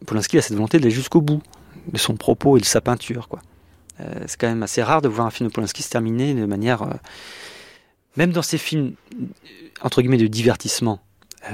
Polanski 0.06 0.38
a 0.38 0.42
cette 0.42 0.56
volonté 0.56 0.80
d'aller 0.80 0.92
jusqu'au 0.92 1.22
bout 1.22 1.42
de 1.92 1.98
son 1.98 2.16
propos 2.16 2.58
et 2.58 2.60
de 2.60 2.66
sa 2.66 2.82
peinture. 2.82 3.28
Quoi. 3.28 3.40
Euh, 4.00 4.04
c'est 4.26 4.40
quand 4.40 4.48
même 4.48 4.64
assez 4.64 4.82
rare 4.82 5.02
de 5.02 5.08
voir 5.08 5.28
un 5.28 5.30
film 5.30 5.50
de 5.50 5.54
Polanski 5.54 5.84
se 5.84 5.90
terminer 5.90 6.34
de 6.34 6.46
manière... 6.46 6.84
Euh, 6.84 6.94
même 8.18 8.32
dans 8.32 8.42
ses 8.42 8.58
films, 8.58 8.94
entre 9.82 10.02
guillemets, 10.02 10.18
de 10.18 10.28
divertissement, 10.28 11.00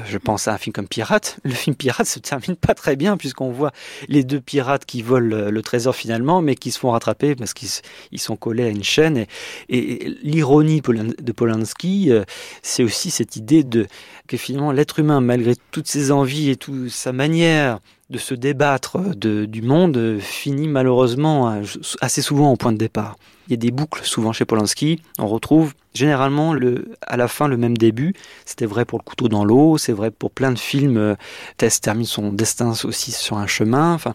je 0.06 0.18
pense 0.18 0.48
à 0.48 0.54
un 0.54 0.58
film 0.58 0.74
comme 0.74 0.88
Pirate. 0.88 1.40
Le 1.44 1.52
film 1.52 1.76
Pirate 1.76 2.08
se 2.08 2.20
termine 2.20 2.56
pas 2.56 2.74
très 2.74 2.96
bien 2.96 3.18
puisqu'on 3.18 3.52
voit 3.52 3.72
les 4.08 4.24
deux 4.24 4.40
pirates 4.40 4.86
qui 4.86 5.02
volent 5.02 5.50
le 5.50 5.62
trésor 5.62 5.96
finalement, 5.96 6.42
mais 6.42 6.56
qui 6.56 6.72
se 6.72 6.80
font 6.80 6.92
rattraper 6.92 7.36
parce 7.36 7.54
qu'ils 7.54 8.20
sont 8.20 8.36
collés 8.36 8.64
à 8.64 8.70
une 8.70 8.84
chaîne. 8.84 9.26
Et, 9.70 10.18
l'ironie 10.22 10.82
de 10.82 11.32
Polanski, 11.32 12.12
euh, 12.12 12.24
c'est 12.62 12.84
aussi 12.84 13.12
cette 13.12 13.36
idée 13.36 13.64
de 13.64 13.88
que 14.28 14.38
finalement 14.38 14.72
l'être 14.72 15.00
humain, 15.00 15.22
malgré 15.22 15.56
toutes 15.72 15.88
ses 15.88 16.12
envies 16.12 16.50
et 16.50 16.56
toute 16.56 16.90
sa 16.90 17.12
manière 17.12 17.80
de 18.10 18.18
se 18.18 18.34
débattre 18.34 19.16
du 19.16 19.62
monde, 19.62 20.18
finit 20.20 20.68
malheureusement 20.68 21.52
euh, 21.52 21.62
assez 22.02 22.22
souvent 22.22 22.52
au 22.52 22.56
point 22.56 22.72
de 22.72 22.78
départ. 22.78 23.16
Il 23.48 23.52
y 23.52 23.54
a 23.54 23.58
des 23.58 23.72
boucles 23.72 24.04
souvent 24.04 24.32
chez 24.32 24.46
Polanski. 24.46 25.02
On 25.18 25.28
retrouve 25.28 25.74
généralement 25.96 26.54
le, 26.54 26.92
à 27.02 27.18
la 27.18 27.28
fin 27.28 27.48
le 27.48 27.58
même 27.58 27.78
début. 27.78 28.14
C'était 28.46 28.68
vrai 28.68 28.86
pour 28.86 29.00
Le 29.00 29.04
couteau 29.04 29.28
dans 29.28 29.44
l'eau, 29.44 29.80
c'est 29.80 29.92
vrai 29.92 30.12
pour 30.12 30.30
plein 30.30 30.52
de 30.52 30.60
films. 30.60 30.98
Euh, 30.98 31.16
Tess 31.58 31.82
termine 31.82 32.06
son 32.06 32.32
destin 32.32 32.74
aussi 32.84 33.12
sur 33.12 33.38
un 33.38 33.48
chemin. 33.48 33.94
Enfin, 33.94 34.14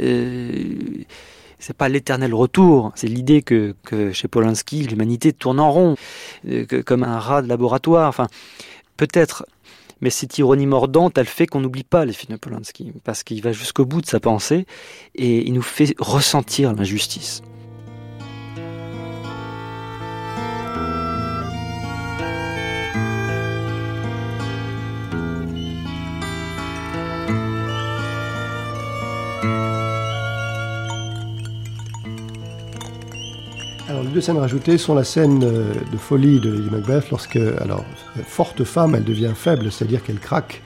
euh, 0.00 0.74
c'est 1.58 1.76
pas 1.76 1.88
l'éternel 1.90 2.34
retour. 2.34 2.92
C'est 2.94 3.06
l'idée 3.06 3.42
que, 3.42 3.74
chez 4.12 4.28
Polanski, 4.28 4.82
l'humanité 4.84 5.32
tourne 5.32 5.60
en 5.60 5.70
rond, 5.70 5.96
euh, 6.48 6.64
comme 6.84 7.04
un 7.04 7.18
rat 7.18 7.42
de 7.42 7.48
laboratoire. 7.48 8.08
Enfin, 8.08 8.28
peut-être. 8.96 9.46
Mais 10.04 10.10
cette 10.10 10.36
ironie 10.36 10.66
mordante, 10.66 11.16
elle 11.16 11.24
fait 11.24 11.46
qu'on 11.46 11.60
n'oublie 11.60 11.82
pas 11.82 12.04
les 12.04 12.12
films 12.12 12.34
de 12.34 12.38
Polanski, 12.38 12.92
parce 13.04 13.22
qu'il 13.22 13.40
va 13.40 13.52
jusqu'au 13.52 13.86
bout 13.86 14.02
de 14.02 14.06
sa 14.06 14.20
pensée 14.20 14.66
et 15.14 15.46
il 15.46 15.54
nous 15.54 15.62
fait 15.62 15.94
ressentir 15.98 16.74
l'injustice. 16.74 17.40
Deux 34.14 34.20
scènes 34.20 34.38
rajoutées 34.38 34.78
sont 34.78 34.94
la 34.94 35.02
scène 35.02 35.42
euh, 35.42 35.74
de 35.90 35.96
folie 35.96 36.38
de 36.38 36.48
Lady 36.52 36.70
Macbeth 36.70 37.10
lorsque, 37.10 37.36
alors, 37.36 37.84
forte 38.24 38.62
femme, 38.62 38.94
elle 38.94 39.02
devient 39.02 39.32
faible, 39.34 39.72
c'est-à-dire 39.72 40.04
qu'elle 40.04 40.20
craque 40.20 40.62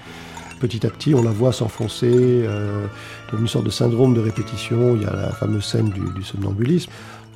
petit 0.60 0.86
à 0.86 0.90
petit, 0.90 1.14
on 1.14 1.22
la 1.22 1.30
voit 1.30 1.52
s'enfoncer 1.52 2.12
euh, 2.12 2.84
dans 3.32 3.38
une 3.38 3.48
sorte 3.48 3.64
de 3.64 3.70
syndrome 3.70 4.12
de 4.12 4.20
répétition. 4.20 4.96
Il 4.96 5.02
y 5.02 5.06
a 5.06 5.14
la 5.14 5.30
fameuse 5.30 5.64
scène 5.64 5.88
du, 5.88 6.22
somnambulisme. 6.22 6.90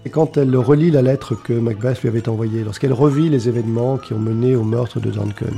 Et 0.05 0.11
quand 0.11 0.37
elle 0.37 0.55
relit 0.55 0.91
la 0.91 1.01
lettre 1.01 1.35
que 1.35 1.55
Macbeth 1.55 2.03
lui 2.03 2.11
avait 2.11 2.29
envoyée, 2.29 2.63
lorsqu'elle 2.63 2.93
revit 2.93 3.31
les 3.31 3.49
événements 3.49 3.97
qui 3.97 4.13
ont 4.13 4.19
mené 4.19 4.55
au 4.55 4.65
meurtre 4.65 5.01
de 5.01 5.11
Duncan. 5.11 5.57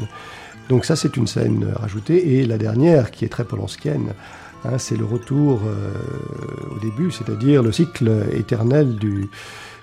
Donc 0.68 0.84
ça, 0.84 0.94
c'est 0.94 1.16
une 1.16 1.26
scène 1.26 1.66
rajoutée. 1.74 2.36
Et 2.38 2.46
la 2.46 2.58
dernière, 2.58 3.10
qui 3.10 3.24
est 3.24 3.28
très 3.28 3.44
polanskienne, 3.44 4.12
hein, 4.64 4.78
c'est 4.78 4.96
le 4.96 5.04
retour 5.04 5.62
euh, 5.66 6.76
au 6.76 6.78
début, 6.78 7.10
c'est-à-dire 7.10 7.62
le 7.62 7.72
cycle 7.72 8.26
éternel 8.34 8.94
du, 8.96 9.30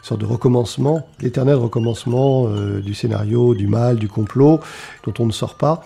sorte 0.02 0.22
de 0.22 0.26
recommencement, 0.26 1.08
l'éternel 1.20 1.56
recommencement 1.56 2.47
euh, 2.47 2.82
du 2.82 2.93
scénario, 2.93 3.54
du 3.54 3.68
mal, 3.68 3.97
du 3.97 4.08
complot, 4.08 4.60
dont 5.06 5.14
on 5.20 5.26
ne 5.26 5.32
sort 5.32 5.56
pas. 5.56 5.86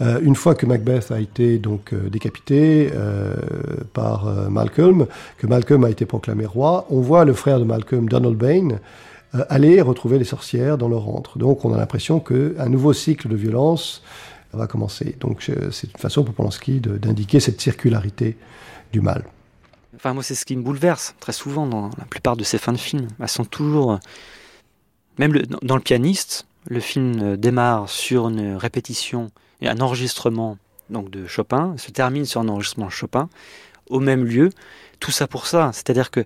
Euh, 0.00 0.20
une 0.22 0.34
fois 0.34 0.54
que 0.54 0.66
Macbeth 0.66 1.10
a 1.10 1.20
été 1.20 1.58
donc 1.58 1.92
euh, 1.92 2.08
décapité 2.08 2.90
par 3.92 4.26
Malcolm, 4.50 5.06
que 5.38 5.46
Malcolm 5.46 5.84
a 5.84 5.90
été 5.90 6.06
proclamé 6.06 6.46
roi, 6.46 6.86
on 6.90 7.00
voit 7.00 7.24
le 7.24 7.32
frère 7.32 7.58
de 7.58 7.64
Malcolm, 7.64 8.08
Donald 8.08 8.36
Bain, 8.36 8.78
aller 9.48 9.80
retrouver 9.82 10.18
les 10.18 10.24
sorcières 10.24 10.78
dans 10.78 10.88
leur 10.88 11.08
antre. 11.08 11.38
Donc 11.38 11.64
on 11.64 11.72
a 11.74 11.76
l'impression 11.76 12.20
qu'un 12.20 12.68
nouveau 12.68 12.92
cycle 12.92 13.28
de 13.28 13.36
violence 13.36 14.02
va 14.52 14.66
commencer. 14.66 15.16
Donc 15.20 15.50
c'est 15.70 15.90
une 15.92 15.98
façon 15.98 16.24
pour 16.24 16.34
Polanski 16.34 16.80
d'indiquer 16.80 17.40
cette 17.40 17.60
circularité 17.60 18.36
du 18.92 19.00
mal. 19.00 19.24
Enfin, 19.96 20.12
moi, 20.12 20.22
c'est 20.22 20.34
ce 20.34 20.44
qui 20.44 20.56
me 20.56 20.62
bouleverse 20.62 21.14
très 21.20 21.32
souvent 21.32 21.66
dans 21.66 21.90
la 21.98 22.04
plupart 22.04 22.36
de 22.36 22.44
ces 22.44 22.58
fins 22.58 22.72
de 22.72 22.78
films. 22.78 23.08
Elles 23.20 23.28
sont 23.28 23.44
toujours. 23.44 23.98
Même 25.18 25.32
dans 25.62 25.76
Le 25.76 25.82
pianiste, 25.82 26.46
le 26.66 26.80
film 26.80 27.20
euh, 27.22 27.36
démarre 27.36 27.88
sur 27.88 28.28
une 28.28 28.54
répétition 28.56 29.30
et 29.62 29.68
un 29.68 29.80
enregistrement 29.80 30.58
donc 30.90 31.10
de 31.10 31.26
Chopin, 31.26 31.74
se 31.78 31.90
termine 31.90 32.26
sur 32.26 32.40
un 32.40 32.48
enregistrement 32.48 32.86
de 32.86 32.92
Chopin, 32.92 33.28
au 33.88 33.98
même 33.98 34.24
lieu. 34.24 34.50
Tout 35.00 35.10
ça 35.10 35.26
pour 35.26 35.46
ça. 35.46 35.70
C'est-à-dire 35.72 36.10
que 36.10 36.24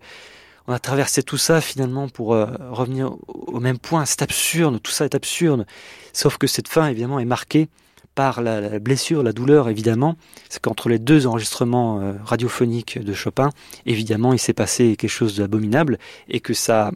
on 0.66 0.72
a 0.72 0.78
traversé 0.78 1.22
tout 1.22 1.38
ça 1.38 1.60
finalement 1.60 2.08
pour 2.08 2.34
euh, 2.34 2.46
revenir 2.70 3.12
au 3.28 3.60
même 3.60 3.78
point. 3.78 4.04
C'est 4.04 4.22
absurde, 4.22 4.80
tout 4.82 4.92
ça 4.92 5.04
est 5.04 5.14
absurde. 5.14 5.66
Sauf 6.12 6.36
que 6.36 6.46
cette 6.46 6.68
fin, 6.68 6.86
évidemment, 6.88 7.18
est 7.18 7.24
marquée 7.24 7.68
par 8.14 8.42
la, 8.42 8.78
blessure, 8.78 9.22
la 9.22 9.32
douleur, 9.32 9.68
évidemment, 9.68 10.16
c'est 10.48 10.60
qu'entre 10.60 10.88
les 10.88 10.98
deux 10.98 11.26
enregistrements 11.26 12.00
euh, 12.00 12.12
radiophoniques 12.24 12.98
de 12.98 13.12
Chopin, 13.12 13.50
évidemment, 13.86 14.32
il 14.32 14.38
s'est 14.38 14.52
passé 14.52 14.96
quelque 14.96 15.10
chose 15.10 15.36
d'abominable 15.36 15.98
et 16.28 16.40
que 16.40 16.52
ça, 16.52 16.90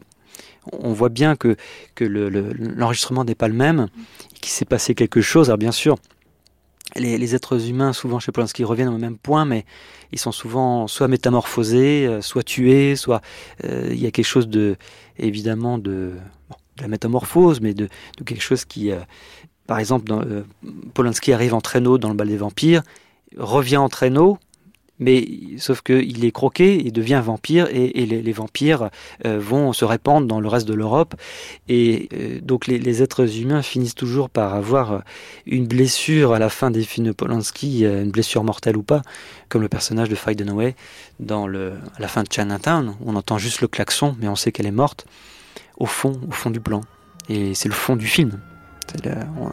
on 0.71 0.93
voit 0.93 1.09
bien 1.09 1.35
que, 1.35 1.55
l'enregistrement 1.99 3.23
n'est 3.23 3.35
pas 3.35 3.47
le 3.47 3.53
même, 3.53 3.87
qu'il 4.41 4.51
s'est 4.51 4.65
passé 4.65 4.93
quelque 4.93 5.21
chose. 5.21 5.49
Alors 5.49 5.57
bien 5.57 5.71
sûr, 5.71 5.95
les, 6.95 7.35
êtres 7.35 7.69
humains, 7.69 7.93
souvent 7.93 8.19
chez 8.19 8.31
Polanski, 8.31 8.63
reviennent 8.63 8.89
au 8.89 8.97
même 8.97 9.17
point, 9.17 9.45
mais 9.45 9.65
ils 10.11 10.19
sont 10.19 10.31
souvent 10.31 10.87
soit 10.87 11.07
métamorphosés, 11.07 12.05
euh, 12.05 12.21
soit 12.21 12.43
tués, 12.43 12.95
soit 12.95 13.21
euh, 13.63 13.89
il 13.91 13.99
y 13.99 14.05
a 14.05 14.11
quelque 14.11 14.25
chose 14.25 14.47
de, 14.47 14.75
évidemment, 15.17 15.77
de, 15.77 16.13
la 16.79 16.87
métamorphose, 16.87 17.61
mais 17.61 17.73
de, 17.73 17.89
quelque 18.25 18.43
chose 18.43 18.65
qui, 18.65 18.91
par 19.67 19.79
exemple, 19.79 20.07
dans, 20.07 20.21
euh, 20.21 20.45
Polanski 20.93 21.33
arrive 21.33 21.53
en 21.53 21.61
traîneau 21.61 21.97
dans 21.97 22.09
le 22.09 22.15
bal 22.15 22.27
des 22.27 22.37
vampires, 22.37 22.83
revient 23.37 23.77
en 23.77 23.89
traîneau, 23.89 24.37
mais 24.99 25.27
sauf 25.57 25.81
qu'il 25.81 26.23
est 26.23 26.31
croqué, 26.31 26.77
il 26.77 26.93
devient 26.93 27.21
vampire 27.21 27.67
et, 27.69 28.05
les, 28.05 28.31
vampires 28.31 28.89
euh, 29.25 29.37
vont 29.37 29.73
se 29.73 29.83
répandre 29.83 30.25
dans 30.25 30.39
le 30.39 30.47
reste 30.47 30.67
de 30.67 30.73
l'Europe. 30.73 31.15
Et 31.67 32.07
euh, 32.13 32.39
donc 32.39 32.65
les, 32.67 33.03
êtres 33.03 33.39
humains 33.39 33.61
finissent 33.61 33.95
toujours 33.95 34.29
par 34.29 34.53
avoir 34.53 35.01
une 35.45 35.67
blessure 35.67 36.31
à 36.31 36.39
la 36.39 36.47
fin 36.47 36.71
des 36.71 36.83
films 36.83 37.07
de 37.07 37.11
Polanski, 37.11 37.83
une 37.83 38.11
blessure 38.11 38.45
mortelle 38.45 38.77
ou 38.77 38.83
pas, 38.83 39.01
comme 39.49 39.63
le 39.63 39.69
personnage 39.69 40.07
de 40.07 40.15
Faye 40.15 40.35
Dunaway 40.35 40.75
dans 41.19 41.47
à 41.47 41.99
la 41.99 42.07
fin 42.07 42.23
de 42.23 42.31
Chinatown, 42.31 42.95
on 43.03 43.15
entend 43.17 43.37
juste 43.37 43.59
le 43.61 43.67
klaxon 43.67 44.15
mais 44.21 44.29
on 44.29 44.35
sait 44.37 44.53
qu'elle 44.53 44.67
est 44.67 44.71
morte 44.71 45.07
au 45.77 45.87
fond, 45.87 46.21
au 46.25 46.31
fond 46.31 46.51
du 46.51 46.61
plan. 46.61 46.81
Et 47.27 47.53
c'est 47.53 47.67
le 47.67 47.75
fond 47.75 47.97
du 47.97 48.07
film 48.07 48.39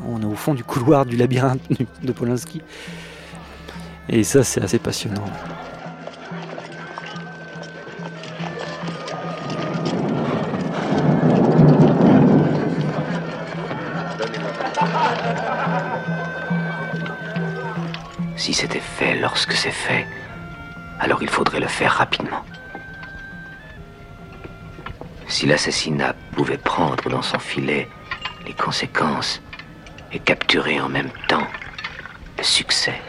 on 0.06 0.22
est 0.22 0.24
au 0.24 0.34
fond 0.34 0.54
du 0.54 0.64
couloir 0.64 1.06
du 1.06 1.16
labyrinthe 1.16 1.60
de 2.02 2.12
Polanski. 2.12 2.62
Et 4.08 4.24
ça, 4.24 4.42
c'est 4.44 4.62
assez 4.62 4.78
passionnant. 4.78 5.24
Si 18.36 18.52
c'était 18.52 18.80
fait 18.80 19.14
lorsque 19.20 19.52
c'est 19.52 19.70
fait, 19.70 20.04
alors 20.98 21.22
il 21.22 21.28
faudrait 21.28 21.60
le 21.60 21.68
faire 21.68 21.92
rapidement. 21.92 22.44
Si 25.28 25.46
l'assassinat 25.46 26.14
pouvait 26.32 26.58
prendre 26.58 27.08
dans 27.08 27.22
son 27.22 27.38
filet 27.38 27.88
les 28.46 28.52
conséquences 28.54 29.40
et 30.12 30.18
capturer 30.18 30.80
en 30.80 30.88
même 30.88 31.10
temps 31.28 31.46
le 32.38 32.44
succès. 32.44 33.00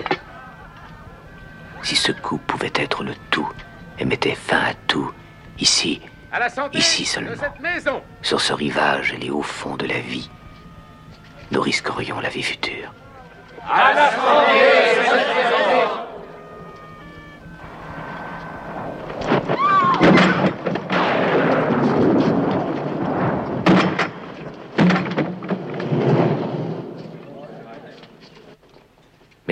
Si 1.81 1.95
ce 1.95 2.11
coup 2.11 2.37
pouvait 2.37 2.71
être 2.75 3.03
le 3.03 3.13
tout 3.29 3.49
et 3.99 4.05
mettait 4.05 4.35
fin 4.35 4.59
à 4.59 4.73
tout, 4.87 5.11
ici, 5.59 6.01
ici 6.73 7.05
seulement, 7.05 7.31
sur 8.21 8.39
ce 8.39 8.53
rivage 8.53 9.13
et 9.13 9.17
les 9.17 9.29
hauts 9.29 9.41
fonds 9.41 9.75
de 9.75 9.85
la 9.85 9.99
vie, 9.99 10.29
nous 11.51 11.61
risquerions 11.61 12.19
la 12.19 12.29
vie 12.29 12.43
future. 12.43 12.93
À 13.69 13.93
la 13.93 14.09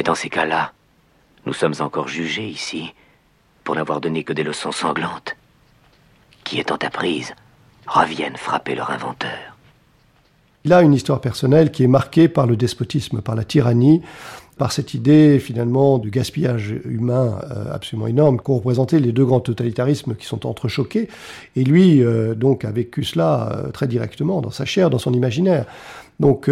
Mais 0.02 0.06
dans 0.06 0.16
ces 0.16 0.30
cas-là, 0.30 0.72
nous 1.46 1.54
sommes 1.54 1.76
encore 1.80 2.08
jugés 2.08 2.48
ici 2.48 2.92
pour 3.64 3.76
n'avoir 3.76 4.02
donné 4.02 4.24
que 4.24 4.34
des 4.34 4.42
leçons 4.42 4.72
sanglantes. 4.72 5.36
qui, 6.44 6.60
étant 6.60 6.78
apprise, 6.78 7.36
reviennent 7.86 8.36
frapper 8.36 8.74
leur 8.74 8.90
inventeur. 8.90 9.56
Il 10.66 10.74
a 10.74 10.82
une 10.82 10.96
histoire 10.96 11.22
personnelle 11.22 11.70
qui 11.70 11.84
est 11.84 11.88
marquée 11.88 12.28
par 12.28 12.48
le 12.48 12.56
despotisme, 12.56 13.22
par 13.22 13.36
la 13.36 13.44
tyrannie, 13.44 14.02
par 14.58 14.72
cette 14.72 14.96
idée 14.96 15.38
finalement 15.38 16.00
du 16.00 16.10
gaspillage 16.10 16.74
humain 16.86 17.40
euh, 17.52 17.72
absolument 17.72 18.08
énorme 18.08 18.38
qu'ont 18.38 18.56
représenté 18.56 19.00
les 19.00 19.12
deux 19.12 19.26
grands 19.26 19.40
totalitarismes 19.40 20.16
qui 20.16 20.26
sont 20.26 20.48
entrechoqués. 20.48 21.10
Et 21.56 21.64
lui, 21.64 22.04
euh, 22.04 22.34
donc, 22.34 22.66
a 22.66 22.72
vécu 22.72 23.04
cela 23.04 23.52
euh, 23.52 23.70
très 23.70 23.88
directement 23.88 24.42
dans 24.42 24.50
sa 24.50 24.66
chair, 24.66 24.90
dans 24.90 24.98
son 25.00 25.14
imaginaire. 25.14 25.66
Donc 26.22 26.50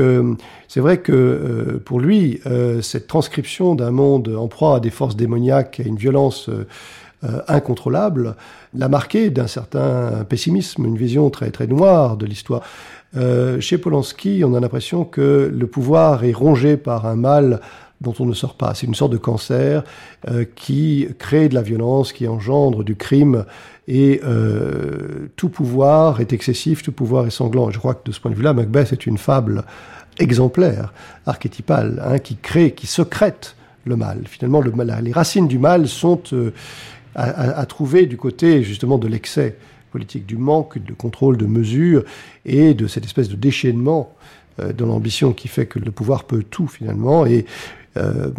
c'est 0.68 0.80
vrai 0.80 0.98
que 0.98 1.82
pour 1.86 2.00
lui, 2.00 2.42
cette 2.82 3.08
transcription 3.08 3.76
d'un 3.76 3.92
monde 3.92 4.36
en 4.38 4.48
proie 4.48 4.78
à 4.78 4.80
des 4.80 4.90
forces 4.90 5.16
démoniaques, 5.16 5.80
à 5.80 5.88
une 5.88 5.96
violence 5.96 6.50
incontrôlable, 7.48 8.36
l'a 8.74 8.90
marqué 8.90 9.30
d'un 9.30 9.48
certain 9.48 10.26
pessimisme, 10.28 10.86
une 10.86 10.98
vision 10.98 11.30
très 11.30 11.52
très 11.52 11.68
noire 11.68 12.18
de 12.18 12.26
l'histoire. 12.26 12.64
chez 13.60 13.78
Polanski, 13.78 14.44
on 14.44 14.56
a 14.56 14.60
l'impression 14.60 15.06
que 15.06 15.52
le 15.54 15.68
pouvoir 15.68 16.24
est 16.24 16.34
rongé 16.34 16.76
par 16.76 17.06
un 17.06 17.16
mal 17.16 17.62
dont 18.02 18.14
on 18.20 18.26
ne 18.26 18.34
sort 18.34 18.56
pas. 18.56 18.74
C'est 18.74 18.88
une 18.88 18.96
sorte 18.96 19.12
de 19.12 19.18
cancer 19.18 19.84
euh, 20.30 20.46
qui 20.56 21.08
crée 21.18 21.50
de 21.50 21.56
la 21.56 21.62
violence, 21.62 22.14
qui 22.14 22.28
engendre 22.28 22.84
du 22.84 22.96
crime, 22.96 23.46
et 23.90 24.22
euh, 24.24 25.30
tout 25.36 25.50
pouvoir 25.50 26.22
est 26.22 26.32
excessif, 26.32 26.84
tout 26.84 26.92
pouvoir 26.92 27.26
est 27.26 27.32
sanglant. 27.32 27.72
je 27.72 27.80
crois 27.80 27.96
que 27.96 28.06
de 28.06 28.12
ce 28.12 28.20
point 28.20 28.30
de 28.30 28.36
vue-là, 28.36 28.54
Macbeth 28.54 28.94
est 28.94 29.08
une 29.08 29.18
fable 29.18 29.64
exemplaire, 30.20 30.94
archétypale, 31.26 32.00
hein, 32.06 32.20
qui 32.20 32.36
crée, 32.36 32.72
qui 32.72 32.86
secrète 32.86 33.56
le 33.86 33.96
mal. 33.96 34.22
Finalement, 34.28 34.62
le 34.62 34.72
les 35.02 35.12
racines 35.12 35.48
du 35.48 35.58
mal 35.58 35.88
sont 35.88 36.22
euh, 36.34 36.52
à, 37.16 37.66
trouver 37.66 38.06
du 38.06 38.16
côté 38.16 38.62
justement 38.62 39.00
de 39.00 39.08
l'excès 39.08 39.58
politique, 39.92 40.28
du 40.28 40.38
manque 40.38 40.78
de 40.78 40.94
contrôle, 40.94 41.36
de 41.38 41.48
mesure 41.48 42.04
et 42.46 42.76
de 42.76 42.86
cette 42.86 43.06
espèce 43.06 43.28
de 43.28 43.36
déchaînement 43.36 44.14
de 44.60 44.86
l'ambition 44.86 45.34
qui 45.34 45.48
fait 45.48 45.66
que 45.66 45.80
le 45.80 45.90
pouvoir 45.90 46.26
peut 46.26 46.44
tout 46.44 46.68
finalement. 46.68 47.26
Euh, 47.98 48.32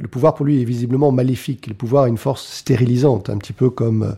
le 0.00 0.08
pouvoir 0.08 0.34
pour 0.34 0.46
lui 0.46 0.62
est 0.62 0.64
visiblement 0.64 1.10
maléfique. 1.12 1.66
Le 1.66 1.74
pouvoir 1.74 2.04
a 2.04 2.08
une 2.08 2.18
force 2.18 2.44
stérilisante, 2.46 3.30
un 3.30 3.38
petit 3.38 3.52
peu 3.52 3.70
comme 3.70 4.02
euh, 4.02 4.12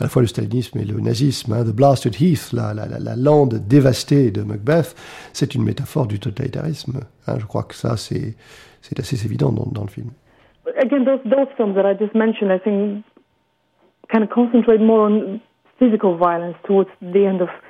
à 0.00 0.04
la 0.04 0.08
fois 0.08 0.22
le 0.22 0.28
stalinisme 0.28 0.78
et 0.78 0.84
le 0.84 1.00
nazisme. 1.00 1.52
Hein. 1.52 1.64
The 1.64 1.74
Blasted 1.74 2.20
Heath, 2.20 2.52
la, 2.52 2.74
la, 2.74 3.16
lande 3.16 3.66
dévastée 3.66 4.30
de 4.30 4.42
Macbeth, 4.42 4.94
c'est 5.32 5.54
une 5.54 5.64
métaphore 5.64 6.06
du 6.06 6.18
totalitarisme. 6.18 7.00
Hein. 7.26 7.36
Je 7.38 7.46
crois 7.46 7.62
que 7.62 7.74
ça, 7.74 7.96
c'est 7.96 8.36
assez 8.98 9.24
évident 9.24 9.52
dans, 9.52 9.66
dans 9.70 9.82
le 9.82 9.90
film. 9.90 10.10
Again, 10.78 11.04
those, 11.04 11.20
those 11.24 11.48
films 11.56 11.74
that 11.74 11.86
I 11.88 11.94
just 11.94 12.14
mentioned, 12.14 12.50
I 12.50 12.58
think, 12.58 13.04
kind 14.10 14.24
of 14.24 14.30
concentrate 14.30 14.80
more 14.80 15.06
on 15.06 15.40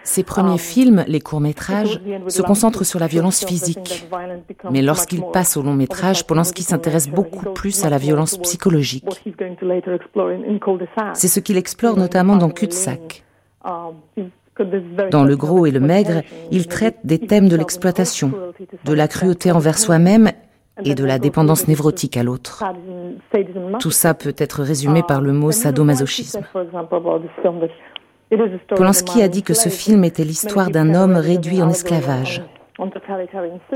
ces 0.03 0.23
premiers 0.23 0.53
um, 0.53 0.59
films, 0.59 1.05
les 1.09 1.21
courts-métrages, 1.21 2.01
se 2.29 2.43
concentrent 2.43 2.85
sur 2.85 3.01
la 3.01 3.07
violence 3.07 3.45
physique. 3.45 4.07
Mais 4.71 4.83
lorsqu'il 4.83 5.23
passe 5.33 5.57
au 5.57 5.63
long 5.63 5.73
métrage, 5.73 6.27
Polanski 6.27 6.63
s'intéresse 6.63 7.09
beaucoup 7.09 7.53
plus 7.55 7.85
à 7.85 7.91
la 7.91 7.99
violence 7.99 8.37
psychologique. 8.39 9.25
C'est 11.15 11.29
ce 11.29 11.41
qu'il 11.41 11.57
explore 11.57 11.97
notamment 11.97 12.37
dans 12.37 12.51
Cul-de-sac. 12.51 13.25
Um, 13.65 13.95
dans 15.11 15.25
Le 15.25 15.37
Gros 15.37 15.67
et 15.67 15.71
le 15.71 15.81
Maigre, 15.81 16.23
il 16.53 16.69
traite 16.69 16.99
des 17.05 17.19
thèmes 17.19 17.49
de 17.49 17.57
l'exploitation, 17.57 18.33
de 18.85 18.93
la 18.93 19.09
cruauté 19.09 19.51
envers 19.51 19.79
soi-même 19.79 20.31
et 20.85 20.95
de 20.95 21.05
la 21.05 21.19
dépendance 21.19 21.67
névrotique 21.69 22.17
à 22.17 22.23
l'autre. 22.23 22.63
Tout 23.81 23.91
ça 23.91 24.15
peut 24.15 24.35
être 24.39 24.63
résumé 24.63 25.03
par 25.03 25.21
le 25.21 25.33
mot 25.33 25.51
sadomasochisme. 25.51 26.45
Polanski 28.77 29.23
a 29.23 29.29
dit 29.29 29.43
que 29.43 29.55
ce 29.55 29.69
film 29.69 30.05
était 30.05 30.25
l'histoire 30.25 30.71
d'un 30.71 30.95
homme 30.95 31.17
réduit 31.17 31.63
en 31.63 31.71
esclavage. 31.71 32.43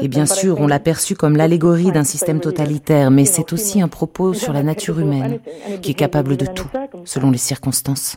Et 0.00 0.08
bien 0.08 0.26
sûr, 0.26 0.58
on 0.58 0.66
l'a 0.66 0.80
perçu 0.80 1.14
comme 1.14 1.36
l'allégorie 1.36 1.92
d'un 1.92 2.04
système 2.04 2.40
totalitaire, 2.40 3.10
mais 3.10 3.24
c'est 3.24 3.52
aussi 3.52 3.80
un 3.80 3.88
propos 3.88 4.34
sur 4.34 4.52
la 4.52 4.62
nature 4.62 4.98
humaine, 4.98 5.38
qui 5.82 5.92
est 5.92 5.94
capable 5.94 6.36
de 6.36 6.46
tout, 6.46 6.68
selon 7.04 7.30
les 7.30 7.38
circonstances. 7.38 8.16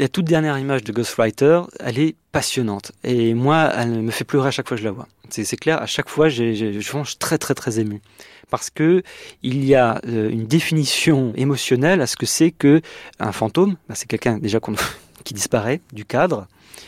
La 0.00 0.08
toute 0.08 0.24
dernière 0.24 0.58
image 0.58 0.82
de 0.82 0.92
Ghostwriter, 0.92 1.60
elle 1.78 1.98
est 1.98 2.16
passionnante. 2.32 2.92
Et 3.04 3.34
moi, 3.34 3.70
elle 3.76 4.00
me 4.00 4.10
fait 4.10 4.24
pleurer 4.24 4.48
à 4.48 4.50
chaque 4.50 4.66
fois 4.66 4.78
que 4.78 4.80
je 4.80 4.86
la 4.86 4.92
vois. 4.92 5.06
C'est 5.28 5.58
clair, 5.58 5.82
à 5.82 5.84
chaque 5.84 6.08
fois, 6.08 6.30
je 6.30 6.80
suis 6.80 7.16
très 7.18 7.36
très 7.36 7.52
très 7.52 7.80
ému. 7.80 8.00
Parce 8.48 8.70
que 8.70 9.02
il 9.42 9.62
y 9.62 9.74
a 9.74 10.00
euh, 10.06 10.30
une 10.30 10.46
définition 10.46 11.34
émotionnelle 11.36 12.00
à 12.00 12.06
ce 12.06 12.16
que 12.16 12.24
c'est 12.24 12.50
que 12.50 12.80
un 13.18 13.32
fantôme. 13.32 13.76
Bah, 13.90 13.94
c'est 13.94 14.08
quelqu'un 14.08 14.38
déjà 14.38 14.58
qui 15.24 15.34
disparaît 15.34 15.82
du 15.92 16.06
cadre, 16.06 16.46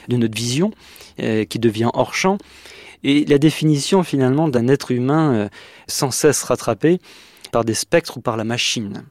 de 0.09 0.17
notre 0.17 0.35
vision, 0.35 0.71
euh, 1.21 1.45
qui 1.45 1.59
devient 1.59 1.91
hors 1.93 2.15
champ, 2.15 2.39
et 3.05 3.27
la 3.27 3.37
définition 3.37 4.05
finalement 4.05 4.49
d'un 4.49 4.69
être 4.69 4.91
humain 4.91 5.35
euh, 5.35 5.49
sans 5.87 6.13
cesse 6.13 6.43
rattrapé 6.45 6.99
par 7.51 7.67
des 7.67 7.75
spectres 7.75 8.17
ou 8.17 8.21
par 8.23 8.39
la 8.39 8.45
machine. 8.45 9.05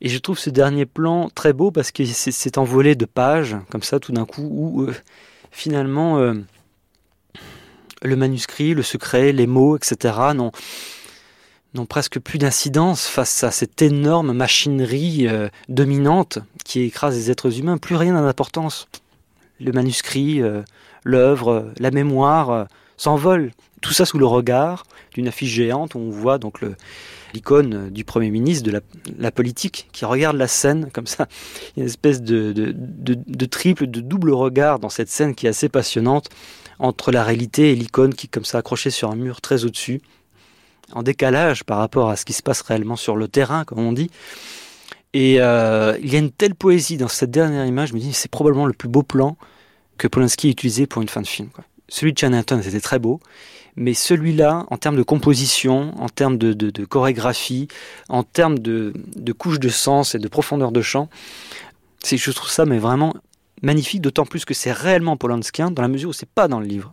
Et 0.00 0.08
je 0.08 0.18
trouve 0.18 0.38
ce 0.38 0.50
dernier 0.50 0.86
plan 0.86 1.30
très 1.34 1.52
beau 1.52 1.70
parce 1.70 1.90
que 1.90 2.04
c'est 2.04 2.58
envolé 2.58 2.94
de 2.94 3.04
pages, 3.04 3.56
comme 3.70 3.82
ça 3.82 3.98
tout 4.00 4.12
d'un 4.12 4.26
coup, 4.26 4.48
où 4.50 4.82
euh, 4.82 4.94
finalement 5.50 6.34
le 8.02 8.16
manuscrit, 8.16 8.74
le 8.74 8.82
secret, 8.82 9.32
les 9.32 9.46
mots, 9.46 9.76
etc., 9.76 10.14
n'ont 10.34 10.52
n'ont 11.74 11.86
presque 11.86 12.18
plus 12.18 12.38
d'incidence 12.38 13.06
face 13.06 13.44
à 13.44 13.50
cette 13.50 13.82
énorme 13.82 14.32
machinerie 14.32 15.28
euh, 15.28 15.48
dominante 15.68 16.38
qui 16.64 16.80
écrase 16.80 17.16
les 17.16 17.30
êtres 17.30 17.58
humains. 17.58 17.76
Plus 17.76 17.96
rien 17.96 18.14
n'a 18.14 18.22
d'importance. 18.22 18.88
Le 19.60 19.72
manuscrit, 19.72 20.40
euh, 20.40 20.62
l'œuvre, 21.04 21.52
euh, 21.52 21.72
la 21.78 21.90
mémoire 21.90 22.66
s'envolent. 22.96 23.50
Tout 23.82 23.92
ça 23.92 24.06
sous 24.06 24.18
le 24.18 24.26
regard 24.26 24.84
d'une 25.12 25.28
affiche 25.28 25.50
géante 25.50 25.94
où 25.94 25.98
on 25.98 26.10
voit 26.10 26.38
donc 26.38 26.60
l'icône 27.36 27.90
du 27.90 28.04
Premier 28.04 28.30
ministre 28.30 28.70
de 28.70 28.80
la, 29.18 29.30
politique 29.30 29.88
qui 29.92 30.04
regarde 30.04 30.36
la 30.36 30.48
scène 30.48 30.88
comme 30.92 31.06
ça. 31.06 31.24
A 31.24 31.28
une 31.76 31.84
espèce 31.84 32.22
de, 32.22 32.74
triple, 33.46 33.86
de 33.86 34.00
double 34.00 34.32
regard 34.32 34.78
dans 34.78 34.88
cette 34.88 35.10
scène 35.10 35.34
qui 35.34 35.46
est 35.46 35.50
assez 35.50 35.68
passionnante 35.68 36.30
entre 36.78 37.12
la 37.12 37.22
réalité 37.22 37.72
et 37.72 37.74
l'icône 37.74 38.14
qui 38.14 38.26
est 38.26 38.30
comme 38.30 38.44
ça 38.44 38.58
accrochée 38.58 38.90
sur 38.90 39.10
un 39.10 39.16
mur 39.16 39.40
très 39.40 39.64
au-dessus 39.64 40.00
en 40.92 41.02
décalage 41.02 41.64
par 41.64 41.78
rapport 41.78 42.10
à 42.10 42.16
ce 42.16 42.24
qui 42.24 42.32
se 42.32 42.42
passe 42.42 42.62
réellement 42.62 42.96
sur 42.96 43.16
le 43.16 43.28
terrain, 43.28 43.64
comme 43.64 43.80
on 43.80 43.92
dit. 43.92 44.10
Et 45.12 45.40
euh, 45.40 45.96
il 46.02 46.12
y 46.12 46.16
a 46.16 46.18
une 46.18 46.30
telle 46.30 46.54
poésie 46.54 46.96
dans 46.96 47.08
cette 47.08 47.30
dernière 47.30 47.66
image, 47.66 47.90
je 47.90 47.94
me 47.94 48.00
dis 48.00 48.12
c'est 48.12 48.30
probablement 48.30 48.66
le 48.66 48.72
plus 48.72 48.88
beau 48.88 49.02
plan 49.02 49.36
que 49.98 50.08
Polanski 50.08 50.48
ait 50.48 50.52
utilisé 50.52 50.86
pour 50.86 51.02
une 51.02 51.08
fin 51.08 51.22
de 51.22 51.26
film. 51.26 51.48
Celui 51.88 52.12
de 52.12 52.18
Chinatown 52.18 52.60
était 52.60 52.80
très 52.80 52.98
beau, 52.98 53.20
mais 53.76 53.94
celui-là, 53.94 54.66
en 54.70 54.78
termes 54.78 54.96
de 54.96 55.02
composition, 55.02 55.92
en 56.00 56.08
termes 56.08 56.38
de, 56.38 56.84
chorégraphie, 56.84 57.68
en 58.08 58.22
termes 58.22 58.58
de, 58.58 58.92
de 59.16 59.32
couche 59.32 59.60
de 59.60 59.68
sens 59.68 60.14
et 60.14 60.18
de 60.18 60.28
profondeur 60.28 60.72
de 60.72 60.82
chant, 60.82 61.08
c'est, 62.02 62.16
je 62.16 62.30
trouve 62.30 62.50
ça 62.50 62.64
mais 62.64 62.78
vraiment 62.78 63.14
magnifique, 63.62 64.00
d'autant 64.00 64.26
plus 64.26 64.44
que 64.44 64.54
c'est 64.54 64.72
réellement 64.72 65.16
polanskien, 65.16 65.70
dans 65.70 65.82
la 65.82 65.88
mesure 65.88 66.10
où 66.10 66.12
c'est 66.12 66.28
pas 66.28 66.48
dans 66.48 66.60
le 66.60 66.66
livre. 66.66 66.92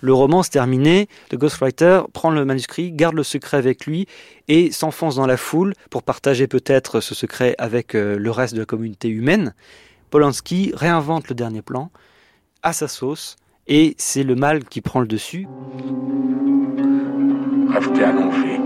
Le 0.00 0.12
roman 0.12 0.42
se 0.42 0.50
terminé, 0.50 1.08
le 1.30 1.38
ghostwriter 1.38 2.02
prend 2.12 2.30
le 2.30 2.44
manuscrit, 2.44 2.90
garde 2.90 3.14
le 3.14 3.22
secret 3.22 3.56
avec 3.56 3.86
lui 3.86 4.08
et 4.48 4.72
s'enfonce 4.72 5.14
dans 5.14 5.26
la 5.26 5.36
foule 5.36 5.74
pour 5.90 6.02
partager 6.02 6.48
peut-être 6.48 7.00
ce 7.00 7.14
secret 7.14 7.54
avec 7.58 7.94
euh, 7.94 8.18
le 8.18 8.30
reste 8.32 8.54
de 8.54 8.58
la 8.58 8.66
communauté 8.66 9.08
humaine. 9.08 9.54
Polanski 10.10 10.72
réinvente 10.74 11.28
le 11.28 11.36
dernier 11.36 11.62
plan 11.62 11.92
à 12.64 12.72
sa 12.72 12.88
sauce 12.88 13.36
et 13.66 13.94
c'est 13.98 14.22
le 14.22 14.34
mal 14.34 14.64
qui 14.64 14.80
prend 14.80 15.00
le 15.00 15.06
dessus. 15.06 15.46
Rajoutez 17.68 18.04
un 18.04 18.12
gonflé. 18.12 18.58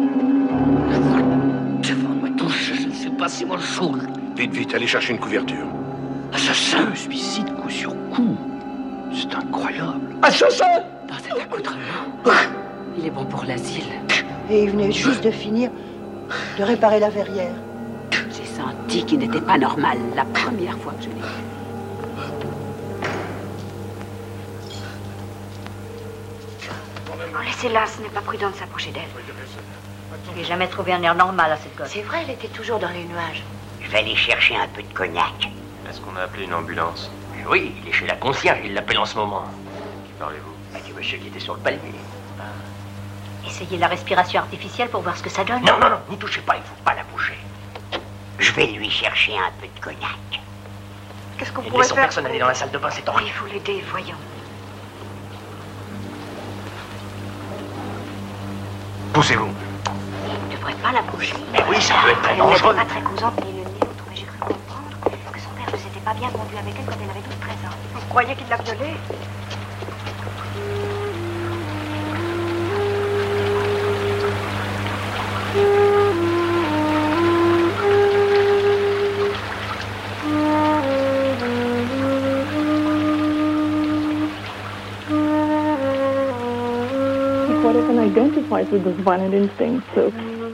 Devant 1.83 2.15
moi 2.15 2.29
touche, 2.37 2.73
je 2.75 2.89
ne 2.89 2.93
sais 2.93 3.11
pas 3.11 3.29
si 3.29 3.45
moi 3.45 3.59
je 3.59 4.37
Vite, 4.37 4.53
vite, 4.53 4.75
allez 4.75 4.87
chercher 4.87 5.13
une 5.13 5.21
couverture. 5.21 5.67
Assassin 6.33 6.95
Suicide 6.95 7.55
coup 7.55 7.71
sur 7.71 7.95
coup. 8.11 8.37
C'est 9.13 9.35
incroyable. 9.35 10.17
Assassin 10.23 10.83
dans 11.09 11.19
cet 11.19 11.41
accoutrement. 11.41 11.79
Il 12.99 13.07
est 13.07 13.11
bon 13.11 13.25
pour 13.25 13.45
l'asile. 13.45 13.85
Et 14.51 14.65
il 14.65 14.71
venait 14.71 14.93
juste 14.93 15.25
de 15.25 15.31
finir 15.31 15.71
de 16.59 16.63
réparer 16.65 17.01
la 17.01 17.11
verrière. 17.11 17.55
J'ai 18.13 18.45
senti 18.45 19.05
qu'il 19.05 19.19
n'était 19.21 19.41
pas 19.41 19.59
normal 19.59 19.99
la 20.15 20.25
première 20.25 20.77
fois 20.79 20.93
que 20.99 21.05
je 21.05 21.09
l'ai 21.09 21.15
vu. 21.15 21.56
Oh, 27.37 27.43
laissez-la, 27.45 27.87
ce 27.87 28.01
n'est 28.01 28.09
pas 28.09 28.23
prudent 28.23 28.51
de 28.51 28.55
s'approcher 28.55 28.91
d'elle. 28.93 29.09
Je 30.31 30.39
n'ai 30.39 30.45
jamais 30.45 30.69
trouvé 30.69 30.93
un 30.93 31.03
air 31.03 31.15
normal 31.15 31.53
à 31.53 31.57
cette 31.57 31.77
gosse. 31.77 31.91
C'est 31.91 32.03
vrai, 32.03 32.23
elle 32.23 32.31
était 32.31 32.49
toujours 32.49 32.79
dans 32.79 32.89
les 32.89 33.05
nuages. 33.05 33.43
Je 33.81 33.91
vais 33.91 33.99
aller 33.99 34.17
chercher 34.17 34.57
un 34.57 34.69
peu 34.69 34.83
de 34.83 34.93
cognac. 34.95 35.51
Est-ce 35.89 36.01
qu'on 36.01 36.17
a 36.17 36.23
appelé 36.23 36.45
une 36.45 36.55
ambulance 36.55 37.11
Oui, 37.49 37.75
il 37.83 37.89
est 37.89 37.93
chez 37.93 38.07
la 38.07 38.17
concierge, 38.17 38.61
il 38.65 38.75
l'appelle 38.75 38.99
en 38.99 39.05
ce 39.05 39.17
moment. 39.17 39.45
Qui 40.07 40.13
parlez-vous? 40.19 40.57
Monsieur 40.97 41.19
qui 41.19 41.27
était 41.27 41.41
sur 41.41 41.55
le 41.55 41.61
palmier. 41.61 41.93
Essayez 43.47 43.77
la 43.77 43.89
respiration 43.89 44.41
artificielle 44.41 44.89
pour 44.89 45.03
voir 45.03 45.17
ce 45.17 45.23
que 45.23 45.29
ça 45.29 45.45
donne. 45.45 45.63
Non, 45.63 45.79
non, 45.79 45.91
non, 45.91 46.01
n'y 46.09 46.17
touchez 46.17 46.41
pas, 46.41 46.57
il 46.57 46.61
ne 46.61 46.65
faut 46.65 46.83
pas 46.85 46.95
la 46.95 47.05
bouger. 47.05 47.37
Je 48.39 48.51
vais 48.53 48.67
lui 48.67 48.91
chercher 48.91 49.37
un 49.37 49.53
peu 49.61 49.67
de 49.67 49.81
cognac. 49.81 50.41
Qu'est-ce 51.37 51.53
qu'on 51.53 51.63
pourrait 51.63 51.85
faire 51.85 51.97
personne 51.97 52.25
aller 52.25 52.39
dans 52.39 52.47
la 52.49 52.55
salle 52.55 52.71
de 52.71 52.79
bain, 52.79 52.89
c'est 52.91 53.07
horrible. 53.09 53.29
Il 53.29 53.33
faut 53.35 53.47
l'aider, 53.47 53.85
voyons. 53.91 54.17
Poussez-vous. 59.17 59.49
Il 60.27 60.47
ne 60.47 60.57
devrait 60.57 60.75
pas 60.75 60.93
la 60.93 61.01
bouger. 61.01 61.33
Mais 61.51 61.65
oui, 61.71 61.81
ça 61.81 61.95
peut 62.05 62.11
être 62.11 62.21
très 62.21 62.37
dangereux. 62.37 62.59
Elle 62.69 62.77
n'est 62.77 62.85
pas 62.85 62.85
très 62.85 63.01
causante 63.01 63.47
ni 63.47 63.53
l'une 63.53 63.61
ni 63.61 63.81
l'autre, 63.81 64.05
mais 64.11 64.15
j'ai 64.15 64.27
cru 64.27 64.39
comprendre 64.41 64.91
que 65.33 65.41
son 65.41 65.49
père 65.57 65.73
ne 65.73 65.79
s'était 65.79 66.01
pas 66.05 66.13
bien 66.13 66.29
conduit 66.29 66.59
avec 66.59 66.75
elle 66.79 66.85
quand 66.85 66.99
elle 67.03 67.09
avait 67.09 67.21
12-13 67.21 67.67
ans. 67.67 67.77
Vous 67.95 68.01
croyez 68.11 68.35
qu'il 68.35 68.47
l'a 68.51 68.59
violée? 68.59 68.93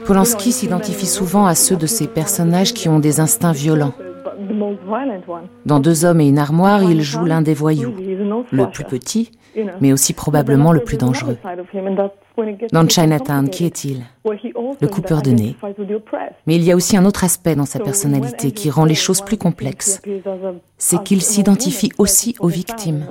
Polanski 0.05 0.51
s'identifie 0.51 1.05
souvent 1.05 1.45
à 1.45 1.55
ceux 1.55 1.75
de 1.75 1.87
ses 1.87 2.07
personnages 2.07 2.73
qui 2.73 2.89
ont 2.89 2.99
des 2.99 3.19
instincts 3.19 3.51
violents. 3.51 3.93
Dans 5.65 5.79
Deux 5.79 6.05
hommes 6.05 6.21
et 6.21 6.27
une 6.27 6.37
armoire, 6.37 6.83
il 6.83 7.01
joue 7.01 7.25
l'un 7.25 7.41
des 7.41 7.53
voyous, 7.53 7.93
le 8.51 8.69
plus 8.69 8.83
petit, 8.83 9.31
mais 9.81 9.93
aussi 9.93 10.13
probablement 10.13 10.71
le 10.71 10.83
plus 10.83 10.97
dangereux. 10.97 11.37
Dans 12.71 12.87
Chinatown, 12.87 13.49
qui 13.49 13.65
est-il? 13.65 14.03
Le 14.25 14.87
coupeur 14.87 15.21
de 15.21 15.31
nez. 15.31 15.55
Mais 16.47 16.55
il 16.55 16.63
y 16.63 16.71
a 16.71 16.75
aussi 16.75 16.97
un 16.97 17.05
autre 17.05 17.23
aspect 17.23 17.55
dans 17.55 17.65
sa 17.65 17.79
personnalité 17.79 18.51
qui 18.51 18.69
rend 18.69 18.85
les 18.85 18.95
choses 18.95 19.21
plus 19.21 19.37
complexes. 19.37 20.01
C'est 20.77 21.03
qu'il 21.03 21.21
s'identifie 21.21 21.91
aussi 21.97 22.35
aux 22.39 22.47
victimes. 22.47 23.05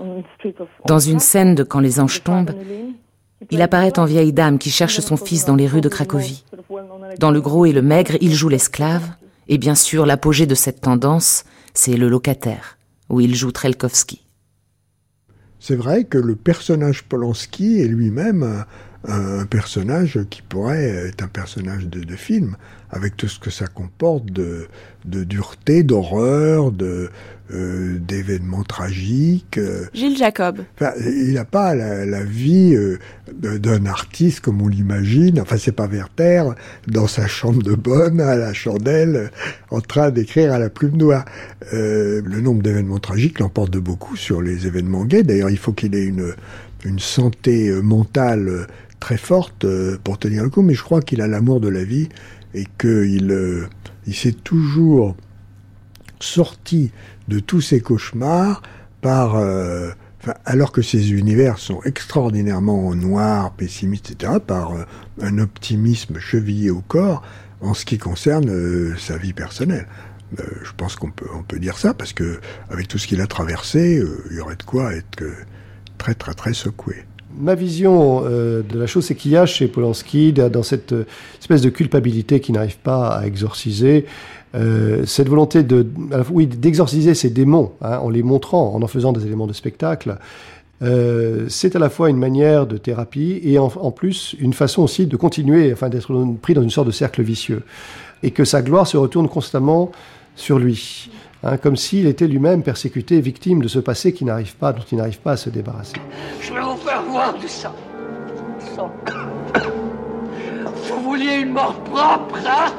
Dans 0.86 0.98
une 0.98 1.20
scène 1.20 1.54
de 1.54 1.62
Quand 1.62 1.80
les 1.80 2.00
anges 2.00 2.22
tombent, 2.22 2.54
il 3.50 3.62
apparaît 3.62 3.98
en 3.98 4.04
vieille 4.04 4.32
dame 4.32 4.58
qui 4.58 4.70
cherche 4.70 5.00
son 5.00 5.16
fils 5.16 5.44
dans 5.44 5.56
les 5.56 5.66
rues 5.66 5.80
de 5.80 5.88
Cracovie. 5.88 6.44
Dans 7.18 7.30
Le 7.30 7.40
Gros 7.40 7.66
et 7.66 7.72
le 7.72 7.82
Maigre, 7.82 8.16
il 8.20 8.34
joue 8.34 8.48
l'esclave. 8.48 9.10
Et 9.48 9.58
bien 9.58 9.74
sûr, 9.74 10.06
l'apogée 10.06 10.46
de 10.46 10.54
cette 10.54 10.80
tendance, 10.80 11.44
c'est 11.74 11.96
le 11.96 12.08
locataire, 12.08 12.78
où 13.08 13.20
il 13.20 13.34
joue 13.34 13.52
Trelkowski. 13.52 14.24
C'est 15.58 15.76
vrai 15.76 16.04
que 16.04 16.18
le 16.18 16.34
personnage 16.34 17.04
Polanski 17.04 17.80
est 17.80 17.86
lui-même 17.86 18.64
un, 19.08 19.46
personnage 19.46 20.20
qui 20.30 20.42
pourrait 20.42 20.84
être 21.08 21.22
un 21.22 21.28
personnage 21.28 21.86
de, 21.86 22.16
film, 22.16 22.56
avec 22.90 23.16
tout 23.16 23.28
ce 23.28 23.38
que 23.38 23.50
ça 23.50 23.66
comporte 23.66 24.26
de, 24.26 24.68
de 25.04 25.24
dureté, 25.24 25.82
d'horreur, 25.82 26.70
de, 26.70 27.10
euh, 27.54 27.98
d'événements 27.98 28.62
tragiques. 28.62 29.58
Euh. 29.58 29.84
Gilles 29.92 30.16
Jacob. 30.16 30.60
Enfin, 30.74 30.92
il 30.98 31.34
n'a 31.34 31.44
pas 31.44 31.74
la, 31.74 32.24
vie 32.24 32.74
euh, 32.74 32.98
d'un 33.42 33.84
artiste 33.84 34.40
comme 34.40 34.62
on 34.62 34.68
l'imagine. 34.68 35.38
Enfin, 35.38 35.58
c'est 35.58 35.72
pas 35.72 35.86
Werther 35.86 36.44
dans 36.86 37.06
sa 37.06 37.26
chambre 37.26 37.62
de 37.62 37.74
bonne 37.74 38.22
à 38.22 38.36
la 38.36 38.54
chandelle 38.54 39.30
en 39.70 39.82
train 39.82 40.10
d'écrire 40.10 40.50
à 40.50 40.58
la 40.58 40.70
plume 40.70 40.96
noire. 40.96 41.26
le 41.72 42.40
nombre 42.40 42.62
d'événements 42.62 43.00
tragiques 43.00 43.38
l'emporte 43.38 43.70
de 43.70 43.80
beaucoup 43.80 44.16
sur 44.16 44.40
les 44.40 44.66
événements 44.66 45.04
gays. 45.04 45.22
D'ailleurs, 45.22 45.50
il 45.50 45.58
faut 45.58 45.72
qu'il 45.72 45.94
ait 45.94 46.04
une, 46.04 46.32
une 46.86 47.00
santé 47.00 47.70
mentale 47.82 48.66
très 49.02 49.16
forte 49.16 49.66
pour 50.04 50.18
tenir 50.18 50.44
le 50.44 50.50
coup. 50.50 50.62
Mais 50.62 50.74
je 50.74 50.82
crois 50.82 51.02
qu'il 51.02 51.20
a 51.20 51.26
l'amour 51.26 51.60
de 51.60 51.68
la 51.68 51.82
vie 51.82 52.08
et 52.54 52.66
qu'il 52.78 53.68
il 54.06 54.14
s'est 54.14 54.32
toujours 54.32 55.16
sorti 56.20 56.92
de 57.28 57.40
tous 57.40 57.60
ces 57.60 57.80
cauchemars 57.80 58.62
par 59.00 59.36
euh, 59.36 59.90
alors 60.44 60.72
que 60.72 60.82
ces 60.82 61.12
univers 61.12 61.58
sont 61.58 61.82
extraordinairement 61.82 62.94
noirs, 62.94 63.52
pessimistes, 63.52 64.12
etc., 64.12 64.34
par 64.44 64.72
euh, 64.72 64.84
un 65.20 65.38
optimisme 65.38 66.18
chevillé 66.18 66.70
au 66.70 66.80
corps 66.80 67.22
en 67.60 67.74
ce 67.74 67.84
qui 67.84 67.98
concerne 67.98 68.48
euh, 68.48 68.96
sa 68.98 69.16
vie 69.16 69.32
personnelle. 69.32 69.86
je 70.38 70.72
pense 70.76 70.96
qu'on 70.96 71.10
peut, 71.10 71.26
peut 71.46 71.58
dire 71.58 71.76
ça 71.76 71.92
parce 71.92 72.12
que 72.12 72.40
avec 72.70 72.88
tout 72.88 72.98
ce 72.98 73.06
qu'il 73.06 73.20
a 73.20 73.26
traversé, 73.26 74.02
il 74.30 74.36
y 74.36 74.40
aurait 74.40 74.56
de 74.56 74.62
quoi 74.62 74.94
être 74.94 75.22
très 75.98 76.14
très 76.14 76.34
très 76.34 76.54
secoué. 76.54 77.04
Ma 77.38 77.54
vision 77.54 78.22
de 78.22 78.78
la 78.78 78.86
chose, 78.86 79.06
c'est 79.06 79.14
qu'il 79.14 79.30
y 79.30 79.36
a 79.36 79.46
chez 79.46 79.68
Polanski, 79.68 80.32
dans 80.32 80.62
cette 80.62 80.94
espèce 81.40 81.62
de 81.62 81.70
culpabilité 81.70 82.40
qu'il 82.40 82.54
n'arrive 82.54 82.78
pas 82.78 83.08
à 83.08 83.26
exorciser, 83.26 84.06
euh, 84.54 85.04
cette 85.06 85.28
volonté 85.28 85.62
de, 85.62 85.86
oui, 86.30 86.46
d'exorciser 86.46 87.14
ces 87.14 87.30
démons 87.30 87.72
hein, 87.80 87.98
en 87.98 88.10
les 88.10 88.22
montrant, 88.22 88.74
en 88.74 88.82
en 88.82 88.86
faisant 88.86 89.12
des 89.12 89.24
éléments 89.24 89.46
de 89.46 89.54
spectacle, 89.54 90.18
euh, 90.82 91.46
c'est 91.48 91.74
à 91.74 91.78
la 91.78 91.88
fois 91.88 92.10
une 92.10 92.18
manière 92.18 92.66
de 92.66 92.76
thérapie 92.76 93.40
et 93.44 93.58
en, 93.58 93.68
plus 93.92 94.36
une 94.40 94.52
façon 94.52 94.82
aussi 94.82 95.06
de 95.06 95.16
continuer, 95.16 95.72
enfin 95.72 95.88
d'être 95.88 96.12
pris 96.42 96.54
dans 96.54 96.62
une 96.62 96.70
sorte 96.70 96.88
de 96.88 96.92
cercle 96.92 97.22
vicieux, 97.22 97.62
et 98.22 98.30
que 98.30 98.44
sa 98.44 98.62
gloire 98.62 98.86
se 98.86 98.96
retourne 98.96 99.28
constamment 99.28 99.90
sur 100.36 100.58
lui, 100.58 101.10
hein, 101.44 101.56
comme 101.56 101.76
s'il 101.76 102.06
était 102.06 102.26
lui-même 102.26 102.62
persécuté, 102.62 103.20
victime 103.20 103.62
de 103.62 103.68
ce 103.68 103.78
passé 103.78 104.12
qui 104.12 104.24
n'arrive 104.24 104.56
pas, 104.56 104.72
dont 104.72 104.84
il 104.90 104.98
n'arrive 104.98 105.20
pas 105.20 105.32
à 105.32 105.36
se 105.36 105.48
débarrasser. 105.48 105.96
Je 106.40 106.52
vais 106.52 106.60
vous 106.60 106.76
du 107.38 107.48
sang. 107.48 107.74
Vous 110.88 111.00
vouliez 111.02 111.40
une 111.40 111.52
mort 111.52 111.74
propre, 111.84 112.38
hein? 112.46 112.72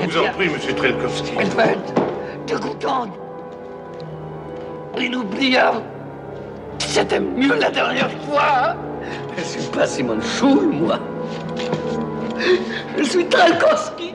Je 0.00 0.06
vous 0.08 0.18
en 0.18 0.32
prie, 0.32 0.48
monsieur 0.48 0.74
Trelkowski. 0.74 1.32
Elle 1.38 1.48
va 1.48 1.66
être 1.66 1.94
dégoûtante. 2.46 3.10
Inoubliable. 4.98 5.82
C'était 6.78 7.20
mieux 7.20 7.54
la 7.54 7.70
dernière 7.70 8.10
fois. 8.22 8.70
Hein? 8.70 8.76
Je 9.36 9.42
suis 9.42 9.70
pas 9.70 9.86
Simone 9.86 10.22
Schul, 10.22 10.70
moi. 10.72 10.98
Je 12.96 13.02
suis 13.04 13.26
Trelkowski. 13.26 14.14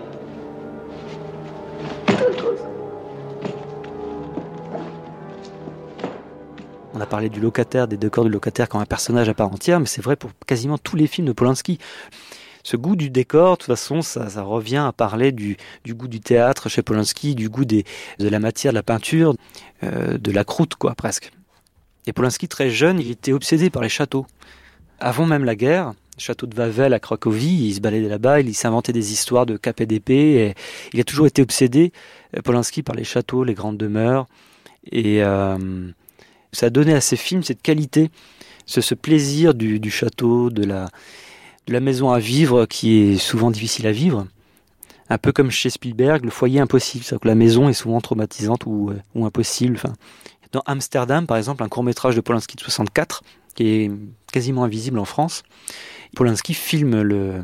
A 7.04 7.06
parlé 7.06 7.30
du 7.30 7.40
locataire, 7.40 7.88
des 7.88 7.98
deux 7.98 8.10
corps 8.10 8.24
du 8.24 8.32
locataire 8.32 8.68
comme 8.68 8.82
un 8.82 8.86
personnage 8.86 9.30
à 9.30 9.34
part 9.34 9.52
entière, 9.52 9.80
mais 9.80 9.86
c'est 9.86 10.02
vrai 10.02 10.16
pour 10.16 10.32
quasiment 10.48 10.78
tous 10.78 10.96
les 10.96 11.08
films 11.08 11.28
de 11.28 11.34
Polanski 11.34 11.80
ce 12.64 12.78
goût 12.78 12.96
du 12.96 13.10
décor, 13.10 13.58
de 13.58 13.58
toute 13.58 13.68
façon, 13.68 14.02
ça, 14.02 14.42
revient 14.42 14.86
à 14.88 14.94
parler 14.94 15.32
du, 15.34 15.58
goût 15.86 16.08
du 16.08 16.22
théâtre 16.22 16.70
chez 16.70 16.82
Polanski, 16.82 17.36
du 17.36 17.50
goût 17.50 17.66
de 17.66 17.84
la 18.20 18.40
matière, 18.40 18.72
de 18.72 18.78
la 18.78 18.84
peinture, 18.84 19.36
euh, 19.84 20.18
de 20.18 20.32
la 20.32 20.46
croûte, 20.46 20.76
quoi, 20.76 20.96
presque. 20.96 21.32
Et 22.08 22.14
Polanski, 22.14 22.48
très 22.48 22.70
jeune, 22.70 23.00
il 23.00 23.12
était 23.12 23.34
obsédé 23.34 23.70
par 23.70 23.82
les 23.82 23.90
châteaux. 23.90 24.26
Avant 25.00 25.26
même 25.26 25.44
la 25.44 25.56
guerre, 25.56 25.94
château 26.18 26.46
de 26.46 26.56
Wawel 26.56 26.94
à 26.94 27.00
Cracovie, 27.00 27.68
il 27.68 27.74
se 27.74 27.82
baladait 27.82 28.08
là-bas, 28.08 28.40
il 28.40 28.54
s'inventait 28.54 28.94
des 28.94 29.12
histoires 29.12 29.46
de 29.46 29.58
cap 29.58 29.82
et 29.82 29.86
d'épée, 29.86 30.56
il 30.94 31.00
a 31.02 31.04
toujours 31.04 31.28
été 31.28 31.42
obsédé, 31.42 31.92
euh, 32.38 32.42
Polanski, 32.42 32.82
par 32.82 32.96
les 32.96 33.04
châteaux, 33.04 33.44
les 33.44 33.56
grandes 33.56 33.78
demeures, 33.78 34.28
et 34.90 35.22
euh, 35.22 35.58
ça 36.54 36.70
donné 36.70 36.94
à 36.94 37.02
ses 37.02 37.18
films 37.18 37.44
cette 37.44 37.62
qualité, 37.62 38.10
ce, 38.66 38.96
plaisir 38.96 39.54
du, 39.54 39.92
château, 39.92 40.50
de 40.50 40.64
la, 40.64 40.90
de 41.68 41.74
la 41.74 41.80
maison 41.82 42.12
à 42.12 42.20
vivre 42.20 42.66
qui 42.66 42.98
est 42.98 43.18
souvent 43.18 43.52
difficile 43.52 43.88
à 43.88 43.92
vivre. 43.92 44.26
Un 45.10 45.18
peu 45.18 45.34
comme 45.34 45.52
chez 45.52 45.70
Spielberg, 45.70 46.24
le 46.24 46.32
foyer 46.32 46.62
impossible, 46.62 47.04
c'est-à-dire 47.04 47.22
que 47.22 47.28
la 47.28 47.36
maison 47.36 47.68
est 47.68 47.74
souvent 47.74 48.00
traumatisante 48.00 48.66
ou, 48.66 48.90
euh, 48.90 49.02
ou 49.16 49.26
impossible. 49.26 49.76
Enfin, 49.76 49.94
dans 50.54 50.64
Amsterdam, 50.66 51.28
par 51.28 51.36
exemple, 51.38 51.62
un 51.64 51.68
court 51.68 51.84
métrage 51.84 52.16
de 52.16 52.22
Polanski 52.22 52.56
de 52.56 52.62
64, 52.62 53.22
qui 53.54 53.68
est 53.68 53.92
quasiment 54.32 54.64
invisible 54.64 55.00
en 55.00 55.06
France, 55.06 55.44
Polanski 56.16 56.54
filme 56.54 57.02
le, 57.02 57.44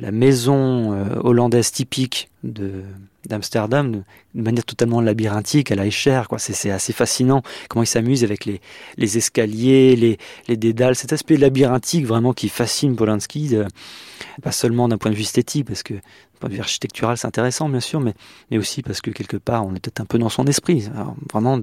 la 0.00 0.10
maison 0.10 0.92
euh, 0.92 1.20
hollandaise 1.22 1.70
typique 1.72 2.30
de 2.44 2.82
d'Amsterdam 3.28 4.04
de 4.34 4.42
manière 4.42 4.64
totalement 4.64 5.02
labyrinthique, 5.02 5.70
elle 5.70 5.80
a 5.80 5.90
chère, 5.90 6.28
quoi. 6.28 6.38
C'est 6.38 6.70
assez 6.70 6.94
fascinant 6.94 7.42
comment 7.68 7.82
il 7.82 7.86
s'amuse 7.86 8.24
avec 8.24 8.46
les, 8.46 9.18
escaliers, 9.18 9.96
les, 9.96 10.18
les 10.46 10.56
dédales, 10.56 10.94
cet 10.94 11.12
aspect 11.12 11.36
labyrinthique 11.36 12.06
vraiment 12.06 12.32
qui 12.32 12.48
fascine 12.48 12.96
Polanski, 12.96 13.54
pas 14.40 14.52
seulement 14.52 14.88
d'un 14.88 14.96
point 14.96 15.10
de 15.10 15.16
vue 15.16 15.22
esthétique, 15.22 15.66
parce 15.66 15.82
que 15.82 15.94
d'un 15.94 16.00
point 16.40 16.48
de 16.48 16.54
vue 16.54 16.60
architectural 16.60 17.18
c'est 17.18 17.26
intéressant 17.26 17.68
bien 17.68 17.80
sûr, 17.80 18.00
mais, 18.00 18.14
aussi 18.56 18.82
parce 18.82 19.02
que 19.02 19.10
quelque 19.10 19.36
part 19.36 19.66
on 19.66 19.74
est 19.74 19.80
peut-être 19.80 20.00
un 20.00 20.06
peu 20.06 20.18
dans 20.18 20.30
son 20.30 20.46
esprit, 20.46 20.88
vraiment 21.30 21.60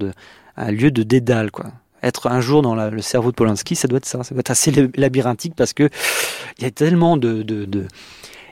un 0.56 0.70
lieu 0.70 0.92
de 0.92 1.02
dédale, 1.02 1.50
quoi 1.50 1.72
être 2.02 2.28
un 2.28 2.40
jour 2.40 2.62
dans 2.62 2.74
le 2.74 3.02
cerveau 3.02 3.30
de 3.30 3.36
Polanski, 3.36 3.74
ça 3.76 3.88
doit 3.88 3.98
être 3.98 4.06
ça, 4.06 4.22
ça 4.22 4.34
doit 4.34 4.40
être 4.40 4.50
assez 4.50 4.70
labyrinthique 4.96 5.54
parce 5.56 5.72
que 5.72 5.88
il 6.58 6.64
y 6.64 6.66
a 6.66 6.70
tellement 6.70 7.16
de, 7.16 7.42
de, 7.42 7.64
de 7.64 7.86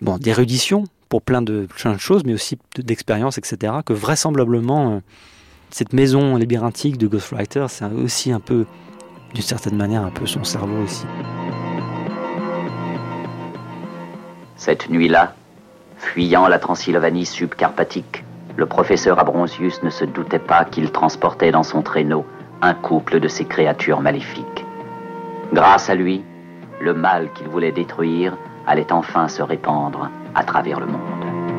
bon 0.00 0.18
d'érudition 0.18 0.84
pour 1.08 1.22
plein 1.22 1.42
de, 1.42 1.68
plein 1.76 1.92
de 1.92 1.98
choses, 1.98 2.24
mais 2.24 2.34
aussi 2.34 2.58
d'expérience, 2.76 3.38
etc., 3.38 3.72
que 3.86 3.92
vraisemblablement, 3.92 4.94
euh, 4.94 4.98
cette 5.70 5.92
maison 5.92 6.36
labyrinthique 6.36 6.98
de 6.98 7.06
Ghostwriter, 7.06 7.66
c'est 7.68 7.84
aussi 7.84 8.32
un 8.32 8.40
peu, 8.40 8.66
d'une 9.32 9.42
certaine 9.44 9.76
manière, 9.76 10.02
un 10.02 10.10
peu 10.10 10.26
son 10.26 10.42
cerveau 10.42 10.82
aussi. 10.82 11.04
Cette 14.56 14.88
nuit-là, 14.88 15.34
fuyant 15.98 16.48
la 16.48 16.58
Transylvanie 16.58 17.26
subcarpatique, 17.26 18.24
le 18.56 18.66
professeur 18.66 19.18
Abronsius 19.18 19.82
ne 19.82 19.90
se 19.90 20.04
doutait 20.04 20.38
pas 20.38 20.64
qu'il 20.64 20.90
transportait 20.90 21.50
dans 21.50 21.62
son 21.62 21.82
traîneau 21.82 22.24
un 22.64 22.74
couple 22.74 23.20
de 23.20 23.28
ces 23.28 23.44
créatures 23.44 24.00
maléfiques. 24.00 24.64
Grâce 25.52 25.90
à 25.90 25.94
lui, 25.94 26.24
le 26.80 26.94
mal 26.94 27.30
qu'il 27.34 27.48
voulait 27.48 27.72
détruire 27.72 28.36
allait 28.66 28.90
enfin 28.90 29.28
se 29.28 29.42
répandre 29.42 30.10
à 30.34 30.44
travers 30.44 30.80
le 30.80 30.86
monde. 30.86 31.53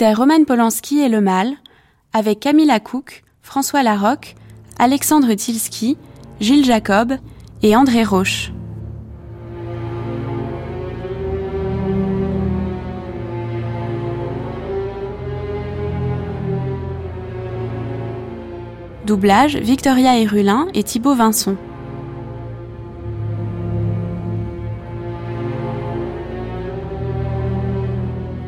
C'était 0.00 0.14
Roman 0.14 0.44
Polanski 0.44 1.00
et 1.00 1.10
le 1.10 1.20
mal, 1.20 1.56
avec 2.14 2.40
Camilla 2.40 2.80
Cook, 2.80 3.22
François 3.42 3.82
Larocque, 3.82 4.34
Alexandre 4.78 5.34
Tilski, 5.34 5.98
Gilles 6.40 6.64
Jacob 6.64 7.12
et 7.62 7.76
André 7.76 8.02
Roche. 8.02 8.50
Doublage 19.04 19.56
Victoria 19.56 20.18
Hérulin 20.18 20.68
et 20.72 20.82
Thibaut 20.82 21.14
Vincent. 21.14 21.56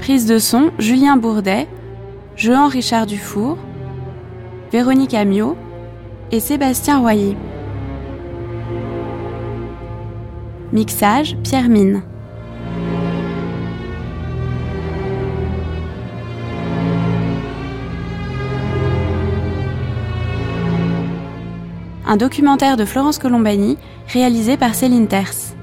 Prise 0.03 0.27
de 0.27 0.41
son, 0.41 0.73
Julien 0.81 1.17
Bourdet, 1.17 1.69
Jean 2.35 2.67
Richard 2.67 3.07
Dufour, 3.07 3.57
Véronique 4.73 5.15
Amiot 5.15 5.57
et 6.33 6.41
Sébastien 6.41 6.99
Royer. 6.99 7.37
Mixage, 10.73 11.37
Pierre 11.45 11.69
Mine. 11.69 12.03
Un 22.05 22.17
documentaire 22.17 22.77
de 22.77 22.85
Florence 22.85 23.21
Colombani 23.21 23.79
réalisé 24.09 24.57
par 24.57 24.75
Céline 24.75 25.07
Terce. 25.07 25.55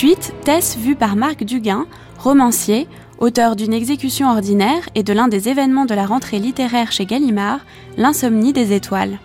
Tout 0.00 0.06
de 0.06 0.12
suite, 0.12 0.32
Tess 0.44 0.78
vue 0.78 0.96
par 0.96 1.14
Marc 1.14 1.44
Duguin, 1.44 1.84
romancier, 2.18 2.88
auteur 3.18 3.54
d'une 3.54 3.74
exécution 3.74 4.30
ordinaire 4.30 4.88
et 4.94 5.02
de 5.02 5.12
l'un 5.12 5.28
des 5.28 5.50
événements 5.50 5.84
de 5.84 5.92
la 5.92 6.06
rentrée 6.06 6.38
littéraire 6.38 6.90
chez 6.90 7.04
Gallimard, 7.04 7.60
L'insomnie 7.98 8.54
des 8.54 8.72
étoiles. 8.72 9.18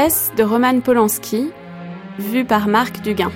De 0.00 0.42
Roman 0.42 0.80
Polanski, 0.80 1.50
vu 2.18 2.46
par 2.46 2.68
Marc 2.68 3.02
Duguin. 3.02 3.30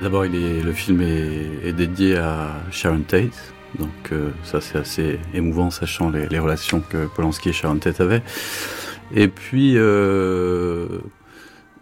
D'abord, 0.00 0.24
le 0.24 0.72
film 0.72 1.02
est, 1.02 1.68
est, 1.68 1.72
dédié 1.72 2.16
à 2.16 2.62
Sharon 2.70 3.00
Tate, 3.00 3.55
donc 3.78 4.12
euh, 4.12 4.30
ça 4.44 4.60
c'est 4.60 4.78
assez 4.78 5.18
émouvant, 5.34 5.70
sachant 5.70 6.10
les, 6.10 6.38
relations 6.38 6.80
que 6.80 7.06
Polanski 7.06 7.50
et 7.50 7.52
Sharon 7.52 7.78
Tate 7.78 8.00
avaient. 8.00 8.22
Et 9.14 9.28
puis, 9.28 9.74
euh, 9.76 10.98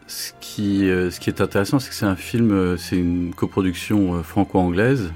ce, 0.06 0.32
qui, 0.40 0.88
euh, 0.88 1.10
ce 1.10 1.20
qui 1.20 1.30
est 1.30 1.40
intéressant, 1.40 1.78
c'est 1.78 1.88
que 1.88 1.94
c'est 1.94 2.06
un 2.06 2.16
film, 2.16 2.76
c'est 2.76 2.96
une 2.96 3.34
coproduction 3.34 4.22
franco-anglaise, 4.22 5.12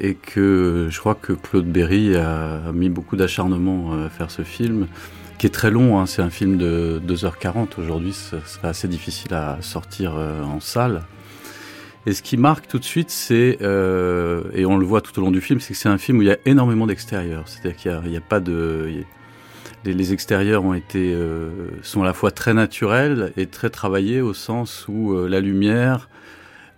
et 0.00 0.14
que 0.14 0.88
je 0.90 0.98
crois 0.98 1.14
que 1.14 1.32
Claude 1.32 1.66
Berry 1.66 2.16
a, 2.16 2.72
mis 2.74 2.88
beaucoup 2.88 3.16
d'acharnement 3.16 4.04
à 4.04 4.08
faire 4.08 4.30
ce 4.30 4.42
film, 4.42 4.88
qui 5.38 5.46
est 5.46 5.50
très 5.50 5.70
long, 5.70 5.98
hein. 5.98 6.06
c'est 6.06 6.22
un 6.22 6.30
film 6.30 6.56
de 6.56 7.00
2h40 7.06 7.78
aujourd'hui, 7.78 8.12
ce 8.12 8.36
serait 8.46 8.68
assez 8.68 8.88
difficile 8.88 9.34
à 9.34 9.58
sortir 9.60 10.14
en 10.14 10.60
salle. 10.60 11.02
Et 12.06 12.12
ce 12.12 12.22
qui 12.22 12.36
marque 12.36 12.68
tout 12.68 12.78
de 12.78 12.84
suite, 12.84 13.10
c'est, 13.10 13.58
euh, 13.62 14.44
et 14.54 14.64
on 14.64 14.78
le 14.78 14.86
voit 14.86 15.00
tout 15.00 15.18
au 15.18 15.22
long 15.22 15.32
du 15.32 15.40
film, 15.40 15.58
c'est 15.58 15.74
que 15.74 15.78
c'est 15.78 15.88
un 15.88 15.98
film 15.98 16.18
où 16.18 16.22
il 16.22 16.28
y 16.28 16.30
a 16.30 16.38
énormément 16.46 16.86
d'extérieur. 16.86 17.42
C'est-à-dire 17.46 17.76
qu'il 17.76 18.10
n'y 18.10 18.16
a, 18.16 18.20
pas 18.20 18.38
de... 18.38 18.88
les, 19.84 20.12
extérieurs 20.12 20.64
ont 20.64 20.74
été, 20.74 21.12
euh, 21.12 21.50
sont 21.82 22.02
à 22.02 22.04
la 22.04 22.12
fois 22.12 22.30
très 22.30 22.54
naturels 22.54 23.32
et 23.36 23.46
très 23.46 23.70
travaillés 23.70 24.20
au 24.20 24.34
sens 24.34 24.86
où 24.88 25.14
euh, 25.14 25.28
la 25.28 25.40
lumière 25.40 26.08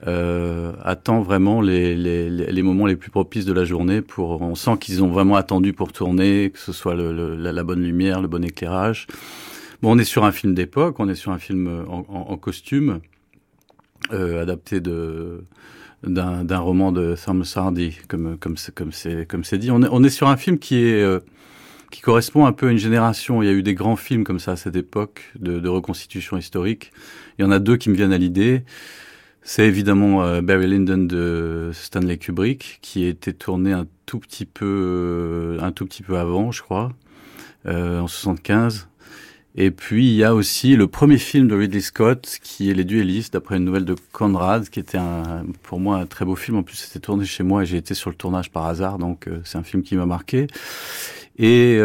euh, 0.06 0.72
attend 0.82 1.20
vraiment 1.20 1.60
les, 1.60 1.94
les, 1.94 2.30
les, 2.30 2.62
moments 2.62 2.86
les 2.86 2.96
plus 2.96 3.10
propices 3.10 3.44
de 3.44 3.52
la 3.52 3.66
journée. 3.66 4.00
Pour, 4.00 4.40
on 4.40 4.54
sent 4.54 4.78
qu'ils 4.80 5.04
ont 5.04 5.08
vraiment 5.08 5.36
attendu 5.36 5.74
pour 5.74 5.92
tourner, 5.92 6.52
que 6.54 6.58
ce 6.58 6.72
soit 6.72 6.94
la, 6.94 7.62
bonne 7.64 7.82
lumière, 7.82 8.22
le 8.22 8.28
bon 8.28 8.42
éclairage. 8.42 9.06
Bon, 9.82 9.94
on 9.94 9.98
est 9.98 10.04
sur 10.04 10.24
un 10.24 10.32
film 10.32 10.54
d'époque, 10.54 10.98
on 11.00 11.08
est 11.10 11.14
sur 11.14 11.32
un 11.32 11.38
film 11.38 11.84
en, 11.86 12.06
en 12.08 12.36
costume. 12.38 13.00
Euh, 14.12 14.42
adapté 14.42 14.80
de 14.80 15.44
d'un 16.04 16.58
roman 16.58 16.92
de 16.92 17.16
Thomas 17.22 17.52
Hardy, 17.56 17.98
comme 18.06 18.38
comme 18.38 18.54
comme 18.74 18.92
c'est 18.92 19.26
comme 19.26 19.44
c'est 19.44 19.58
dit. 19.58 19.70
On 19.70 19.82
est 19.82 19.88
on 19.90 20.02
est 20.04 20.10
sur 20.10 20.28
un 20.28 20.36
film 20.36 20.58
qui 20.58 20.76
est 20.76 21.02
euh, 21.02 21.20
qui 21.90 22.00
correspond 22.00 22.46
un 22.46 22.52
peu 22.52 22.68
à 22.68 22.70
une 22.70 22.78
génération. 22.78 23.42
Il 23.42 23.46
y 23.46 23.48
a 23.48 23.52
eu 23.52 23.62
des 23.62 23.74
grands 23.74 23.96
films 23.96 24.24
comme 24.24 24.38
ça 24.38 24.52
à 24.52 24.56
cette 24.56 24.76
époque 24.76 25.32
de, 25.38 25.58
de 25.58 25.68
reconstitution 25.68 26.36
historique. 26.36 26.92
Il 27.38 27.42
y 27.42 27.44
en 27.44 27.50
a 27.50 27.58
deux 27.58 27.76
qui 27.76 27.90
me 27.90 27.96
viennent 27.96 28.12
à 28.12 28.18
l'idée. 28.18 28.62
C'est 29.42 29.66
évidemment 29.66 30.22
euh, 30.22 30.40
Barry 30.40 30.68
Lyndon 30.68 30.98
de 30.98 31.70
Stanley 31.72 32.18
Kubrick, 32.18 32.78
qui 32.80 33.04
a 33.04 33.08
été 33.08 33.32
tourné 33.32 33.72
un 33.72 33.86
tout 34.06 34.20
petit 34.20 34.44
peu, 34.46 35.58
un 35.60 35.72
tout 35.72 35.86
petit 35.86 36.02
peu 36.02 36.16
avant, 36.16 36.52
je 36.52 36.62
crois. 36.62 36.92
en 37.66 38.06
75. 38.06 38.88
Et 39.60 39.72
puis 39.72 40.08
il 40.08 40.14
y 40.14 40.22
a 40.22 40.34
aussi 40.34 40.76
le 40.76 40.86
premier 40.86 41.18
film 41.18 41.48
de 41.48 41.56
Ridley 41.56 41.80
Scott 41.80 42.38
qui 42.42 42.70
est 42.70 42.74
Les 42.74 42.84
Duellistes, 42.84 43.32
d'après 43.32 43.56
une 43.56 43.64
nouvelle 43.64 43.84
de 43.84 43.96
Conrad, 44.12 44.68
qui 44.68 44.78
était 44.78 44.98
un, 44.98 45.44
pour 45.64 45.80
moi 45.80 45.98
un 45.98 46.06
très 46.06 46.24
beau 46.24 46.36
film. 46.36 46.58
En 46.58 46.62
plus, 46.62 46.76
c'était 46.76 47.00
tourné 47.00 47.24
chez 47.24 47.42
moi 47.42 47.64
et 47.64 47.66
j'ai 47.66 47.76
été 47.76 47.94
sur 47.94 48.08
le 48.08 48.16
tournage 48.16 48.50
par 48.50 48.66
hasard, 48.66 48.98
donc 48.98 49.28
c'est 49.42 49.58
un 49.58 49.64
film 49.64 49.82
qui 49.82 49.96
m'a 49.96 50.06
marqué. 50.06 50.46
Et 51.38 51.78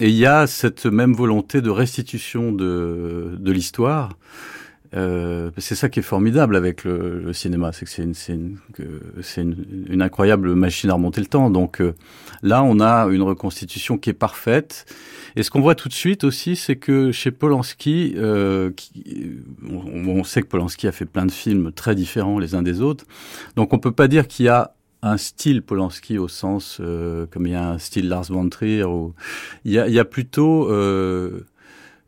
et 0.00 0.08
il 0.08 0.14
y 0.16 0.26
a 0.26 0.46
cette 0.46 0.86
même 0.86 1.14
volonté 1.14 1.60
de 1.60 1.70
restitution 1.70 2.50
de, 2.50 3.36
de 3.38 3.52
l'histoire. 3.52 4.18
Euh, 4.94 5.50
c'est 5.56 5.74
ça 5.74 5.88
qui 5.88 6.00
est 6.00 6.02
formidable 6.02 6.54
avec 6.54 6.84
le, 6.84 7.20
le 7.20 7.32
cinéma, 7.32 7.72
c'est 7.72 7.86
que 7.86 7.90
c'est 7.90 8.02
une, 8.02 8.14
une, 8.28 8.58
une, 9.36 9.86
une, 9.88 10.02
incroyable 10.02 10.54
machine 10.54 10.90
à 10.90 10.94
remonter 10.94 11.20
le 11.20 11.26
temps. 11.26 11.50
Donc 11.50 11.80
euh, 11.80 11.94
là, 12.42 12.62
on 12.62 12.78
a 12.80 13.06
une 13.06 13.22
reconstitution 13.22 13.96
qui 13.96 14.10
est 14.10 14.14
parfaite. 14.14 14.84
Et 15.34 15.42
ce 15.42 15.50
qu'on 15.50 15.62
voit 15.62 15.74
tout 15.74 15.88
de 15.88 15.94
suite 15.94 16.24
aussi, 16.24 16.56
c'est 16.56 16.76
que 16.76 17.10
chez 17.10 17.30
Polanski, 17.30 18.14
euh, 18.16 18.70
qui, 18.76 19.30
on, 19.68 20.08
on, 20.08 20.24
sait 20.24 20.42
que 20.42 20.48
Polanski 20.48 20.86
a 20.86 20.92
fait 20.92 21.06
plein 21.06 21.24
de 21.24 21.32
films 21.32 21.72
très 21.72 21.94
différents 21.94 22.38
les 22.38 22.54
uns 22.54 22.62
des 22.62 22.82
autres. 22.82 23.06
Donc 23.56 23.72
on 23.72 23.78
peut 23.78 23.92
pas 23.92 24.08
dire 24.08 24.28
qu'il 24.28 24.46
y 24.46 24.50
a 24.50 24.74
un 25.02 25.16
style 25.16 25.62
Polanski 25.62 26.18
au 26.18 26.28
sens 26.28 26.78
euh, 26.80 27.26
comme 27.26 27.46
il 27.46 27.52
y 27.52 27.56
a 27.56 27.70
un 27.70 27.78
style 27.78 28.08
Lars 28.08 28.26
von 28.30 28.48
Trier 28.48 28.84
ou 28.84 29.14
il 29.64 29.72
y 29.72 29.78
a, 29.78 29.88
il 29.88 29.94
y 29.94 29.98
a 29.98 30.04
plutôt 30.04 30.70
euh, 30.70 31.44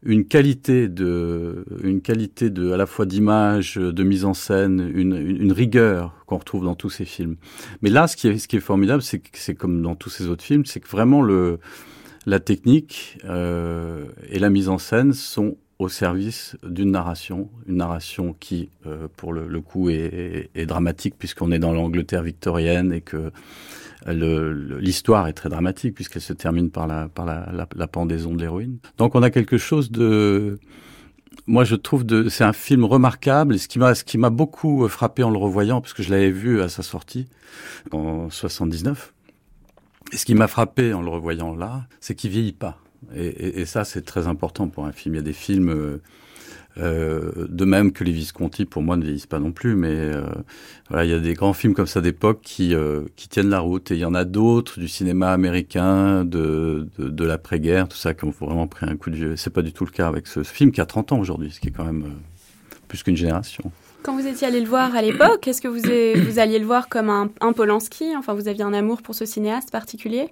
une 0.05 0.25
qualité 0.27 0.89
de 0.89 1.65
une 1.83 2.01
qualité 2.01 2.51
de 2.51 2.73
à 2.73 2.77
la 2.77 2.87
fois 2.87 3.07
d'image 3.07 3.77
de 3.77 4.03
mise 4.03 4.25
en 4.25 4.35
scène 4.35 4.91
une, 4.95 5.17
une, 5.17 5.53
rigueur 5.53 6.15
qu'on 6.27 6.39
retrouve 6.39 6.65
dans 6.65 6.75
tous 6.75 6.91
ces 6.91 7.05
films. 7.05 7.37
Mais 7.83 7.91
là 7.91 8.07
ce 8.07 8.17
qui 8.17 8.29
est 8.29 8.39
ce 8.39 8.49
qui 8.49 8.57
est 8.57 8.61
formidable 8.61 9.03
c'est 9.03 9.19
que 9.19 9.29
c'est 9.33 9.55
comme 9.55 9.83
dans 9.83 9.95
tous 9.95 10.11
ces 10.11 10.27
autres 10.27 10.45
films 10.45 10.67
c'est 10.67 10.81
que 10.81 10.89
vraiment 10.89 11.23
le 11.23 11.59
la 12.27 12.41
technique 12.41 13.19
euh, 13.25 14.07
et 14.29 14.39
la 14.39 14.51
mise 14.51 14.69
en 14.69 14.79
scène 14.79 15.13
sont 15.13 15.57
au 15.79 15.89
service 15.89 16.57
d'une 16.67 16.93
narration, 16.93 17.51
une 17.67 17.77
narration 17.77 18.35
qui, 18.39 18.71
euh, 18.87 19.09
pour 19.17 19.33
le, 19.33 19.49
le 19.49 19.61
coup, 19.61 19.91
est, 19.91 19.97
est, 19.97 20.51
est 20.55 20.67
dramatique 20.67 21.15
puisqu'on 21.19 21.51
est 21.51 21.59
dans 21.59 21.73
l'Angleterre 21.73 22.23
victorienne 22.23 22.93
et 22.93 23.01
que 23.01 23.33
l'histoire 24.07 25.29
est 25.29 25.33
très 25.33 25.49
dramatique 25.49 25.95
puisqu'elle 25.95 26.23
se 26.23 26.33
termine 26.33 26.71
par 26.71 26.87
la, 26.87 27.87
pendaison 27.87 28.35
de 28.35 28.41
l'héroïne. 28.41 28.79
Donc 28.99 29.15
on 29.15 29.23
a 29.23 29.31
quelque 29.31 29.59
chose 29.59 29.91
de... 29.91 30.59
Moi, 31.47 31.65
je 31.65 31.75
trouve 31.75 32.05
de, 32.05 32.29
c'est 32.29 32.45
un 32.45 32.53
film 32.53 32.85
remarquable. 32.85 33.57
Et 33.57 33.59
ce 33.59 33.67
qui 33.69 33.79
m'a, 33.79 33.95
ce 33.95 34.05
qui 34.05 34.19
m'a 34.19 34.31
beaucoup 34.31 34.87
frappé 34.89 35.25
en 35.25 35.31
le 35.31 35.37
revoyant, 35.37 35.81
puisque 35.81 36.01
je 36.01 36.11
l'avais 36.11 36.31
vu 36.31 36.63
à 36.63 36.69
sa 36.69 36.83
sortie 36.83 37.27
en 37.91 38.31
79. 38.31 39.13
Et 40.13 40.17
ce 40.17 40.25
qui 40.25 40.35
m'a 40.35 40.47
frappé 40.47 40.95
en 40.95 41.03
le 41.03 41.11
revoyant 41.11 41.55
là, 41.55 41.87
c'est 42.01 42.15
qu'il 42.15 42.31
vieillit 42.31 42.53
pas. 42.53 42.79
Et 43.15 43.67
ça, 43.67 43.85
c'est 43.85 44.03
très 44.03 44.27
important 44.27 44.69
pour 44.69 44.87
un 44.87 44.93
film. 44.93 45.15
Il 45.15 45.19
y 45.19 45.21
a 45.21 45.25
des 45.25 45.33
films, 45.35 45.69
euh, 45.69 46.01
euh, 46.79 47.31
de 47.49 47.65
même 47.65 47.93
que 47.93 48.03
les 48.03 48.11
Visconti, 48.11 48.65
pour 48.65 48.83
moi, 48.83 48.97
ne 48.97 49.05
vieillissent 49.05 49.27
pas 49.27 49.39
non 49.39 49.53
plus, 49.53 49.77
mais 49.77 49.93
euh, 49.93 50.23
voilà, 50.89 51.05
il 51.05 51.11
y 51.11 51.15
a 51.15 51.21
des 51.21 51.35
grands 51.35 51.53
films 51.53 51.75
comme 51.75 51.87
ça 51.87 52.01
d'époque 52.01 52.41
qui, 52.43 52.75
euh, 52.75 53.03
qui 53.15 53.29
tiennent 53.29 53.51
la 53.51 53.61
route. 53.61 53.91
Et 53.91 53.95
il 53.95 54.01
y 54.01 54.05
en 54.05 54.15
a 54.15 54.25
d'autres 54.25 54.81
du 54.81 54.89
cinéma 54.89 55.33
américain, 55.33 56.25
de, 56.25 56.89
de, 56.99 57.09
de 57.09 57.25
l'après-guerre, 57.25 57.89
tout 57.89 57.97
ça, 57.97 58.15
qui 58.15 58.25
ont 58.25 58.31
vraiment 58.31 58.67
pris 58.67 58.87
un 58.89 58.97
coup 58.97 59.11
de 59.11 59.17
vieux. 59.17 59.37
C'est 59.37 59.53
pas 59.53 59.63
du 59.63 59.73
tout 59.73 59.85
le 59.85 59.91
cas 59.91 60.09
avec 60.09 60.27
ce, 60.27 60.43
ce 60.43 60.53
film 60.53 60.73
qui 60.73 60.81
a 60.81 60.87
30 60.87 61.13
ans 61.13 61.19
aujourd'hui, 61.19 61.51
ce 61.53 61.61
qui 61.61 61.69
est 61.69 61.73
quand 61.73 61.85
même 61.85 62.05
plus 62.89 63.03
qu'une 63.03 63.17
génération. 63.17 63.71
Quand 64.03 64.15
vous 64.15 64.27
étiez 64.27 64.47
allé 64.47 64.61
le 64.61 64.69
voir 64.69 64.95
à 64.95 65.01
l'époque, 65.01 65.47
est-ce 65.49 65.63
que 65.63 65.69
vous, 65.69 66.29
vous 66.29 66.39
alliez 66.39 66.59
le 66.59 66.67
voir 66.67 66.89
comme 66.89 67.09
un, 67.09 67.31
un 67.41 67.53
Polanski? 67.53 68.15
Enfin, 68.19 68.35
vous 68.35 68.49
aviez 68.49 68.63
un 68.63 68.75
amour 68.75 69.01
pour 69.01 69.15
ce 69.15 69.25
cinéaste 69.25 69.71
particulier? 69.71 70.29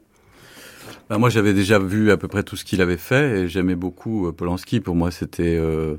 Ben 1.09 1.19
moi, 1.19 1.31
j'avais 1.31 1.55
déjà 1.55 1.79
vu 1.79 2.11
à 2.11 2.17
peu 2.17 2.29
près 2.29 2.43
tout 2.43 2.57
ce 2.57 2.65
qu'il 2.65 2.83
avait 2.83 2.99
fait 2.99 3.41
et 3.41 3.49
j'aimais 3.49 3.77
beaucoup 3.77 4.31
Polanski. 4.33 4.81
Pour 4.81 4.97
moi, 4.97 5.11
c'était. 5.11 5.57
Euh... 5.57 5.97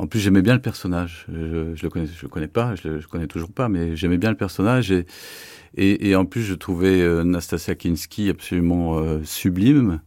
En 0.00 0.06
plus, 0.06 0.18
j'aimais 0.18 0.40
bien 0.40 0.54
le 0.54 0.62
personnage. 0.62 1.26
Je, 1.28 1.74
je 1.74 1.82
le 1.82 1.90
connais, 1.90 2.06
je 2.06 2.22
le 2.22 2.28
connais 2.28 2.48
pas, 2.48 2.74
je 2.74 2.88
le 2.88 3.02
connais 3.02 3.26
toujours 3.26 3.52
pas, 3.52 3.68
mais 3.68 3.96
j'aimais 3.96 4.16
bien 4.16 4.30
le 4.30 4.36
personnage 4.36 4.90
et, 5.76 6.16
en 6.16 6.24
plus, 6.24 6.42
je 6.42 6.54
trouvais 6.54 7.02
euh, 7.02 7.22
Nastasia 7.22 7.74
Kinski 7.74 8.30
absolument 8.30 8.98
euh, 8.98 9.20
sublime. 9.24 10.00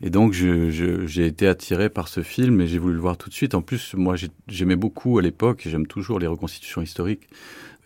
Et 0.00 0.08
donc, 0.08 0.32
j'ai 0.32 1.26
été 1.26 1.46
attiré 1.46 1.90
par 1.90 2.08
ce 2.08 2.22
film 2.22 2.62
et 2.62 2.66
j'ai 2.66 2.78
voulu 2.78 2.94
le 2.94 3.00
voir 3.00 3.18
tout 3.18 3.28
de 3.28 3.34
suite. 3.34 3.54
En 3.54 3.60
plus, 3.60 3.94
moi, 3.94 4.14
j'aimais 4.46 4.76
beaucoup 4.76 5.18
à 5.18 5.22
l'époque, 5.22 5.66
et 5.66 5.70
j'aime 5.70 5.86
toujours 5.86 6.18
les 6.18 6.26
reconstitutions 6.26 6.80
historiques, 6.80 7.28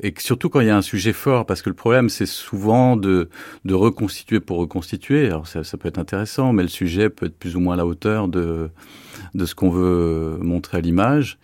et 0.02 0.12
surtout 0.18 0.48
quand 0.48 0.60
il 0.60 0.66
y 0.66 0.70
a 0.70 0.76
un 0.76 0.82
sujet 0.82 1.12
fort, 1.12 1.46
parce 1.46 1.62
que 1.62 1.70
le 1.70 1.76
problème, 1.76 2.08
c'est 2.08 2.26
souvent 2.26 2.96
de, 2.96 3.28
de 3.64 3.74
reconstituer 3.74 4.40
pour 4.40 4.58
reconstituer. 4.58 5.26
Alors, 5.26 5.46
ça, 5.46 5.62
ça 5.62 5.78
peut 5.78 5.88
être 5.88 5.98
intéressant, 5.98 6.52
mais 6.52 6.62
le 6.62 6.68
sujet 6.68 7.08
peut 7.08 7.26
être 7.26 7.38
plus 7.38 7.54
ou 7.54 7.60
moins 7.60 7.74
à 7.74 7.76
la 7.76 7.86
hauteur 7.86 8.26
de, 8.26 8.70
de 9.34 9.46
ce 9.46 9.54
qu'on 9.54 9.70
veut 9.70 10.38
montrer 10.40 10.78
à 10.78 10.80
l'image. 10.80 11.38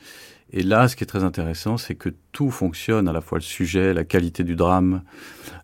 Et 0.53 0.63
là, 0.63 0.89
ce 0.89 0.97
qui 0.97 1.05
est 1.05 1.07
très 1.07 1.23
intéressant, 1.25 1.77
c'est 1.77 1.95
que 1.95 2.09
tout 2.33 2.51
fonctionne, 2.51 3.07
à 3.07 3.13
la 3.13 3.21
fois 3.21 3.39
le 3.39 3.43
sujet, 3.43 3.95
la 3.95 4.05
qualité 4.05 4.43
du 4.43 4.57
drame, 4.57 5.03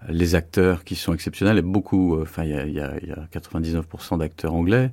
les 0.08 0.36
acteurs 0.36 0.84
qui 0.84 0.94
sont 0.94 1.14
exceptionnels, 1.14 1.58
et 1.58 1.62
beaucoup, 1.62 2.20
enfin, 2.20 2.44
il 2.44 2.50
y 2.50 2.54
a, 2.54 2.66
y 2.66 2.80
a, 2.80 2.92
y 3.04 3.10
a 3.10 3.26
99% 3.34 4.18
d'acteurs 4.18 4.54
anglais, 4.54 4.92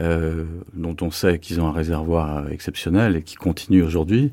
euh, 0.00 0.44
dont 0.72 0.96
on 1.02 1.10
sait 1.10 1.38
qu'ils 1.38 1.60
ont 1.60 1.68
un 1.68 1.72
réservoir 1.72 2.50
exceptionnel 2.50 3.16
et 3.16 3.22
qui 3.22 3.36
continue 3.36 3.82
aujourd'hui. 3.82 4.32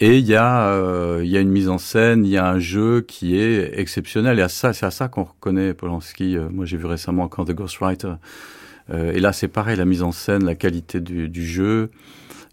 Et 0.00 0.18
il 0.18 0.26
y, 0.26 0.34
a, 0.34 0.68
euh, 0.68 1.22
y 1.24 1.36
a 1.36 1.40
une 1.40 1.50
mise 1.50 1.68
en 1.68 1.78
scène, 1.78 2.24
il 2.24 2.30
y 2.30 2.36
a 2.36 2.48
un 2.48 2.58
jeu 2.58 3.02
qui 3.02 3.36
est 3.36 3.78
exceptionnel. 3.78 4.40
Et 4.40 4.46
c'est 4.48 4.66
à 4.84 4.90
ça 4.90 5.08
qu'on 5.08 5.24
reconnaît 5.24 5.74
Polanski. 5.74 6.36
Euh, 6.36 6.48
moi, 6.50 6.64
j'ai 6.64 6.76
vu 6.76 6.86
récemment 6.86 7.28
quand 7.28 7.44
The 7.44 7.52
Ghostwriter. 7.52 8.14
Euh, 8.90 9.12
et 9.12 9.20
là, 9.20 9.32
c'est 9.32 9.48
pareil, 9.48 9.76
la 9.76 9.84
mise 9.84 10.02
en 10.02 10.12
scène, 10.12 10.44
la 10.44 10.56
qualité 10.56 11.00
du, 11.00 11.28
du 11.28 11.46
jeu. 11.46 11.90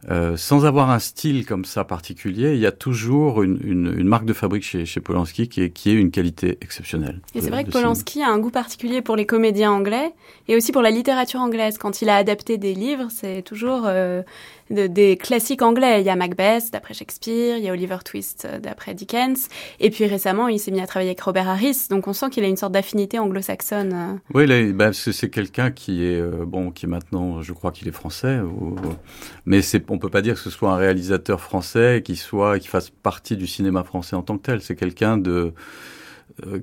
Euh, 0.09 0.37
sans 0.37 0.63
avoir 0.65 0.91
un 0.91 0.99
style 0.99 1.45
comme 1.45 1.65
ça 1.65 1.83
particulier, 1.83 2.53
il 2.53 2.59
y 2.59 2.65
a 2.65 2.71
toujours 2.71 3.43
une, 3.43 3.59
une, 3.61 3.93
une 3.97 4.07
marque 4.07 4.23
de 4.23 4.31
fabrique 4.31 4.63
chez, 4.63 4.85
chez 4.85 5.01
Polanski 5.01 5.49
qui 5.49 5.61
est, 5.61 5.71
qui 5.71 5.89
est 5.89 5.93
une 5.93 6.09
qualité 6.09 6.57
exceptionnelle. 6.61 7.19
Et 7.35 7.41
c'est 7.41 7.49
vrai 7.49 7.65
que 7.65 7.71
Polanski 7.71 8.21
a 8.21 8.29
un 8.29 8.39
goût 8.39 8.49
particulier 8.49 9.01
pour 9.01 9.17
les 9.17 9.25
comédiens 9.25 9.73
anglais 9.73 10.13
et 10.47 10.55
aussi 10.55 10.71
pour 10.71 10.81
la 10.81 10.89
littérature 10.89 11.41
anglaise. 11.41 11.77
Quand 11.77 12.01
il 12.01 12.07
a 12.07 12.15
adapté 12.15 12.57
des 12.57 12.75
livres, 12.75 13.07
c'est 13.09 13.41
toujours 13.41 13.83
euh, 13.87 14.21
de, 14.69 14.87
des 14.87 15.17
classiques 15.17 15.61
anglais. 15.61 16.01
Il 16.01 16.05
y 16.05 16.09
a 16.09 16.15
Macbeth 16.15 16.71
d'après 16.71 16.93
Shakespeare, 16.93 17.57
il 17.57 17.63
y 17.63 17.69
a 17.69 17.71
Oliver 17.71 17.97
Twist 18.03 18.47
d'après 18.61 18.93
Dickens, 18.93 19.47
et 19.79 19.89
puis 19.89 20.05
récemment 20.05 20.47
il 20.47 20.59
s'est 20.59 20.71
mis 20.71 20.81
à 20.81 20.87
travailler 20.87 21.11
avec 21.11 21.21
Robert 21.21 21.47
Harris. 21.47 21.87
Donc 21.89 22.07
on 22.07 22.13
sent 22.13 22.29
qu'il 22.29 22.43
a 22.43 22.47
une 22.47 22.57
sorte 22.57 22.73
d'affinité 22.73 23.19
anglo-saxonne. 23.19 23.93
Euh. 23.93 24.15
Oui, 24.33 24.73
bah, 24.73 24.91
c'est 24.93 25.29
quelqu'un 25.29 25.71
qui 25.71 26.05
est 26.05 26.19
euh, 26.19 26.45
bon, 26.45 26.71
qui 26.71 26.87
maintenant, 26.87 27.41
je 27.41 27.53
crois 27.53 27.71
qu'il 27.71 27.87
est 27.87 27.93
français, 27.93 28.39
mais 29.45 29.61
on 29.89 29.97
peut 29.97 30.09
pas 30.09 30.21
dire 30.21 30.35
que 30.35 30.39
ce 30.39 30.49
soit 30.49 30.71
un 30.71 30.77
réalisateur 30.77 31.41
français 31.41 32.01
qui 32.03 32.15
soit, 32.15 32.59
qui 32.59 32.67
fasse 32.67 32.89
partie 32.89 33.35
du 33.35 33.47
cinéma 33.47 33.83
français 33.83 34.15
en 34.15 34.21
tant 34.21 34.37
que 34.37 34.43
tel. 34.43 34.61
C'est 34.61 34.75
quelqu'un 34.75 35.17
de 35.17 35.53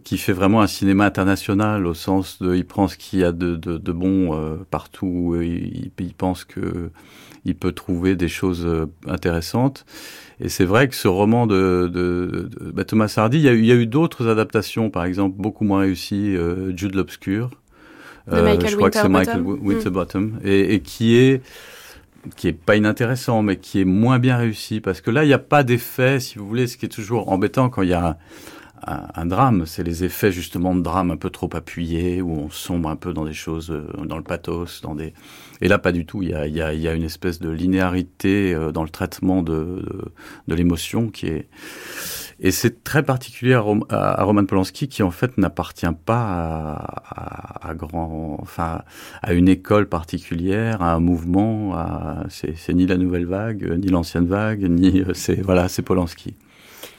qui 0.04 0.18
fait 0.18 0.32
vraiment 0.32 0.60
un 0.60 0.66
cinéma 0.66 1.04
international 1.06 1.86
au 1.86 1.94
sens 1.94 2.40
de 2.40 2.54
il 2.54 2.64
prend 2.64 2.88
ce 2.88 2.96
qu'il 2.96 3.20
y 3.20 3.24
a 3.24 3.32
de, 3.32 3.56
de, 3.56 3.78
de 3.78 3.92
bon 3.92 4.34
euh, 4.34 4.56
partout 4.70 5.38
il, 5.40 5.90
il 5.98 6.14
pense 6.14 6.44
que 6.44 6.90
il 7.46 7.54
peut 7.54 7.72
trouver 7.72 8.16
des 8.16 8.28
choses 8.28 8.66
euh, 8.66 8.86
intéressantes. 9.06 9.86
Et 10.40 10.48
c'est 10.50 10.64
vrai 10.64 10.88
que 10.88 10.94
ce 10.94 11.08
roman 11.08 11.46
de, 11.46 12.50
bah, 12.74 12.84
Thomas 12.84 13.12
Hardy, 13.16 13.38
il 13.38 13.44
y 13.44 13.48
a 13.48 13.52
eu, 13.52 13.60
il 13.60 13.66
y 13.66 13.72
a 13.72 13.76
eu 13.76 13.86
d'autres 13.86 14.26
adaptations, 14.26 14.90
par 14.90 15.04
exemple, 15.04 15.36
beaucoup 15.40 15.64
moins 15.64 15.80
réussies, 15.80 16.36
euh, 16.36 16.76
Jude 16.76 16.94
l'Obscur. 16.94 17.50
Euh, 18.32 18.58
je 18.66 18.76
crois 18.76 18.90
que 18.90 18.96
c'est 18.96 19.08
Michael 19.08 19.42
Winterbottom. 19.42 20.24
Mm. 20.24 20.40
Et, 20.44 20.74
et 20.74 20.80
qui 20.80 21.16
est 21.16 21.42
qui 22.34 22.48
est 22.48 22.52
pas 22.52 22.74
inintéressant, 22.74 23.42
mais 23.42 23.56
qui 23.56 23.80
est 23.80 23.84
moins 23.84 24.18
bien 24.18 24.36
réussi, 24.36 24.80
parce 24.80 25.00
que 25.00 25.12
là, 25.12 25.22
il 25.22 25.28
n'y 25.28 25.32
a 25.32 25.38
pas 25.38 25.62
d'effet, 25.62 26.18
si 26.18 26.38
vous 26.38 26.48
voulez, 26.48 26.66
ce 26.66 26.76
qui 26.76 26.86
est 26.86 26.88
toujours 26.88 27.30
embêtant 27.30 27.70
quand 27.70 27.82
il 27.82 27.90
y 27.90 27.92
a 27.92 28.04
un, 28.04 28.16
un, 28.82 29.26
drame, 29.26 29.64
c'est 29.66 29.82
les 29.82 30.04
effets 30.04 30.30
justement 30.30 30.74
de 30.74 30.80
drame 30.80 31.10
un 31.10 31.16
peu 31.16 31.30
trop 31.30 31.48
appuyés, 31.54 32.20
où 32.20 32.30
on 32.30 32.50
sombre 32.50 32.88
un 32.88 32.96
peu 32.96 33.12
dans 33.12 33.24
des 33.24 33.32
choses, 33.32 33.70
euh, 33.70 33.86
dans 34.04 34.16
le 34.16 34.22
pathos, 34.22 34.80
dans 34.82 34.94
des... 34.94 35.14
Et 35.60 35.68
là, 35.68 35.78
pas 35.78 35.92
du 35.92 36.04
tout. 36.04 36.22
Il 36.22 36.30
y 36.30 36.34
a, 36.34 36.46
il 36.46 36.54
y 36.54 36.62
a, 36.62 36.74
y 36.74 36.86
a 36.86 36.94
une 36.94 37.02
espèce 37.02 37.40
de 37.40 37.50
linéarité 37.50 38.54
euh, 38.54 38.72
dans 38.72 38.82
le 38.82 38.90
traitement 38.90 39.42
de, 39.42 39.82
de, 40.48 40.54
l'émotion 40.54 41.08
qui 41.08 41.26
est... 41.26 41.48
Et 42.38 42.50
c'est 42.50 42.84
très 42.84 43.02
particulier 43.02 43.54
à, 43.54 43.60
Rom 43.60 43.84
à, 43.88 44.22
Roman 44.22 44.44
Polanski 44.44 44.88
qui 44.88 45.02
en 45.02 45.10
fait 45.10 45.38
n'appartient 45.38 45.86
pas 46.04 46.74
à, 47.08 47.70
à, 47.70 47.74
grand, 47.74 48.36
enfin, 48.42 48.82
à 49.22 49.32
une 49.32 49.48
école 49.48 49.88
particulière, 49.88 50.82
à 50.82 50.92
un 50.92 51.00
mouvement. 51.00 51.74
C'est 52.28 52.74
ni 52.74 52.86
la 52.86 52.98
nouvelle 52.98 53.24
vague, 53.24 53.78
ni 53.78 53.88
l'ancienne 53.88 54.26
vague, 54.26 54.68
ni 54.68 55.02
c'est 55.14 55.40
voilà, 55.40 55.68
c'est 55.68 55.80
Polanski. 55.80 56.34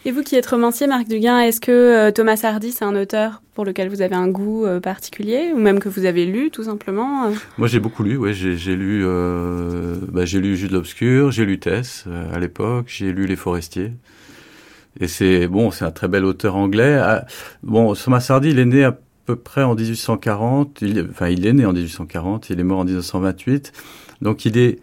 Et 0.08 0.12
vous 0.12 0.24
qui 0.24 0.38
êtes 0.38 0.46
romancier, 0.46 0.88
Marc 0.88 1.10
Duguin, 1.10 1.42
est-ce 1.42 1.60
que 1.60 1.70
euh, 1.70 2.12
Thomas 2.12 2.40
Hardy, 2.42 2.72
c'est 2.72 2.86
un 2.86 2.96
auteur 2.96 3.42
pour 3.54 3.66
lequel 3.66 3.90
vous 3.90 4.02
avez 4.02 4.16
un 4.16 4.30
goût 4.30 4.66
euh, 4.66 4.80
particulier, 4.80 5.52
ou 5.54 5.58
même 5.58 5.80
que 5.80 5.90
vous 5.90 6.06
avez 6.06 6.26
lu, 6.26 6.50
tout 6.50 6.64
simplement 6.64 7.26
euh 7.26 7.32
Moi, 7.58 7.68
j'ai 7.68 7.82
beaucoup 7.82 8.04
lu, 8.04 8.16
ouais, 8.16 8.32
j'ai 8.32 8.76
lu, 8.78 9.04
bah, 9.04 10.24
j'ai 10.24 10.40
lu 10.40 10.56
Jude 10.56 10.72
l'Obscur, 10.72 11.32
j'ai 11.32 11.44
lu 11.44 11.60
Tess 11.60 12.06
à 12.34 12.40
l'époque, 12.40 12.86
j'ai 12.88 13.12
lu 13.12 13.26
Les 13.26 13.36
Forestiers. 13.36 13.92
Et 15.02 15.10
c'est 15.10 15.46
bon, 15.48 15.72
c'est 15.72 15.84
un 15.84 15.92
très 15.92 16.08
bel 16.08 16.24
auteur 16.24 16.56
anglais. 16.56 16.96
Ah, 16.96 17.26
bon, 17.62 17.94
Thomas 17.94 18.26
Hardy, 18.30 18.52
il 18.52 18.60
est 18.60 18.66
né 18.66 18.86
à 18.86 18.98
peu 19.26 19.36
près 19.36 19.64
en 19.64 19.76
1840. 19.76 20.84
Il, 20.84 21.06
enfin, 21.12 21.28
il 21.28 21.46
est 21.46 21.52
né 21.52 21.66
en 21.66 21.74
1840, 21.74 22.50
il 22.50 22.62
est 22.62 22.64
mort 22.64 22.80
en 22.80 22.86
1928. 22.86 23.74
Donc, 24.22 24.46
il 24.46 24.58
est, 24.58 24.80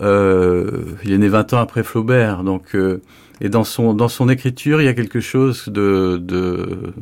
il 0.00 1.12
est 1.12 1.18
né 1.18 1.26
20 1.26 1.52
ans 1.52 1.58
après 1.58 1.82
Flaubert. 1.82 2.44
Donc, 2.44 2.76
et 3.42 3.48
dans 3.48 3.64
son 3.64 3.92
dans 3.92 4.08
son 4.08 4.28
écriture, 4.28 4.80
il 4.80 4.84
y 4.84 4.88
a 4.88 4.94
quelque 4.94 5.18
chose 5.20 5.68
de, 5.68 6.16
de 6.22 6.94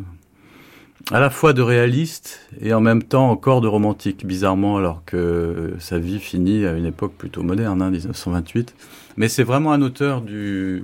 à 1.12 1.20
la 1.20 1.28
fois 1.28 1.52
de 1.52 1.60
réaliste 1.60 2.48
et 2.62 2.72
en 2.72 2.80
même 2.80 3.02
temps 3.02 3.30
encore 3.30 3.60
de 3.60 3.68
romantique, 3.68 4.24
bizarrement, 4.26 4.78
alors 4.78 5.04
que 5.04 5.74
sa 5.78 5.98
vie 5.98 6.18
finit 6.18 6.64
à 6.64 6.72
une 6.72 6.86
époque 6.86 7.12
plutôt 7.12 7.42
moderne, 7.42 7.82
hein, 7.82 7.90
1928. 7.90 8.74
Mais 9.18 9.28
c'est 9.28 9.42
vraiment 9.42 9.72
un 9.72 9.82
auteur 9.82 10.22
du, 10.22 10.82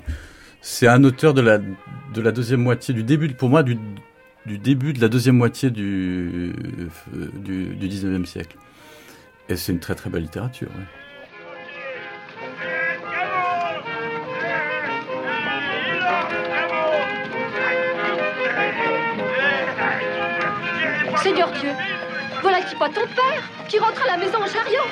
c'est 0.60 0.88
un 0.88 1.02
auteur 1.04 1.32
de 1.32 1.40
la 1.40 1.58
de 1.58 2.20
la 2.20 2.32
deuxième 2.32 2.60
moitié 2.60 2.92
du 2.92 3.02
début, 3.02 3.28
pour 3.32 3.48
moi, 3.48 3.62
du, 3.62 3.78
du 4.44 4.58
début 4.58 4.92
de 4.92 5.00
la 5.00 5.08
deuxième 5.08 5.36
moitié 5.38 5.70
du 5.70 6.52
du, 7.34 7.74
du 7.76 7.88
19e 7.88 8.26
siècle. 8.26 8.58
Et 9.48 9.56
c'est 9.56 9.72
une 9.72 9.80
très 9.80 9.94
très 9.94 10.10
belle 10.10 10.24
littérature. 10.24 10.68
Ouais. 10.68 11.05
Seigneur 21.26 21.50
Dieu, 21.50 21.70
voilà-t-il 22.40 22.78
pas 22.78 22.88
ton 22.88 23.00
père 23.00 23.42
qui 23.66 23.80
rentre 23.80 24.00
à 24.00 24.12
la 24.12 24.16
maison 24.16 24.38
en 24.38 24.46
chariot 24.46 24.86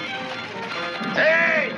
Hé 1.16 1.70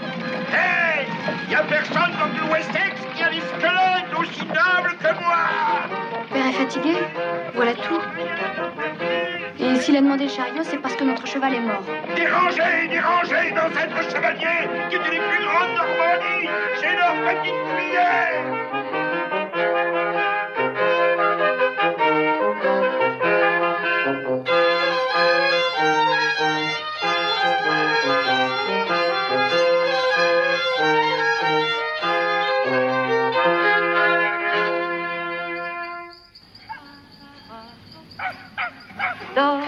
Hé 0.51 1.07
Il 1.47 1.55
a 1.55 1.63
personne 1.65 2.13
dans 2.19 2.25
le 2.25 2.51
Wessex 2.51 3.03
qui 3.15 3.23
a 3.23 3.29
des 3.29 3.41
squelettes 3.41 4.19
aussi 4.19 4.47
nobles 4.47 4.97
que 4.97 5.13
moi 5.23 5.45
Père 6.33 6.47
est 6.47 6.53
fatigué 6.53 6.95
Voilà 7.55 7.75
tout. 7.75 8.01
Et 9.59 9.77
s'il 9.77 9.95
a 9.95 10.01
demandé 10.01 10.25
le 10.25 10.31
chariot, 10.31 10.63
c'est 10.63 10.79
parce 10.79 10.97
que 10.97 11.05
notre 11.05 11.27
cheval 11.27 11.53
est 11.53 11.61
mort. 11.61 11.83
Dérangez, 12.15 12.89
dérangez, 12.89 13.51
d'ancêtres 13.51 14.11
chevaliers 14.11 14.71
qui 14.89 14.97
étaient 14.97 15.11
les 15.11 15.21
plus 15.21 15.45
grands 15.45 15.69
de 15.69 15.75
Normandie 15.77 16.49
J'ai 16.81 16.97
leur 16.97 17.13
petite 17.27 17.61
cuillère 17.77 18.57
Ah, 39.39 39.61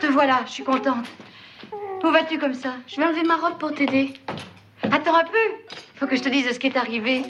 te 0.00 0.06
voilà, 0.06 0.40
je 0.46 0.50
suis 0.50 0.64
contente. 0.64 1.06
Où 2.02 2.10
vas-tu 2.10 2.38
comme 2.38 2.54
ça? 2.54 2.74
Je 2.88 2.96
vais 2.96 3.04
enlever 3.04 3.22
ma 3.22 3.36
robe 3.36 3.58
pour 3.58 3.72
t'aider. 3.72 4.14
Attends 4.82 5.14
un 5.14 5.24
peu. 5.24 5.76
Faut 5.94 6.08
que 6.08 6.16
je 6.16 6.22
te 6.22 6.28
dise 6.28 6.50
ce 6.52 6.58
qui 6.58 6.66
est 6.66 6.76
arrivé. 6.76 7.22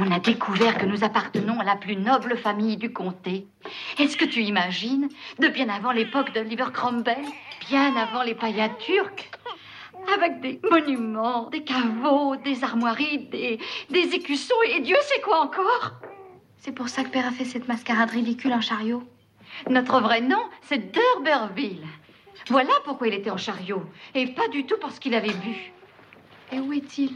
On 0.00 0.10
a 0.10 0.18
découvert 0.18 0.76
que 0.78 0.86
nous 0.86 1.04
appartenons 1.04 1.60
à 1.60 1.64
la 1.64 1.76
plus 1.76 1.96
noble 1.96 2.36
famille 2.36 2.76
du 2.76 2.92
comté. 2.92 3.46
Est-ce 3.98 4.16
que 4.16 4.24
tu 4.24 4.42
imagines 4.42 5.08
De 5.38 5.46
bien 5.46 5.68
avant 5.68 5.92
l'époque 5.92 6.32
d'Oliver 6.32 6.66
Cromwell, 6.72 7.24
bien 7.68 7.94
avant 7.96 8.22
les 8.22 8.34
païens 8.34 8.70
turcs, 8.80 9.30
avec 10.14 10.40
des 10.40 10.60
monuments, 10.70 11.48
des 11.50 11.62
caveaux, 11.62 12.36
des 12.36 12.64
armoiries, 12.64 13.28
des, 13.30 13.58
des 13.90 14.14
écussons 14.14 14.54
et 14.68 14.80
Dieu 14.80 14.96
sait 15.02 15.20
quoi 15.20 15.40
encore. 15.40 15.92
C'est 16.58 16.72
pour 16.72 16.88
ça 16.88 17.04
que 17.04 17.08
Père 17.08 17.26
a 17.26 17.30
fait 17.30 17.44
cette 17.44 17.68
mascarade 17.68 18.10
ridicule 18.10 18.52
en 18.52 18.60
chariot. 18.60 19.02
Notre 19.68 20.00
vrai 20.00 20.20
nom, 20.20 20.42
c'est 20.62 20.92
D'Urberville. 20.92 21.86
Voilà 22.48 22.72
pourquoi 22.84 23.08
il 23.08 23.14
était 23.14 23.30
en 23.30 23.36
chariot, 23.36 23.82
et 24.14 24.26
pas 24.28 24.48
du 24.48 24.64
tout 24.64 24.76
parce 24.80 24.98
qu'il 24.98 25.14
avait 25.14 25.28
bu. 25.32 25.72
Et 26.52 26.58
où 26.58 26.72
est-il? 26.72 27.14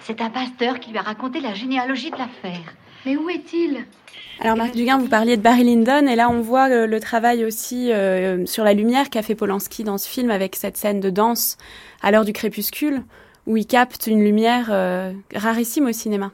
C'est 0.00 0.20
un 0.20 0.30
pasteur 0.30 0.80
qui 0.80 0.90
lui 0.90 0.98
a 0.98 1.02
raconté 1.02 1.40
la 1.40 1.52
généalogie 1.52 2.10
de 2.10 2.16
l'affaire. 2.16 2.74
Mais 3.04 3.16
où 3.16 3.28
est-il? 3.28 3.84
Alors 4.40 4.56
Marc 4.56 4.74
Duguin, 4.74 4.98
vous 4.98 5.08
parliez 5.08 5.36
de 5.36 5.42
Barry 5.42 5.64
Lyndon 5.64 6.06
et 6.06 6.16
là 6.16 6.30
on 6.30 6.40
voit 6.40 6.68
le, 6.86 7.00
travail 7.00 7.44
aussi 7.44 7.92
euh, 7.92 8.44
sur 8.46 8.64
la 8.64 8.74
lumière 8.74 9.10
qu'a 9.10 9.22
fait 9.22 9.34
Polanski 9.34 9.84
dans 9.84 9.98
ce 9.98 10.08
film 10.08 10.30
avec 10.30 10.56
cette 10.56 10.76
scène 10.76 11.00
de 11.00 11.10
danse 11.10 11.58
à 12.00 12.10
l'heure 12.10 12.24
du 12.24 12.32
crépuscule 12.32 13.02
où 13.46 13.56
il 13.56 13.66
capte 13.66 14.06
une 14.06 14.22
lumière 14.22 14.68
euh, 14.70 15.12
rarissime 15.34 15.86
au 15.86 15.92
cinéma. 15.92 16.32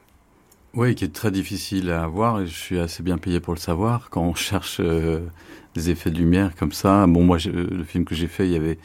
Oui, 0.75 0.95
qui 0.95 1.05
est 1.05 1.15
très 1.15 1.31
difficile 1.31 1.91
à 1.91 2.05
avoir 2.05 2.41
et 2.41 2.47
je 2.47 2.55
suis 2.55 2.79
assez 2.79 3.03
bien 3.03 3.19
payé 3.19 3.41
pour 3.41 3.55
le 3.55 3.59
savoir 3.59 4.11
quand 4.11 4.23
on 4.23 4.35
cherche 4.35 4.79
euh, 4.81 5.21
des 5.75 5.91
effets 5.91 6.11
de 6.11 6.19
lumière 6.19 6.55
comme 6.55 6.73
ça. 6.73 7.07
Bon, 7.07 7.25
moi, 7.25 7.39
le 7.47 7.85
film 7.85 8.05
que 8.05 8.15
j'ai 8.15 8.27
fait, 8.27 8.47
il 8.47 8.53
y 8.53 8.57
avait 8.57 8.79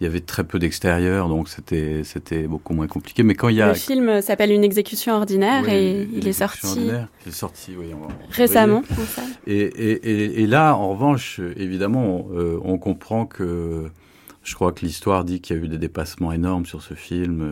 il 0.00 0.04
y 0.04 0.06
avait 0.06 0.20
très 0.20 0.44
peu 0.44 0.58
d'extérieur, 0.58 1.28
donc 1.28 1.48
c'était 1.48 2.02
c'était 2.04 2.46
beaucoup 2.46 2.72
moins 2.72 2.86
compliqué. 2.86 3.22
Mais 3.22 3.34
quand 3.34 3.48
il 3.48 3.56
y 3.56 3.62
a 3.62 3.68
le 3.68 3.74
film 3.74 4.22
s'appelle 4.22 4.52
Une 4.52 4.64
exécution 4.64 5.14
ordinaire 5.14 5.68
et 5.68 6.08
il 6.12 6.28
est 6.28 6.32
sorti. 6.32 6.90
Il 7.24 7.28
est 7.28 7.32
sorti, 7.32 7.74
oui, 7.78 7.86
récemment. 8.30 8.82
Et, 9.46 9.60
et, 9.60 10.42
et, 10.42 10.46
là, 10.46 10.74
en 10.74 10.90
revanche, 10.90 11.40
évidemment, 11.56 12.28
euh, 12.32 12.58
on 12.62 12.78
comprend 12.78 13.26
que 13.26 13.90
je 14.42 14.54
crois 14.54 14.72
que 14.72 14.84
l'histoire 14.84 15.24
dit 15.24 15.40
qu'il 15.40 15.56
y 15.56 15.58
a 15.58 15.62
eu 15.62 15.68
des 15.68 15.78
dépassements 15.78 16.32
énormes 16.32 16.66
sur 16.66 16.82
ce 16.82 16.94
film. 16.94 17.42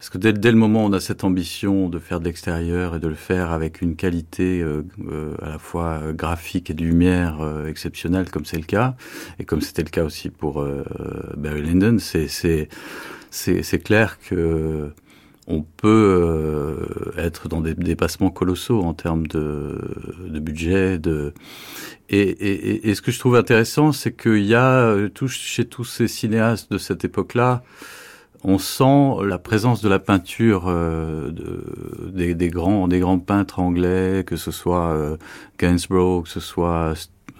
Euh, 0.00 0.10
parce 0.10 0.10
que 0.10 0.18
dès, 0.18 0.32
dès, 0.32 0.50
le 0.50 0.56
moment 0.56 0.84
où 0.84 0.88
on 0.88 0.92
a 0.92 1.00
cette 1.00 1.24
ambition 1.24 1.88
de 1.88 1.98
faire 1.98 2.20
de 2.20 2.24
l'extérieur 2.24 2.96
et 2.96 3.00
de 3.00 3.08
le 3.08 3.14
faire 3.14 3.50
avec 3.52 3.82
une 3.82 3.96
qualité 3.96 4.60
euh, 4.60 4.82
euh 5.06 5.34
à 5.42 5.50
la 5.50 5.58
fois 5.58 6.00
euh, 6.02 6.12
graphique 6.12 6.70
et 6.70 6.74
de 6.74 6.82
lumière 6.82 7.40
euh, 7.40 7.66
exceptionnelle, 7.66 8.30
comme 8.30 8.44
c'est 8.44 8.56
le 8.56 8.64
cas, 8.64 8.94
et 9.38 9.44
comme 9.44 9.60
c'était 9.60 9.82
le 9.82 9.90
cas 9.90 10.04
aussi 10.04 10.30
pour 10.30 10.62
euh, 10.62 10.84
Barry 11.36 11.62
Lyndon, 11.62 11.98
c'est 11.98 13.78
clair 13.84 14.18
que 14.20 14.90
on 15.46 15.62
peut 15.62 16.86
être 17.16 17.48
dans 17.48 17.60
des 17.60 17.74
dépassements 17.74 18.30
colossaux 18.30 18.82
en 18.82 18.94
termes 18.94 19.26
de, 19.26 19.78
de 20.28 20.38
budget, 20.38 20.98
de 20.98 21.34
et, 22.08 22.20
et, 22.20 22.88
et, 22.88 22.94
ce 22.94 23.02
que 23.02 23.10
je 23.10 23.18
trouve 23.18 23.34
intéressant, 23.34 23.90
c'est 23.90 24.12
qu'il 24.12 24.44
y 24.44 24.54
a 24.54 24.94
chez 25.28 25.64
tous 25.64 25.84
ces 25.84 26.06
cinéastes 26.08 26.70
de 26.70 26.78
cette 26.78 27.04
époque-là 27.04 27.64
on 28.42 28.58
sent 28.58 29.26
la 29.26 29.38
présence 29.38 29.82
de 29.82 29.88
la 29.88 29.98
peinture 29.98 30.64
euh, 30.66 31.30
de, 31.30 32.10
des, 32.12 32.34
des, 32.34 32.48
grands 32.48 32.88
des 32.88 32.98
grands 32.98 33.18
peintres 33.18 33.58
anglais, 33.58 34.24
que 34.26 34.36
ce 34.36 34.50
soit 34.50 34.88
euh, 34.88 35.16
Gainsborough, 35.58 36.24
que 36.24 36.30
ce 36.30 36.40
soit 36.40 36.94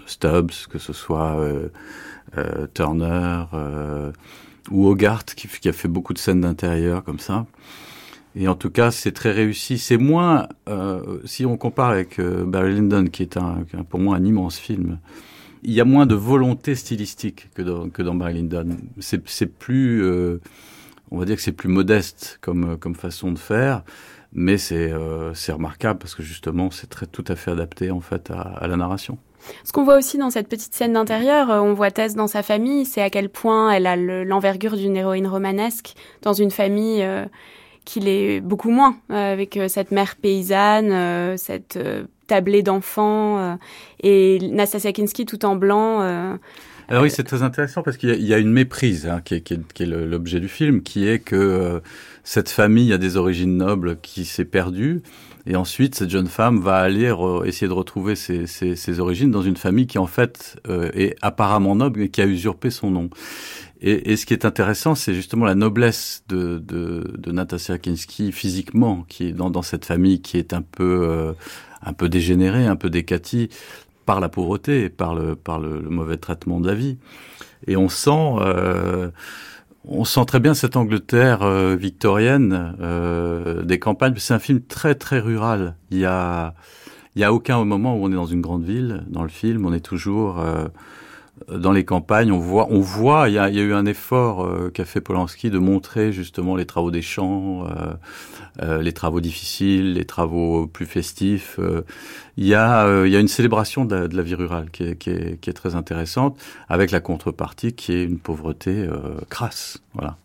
Stubbs, 0.07 0.67
que 0.69 0.79
ce 0.79 0.93
soit 0.93 1.39
euh, 1.39 1.69
euh 2.37 2.67
Turner 2.75 3.45
euh, 3.55 4.13
ou 4.71 4.89
Hogarth 4.89 5.35
qui, 5.35 5.49
qui, 5.49 5.69
a 5.69 5.73
fait 5.73 5.89
beaucoup 5.89 6.13
de 6.13 6.19
scènes 6.19 6.43
d'intérieur 6.43 7.03
comme 7.03 7.19
ça. 7.19 7.47
Et 8.37 8.47
en 8.47 8.55
tout 8.55 8.71
cas, 8.71 8.93
c'est 8.93 9.11
très 9.11 9.33
réussi. 9.33 9.77
C'est 9.77 9.97
moins, 9.97 10.47
si 11.25 11.45
on 11.45 11.57
compare 11.57 11.91
avec 11.91 12.21
Barry 12.21 12.77
Lyndon, 12.77 13.07
qui 13.07 13.23
est 13.23 13.37
un, 13.37 13.65
pour 13.89 13.99
moi 13.99 14.15
un 14.15 14.25
immense 14.25 14.57
film, 14.57 15.01
il 15.65 15.73
y 15.73 15.81
a 15.81 15.85
moins 15.85 16.07
de 16.07 16.15
volonté 16.15 16.77
stylistique 16.77 17.49
que 17.55 17.63
dans, 17.63 17.89
que 17.89 18.03
dans 18.03 18.15
Barry 18.15 18.35
Lyndon. 18.35 18.77
C'est 19.01 19.47
plus 19.47 20.05
on 21.11 21.19
va 21.19 21.25
dire 21.25 21.37
que 21.37 21.43
c'est 21.43 21.53
plus 21.53 21.69
modeste 21.69 22.39
comme, 22.41 22.77
comme 22.79 22.95
façon 22.95 23.33
de 23.33 23.39
faire, 23.39 23.83
mais 24.33 24.59
c'est 24.59 24.91
euh, 24.93 25.33
remarquable 25.49 25.99
parce 25.99 26.15
que 26.15 26.23
justement 26.23 26.71
c'est 26.71 26.89
très 26.89 27.07
tout 27.07 27.25
à 27.27 27.37
fait 27.37 27.51
adapté 27.51 27.91
en 27.91 28.01
fait 28.01 28.31
à, 28.31 28.67
la 28.67 28.77
narration. 28.77 29.19
Ce 29.65 29.73
qu'on 29.73 29.85
voit 29.85 29.97
aussi 29.97 30.19
dans 30.19 30.31
cette 30.31 30.49
petite 30.49 30.75
scène 30.75 30.93
d'intérieur, 30.93 31.51
euh, 31.51 31.61
on 31.61 31.73
voit 31.73 31.91
Tess 31.91 32.15
dans 32.15 32.27
sa 32.27 32.43
famille, 32.43 32.85
c'est 32.85 33.03
à 33.03 33.11
quel 33.11 33.31
point 33.31 33.73
elle 33.73 33.87
a 33.87 33.97
l'envergure 33.97 34.77
d'une 34.77 34.97
héroïne 34.97 35.27
romanesque 35.27 35.95
dans 36.23 36.35
une 36.35 36.51
famille 36.51 37.03
euh, 37.03 37.25
qu'il 37.85 38.09
est 38.09 38.41
beaucoup 38.41 38.71
moins, 38.71 38.97
euh, 39.11 39.33
avec 39.33 39.57
euh, 39.57 39.67
cette 39.69 39.91
mère 39.91 40.17
paysanne, 40.17 41.37
cette 41.39 41.79
tablée 42.27 42.63
d'enfants 42.63 43.59
et 44.03 44.39
Nastasia 44.43 44.93
Kinski 44.93 45.27
tout 45.27 45.45
en 45.45 45.57
blanc. 45.57 46.39
Alors 46.91 47.05
oui, 47.05 47.11
c'est 47.11 47.23
très 47.23 47.45
intéressant 47.45 47.83
parce 47.85 47.97
qu'il 47.97 48.21
y, 48.21 48.35
a 48.35 48.39
une 48.39 48.51
méprise 48.51 49.07
hein, 49.07 49.21
qui 49.25 49.37
est, 49.37 49.43
qui 49.43 49.83
est, 49.83 49.87
l'objet 49.87 50.41
du 50.41 50.49
film, 50.49 50.83
qui 50.83 51.07
est 51.07 51.21
que 51.21 51.37
euh, 51.37 51.81
cette 52.25 52.49
famille 52.49 52.93
a 52.93 52.99
des 52.99 53.17
origines 53.17 53.57
nobles 53.57 53.99
qui 54.03 54.25
s'est 54.25 54.45
perdue. 54.45 55.01
Et 55.47 55.55
ensuite, 55.55 55.95
cette 55.95 56.11
jeune 56.11 56.27
femme 56.27 56.59
va 56.59 56.79
aller 56.79 57.15
essayer 57.45 57.69
de 57.69 57.73
retrouver 57.73 58.17
ses, 58.17 58.49
ses, 58.49 58.75
ses, 58.75 58.99
origines 58.99 59.31
dans 59.31 59.41
une 59.41 59.57
famille 59.57 59.87
qui, 59.87 59.99
en 59.99 60.09
fait, 60.09 60.61
euh, 60.69 60.91
est 60.93 61.15
apparemment 61.23 61.77
noble 61.77 62.03
et 62.03 62.09
qui 62.09 62.23
a 62.23 62.27
usurpé 62.27 62.71
son 62.71 62.91
nom. 62.91 63.09
Et, 63.81 64.13
et 64.13 64.17
ce 64.17 64.27
qui 64.27 64.35
est 64.35 64.45
intéressant, 64.45 64.97
c'est 64.97 65.15
justement 65.15 65.45
la 65.45 65.55
noblesse 65.55 66.25
de, 66.29 66.59
de, 66.59 67.15
de 67.17 67.33
Natasha 67.33 67.79
Kinski 67.79 68.33
physiquement, 68.33 69.07
qui 69.09 69.29
est 69.29 69.33
dans, 69.33 69.49
dans 69.49 69.63
cette 69.63 69.85
famille 69.85 70.21
qui 70.21 70.39
est 70.39 70.53
un 70.53 70.63
peu, 70.63 71.03
euh, 71.09 71.33
un 71.83 71.93
peu 71.93 72.09
dégénérée, 72.09 72.67
un 72.67 72.77
peu 72.77 72.91
décatie, 72.91 73.49
par 74.11 74.19
la 74.19 74.29
pauvreté, 74.29 74.89
par 74.89 75.15
le, 75.15 75.37
par 75.37 75.61
le, 75.61 75.83
mauvais 75.83 76.17
traitement 76.17 76.59
de 76.59 76.67
la 76.67 76.75
vie. 76.75 76.99
Et 77.69 77.77
on 77.77 77.89
sent, 77.89 78.35
euh, 78.41 79.13
on 79.85 80.05
sent 80.05 80.25
très 80.27 80.41
bien 80.41 80.53
cette 80.53 80.75
Angleterre 80.75 81.43
euh, 81.43 81.77
victorienne 81.77 82.75
euh, 82.81 83.63
des 83.63 83.79
campagnes. 83.79 84.15
C'est 84.17 84.35
un 84.35 84.41
film 84.41 84.63
très 84.63 84.97
très 84.97 85.21
rural. 85.21 85.77
Il 85.93 85.99
y 85.99 86.07
a 86.07 86.55
il 87.15 87.23
y 87.23 87.25
a 87.25 87.33
aucun 87.33 87.65
moment 87.65 87.95
où 87.95 88.05
on 88.05 88.11
est 88.11 88.17
dans 88.17 88.27
une 88.27 88.41
grande 88.41 88.65
ville 88.65 89.05
dans 89.07 89.23
le 89.23 89.29
film. 89.29 89.65
On 89.65 89.73
est 89.73 89.79
toujours 89.79 90.45
dans 91.57 91.73
les 91.73 91.85
campagnes. 91.85 92.33
On 92.33 92.39
voit 92.39 92.69
on 92.71 92.81
voit. 92.81 93.29
Il 93.29 93.35
y 93.35 93.39
a, 93.39 93.49
y 93.51 93.59
a 93.59 93.63
eu 93.63 93.73
un 93.73 93.87
effort 93.87 94.49
qu'a 94.73 94.85
fait 94.85 95.01
Polanski 95.01 95.51
de 95.51 95.59
montrer 95.59 96.13
justement 96.13 96.57
les 96.57 96.67
travaux 96.67 96.91
des 96.91 97.03
champs, 97.03 97.67
les 98.61 98.93
travaux 98.93 99.21
difficiles, 99.21 99.95
les 99.95 100.05
travaux 100.05 100.67
plus 100.67 100.87
festifs. 100.87 101.59
il 102.37 102.47
y 102.47 102.55
a 102.55 103.05
il 103.05 103.13
y 103.13 103.17
a 103.17 103.21
une 103.21 103.29
célébration 103.29 103.85
de 103.85 104.09
la, 104.15 104.23
vie 104.23 104.35
rurale 104.35 104.71
qui 104.71 104.85
est, 104.85 104.97
qui 104.97 105.11
est, 105.11 105.41
qui 105.41 105.51
est 105.51 105.55
très 105.55 105.75
intéressante 105.75 106.39
avec 106.69 106.91
la 106.91 107.01
contrepartie 107.01 107.73
qui 107.73 107.93
est 107.93 108.05
une 108.05 108.19
pauvreté 108.19 108.89
crasse. 109.29 109.79
Voilà. 109.95 110.17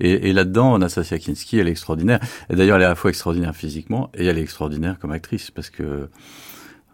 Et, 0.00 0.30
et 0.30 0.32
là-dedans, 0.32 0.74
Anastasia 0.74 1.18
Kinski, 1.18 1.58
elle 1.58 1.68
est 1.68 1.72
extraordinaire. 1.72 2.20
D'ailleurs, 2.48 2.76
elle 2.76 2.82
est 2.82 2.86
à 2.86 2.90
la 2.90 2.94
fois 2.94 3.10
extraordinaire 3.10 3.54
physiquement 3.54 4.10
et 4.14 4.26
elle 4.26 4.38
est 4.38 4.42
extraordinaire 4.42 4.98
comme 4.98 5.12
actrice 5.12 5.50
parce 5.50 5.70
que 5.70 6.08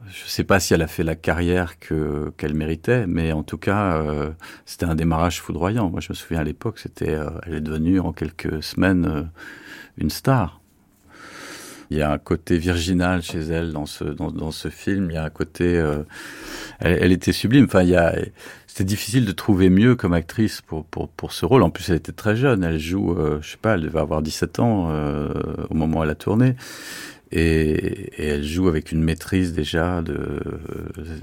je 0.04 0.24
ne 0.24 0.28
sais 0.28 0.44
pas 0.44 0.60
si 0.60 0.74
elle 0.74 0.82
a 0.82 0.86
fait 0.86 1.02
la 1.02 1.16
carrière 1.16 1.78
que 1.78 2.32
qu'elle 2.36 2.54
méritait, 2.54 3.06
mais 3.06 3.32
en 3.32 3.42
tout 3.42 3.58
cas, 3.58 3.96
euh, 3.96 4.30
c'était 4.64 4.86
un 4.86 4.94
démarrage 4.94 5.40
foudroyant. 5.40 5.90
Moi, 5.90 6.00
je 6.00 6.10
me 6.10 6.14
souviens 6.14 6.40
à 6.40 6.44
l'époque, 6.44 6.78
c'était, 6.78 7.14
euh, 7.14 7.30
elle 7.44 7.54
est 7.54 7.60
devenue 7.60 7.98
en 8.00 8.12
quelques 8.12 8.62
semaines 8.62 9.06
euh, 9.06 9.22
une 9.98 10.10
star. 10.10 10.60
Il 11.90 11.96
y 11.98 12.02
a 12.02 12.10
un 12.10 12.18
côté 12.18 12.58
virginal 12.58 13.22
chez 13.22 13.38
elle 13.38 13.72
dans 13.72 13.86
ce 13.86 14.04
dans, 14.04 14.50
ce 14.50 14.68
film. 14.68 15.10
Il 15.10 15.14
y 15.14 15.16
a 15.16 15.24
un 15.24 15.30
côté, 15.30 15.74
elle, 16.80 16.98
elle, 17.00 17.12
était 17.12 17.32
sublime. 17.32 17.66
Enfin, 17.66 17.82
il 17.82 17.90
y 17.90 17.96
a 17.96 18.12
c'était 18.76 18.84
difficile 18.84 19.24
de 19.24 19.32
trouver 19.32 19.70
mieux 19.70 19.96
comme 19.96 20.12
actrice 20.12 20.60
pour, 20.60 20.84
pour, 20.84 21.08
pour 21.08 21.32
ce 21.32 21.46
rôle. 21.46 21.62
En 21.62 21.70
plus, 21.70 21.88
elle 21.88 21.96
était 21.96 22.12
très 22.12 22.36
jeune. 22.36 22.62
Elle 22.62 22.78
joue, 22.78 23.12
euh, 23.12 23.38
je 23.40 23.52
sais 23.52 23.56
pas, 23.56 23.72
elle 23.72 23.80
devait 23.80 24.00
avoir 24.00 24.20
17 24.20 24.60
ans 24.60 24.88
euh, 24.90 25.32
au 25.70 25.74
moment 25.74 26.00
où 26.00 26.02
elle 26.02 26.10
a 26.10 26.14
tourné. 26.14 26.56
Et, 27.32 27.72
et, 28.22 28.26
elle 28.28 28.44
joue 28.44 28.68
avec 28.68 28.92
une 28.92 29.02
maîtrise 29.02 29.52
déjà 29.52 30.00
de, 30.00 30.40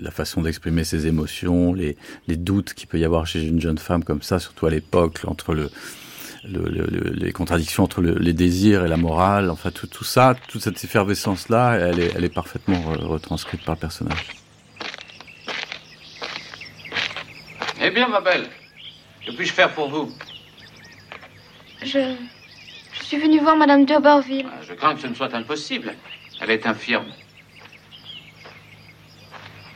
la 0.02 0.12
façon 0.12 0.42
d'exprimer 0.42 0.84
ses 0.84 1.08
émotions, 1.08 1.74
les, 1.74 1.96
les 2.28 2.36
doutes 2.36 2.74
qu'il 2.74 2.88
peut 2.88 3.00
y 3.00 3.06
avoir 3.06 3.26
chez 3.26 3.44
une 3.46 3.62
jeune 3.62 3.78
femme 3.78 4.04
comme 4.04 4.22
ça, 4.22 4.40
surtout 4.40 4.66
à 4.66 4.70
l'époque, 4.70 5.20
entre 5.26 5.54
le, 5.54 5.70
le, 6.44 6.68
le, 6.68 7.10
les 7.14 7.32
contradictions 7.32 7.84
entre 7.84 8.02
les 8.02 8.34
désirs 8.34 8.84
et 8.86 8.90
la 8.90 8.98
morale, 8.98 9.50
enfin 9.50 9.72
tout, 9.72 9.88
tout 9.88 10.04
ça, 10.04 10.36
toute 10.50 10.62
cette 10.62 10.84
effervescence-là, 10.84 11.76
elle 11.76 12.00
est, 12.00 12.12
elle 12.16 12.26
est 12.26 12.34
parfaitement 12.34 12.82
retranscrite 12.82 13.64
par 13.64 13.76
le 13.76 13.80
personnage. 13.80 14.28
Eh 17.82 17.92
bien, 17.92 18.08
ma 18.08 18.22
belle, 18.22 18.48
que 19.26 19.32
puis-je 19.32 19.54
faire 19.54 19.74
pour 19.74 19.90
vous? 19.90 20.12
Je. 21.84 22.16
Je 23.04 23.10
suis 23.10 23.18
venue 23.18 23.42
voir 23.42 23.58
Madame 23.58 23.84
d'Oberville. 23.84 24.46
Ah, 24.50 24.62
je 24.66 24.74
crains 24.74 24.96
que 24.96 25.02
ce 25.02 25.08
ne 25.08 25.14
soit 25.14 25.36
impossible. 25.36 25.94
Elle 26.40 26.52
est 26.52 26.66
infirme. 26.66 27.12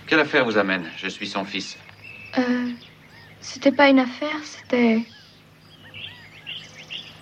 Quelle 0.08 0.22
affaire 0.22 0.46
vous 0.46 0.58
amène 0.58 0.90
Je 0.96 1.10
suis 1.10 1.28
son 1.28 1.44
fils. 1.44 1.78
Euh. 2.38 2.72
C'était 3.42 3.74
pas 3.74 3.90
une 3.90 4.00
affaire, 4.00 4.40
c'était. 4.44 5.04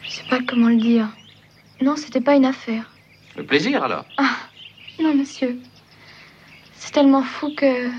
Je 0.04 0.10
sais 0.12 0.24
pas 0.30 0.42
comment 0.48 0.70
le 0.70 0.78
dire. 0.78 1.08
Non, 1.82 1.96
c'était 1.96 2.22
pas 2.22 2.36
une 2.36 2.46
affaire. 2.46 2.92
Le 3.36 3.44
plaisir 3.44 3.84
alors? 3.84 4.06
Ah, 4.18 4.38
non, 5.00 5.16
monsieur. 5.16 5.60
C'est 6.74 6.92
tellement 6.92 7.24
fou 7.24 7.52
que. 7.58 7.90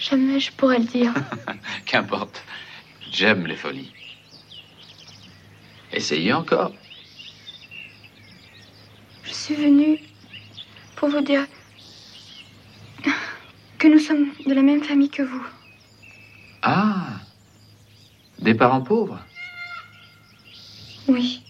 Jamais 0.00 0.40
je 0.40 0.50
pourrais 0.52 0.78
le 0.78 0.86
dire. 0.86 1.12
Qu'importe. 1.84 2.42
J'aime 3.12 3.46
les 3.46 3.56
folies. 3.56 3.92
Essayez 5.96 6.30
encore. 6.34 6.72
Je 9.24 9.32
suis 9.32 9.54
venue 9.54 9.98
pour 10.94 11.08
vous 11.08 11.22
dire 11.22 11.46
que 13.78 13.88
nous 13.88 13.98
sommes 13.98 14.30
de 14.46 14.52
la 14.52 14.60
même 14.60 14.84
famille 14.84 15.08
que 15.08 15.22
vous. 15.22 15.46
Ah 16.60 17.18
Des 18.38 18.52
parents 18.54 18.82
pauvres 18.82 19.24
Oui. 21.08 21.42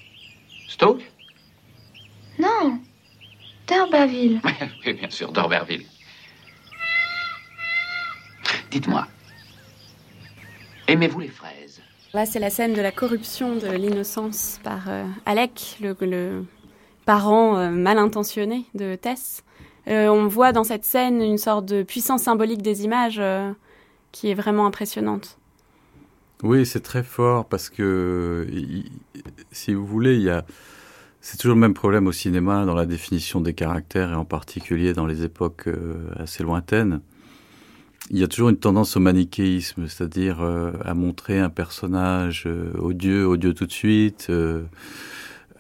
Stoke? 0.69 1.03
Non. 2.39 2.81
D'Herberville. 3.67 4.41
oui, 4.87 4.93
bien 4.93 5.11
sûr, 5.11 5.33
d'Herberville. 5.33 5.87
Dites-moi, 8.71 9.09
aimez-vous 10.87 11.19
les 11.19 11.29
fraises? 11.31 11.83
Là, 12.17 12.25
c'est 12.25 12.39
la 12.39 12.49
scène 12.49 12.73
de 12.73 12.81
la 12.81 12.93
corruption 12.93 13.57
de 13.57 13.67
l'innocence 13.67 14.59
par 14.65 14.89
euh, 14.89 15.05
Alec, 15.27 15.77
le, 15.83 16.45
parent 17.05 17.59
euh, 17.59 17.69
mal 17.69 17.99
intentionné 17.99 18.65
de 18.75 18.95
Tess. 18.95 19.45
Euh, 19.87 20.09
on 20.09 20.27
voit 20.27 20.53
dans 20.53 20.65
cette 20.65 20.87
scène 20.87 21.21
une 21.21 21.37
sorte 21.37 21.67
de 21.67 21.83
puissance 21.83 22.23
symbolique 22.23 22.63
des 22.63 22.85
images 22.85 23.21
qui 24.13 24.31
est 24.31 24.35
vraiment 24.35 24.65
impressionnante. 24.65 25.39
Oui, 26.43 26.65
c'est 26.65 26.81
très 26.81 27.03
fort 27.03 27.45
parce 27.45 27.69
que, 27.69 28.47
si 29.53 29.75
vous 29.75 29.85
voulez, 29.85 30.41
c'est 31.21 31.37
toujours 31.37 31.57
le 31.57 31.61
même 31.61 31.75
problème 31.75 32.07
au 32.07 32.13
cinéma 32.13 32.65
dans 32.65 32.75
la 32.75 32.87
définition 32.87 33.43
des 33.43 33.53
caractères 33.53 34.13
et 34.13 34.15
en 34.15 34.25
particulier 34.25 34.95
dans 34.95 35.05
les 35.05 35.23
époques 35.23 35.69
assez 36.19 36.43
lointaines 36.43 37.03
il 38.11 38.19
y 38.19 38.23
a 38.23 38.29
toujours 38.29 38.51
une 38.51 38.57
tendance 38.57 38.97
au 38.97 39.01
manichéisme, 39.01 39.89
c'est-à-dire 39.89 40.41
euh, 40.41 40.73
à 40.85 40.95
montrer 40.95 41.41
un 41.41 41.51
personnage 41.51 42.45
euh, 42.47 42.73
odieux, 42.79 43.27
odieux 43.27 43.55
tout 43.55 43.67
de 43.67 43.73
suite, 43.73 44.29
euh, 44.31 44.63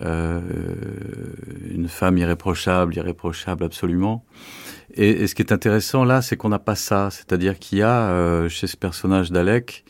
une 0.00 1.88
femme 1.88 2.18
irréprochable, 2.18 2.94
irréprochable 2.94 3.64
absolument. 3.64 4.24
Et, 4.94 5.26
ce 5.26 5.34
qui 5.34 5.42
est 5.42 5.52
intéressant 5.52 6.04
là, 6.04 6.22
c'est 6.22 6.36
qu'on 6.36 6.50
n'a 6.50 6.58
pas 6.58 6.76
ça, 6.76 7.08
c'est-à-dire 7.10 7.58
qu'il 7.58 7.78
y 7.78 7.82
a 7.82 8.48
chez 8.48 8.66
ce 8.66 8.76
personnage 8.76 9.32
d'Alec, 9.32 9.84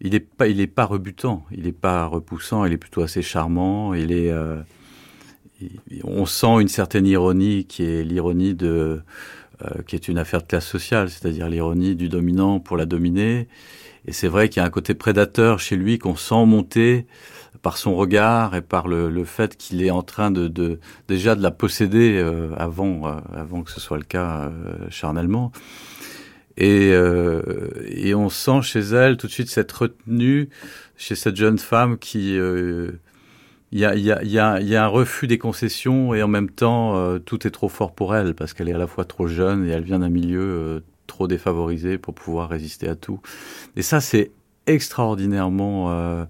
il 0.00 0.14
est 0.14 0.20
pas, 0.20 0.48
il 0.48 0.60
est 0.60 0.66
pas 0.66 0.84
rebutant, 0.84 1.44
il 1.50 1.66
est 1.66 1.72
pas 1.72 2.06
repoussant, 2.06 2.64
il 2.64 2.72
est 2.72 2.78
plutôt 2.78 3.02
assez 3.02 3.22
charmant, 3.22 3.94
il 3.94 4.12
est, 4.12 4.32
on 6.04 6.24
sent 6.24 6.60
une 6.60 6.68
certaine 6.68 7.06
ironie 7.06 7.66
qui 7.66 7.84
est 7.84 8.04
l'ironie 8.04 8.54
de 8.54 9.02
euh, 9.64 9.82
qui 9.86 9.96
est 9.96 10.08
une 10.08 10.18
affaire 10.18 10.42
de 10.42 10.46
classe 10.46 10.66
sociale, 10.66 11.10
c'est-à-dire 11.10 11.48
l'ironie 11.48 11.96
du 11.96 12.08
dominant 12.08 12.60
pour 12.60 12.76
la 12.76 12.86
dominer. 12.86 13.48
Et 14.06 14.12
c'est 14.12 14.28
vrai 14.28 14.48
qu'il 14.48 14.60
y 14.60 14.64
a 14.64 14.66
un 14.66 14.70
côté 14.70 14.94
prédateur 14.94 15.58
chez 15.58 15.76
lui 15.76 15.98
qu'on 15.98 16.16
sent 16.16 16.46
monter 16.46 17.06
par 17.62 17.76
son 17.76 17.96
regard 17.96 18.54
et 18.54 18.62
par 18.62 18.86
le, 18.86 19.10
le 19.10 19.24
fait 19.24 19.56
qu'il 19.56 19.82
est 19.82 19.90
en 19.90 20.02
train 20.02 20.30
de, 20.30 20.46
de, 20.46 20.78
déjà 21.08 21.34
de 21.34 21.42
la 21.42 21.50
posséder 21.50 22.18
euh, 22.18 22.54
avant 22.56 23.08
euh, 23.08 23.16
avant 23.34 23.62
que 23.62 23.70
ce 23.72 23.80
soit 23.80 23.98
le 23.98 24.04
cas 24.04 24.50
charnellement. 24.90 25.50
Et, 26.56 26.88
et 26.88 28.14
on 28.16 28.28
sent 28.28 28.62
chez 28.62 28.80
elle 28.80 29.16
tout 29.16 29.28
de 29.28 29.32
suite 29.32 29.48
cette 29.48 29.70
retenue 29.70 30.48
chez 30.96 31.14
cette 31.14 31.36
jeune 31.36 31.58
femme 31.58 31.98
qui 31.98 32.36
il 33.70 33.80
y 33.80 34.38
a, 34.38 34.82
un 34.82 34.86
refus 34.86 35.26
des 35.26 35.38
concessions 35.38 36.14
et 36.14 36.22
en 36.22 36.28
même 36.28 36.50
temps, 36.50 36.96
euh, 36.96 37.18
tout 37.18 37.46
est 37.46 37.50
trop 37.50 37.68
fort 37.68 37.92
pour 37.92 38.14
elle 38.14 38.34
parce 38.34 38.54
qu'elle 38.54 38.68
est 38.68 38.74
à 38.74 38.78
la 38.78 38.86
fois 38.86 39.04
trop 39.04 39.26
jeune 39.26 39.66
et 39.66 39.70
elle 39.70 39.82
vient 39.82 39.98
d'un 39.98 40.08
milieu 40.08 40.40
euh, 40.40 40.80
trop 41.06 41.28
défavorisé 41.28 41.98
pour 41.98 42.14
pouvoir 42.14 42.48
résister 42.48 42.88
à 42.88 42.94
tout. 42.94 43.20
Et 43.76 43.82
ça, 43.82 44.00
c'est 44.00 44.30
extraordinairement 44.66 45.90
euh, 45.90 46.24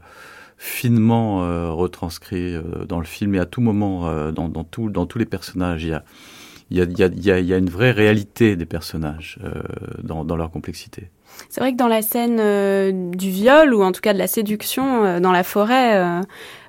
finement 0.57 1.73
retranscrit 1.77 2.57
dans 2.89 2.99
le 2.99 3.07
film 3.07 3.35
et 3.37 3.39
à 3.39 3.47
tout 3.47 3.61
moment, 3.61 4.33
dans, 4.33 4.65
tous 4.65 5.19
les 5.19 5.25
personnages, 5.25 5.85
il 5.85 5.91
y 6.71 6.83
a, 6.83 7.59
une 7.59 7.71
vraie 7.71 7.93
réalité 7.93 8.57
des 8.57 8.67
personnages 8.67 9.39
dans, 10.03 10.37
leur 10.37 10.51
complexité. 10.51 11.11
C'est 11.49 11.61
vrai 11.61 11.73
que 11.73 11.77
dans 11.77 11.87
la 11.87 12.03
scène 12.03 13.13
du 13.13 13.31
viol, 13.31 13.73
ou 13.73 13.85
en 13.85 13.93
tout 13.93 14.01
cas 14.01 14.13
de 14.13 14.19
la 14.19 14.27
séduction 14.27 15.21
dans 15.21 15.33
la 15.33 15.45
forêt, 15.45 16.23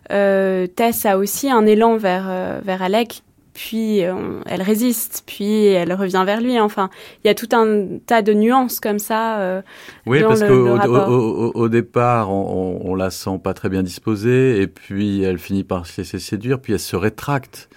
Tess 0.09 1.05
a 1.05 1.17
aussi 1.17 1.49
un 1.49 1.65
élan 1.65 1.97
vers, 1.97 2.25
euh, 2.27 2.59
vers 2.63 2.81
Alec, 2.81 3.23
puis 3.53 4.03
euh, 4.03 4.39
elle 4.45 4.61
résiste, 4.61 5.23
puis 5.25 5.65
elle 5.65 5.93
revient 5.93 6.23
vers 6.25 6.41
lui. 6.41 6.59
Enfin, 6.59 6.89
il 7.23 7.27
y 7.27 7.29
a 7.29 7.35
tout 7.35 7.49
un 7.51 7.99
tas 8.05 8.21
de 8.21 8.33
nuances 8.33 8.79
comme 8.79 8.99
ça. 8.99 9.39
Euh, 9.39 9.61
oui, 10.05 10.21
parce 10.21 10.41
qu'au 10.41 10.67
au, 10.77 11.51
au, 11.53 11.69
départ, 11.69 12.31
on, 12.31 12.81
on, 12.83 12.95
la 12.95 13.11
sent 13.11 13.39
pas 13.43 13.53
très 13.53 13.69
bien 13.69 13.83
disposée, 13.83 14.61
et 14.61 14.67
puis 14.67 15.21
elle 15.21 15.37
finit 15.37 15.63
par 15.63 15.85
se 15.85 16.01
laisser 16.01 16.19
séduire, 16.19 16.59
puis 16.59 16.73
elle 16.73 16.79
se 16.79 16.95
rétracte. 16.95 17.69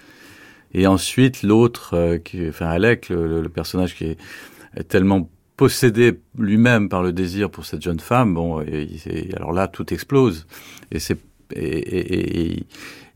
Et 0.73 0.87
ensuite, 0.87 1.43
l'autre, 1.43 2.17
enfin 2.49 2.67
Alec, 2.67 3.09
le, 3.09 3.41
le, 3.41 3.49
personnage 3.49 3.95
qui 3.95 4.05
est, 4.05 4.17
est 4.75 4.87
tellement 4.87 5.29
possédé 5.55 6.19
lui-même 6.35 6.89
par 6.89 7.03
le 7.03 7.13
désir 7.13 7.51
pour 7.51 7.65
cette 7.65 7.83
jeune 7.83 7.99
femme, 7.99 8.33
bon, 8.33 8.61
et, 8.61 8.87
et 9.05 9.35
alors 9.35 9.51
là, 9.51 9.67
tout 9.67 9.93
explose. 9.93 10.47
Et 10.91 10.97
c'est 10.97 11.19
et, 11.55 12.65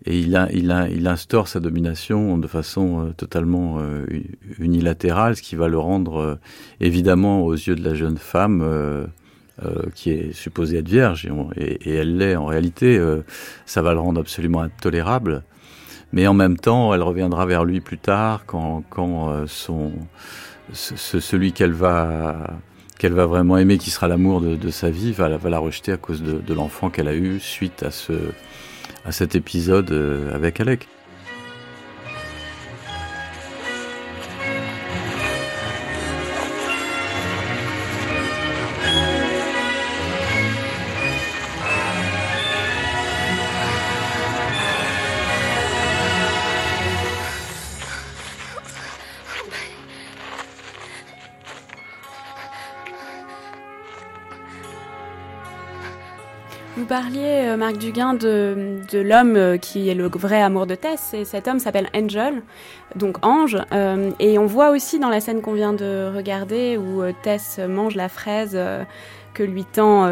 il, 0.05 1.07
instaure 1.07 1.47
sa 1.47 1.59
domination 1.59 2.37
de 2.37 2.47
façon 2.47 3.07
euh, 3.07 3.13
totalement 3.13 3.79
euh, 3.79 4.05
unilatérale, 4.59 5.35
ce 5.35 5.41
qui 5.41 5.55
va 5.55 5.67
le 5.67 5.79
rendre 5.79 6.17
euh, 6.17 6.35
évidemment 6.79 7.43
aux 7.43 7.53
yeux 7.53 7.75
de 7.75 7.83
la 7.83 7.95
jeune 7.95 8.17
femme 8.17 9.07
qui 9.95 10.11
est 10.11 10.33
supposée 10.33 10.77
être 10.77 10.87
vierge, 10.87 11.27
et, 11.55 11.95
elle 11.95 12.17
l'est 12.17 12.35
en 12.35 12.45
réalité, 12.45 13.01
ça 13.65 13.81
va 13.81 13.93
le 13.93 13.99
rendre 13.99 14.21
absolument 14.21 14.61
intolérable. 14.61 15.43
Mais 16.13 16.27
en 16.27 16.35
même 16.35 16.57
temps, 16.57 16.93
elle 16.93 17.01
reviendra 17.01 17.47
vers 17.47 17.65
lui 17.65 17.81
plus 17.81 17.97
tard, 17.97 18.45
quand, 18.45 18.83
celui 20.73 21.53
qu'elle 21.53 21.73
va 21.73 22.59
qu'elle 22.97 23.13
va 23.13 23.25
vraiment 23.25 23.57
aimer, 23.57 23.77
qui 23.77 23.89
sera 23.89 24.07
l'amour 24.07 24.41
de, 24.41 24.69
sa 24.69 24.89
vie, 24.89 25.11
va, 25.11 25.37
va, 25.37 25.49
la 25.49 25.59
rejeter 25.59 25.91
à 25.91 25.97
cause 25.97 26.21
de, 26.21 26.39
de 26.39 26.53
l'enfant 26.53 26.89
qu'elle 26.89 27.07
a 27.07 27.15
eu 27.15 27.39
suite 27.39 27.83
à, 27.83 27.91
ce, 27.91 28.13
à 29.05 29.11
cet 29.11 29.35
épisode 29.35 29.91
avec 30.33 30.59
Alec. 30.59 30.87
Euh, 57.67 57.71
Marc 57.71 57.77
Duguin, 57.77 58.13
de, 58.13 58.99
l'homme 58.99 59.35
euh, 59.35 59.57
qui 59.57 59.89
est 59.89 59.93
le 59.93 60.07
vrai 60.07 60.41
amour 60.41 60.67
de 60.67 60.75
Tess, 60.75 61.13
et 61.13 61.25
cet 61.25 61.47
homme 61.47 61.59
s'appelle 61.59 61.89
Angel, 61.93 62.41
donc 62.95 63.17
Ange, 63.25 63.57
euh, 63.73 64.11
et 64.19 64.39
on 64.39 64.45
voit 64.45 64.69
aussi 64.69 64.99
dans 64.99 65.09
la 65.09 65.19
scène 65.19 65.41
qu'on 65.41 65.53
vient 65.53 65.73
de 65.73 66.11
regarder 66.15 66.77
où 66.77 67.01
Tess 67.23 67.59
mange 67.67 67.95
la 67.95 68.09
fraise 68.09 68.57
que 69.33 69.43
lui 69.43 69.65
tend 69.65 70.05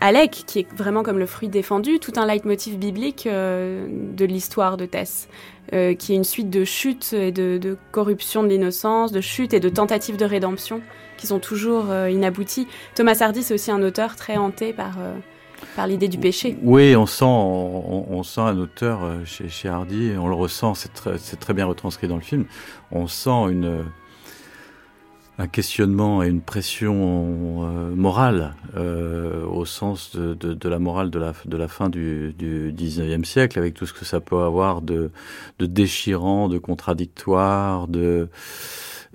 Alec, 0.00 0.44
qui 0.46 0.60
est 0.60 0.72
vraiment 0.74 1.02
comme 1.02 1.18
le 1.18 1.26
fruit 1.26 1.48
défendu, 1.48 1.98
tout 1.98 2.12
un 2.16 2.26
leitmotiv 2.26 2.78
biblique 2.78 3.28
de 3.28 4.24
l'histoire 4.24 4.76
de 4.76 4.86
Tess, 4.86 5.28
qui 5.70 6.12
est 6.12 6.16
une 6.16 6.24
suite 6.24 6.50
de 6.50 6.64
chutes 6.64 7.12
et 7.12 7.32
de, 7.32 7.58
de 7.58 7.76
corruption 7.92 8.42
de 8.42 8.48
l'innocence, 8.48 9.12
de 9.12 9.20
chutes 9.20 9.52
et 9.52 9.60
de 9.60 9.68
tentatives 9.68 10.16
de 10.16 10.24
rédemption 10.24 10.80
qui 11.16 11.26
sont 11.26 11.40
toujours 11.40 11.86
inabouties. 12.08 12.68
Thomas 12.94 13.18
Hardy, 13.20 13.42
c'est 13.42 13.54
aussi 13.54 13.70
un 13.70 13.82
auteur 13.82 14.16
très 14.16 14.36
hanté 14.36 14.72
par 14.72 14.96
par 15.76 15.86
l'idée 15.86 16.08
du 16.08 16.18
péché. 16.18 16.56
Oui, 16.62 16.94
on 16.96 17.06
sent, 17.06 17.24
on, 17.24 18.22
sent 18.22 18.40
un 18.40 18.58
auteur 18.58 19.02
euh, 19.02 19.24
chez, 19.24 19.48
chez, 19.48 19.68
Hardy, 19.68 20.12
on 20.18 20.28
le 20.28 20.34
ressent, 20.34 20.74
c'est 20.74 20.92
très, 20.92 21.18
très, 21.18 21.54
bien 21.54 21.66
retranscrit 21.66 22.08
dans 22.08 22.16
le 22.16 22.22
film. 22.22 22.44
On 22.90 23.06
sent 23.06 23.50
une, 23.50 23.84
un 25.38 25.48
questionnement 25.48 26.22
et 26.22 26.28
une 26.28 26.40
pression 26.40 27.64
euh, 27.64 27.94
morale 27.94 28.54
euh, 28.76 29.44
au 29.46 29.64
sens 29.64 30.14
de, 30.14 30.68
la 30.68 30.78
morale 30.78 31.10
de 31.10 31.18
la, 31.18 31.32
de 31.44 31.56
la 31.56 31.68
fin 31.68 31.88
du, 31.88 32.32
du 32.38 32.72
19e 32.72 33.24
siècle, 33.24 33.58
avec 33.58 33.74
tout 33.74 33.86
ce 33.86 33.92
que 33.92 34.04
ça 34.04 34.20
peut 34.20 34.38
avoir 34.38 34.80
de, 34.80 35.10
de 35.58 35.66
déchirant, 35.66 36.48
de 36.48 36.58
contradictoire, 36.58 37.88
de 37.88 38.28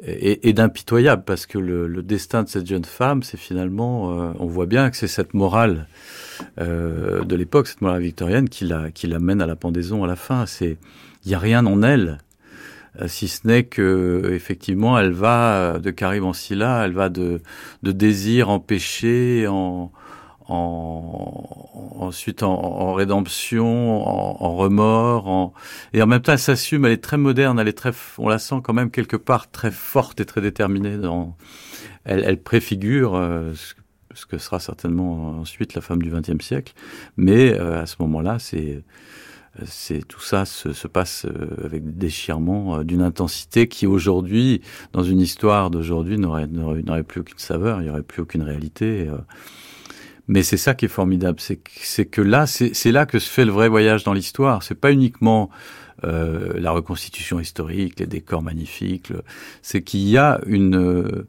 et, 0.03 0.49
et 0.49 0.53
d'impitoyable, 0.53 1.23
parce 1.25 1.45
que 1.45 1.57
le, 1.57 2.01
destin 2.01 2.43
de 2.43 2.49
cette 2.49 2.67
jeune 2.67 2.85
femme, 2.85 3.23
c'est 3.23 3.37
finalement, 3.37 4.33
on 4.39 4.45
voit 4.47 4.65
bien 4.65 4.89
que 4.89 4.97
c'est 4.97 5.07
cette 5.07 5.33
morale 5.33 5.87
euh, 6.59 7.23
de 7.23 7.35
l'époque, 7.35 7.67
cette 7.67 7.81
morale 7.81 8.01
victorienne, 8.01 8.49
qui 8.49 8.65
la, 8.65 8.91
qui 8.91 9.07
l'amène 9.07 9.41
à 9.41 9.45
la 9.45 9.55
pendaison 9.55 10.03
à 10.03 10.07
la 10.07 10.15
fin. 10.15 10.45
C'est, 10.45 10.77
il 11.25 11.31
y 11.31 11.35
a 11.35 11.39
rien 11.39 11.65
en 11.65 11.83
elle, 11.83 12.19
euh, 13.01 13.07
si 13.07 13.27
ce 13.27 13.47
n'est 13.47 13.63
que 13.63 14.29
effectivement, 14.31 14.97
elle 14.97 15.11
va 15.11 15.79
de 15.79 15.91
Caribancilla, 15.91 16.83
elle 16.85 16.93
va 16.93 17.09
de, 17.09 17.41
de 17.83 17.91
désir 17.91 18.49
en 18.49 18.59
péché, 18.59 19.47
en, 19.47 19.91
en, 20.49 21.95
ensuite 21.99 22.43
en, 22.43 22.93
rédemption, 22.93 24.05
en, 24.07 24.55
remords, 24.55 25.53
et 25.93 26.01
en 26.01 26.07
même 26.07 26.21
temps 26.21 26.33
elle 26.33 26.39
s'assume, 26.39 26.85
elle 26.85 26.93
est 26.93 27.03
très 27.03 27.17
moderne, 27.17 27.59
elle 27.59 27.67
est 27.67 27.77
très, 27.77 27.91
on 28.17 28.27
la 28.27 28.39
sent 28.39 28.55
quand 28.63 28.73
même 28.73 28.91
quelque 28.91 29.17
part 29.17 29.49
très 29.51 29.71
forte 29.71 30.19
et 30.19 30.25
très 30.25 30.41
déterminée. 30.41 30.97
Elle, 32.05 32.41
préfigure 32.41 33.15
euh, 33.15 33.53
ce 34.13 34.25
que 34.25 34.37
sera 34.37 34.59
certainement 34.59 35.39
ensuite 35.39 35.75
la 35.75 35.81
femme 35.81 36.01
du 36.01 36.09
XXe 36.09 36.43
siècle. 36.43 36.73
Mais 37.17 37.53
euh, 37.53 37.81
à 37.81 37.85
ce 37.85 37.97
moment-là, 37.99 38.37
c'est 38.39 38.83
tout 40.07 40.21
ça 40.21 40.45
se, 40.45 40.73
se 40.73 40.87
passe 40.87 41.25
euh, 41.25 41.65
avec 41.65 41.83
euh, 41.83 42.83
d'une 42.83 43.01
intensité 43.01 43.67
qui 43.67 43.87
aujourd'hui, 43.87 44.61
dans 44.93 45.03
une 45.03 45.19
histoire 45.19 45.69
d'aujourd'hui, 45.69 46.17
n'aurait 46.17 47.03
plus 47.03 47.21
aucune 47.21 47.39
saveur, 47.39 47.81
il 47.81 47.85
n'y 47.85 47.89
aurait 47.89 48.03
plus 48.03 48.21
aucune 48.21 48.43
réalité. 48.43 49.07
Mais 50.29 50.43
c'est 50.43 50.57
ça 50.57 50.75
qui 50.75 50.85
est 50.85 50.89
formidable, 50.89 51.39
c'est 51.39 52.05
que 52.05 52.21
là, 52.21 52.45
c'est 52.45 52.91
là 52.91 53.07
que 53.07 53.17
se 53.17 53.27
fait 53.27 53.45
le 53.45 53.51
vrai 53.51 53.67
voyage 53.67 54.03
dans 54.03 54.13
l'histoire. 54.13 54.61
C'est 54.61 54.79
pas 54.79 54.91
uniquement 54.91 55.49
euh, 56.03 56.53
la 56.59 56.69
reconstitution 56.69 57.39
historique, 57.39 57.99
les 57.99 58.05
décors 58.05 58.43
magnifiques. 58.43 59.11
C'est 59.63 59.81
qu'il 59.81 60.07
y 60.07 60.19
a 60.19 60.39
une, 60.45 61.25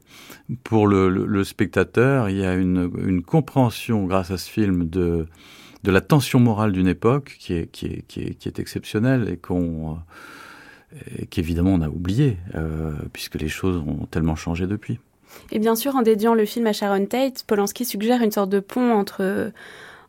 pour 0.63 0.85
le, 0.85 1.43
spectateur, 1.43 2.29
il 2.29 2.37
y 2.37 2.45
a 2.45 2.53
une, 2.53 3.23
compréhension 3.23 4.05
grâce 4.05 4.29
à 4.29 4.37
ce 4.37 4.47
film 4.47 4.87
de, 4.87 5.25
de 5.83 5.91
la 5.91 6.01
tension 6.01 6.39
morale 6.39 6.71
d'une 6.71 6.87
époque 6.87 7.37
qui 7.39 7.53
est, 7.53 7.71
qui 7.71 7.87
est, 7.87 8.03
qui 8.07 8.47
est, 8.47 8.59
exceptionnelle 8.59 9.29
et 9.29 9.37
qu'on, 9.37 9.97
qu'évidemment 11.31 11.73
on 11.73 11.81
a 11.81 11.89
oublié, 11.89 12.37
euh, 12.53 12.91
puisque 13.13 13.41
les 13.41 13.49
choses 13.49 13.77
ont 13.77 14.05
tellement 14.05 14.35
changé 14.35 14.67
depuis. 14.67 14.99
Et 15.51 15.59
bien 15.59 15.75
sûr, 15.75 15.95
en 15.95 16.01
dédiant 16.01 16.33
le 16.33 16.45
film 16.45 16.67
à 16.67 16.73
Sharon 16.73 17.05
Tate, 17.05 17.43
Polanski 17.45 17.85
suggère 17.85 18.21
une 18.21 18.31
sorte 18.31 18.49
de 18.49 18.59
pont 18.59 18.91
entre 18.93 19.51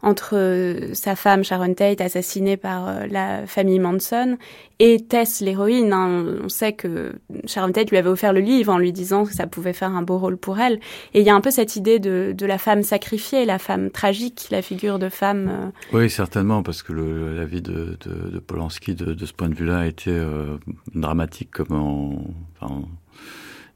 entre 0.02 0.30
euh, 0.34 0.94
sa 0.94 1.14
femme 1.14 1.44
Sharon 1.44 1.74
Tate 1.74 2.00
assassinée 2.00 2.56
par 2.56 2.88
euh, 2.88 3.06
la 3.08 3.46
famille 3.46 3.78
Manson 3.78 4.36
et 4.80 5.00
Tess 5.00 5.40
l'héroïne. 5.40 5.92
Hein. 5.92 6.24
On 6.42 6.48
sait 6.48 6.72
que 6.72 7.12
Sharon 7.46 7.70
Tate 7.70 7.90
lui 7.90 7.98
avait 7.98 8.08
offert 8.08 8.32
le 8.32 8.40
livre 8.40 8.72
en 8.72 8.78
lui 8.78 8.92
disant 8.92 9.24
que 9.24 9.32
ça 9.32 9.46
pouvait 9.46 9.72
faire 9.72 9.90
un 9.90 10.02
beau 10.02 10.18
rôle 10.18 10.36
pour 10.36 10.58
elle. 10.58 10.80
Et 11.14 11.20
il 11.20 11.26
y 11.26 11.30
a 11.30 11.34
un 11.34 11.40
peu 11.40 11.52
cette 11.52 11.76
idée 11.76 12.00
de, 12.00 12.34
de 12.36 12.46
la 12.46 12.58
femme 12.58 12.82
sacrifiée, 12.82 13.44
la 13.44 13.60
femme 13.60 13.90
tragique, 13.90 14.48
la 14.50 14.60
figure 14.60 14.98
de 14.98 15.08
femme. 15.08 15.48
Euh. 15.48 15.96
Oui, 15.96 16.10
certainement, 16.10 16.64
parce 16.64 16.82
que 16.82 16.92
la 16.92 17.44
vie 17.44 17.62
de, 17.62 17.96
de, 18.04 18.38
Polanski, 18.40 18.96
de, 18.96 19.24
ce 19.24 19.32
point 19.32 19.48
de 19.48 19.54
vue-là, 19.54 19.80
a 19.80 19.86
été 19.86 20.12
dramatique 20.94 21.52
comme 21.52 21.72
en, 22.60 22.82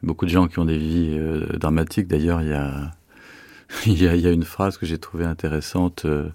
beaucoup 0.03 0.25
de 0.25 0.31
gens 0.31 0.47
qui 0.49 0.59
ont 0.59 0.65
des 0.65 0.79
vies 0.79 1.19
dramatiques. 1.59 2.09
D'ailleurs, 2.09 2.41
il 3.87 4.03
y 4.03 4.27
a 4.27 4.31
une 4.31 4.45
phrase 4.45 4.79
que 4.79 4.87
j'ai 4.87 4.99
trouvée 4.99 5.25
intéressante 5.25 6.05
euh, 6.05 6.29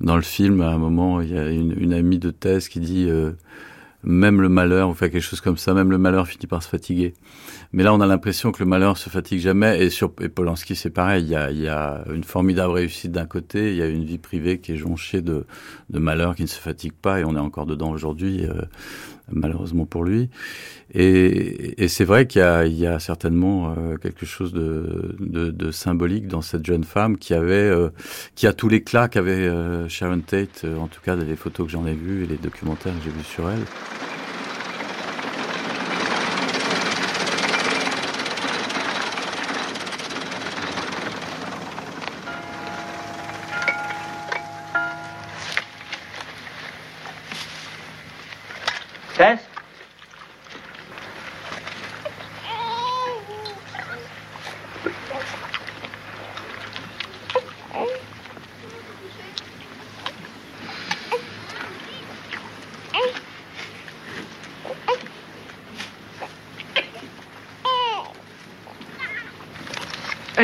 dans 0.00 0.16
le 0.16 0.22
film. 0.22 0.60
À 0.60 0.70
un 0.70 0.78
moment, 0.78 1.20
il 1.20 1.32
y 1.32 1.38
a 1.38 1.48
une, 1.48 1.92
amie 1.92 2.18
de 2.18 2.30
thèse 2.30 2.68
qui 2.68 2.80
dit 2.80 3.06
euh, 3.08 3.32
même 4.02 4.40
le 4.40 4.48
malheur, 4.48 4.90
ou 4.90 4.94
fait 4.94 5.10
quelque 5.10 5.22
chose 5.22 5.40
comme 5.40 5.56
ça, 5.56 5.74
même 5.74 5.90
le 5.90 5.98
malheur 5.98 6.26
finit 6.26 6.46
par 6.46 6.62
se 6.62 6.68
fatiguer. 6.68 7.14
Mais 7.72 7.82
là, 7.82 7.94
on 7.94 8.00
a 8.00 8.06
l'impression 8.06 8.52
que 8.52 8.62
le 8.62 8.68
malheur 8.68 8.96
se 8.96 9.10
fatigue 9.10 9.40
jamais. 9.40 9.82
Et 9.82 9.90
sur 9.90 10.12
et 10.20 10.28
Polanski, 10.28 10.74
c'est 10.74 10.90
pareil. 10.90 11.24
Il 11.24 11.60
y, 11.60 11.68
a, 11.68 12.02
une 12.12 12.24
formidable 12.24 12.72
réussite 12.72 13.12
d'un 13.12 13.26
côté, 13.26 13.70
il 13.70 13.76
y 13.76 13.82
a 13.82 13.86
une 13.86 14.04
vie 14.04 14.18
privée 14.18 14.58
qui 14.58 14.72
est 14.72 14.76
jonchée 14.76 15.22
de, 15.22 15.44
malheurs 15.90 16.34
qui 16.34 16.42
ne 16.42 16.48
se 16.48 16.60
fatigue 16.60 16.94
pas, 16.94 17.20
et 17.20 17.24
on 17.24 17.36
est 17.36 17.40
encore 17.40 17.66
dedans 17.66 17.90
aujourd'hui. 17.90 18.44
Euh, 18.44 18.62
malheureusement 19.30 19.86
pour 19.86 20.04
lui. 20.04 20.30
Et, 20.92 21.88
c'est 21.88 22.04
vrai 22.04 22.26
qu'il 22.26 22.42
y, 22.42 22.86
a, 22.86 22.98
certainement 22.98 23.74
euh, 23.76 23.96
quelque 23.96 24.26
chose 24.26 24.52
de, 24.52 25.70
symbolique 25.70 26.26
dans 26.26 26.42
cette 26.42 26.66
jeune 26.66 26.84
femme 26.84 27.16
qui 27.16 27.34
avait, 27.34 27.54
euh, 27.54 27.90
qui 28.34 28.46
a 28.46 28.52
tous 28.52 28.68
l'éclat 28.68 29.08
qu'avait 29.08 29.32
euh, 29.32 29.88
Sharon 29.88 30.20
Tate, 30.20 30.64
en 30.78 30.88
tout 30.88 31.00
cas 31.00 31.16
les 31.16 31.36
photos 31.36 31.66
que 31.66 31.72
j'en 31.72 31.86
ai 31.86 31.94
vues 31.94 32.24
et 32.24 32.26
les 32.26 32.36
documentaires 32.36 32.92
que 32.92 33.04
j'ai 33.04 33.10
vus 33.10 33.24
sur 33.24 33.48
elle. 33.48 34.09
Elle 49.20 49.36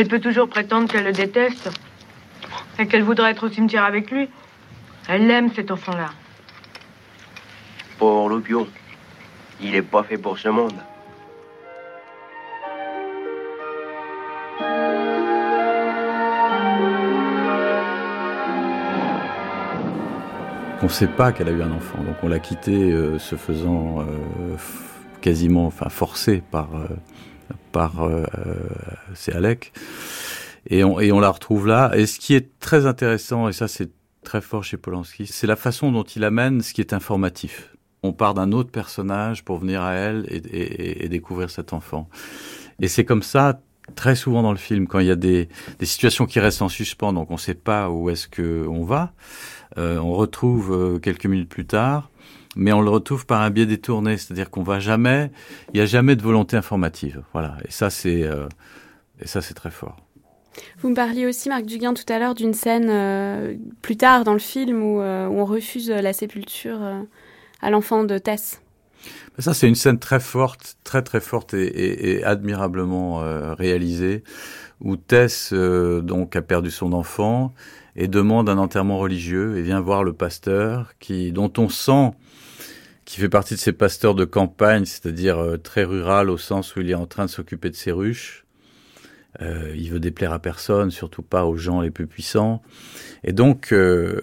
peut 0.09 0.21
toujours 0.21 0.51
prétendre 0.51 0.93
qu'elle 0.93 1.05
le 1.05 1.13
déteste 1.13 1.71
et 2.79 2.87
qu'elle 2.87 3.03
voudrait 3.03 3.31
être 3.31 3.47
au 3.47 3.49
cimetière 3.49 3.85
avec 3.85 4.11
lui. 4.11 4.29
Elle 5.09 5.27
l'aime, 5.27 5.51
cet 5.55 5.71
enfant-là. 5.71 6.11
Pour 7.99 8.29
l'opium, 8.29 8.67
il 9.61 9.73
n'est 9.73 9.83
pas 9.83 10.03
fait 10.03 10.19
pour 10.19 10.39
ce 10.39 10.49
monde. 10.49 10.75
On 20.83 20.89
ne 20.89 20.93
sait 20.93 21.07
pas 21.09 21.33
qu'elle 21.33 21.49
a 21.49 21.53
eu 21.53 21.63
un 21.63 21.73
enfant, 21.73 21.99
donc 22.05 22.17
on 22.23 22.29
l'a 22.29 22.39
quitté 22.39 22.93
euh, 22.93 23.19
se 23.19 23.35
faisant 23.35 24.03
euh, 24.03 24.57
quasiment, 25.21 25.67
enfin 25.67 25.89
forcé 25.89 26.43
par, 26.51 26.77
euh, 26.77 26.87
par 27.73 28.05
euh, 28.05 28.25
Alec, 29.33 29.73
et 30.69 30.85
on, 30.85 31.01
et 31.01 31.11
on 31.13 31.19
la 31.19 31.31
retrouve 31.31 31.67
là. 31.67 31.91
Et 31.97 32.07
ce 32.07 32.21
qui 32.21 32.35
est 32.35 32.61
très 32.61 32.87
intéressant, 32.87 33.49
et 33.49 33.53
ça 33.53 33.69
c'est 33.69 33.91
très 34.23 34.41
fort 34.41 34.63
chez 34.63 34.77
Polanski, 34.77 35.27
c'est 35.27 35.47
la 35.47 35.57
façon 35.57 35.91
dont 35.91 36.05
il 36.05 36.23
amène 36.23 36.61
ce 36.61 36.75
qui 36.75 36.83
est 36.83 36.93
informatif. 36.93 37.76
On 38.07 38.13
part 38.13 38.35
d'un 38.35 38.53
autre 38.53 38.71
personnage 38.71 39.45
pour 39.45 39.59
venir 39.59 39.83
à 39.83 39.95
elle 39.95 40.27
et, 40.31 41.09
découvrir 41.09 41.51
cet 41.51 41.73
enfant. 41.73 42.09
Et 42.81 42.89
c'est 42.89 43.05
comme 43.05 43.23
ça 43.23 43.61
très 43.95 44.17
souvent 44.17 44.43
dans 44.43 44.53
le 44.53 44.59
film, 44.59 44.87
quand 44.87 44.99
il 44.99 45.07
y 45.07 45.11
a 45.11 45.17
des, 45.17 45.49
situations 45.83 46.27
qui 46.27 46.41
restent 46.41 46.63
en 46.63 46.69
suspens, 46.69 47.13
donc 47.13 47.31
on 47.31 47.35
ne 47.35 47.39
sait 47.39 47.55
pas 47.55 47.91
où 47.91 48.11
est-ce 48.11 48.27
que 48.27 48.67
on 48.69 48.83
va, 48.83 49.13
euh, 49.79 49.99
on 49.99 50.13
retrouve 50.13 50.73
euh, 50.73 50.99
quelques 50.99 51.27
minutes 51.27 51.49
plus 51.49 51.67
tard, 51.67 52.11
mais 52.57 52.73
on 52.73 52.81
le 52.81 52.91
retrouve 52.91 53.27
par 53.27 53.43
un 53.43 53.51
biais 53.51 53.67
détourné, 53.67 54.17
c'est-à-dire 54.17 54.51
qu'on 54.51 54.63
va 54.63 54.81
jamais, 54.81 55.31
il 55.73 55.77
n'y 55.77 55.81
a 55.81 55.87
jamais 55.87 56.17
de 56.17 56.23
volonté 56.23 56.57
informative, 56.57 57.23
voilà. 57.33 57.57
Et 57.67 57.71
ça 57.71 57.91
c'est, 57.91 58.25
euh, 58.25 58.49
et 59.21 59.27
ça 59.27 59.41
c'est 59.41 59.55
très 59.55 59.71
fort. 59.71 59.97
Vous 60.79 60.89
me 60.89 60.95
parliez 60.95 61.27
aussi, 61.27 61.51
Marc 61.51 61.67
Duguin, 61.67 61.93
tout 61.93 62.11
à 62.11 62.19
l'heure 62.19 62.35
d'une 62.35 62.55
scène 62.55 63.59
plus 63.83 63.99
tard 63.99 64.25
dans 64.25 64.33
le 64.33 64.39
film 64.39 64.83
où, 64.83 65.01
on 65.01 65.45
refuse 65.45 65.91
la 65.91 66.15
sépulture 66.15 66.81
à 67.61 67.71
l'enfant 67.71 68.05
de 68.05 68.19
Tess. 68.19 68.61
Ça, 69.39 69.53
c'est 69.53 69.69
une 69.69 69.75
scène 69.75 69.99
très 69.99 70.21
forte, 70.21 70.79
très 70.83 71.03
très 71.03 71.21
forte 71.21 71.53
et, 71.55 72.25
admirablement 72.25 73.21
réalisée, 73.55 74.25
où 74.81 74.97
Tess 74.97 75.53
donc 75.53 76.37
a 76.37 76.43
perdu 76.43 76.71
son 76.71 76.95
enfant 76.95 77.53
et 77.97 78.09
demande 78.09 78.49
un 78.49 78.57
enterrement 78.57 78.99
religieux 78.99 79.59
et 79.59 79.63
vient 79.63 79.81
voir 79.81 80.05
le 80.05 80.15
pasteur 80.15 80.95
qui, 80.99 81.33
dont 81.33 81.53
on 81.59 81.69
sent 81.69 82.13
qui 83.05 83.21
fait 83.21 83.29
partie 83.29 83.55
de 83.55 83.61
ces 83.61 83.73
pasteurs 83.73 84.15
de 84.15 84.25
campagne, 84.25 84.87
c'est-à-dire 84.87 85.59
très 85.63 85.85
rural 85.85 86.31
au 86.31 86.39
sens 86.39 86.75
où 86.75 86.81
il 86.81 86.91
est 86.91 86.95
en 86.95 87.07
train 87.07 87.27
de 87.27 87.31
s'occuper 87.31 87.69
de 87.69 87.77
ses 87.77 87.93
ruches 87.93 88.46
euh, 89.43 89.73
il 89.77 89.91
veut 89.91 90.01
déplaire 90.01 90.33
à 90.33 90.39
personne, 90.39 90.91
surtout 90.91 91.23
pas 91.23 91.45
aux 91.45 91.57
gens 91.57 91.81
les 91.81 91.91
plus 91.91 92.07
puissants. 92.07 92.63
Et 93.25 93.33
donc, 93.33 93.73
euh, 93.73 94.21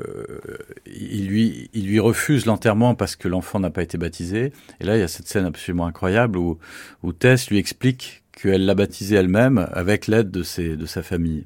il, 0.86 1.28
lui, 1.28 1.70
il 1.74 1.88
lui 1.88 2.00
refuse 2.00 2.46
l'enterrement 2.46 2.96
parce 2.96 3.16
que 3.16 3.28
l'enfant 3.28 3.60
n'a 3.60 3.70
pas 3.70 3.84
été 3.84 3.98
baptisé. 3.98 4.54
Et 4.80 4.86
là, 4.86 4.98
il 4.98 5.00
y 5.00 5.04
a 5.04 5.08
cette 5.08 5.28
scène 5.28 5.46
absolument 5.46 5.86
incroyable 5.86 6.38
où, 6.38 6.58
où 7.04 7.14
Tess 7.14 7.50
lui 7.50 7.58
explique 7.58 8.24
qu'elle 8.32 8.66
l'a 8.66 8.76
baptisé 8.76 9.16
elle-même 9.16 9.68
avec 9.72 10.08
l'aide 10.08 10.32
de, 10.32 10.76
de 10.76 10.86
sa 10.86 11.04
famille. 11.04 11.46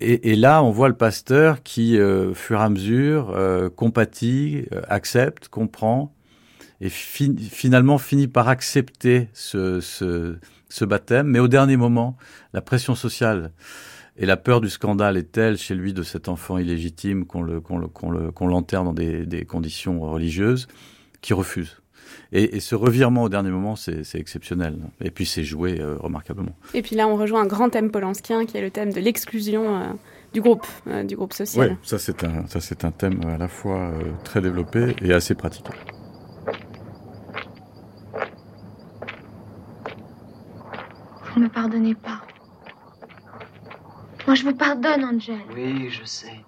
Et, 0.00 0.32
et, 0.32 0.36
là, 0.36 0.62
on 0.62 0.70
voit 0.70 0.88
le 0.88 0.96
pasteur 0.96 1.62
qui, 1.62 1.98
euh, 1.98 2.34
fur 2.34 2.60
et 2.60 2.62
à 2.62 2.68
mesure, 2.68 3.30
euh, 3.30 3.70
compatit, 3.70 4.64
euh, 4.72 4.82
accepte, 4.88 5.48
comprend, 5.48 6.12
et 6.80 6.88
finalement 6.90 7.98
finit 7.98 8.26
par 8.26 8.48
accepter 8.48 9.28
ce, 9.32 9.80
ce, 9.80 10.36
ce 10.74 10.84
baptême, 10.84 11.28
mais 11.28 11.38
au 11.38 11.46
dernier 11.46 11.76
moment, 11.76 12.16
la 12.52 12.60
pression 12.60 12.96
sociale 12.96 13.52
et 14.16 14.26
la 14.26 14.36
peur 14.36 14.60
du 14.60 14.68
scandale 14.68 15.16
est 15.16 15.30
telle 15.30 15.56
chez 15.56 15.76
lui 15.76 15.92
de 15.92 16.02
cet 16.02 16.28
enfant 16.28 16.58
illégitime 16.58 17.26
qu'on 17.26 17.42
le, 17.42 17.60
qu'on 17.60 17.78
le, 17.78 17.86
qu'on 17.86 18.10
le, 18.10 18.32
qu'on 18.32 18.48
l'enterre 18.48 18.82
dans 18.82 18.92
des, 18.92 19.24
des, 19.24 19.44
conditions 19.44 20.00
religieuses, 20.00 20.66
qu'il 21.20 21.36
refuse. 21.36 21.80
Et, 22.32 22.56
et, 22.56 22.60
ce 22.60 22.74
revirement 22.74 23.22
au 23.22 23.28
dernier 23.28 23.50
moment, 23.50 23.76
c'est, 23.76 24.02
c'est 24.02 24.18
exceptionnel. 24.18 24.76
Et 25.00 25.12
puis 25.12 25.26
c'est 25.26 25.44
joué 25.44 25.80
euh, 25.80 25.96
remarquablement. 25.96 26.56
Et 26.74 26.82
puis 26.82 26.96
là, 26.96 27.06
on 27.06 27.14
rejoint 27.14 27.42
un 27.42 27.46
grand 27.46 27.70
thème 27.70 27.92
polanskien 27.92 28.44
qui 28.44 28.56
est 28.56 28.62
le 28.62 28.70
thème 28.70 28.92
de 28.92 29.00
l'exclusion 29.00 29.76
euh, 29.76 29.92
du 30.32 30.40
groupe, 30.40 30.66
euh, 30.88 31.04
du 31.04 31.14
groupe 31.14 31.32
social. 31.32 31.70
Oui, 31.70 31.76
ça 31.84 32.00
c'est 32.00 32.24
un, 32.24 32.46
ça 32.48 32.60
c'est 32.60 32.84
un 32.84 32.90
thème 32.90 33.20
à 33.26 33.38
la 33.38 33.46
fois 33.46 33.78
euh, 33.78 34.10
très 34.24 34.40
développé 34.40 34.96
et 35.00 35.12
assez 35.12 35.36
pratiqué. 35.36 35.70
Vous 41.34 41.40
ne 41.40 41.46
me 41.46 41.50
pardonnez 41.50 41.96
pas. 41.96 42.20
Moi, 44.24 44.36
je 44.36 44.44
vous 44.44 44.54
pardonne, 44.54 45.04
Angel. 45.04 45.40
Oui, 45.52 45.90
je 45.90 46.04
sais. 46.04 46.44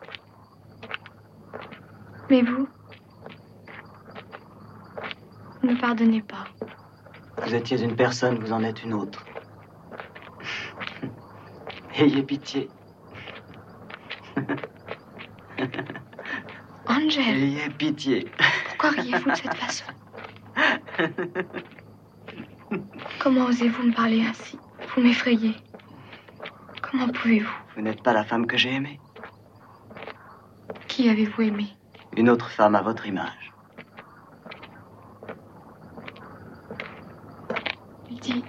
Mais 2.31 2.43
vous 2.43 2.69
Vous 5.61 5.69
ne 5.69 5.73
me 5.73 5.81
pardonnez 5.81 6.23
pas. 6.23 6.45
Vous 7.43 7.53
étiez 7.53 7.83
une 7.83 7.97
personne, 7.97 8.39
vous 8.39 8.53
en 8.53 8.63
êtes 8.63 8.85
une 8.85 8.95
autre. 8.95 9.25
Ayez 11.99 12.23
pitié. 12.23 12.71
Angel. 16.87 17.43
Ayez 17.43 17.71
pitié. 17.71 18.31
Pourquoi 18.69 18.91
riez-vous 18.91 19.31
de 19.33 19.37
cette 19.37 19.55
façon? 19.55 19.85
Comment 23.19 23.47
osez-vous 23.47 23.83
me 23.83 23.93
parler 23.93 24.23
ainsi? 24.23 24.57
Vous 24.95 25.03
m'effrayez. 25.03 25.57
Comment 26.83 27.09
pouvez-vous? 27.09 27.55
Vous 27.75 27.83
n'êtes 27.83 28.03
pas 28.03 28.13
la 28.13 28.25
femme 28.25 28.47
que 28.47 28.57
j'ai 28.57 28.73
aimée. 28.73 29.01
Qui 30.89 31.09
avez-vous 31.09 31.43
aimé 31.43 31.67
Une 32.17 32.31
autre 32.31 32.51
femme 32.51 32.75
à 32.75 32.83
votre 32.83 33.07
image. 33.07 33.53
Il 38.11 38.21
dit 38.21 38.43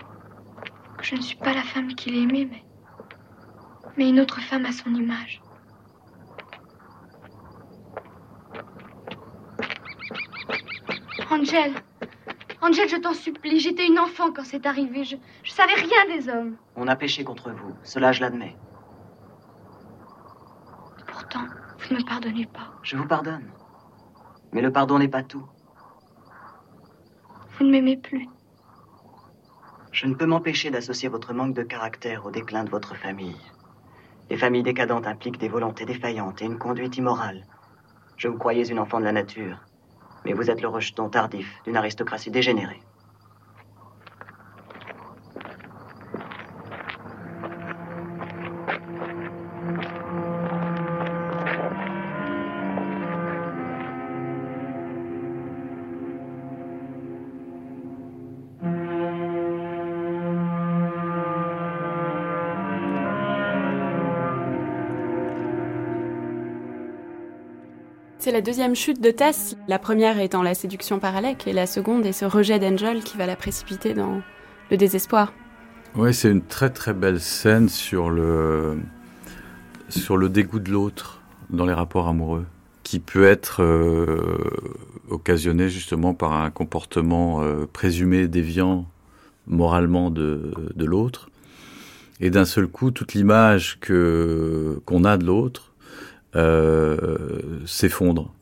que 0.98 1.04
je 1.04 1.16
ne 1.16 1.22
suis 1.22 1.38
pas 1.38 1.54
la 1.54 1.64
femme 1.64 1.94
qu'il 1.96 2.16
aimait, 2.18 2.48
mais... 2.50 2.64
mais 3.98 4.10
une 4.10 4.20
autre 4.20 4.40
femme 4.42 4.66
à 4.66 4.72
son 4.72 4.94
image. 4.94 5.42
Angel, 11.30 11.74
Angel, 12.62 12.90
je 12.90 12.96
t'en 12.98 13.14
supplie, 13.14 13.60
j'étais 13.60 13.86
une 13.86 14.00
enfant 14.00 14.32
quand 14.32 14.44
c'est 14.44 14.66
arrivé. 14.66 15.04
Je, 15.04 15.16
je 15.44 15.52
savais 15.52 15.76
rien 15.76 16.18
des 16.18 16.28
hommes. 16.30 16.58
On 16.76 16.88
a 16.88 16.96
péché 16.96 17.24
contre 17.24 17.52
vous, 17.52 17.76
cela 17.84 18.12
je 18.12 18.22
l'admets. 18.22 18.56
Pourtant, 21.06 21.46
vous 21.78 21.94
ne 21.94 22.00
me 22.00 22.06
pardonnez 22.06 22.46
pas. 22.48 22.74
Je 22.82 22.98
vous 22.98 23.08
pardonne. 23.08 23.52
Mais 24.54 24.62
le 24.62 24.72
pardon 24.72 24.98
n'est 24.98 25.08
pas 25.08 25.24
tout. 25.24 25.46
Vous 27.58 27.66
ne 27.66 27.72
m'aimez 27.72 27.98
plus. 27.98 28.28
Je 29.92 30.06
ne 30.06 30.16
peux 30.16 30.26
m'empêcher 30.26 30.70
d'associer 30.72 31.10
votre 31.10 31.34
manque 31.34 31.56
de 31.56 31.64
caractère 31.64 32.26
au 32.26 32.32
déclin 32.32 32.64
de 32.64 32.70
votre 32.70 32.96
famille. 32.96 33.40
Les 34.30 34.38
familles 34.38 34.64
décadentes 34.64 35.08
impliquent 35.08 35.40
des 35.40 35.48
volontés 35.48 35.86
défaillantes 35.86 36.42
et 36.42 36.46
une 36.46 36.58
conduite 36.58 36.98
immorale. 36.98 37.46
Je 38.18 38.28
vous 38.28 38.38
croyais 38.38 38.68
une 38.68 38.80
enfant 38.80 39.00
de 39.00 39.06
la 39.06 39.12
nature 39.12 39.67
mais 40.28 40.34
vous 40.34 40.52
êtes 40.52 40.62
le 40.62 40.68
rejeton 40.68 41.08
tardif 41.08 41.62
d'une 41.64 41.78
aristocratie 41.78 42.32
dégénérée. 42.32 42.82
C'est 68.28 68.34
la 68.34 68.42
deuxième 68.42 68.76
chute 68.76 69.00
de 69.00 69.10
Tess. 69.10 69.56
La 69.70 69.80
première 69.80 70.20
étant 70.20 70.44
la 70.44 70.54
séduction 70.54 71.00
par 71.00 71.16
Alec 71.16 71.48
et 71.48 71.54
la 71.54 71.66
seconde 71.66 72.06
est 72.06 72.12
ce 72.12 72.26
rejet 72.26 72.60
d'Angel 72.60 73.02
qui 73.02 73.16
va 73.16 73.26
la 73.26 73.38
précipiter 73.38 73.94
dans 73.94 74.22
le 74.70 74.76
désespoir. 74.76 75.32
Oui, 75.96 76.14
c'est 76.14 76.30
une 76.30 76.42
très 76.42 76.70
très 76.70 76.94
belle 76.94 77.22
scène 77.22 77.70
sur 77.70 78.10
le, 78.10 78.80
sur 79.88 80.18
le 80.18 80.28
dégoût 80.28 80.60
de 80.60 80.70
l'autre 80.72 81.22
dans 81.52 81.66
les 81.66 81.72
rapports 81.72 82.10
amoureux, 82.10 82.44
qui 82.84 83.00
peut 83.00 83.24
être 83.24 83.64
euh, 83.64 84.38
occasionné 85.10 85.70
justement 85.70 86.14
par 86.14 86.34
un 86.34 86.52
comportement 86.52 87.42
euh, 87.44 87.66
présumé 87.72 88.28
déviant 88.28 88.86
moralement 89.46 90.10
de, 90.12 90.52
de 90.76 90.84
l'autre. 90.86 91.30
Et 92.20 92.30
d'un 92.30 92.44
seul 92.44 92.68
coup, 92.68 92.92
toute 92.92 93.14
l'image 93.14 93.80
qu'on 93.80 95.06
a 95.06 95.16
de 95.18 95.26
l'autre 95.26 95.72
s'effondre. 96.34 98.34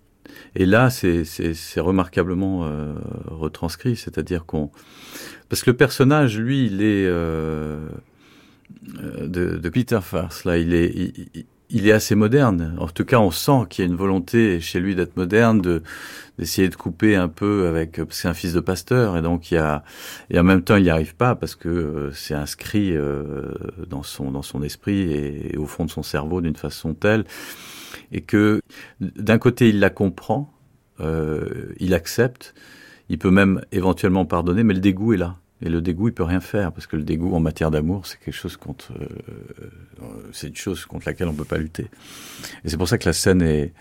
Et 0.56 0.66
là, 0.66 0.90
c'est 0.90 1.80
remarquablement 1.80 2.66
euh, 2.66 2.94
retranscrit, 3.28 3.96
c'est-à-dire 3.96 4.46
qu'on... 4.46 4.72
Parce 5.50 5.64
que 5.64 5.72
le 5.72 5.78
personnage, 5.78 6.40
lui, 6.40 6.66
il 6.66 6.82
est... 6.82 7.06
Euh, 7.06 7.88
de, 9.22 9.70
Peter 9.70 10.00
Farce, 10.02 10.46
là, 10.46 10.58
il 10.58 10.74
est, 10.74 11.14
il, 11.70 11.88
est 11.88 11.92
assez 11.92 12.16
moderne. 12.16 12.76
En 12.80 12.88
tout 12.88 13.04
cas, 13.04 13.20
on 13.20 13.32
sent 13.32 13.66
qu'il 13.70 13.84
y 13.84 13.88
a 13.88 13.92
une 13.92 13.98
volonté 13.98 14.60
chez 14.60 14.80
lui 14.80 14.96
d'être 14.96 15.18
moderne, 15.18 15.62
de 15.62 15.84
d'essayer 16.38 16.68
de 16.68 16.76
couper 16.76 17.16
un 17.16 17.30
peu 17.30 17.68
avec 17.68 17.96
parce 17.96 18.08
que 18.08 18.16
c'est 18.16 18.28
un 18.28 18.34
fils 18.34 18.52
de 18.52 18.60
pasteur 18.60 19.16
et 19.16 19.22
donc 19.22 19.52
il 19.52 19.54
y 19.54 19.58
a 19.58 19.86
et 20.30 20.38
en 20.38 20.44
même 20.44 20.64
temps 20.64 20.76
il 20.76 20.84
n'y 20.84 20.90
arrive 20.90 21.16
pas 21.16 21.34
parce 21.34 21.56
que 21.56 21.70
euh, 21.70 22.12
c'est 22.12 22.34
inscrit 22.34 22.94
euh, 22.94 23.54
dans 23.88 24.04
son 24.04 24.32
dans 24.32 24.42
son 24.42 24.62
esprit 24.62 25.14
et, 25.14 25.56
au 25.58 25.66
fond 25.66 25.86
de 25.86 25.90
son 25.90 26.04
cerveau 26.04 26.42
d'une 26.42 26.58
façon 26.58 26.94
telle 26.94 27.24
et 28.12 28.22
que 28.22 28.62
d'un 29.00 29.38
côté 29.38 29.70
il 29.70 29.80
la 29.80 29.90
comprend, 29.90 30.56
euh, 31.00 31.74
il 31.80 31.94
accepte, 31.94 32.54
il 33.10 33.18
peut 33.18 33.32
même 33.32 33.62
éventuellement 33.72 34.26
pardonner, 34.26 34.64
mais 34.64 34.74
le 34.74 34.80
dégoût 34.80 35.14
est 35.14 35.18
là. 35.18 35.38
Et 35.62 35.70
le 35.70 35.82
dégoût, 35.82 36.10
il 36.10 36.14
peut 36.14 36.24
rien 36.24 36.42
faire 36.42 36.72
parce 36.74 36.86
que 36.86 36.98
le 36.98 37.04
dégoût 37.04 37.34
en 37.34 37.40
matière 37.40 37.72
d'amour, 37.72 38.06
c'est 38.06 38.20
quelque 38.20 38.34
chose 38.34 38.58
contre, 38.58 38.92
euh, 39.00 40.08
c'est 40.34 40.48
une 40.48 40.56
chose 40.56 40.86
contre 40.86 41.08
laquelle 41.08 41.28
on 41.28 41.34
peut 41.34 41.46
pas 41.46 41.58
lutter. 41.58 41.88
Et 42.64 42.70
c'est 42.70 42.78
pour 42.78 42.90
ça 42.90 42.98
que 42.98 43.08
la 43.08 43.14
scène 43.14 43.42
est, 43.42 43.74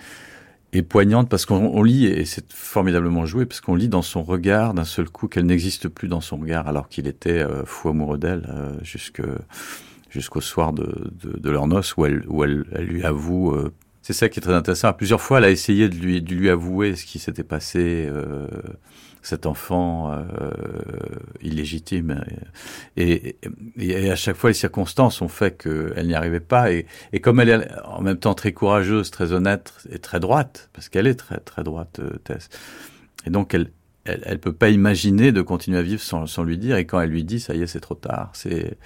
poignante 0.88 1.28
parce 1.28 1.46
qu'on 1.46 1.84
lit 1.84 2.06
et 2.06 2.24
c'est 2.24 2.52
formidablement 2.52 3.26
joué 3.26 3.46
parce 3.46 3.60
qu'on 3.60 3.76
lit 3.76 3.86
dans 3.86 4.02
son 4.02 4.24
regard 4.24 4.74
d'un 4.74 4.84
seul 4.84 5.08
coup 5.08 5.28
qu'elle 5.28 5.46
n'existe 5.46 5.86
plus 5.86 6.08
dans 6.08 6.20
son 6.20 6.36
regard 6.36 6.66
alors 6.66 6.88
qu'il 6.88 7.06
était 7.06 7.44
euh, 7.44 7.64
fou 7.64 7.90
amoureux 7.90 8.18
d'elle 8.18 8.44
jusqu'au 8.82 10.40
soir 10.40 10.72
de, 10.72 11.12
de, 11.22 11.38
de, 11.38 11.50
leur 11.50 11.68
noces 11.68 11.96
où 11.96 12.04
elle 12.04 12.64
lui 12.80 13.04
avoue 13.04 13.54
c'est 14.04 14.12
ça 14.12 14.28
qui 14.28 14.38
est 14.38 14.42
très 14.42 14.52
intéressant. 14.52 14.92
Plusieurs 14.92 15.22
fois, 15.22 15.38
elle 15.38 15.44
a 15.44 15.50
essayé 15.50 15.88
de 15.88 15.94
lui, 15.94 16.20
de 16.20 16.34
lui 16.34 16.50
avouer 16.50 16.94
ce 16.94 17.06
qui 17.06 17.18
s'était 17.18 17.42
passé, 17.42 18.06
euh, 18.06 18.46
cet 19.22 19.46
enfant 19.46 20.12
euh, 20.12 20.50
illégitime. 21.40 22.22
Et, 22.98 23.36
et, 23.78 24.10
à 24.10 24.14
chaque 24.14 24.36
fois, 24.36 24.50
les 24.50 24.54
circonstances 24.54 25.22
ont 25.22 25.28
fait 25.28 25.56
qu'elle 25.56 26.06
n'y 26.06 26.14
arrivait 26.14 26.40
pas. 26.40 26.70
Et, 26.70 26.84
et, 27.14 27.22
comme 27.22 27.40
elle 27.40 27.48
est 27.48 27.66
en 27.82 28.02
même 28.02 28.18
temps 28.18 28.34
très 28.34 28.52
courageuse, 28.52 29.10
très 29.10 29.32
honnête 29.32 29.72
et 29.90 29.98
très 29.98 30.20
droite, 30.20 30.68
parce 30.74 30.90
qu'elle 30.90 31.06
est 31.06 31.14
très 31.14 31.38
très 31.38 31.64
droite, 31.64 32.00
euh, 32.00 32.18
Tess. 32.24 32.50
Et 33.26 33.30
donc, 33.30 33.54
elle, 33.54 33.70
elle, 34.04 34.22
elle 34.24 34.38
peut 34.38 34.52
pas 34.52 34.70
imaginer 34.70 35.32
de 35.32 35.42
continuer 35.42 35.78
à 35.78 35.82
vivre 35.82 36.02
sans, 36.02 36.42
lui 36.42 36.58
dire. 36.58 36.76
Et 36.76 36.86
quand 36.86 37.00
elle 37.00 37.10
lui 37.10 37.24
dit, 37.24 37.40
ça 37.40 37.54
y 37.54 37.62
est, 37.62 37.66
c'est 37.66 37.80
trop 37.80 37.94
tard. 37.94 38.30
C'est 38.34 38.76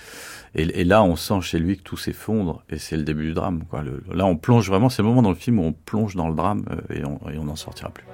et, 0.55 0.81
et, 0.81 0.85
là, 0.85 1.03
on 1.03 1.17
sent 1.17 1.41
chez 1.43 1.59
lui 1.59 1.77
que 1.77 1.83
tout 1.83 1.97
s'effondre. 1.97 2.63
Et 2.71 2.79
c'est 2.79 2.97
le 2.97 3.03
début 3.03 3.27
du 3.27 3.35
drame. 3.35 3.65
Quoi. 3.69 3.83
Là, 4.13 4.27
on 4.27 4.37
plonge 4.37 4.69
vraiment. 4.69 4.89
C'est 4.89 5.03
le 5.03 5.09
moment 5.09 5.23
dans 5.23 5.31
le 5.31 5.37
film 5.37 5.59
où 5.59 5.65
on 5.65 5.73
plonge 5.73 6.15
dans 6.15 6.29
le 6.29 6.35
drame 6.35 6.65
euh, 6.71 6.95
et 6.95 7.05
on 7.39 7.45
n'en 7.45 7.57
sortira 7.57 7.91
plus. 7.91 8.05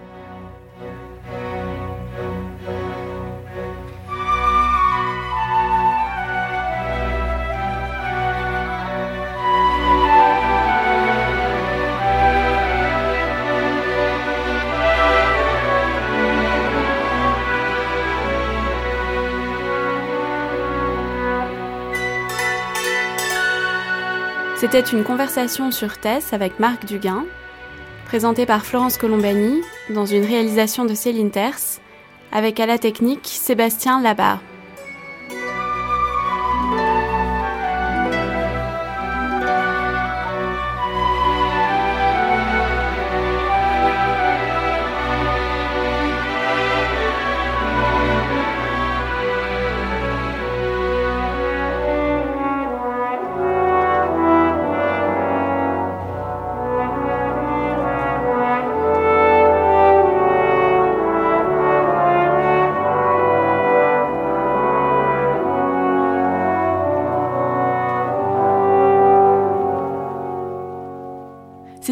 C'était 24.65 24.97
une 24.97 25.05
conversation 25.05 25.71
sur 25.71 25.99
Tess 25.99 26.33
avec 26.33 26.59
Marc 26.59 26.87
Duguin, 26.87 27.27
présentée 28.07 28.47
par 28.47 28.65
Florence 28.65 28.97
Colombani 28.97 29.61
dans 29.91 30.07
une 30.07 30.25
réalisation 30.25 30.87
de 30.87 30.95
Céline 30.95 31.31
Terce, 31.31 31.83
avec 32.33 32.59
à 32.61 32.65
la 32.65 32.79
technique 32.79 33.27
Sébastien 33.27 34.01
Labarre. 34.01 34.41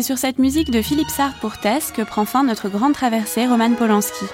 C'est 0.02 0.06
sur 0.06 0.18
cette 0.18 0.40
musique 0.40 0.72
de 0.72 0.82
Philippe 0.82 1.10
Sartre 1.10 1.38
pour 1.38 1.58
Tess 1.58 1.92
que 1.92 2.02
prend 2.02 2.24
fin 2.24 2.42
notre 2.42 2.68
grande 2.68 2.92
traversée 2.92 3.46
Roman 3.46 3.72
Polanski. 3.74 4.24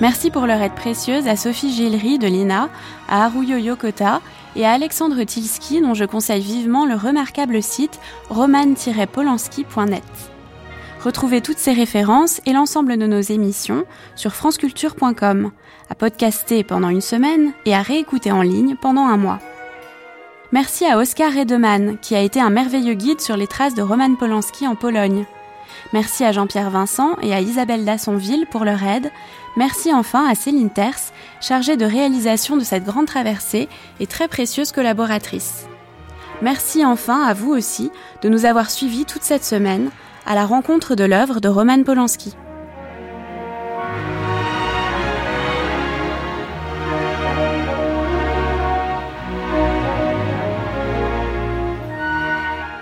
Merci 0.00 0.30
pour 0.30 0.46
leur 0.46 0.62
aide 0.62 0.74
précieuse 0.74 1.26
à 1.26 1.34
Sophie 1.34 1.72
Gillery 1.72 2.20
de 2.20 2.28
l'INA, 2.28 2.68
à 3.08 3.24
Haruyo 3.24 3.56
Yokota 3.56 4.20
et 4.54 4.64
à 4.64 4.70
Alexandre 4.70 5.24
Tilski, 5.24 5.80
dont 5.80 5.94
je 5.94 6.04
conseille 6.04 6.40
vivement 6.40 6.86
le 6.86 6.94
remarquable 6.94 7.60
site 7.60 7.98
roman-polanski.net. 8.30 10.04
Retrouvez 11.02 11.40
toutes 11.40 11.58
ces 11.58 11.72
références 11.72 12.40
et 12.46 12.52
l'ensemble 12.52 12.96
de 12.96 13.06
nos 13.06 13.20
émissions 13.20 13.84
sur 14.14 14.34
franceculture.com, 14.34 15.50
à 15.90 15.94
podcaster 15.96 16.62
pendant 16.62 16.90
une 16.90 17.00
semaine 17.00 17.52
et 17.66 17.74
à 17.74 17.82
réécouter 17.82 18.30
en 18.30 18.42
ligne 18.42 18.76
pendant 18.80 19.06
un 19.06 19.16
mois. 19.16 19.40
Merci 20.52 20.86
à 20.86 20.98
Oscar 20.98 21.32
Redeman, 21.32 21.98
qui 21.98 22.14
a 22.14 22.20
été 22.20 22.40
un 22.40 22.50
merveilleux 22.50 22.94
guide 22.94 23.20
sur 23.20 23.36
les 23.36 23.48
traces 23.48 23.74
de 23.74 23.82
Roman 23.82 24.14
Polanski 24.14 24.68
en 24.68 24.76
Pologne. 24.76 25.26
Merci 25.92 26.24
à 26.24 26.32
Jean-Pierre 26.32 26.70
Vincent 26.70 27.16
et 27.22 27.34
à 27.34 27.40
Isabelle 27.40 27.84
Dassonville 27.84 28.46
pour 28.50 28.64
leur 28.64 28.82
aide. 28.82 29.10
Merci 29.56 29.92
enfin 29.92 30.28
à 30.28 30.34
Céline 30.34 30.70
Terce, 30.70 31.12
chargée 31.40 31.76
de 31.76 31.84
réalisation 31.84 32.56
de 32.56 32.64
cette 32.64 32.84
grande 32.84 33.06
traversée 33.06 33.68
et 34.00 34.06
très 34.06 34.28
précieuse 34.28 34.72
collaboratrice. 34.72 35.66
Merci 36.42 36.84
enfin 36.84 37.22
à 37.24 37.34
vous 37.34 37.50
aussi 37.50 37.90
de 38.22 38.28
nous 38.28 38.44
avoir 38.44 38.70
suivis 38.70 39.04
toute 39.04 39.24
cette 39.24 39.44
semaine 39.44 39.90
à 40.26 40.34
la 40.34 40.46
rencontre 40.46 40.94
de 40.94 41.04
l'œuvre 41.04 41.40
de 41.40 41.48
Roman 41.48 41.82
Polanski. 41.82 42.34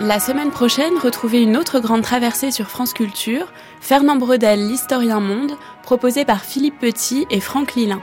La 0.06 0.20
semaine 0.20 0.52
prochaine, 0.52 0.96
retrouvez 1.02 1.42
une 1.42 1.56
autre 1.56 1.80
grande 1.80 2.02
traversée 2.02 2.52
sur 2.52 2.68
France 2.68 2.92
Culture, 2.92 3.52
Fernand 3.80 4.14
Bredel, 4.14 4.68
l'historien 4.68 5.18
monde, 5.18 5.56
proposé 5.82 6.24
par 6.24 6.44
Philippe 6.44 6.78
Petit 6.78 7.26
et 7.28 7.40
Franck 7.40 7.74
Lilin. 7.74 8.00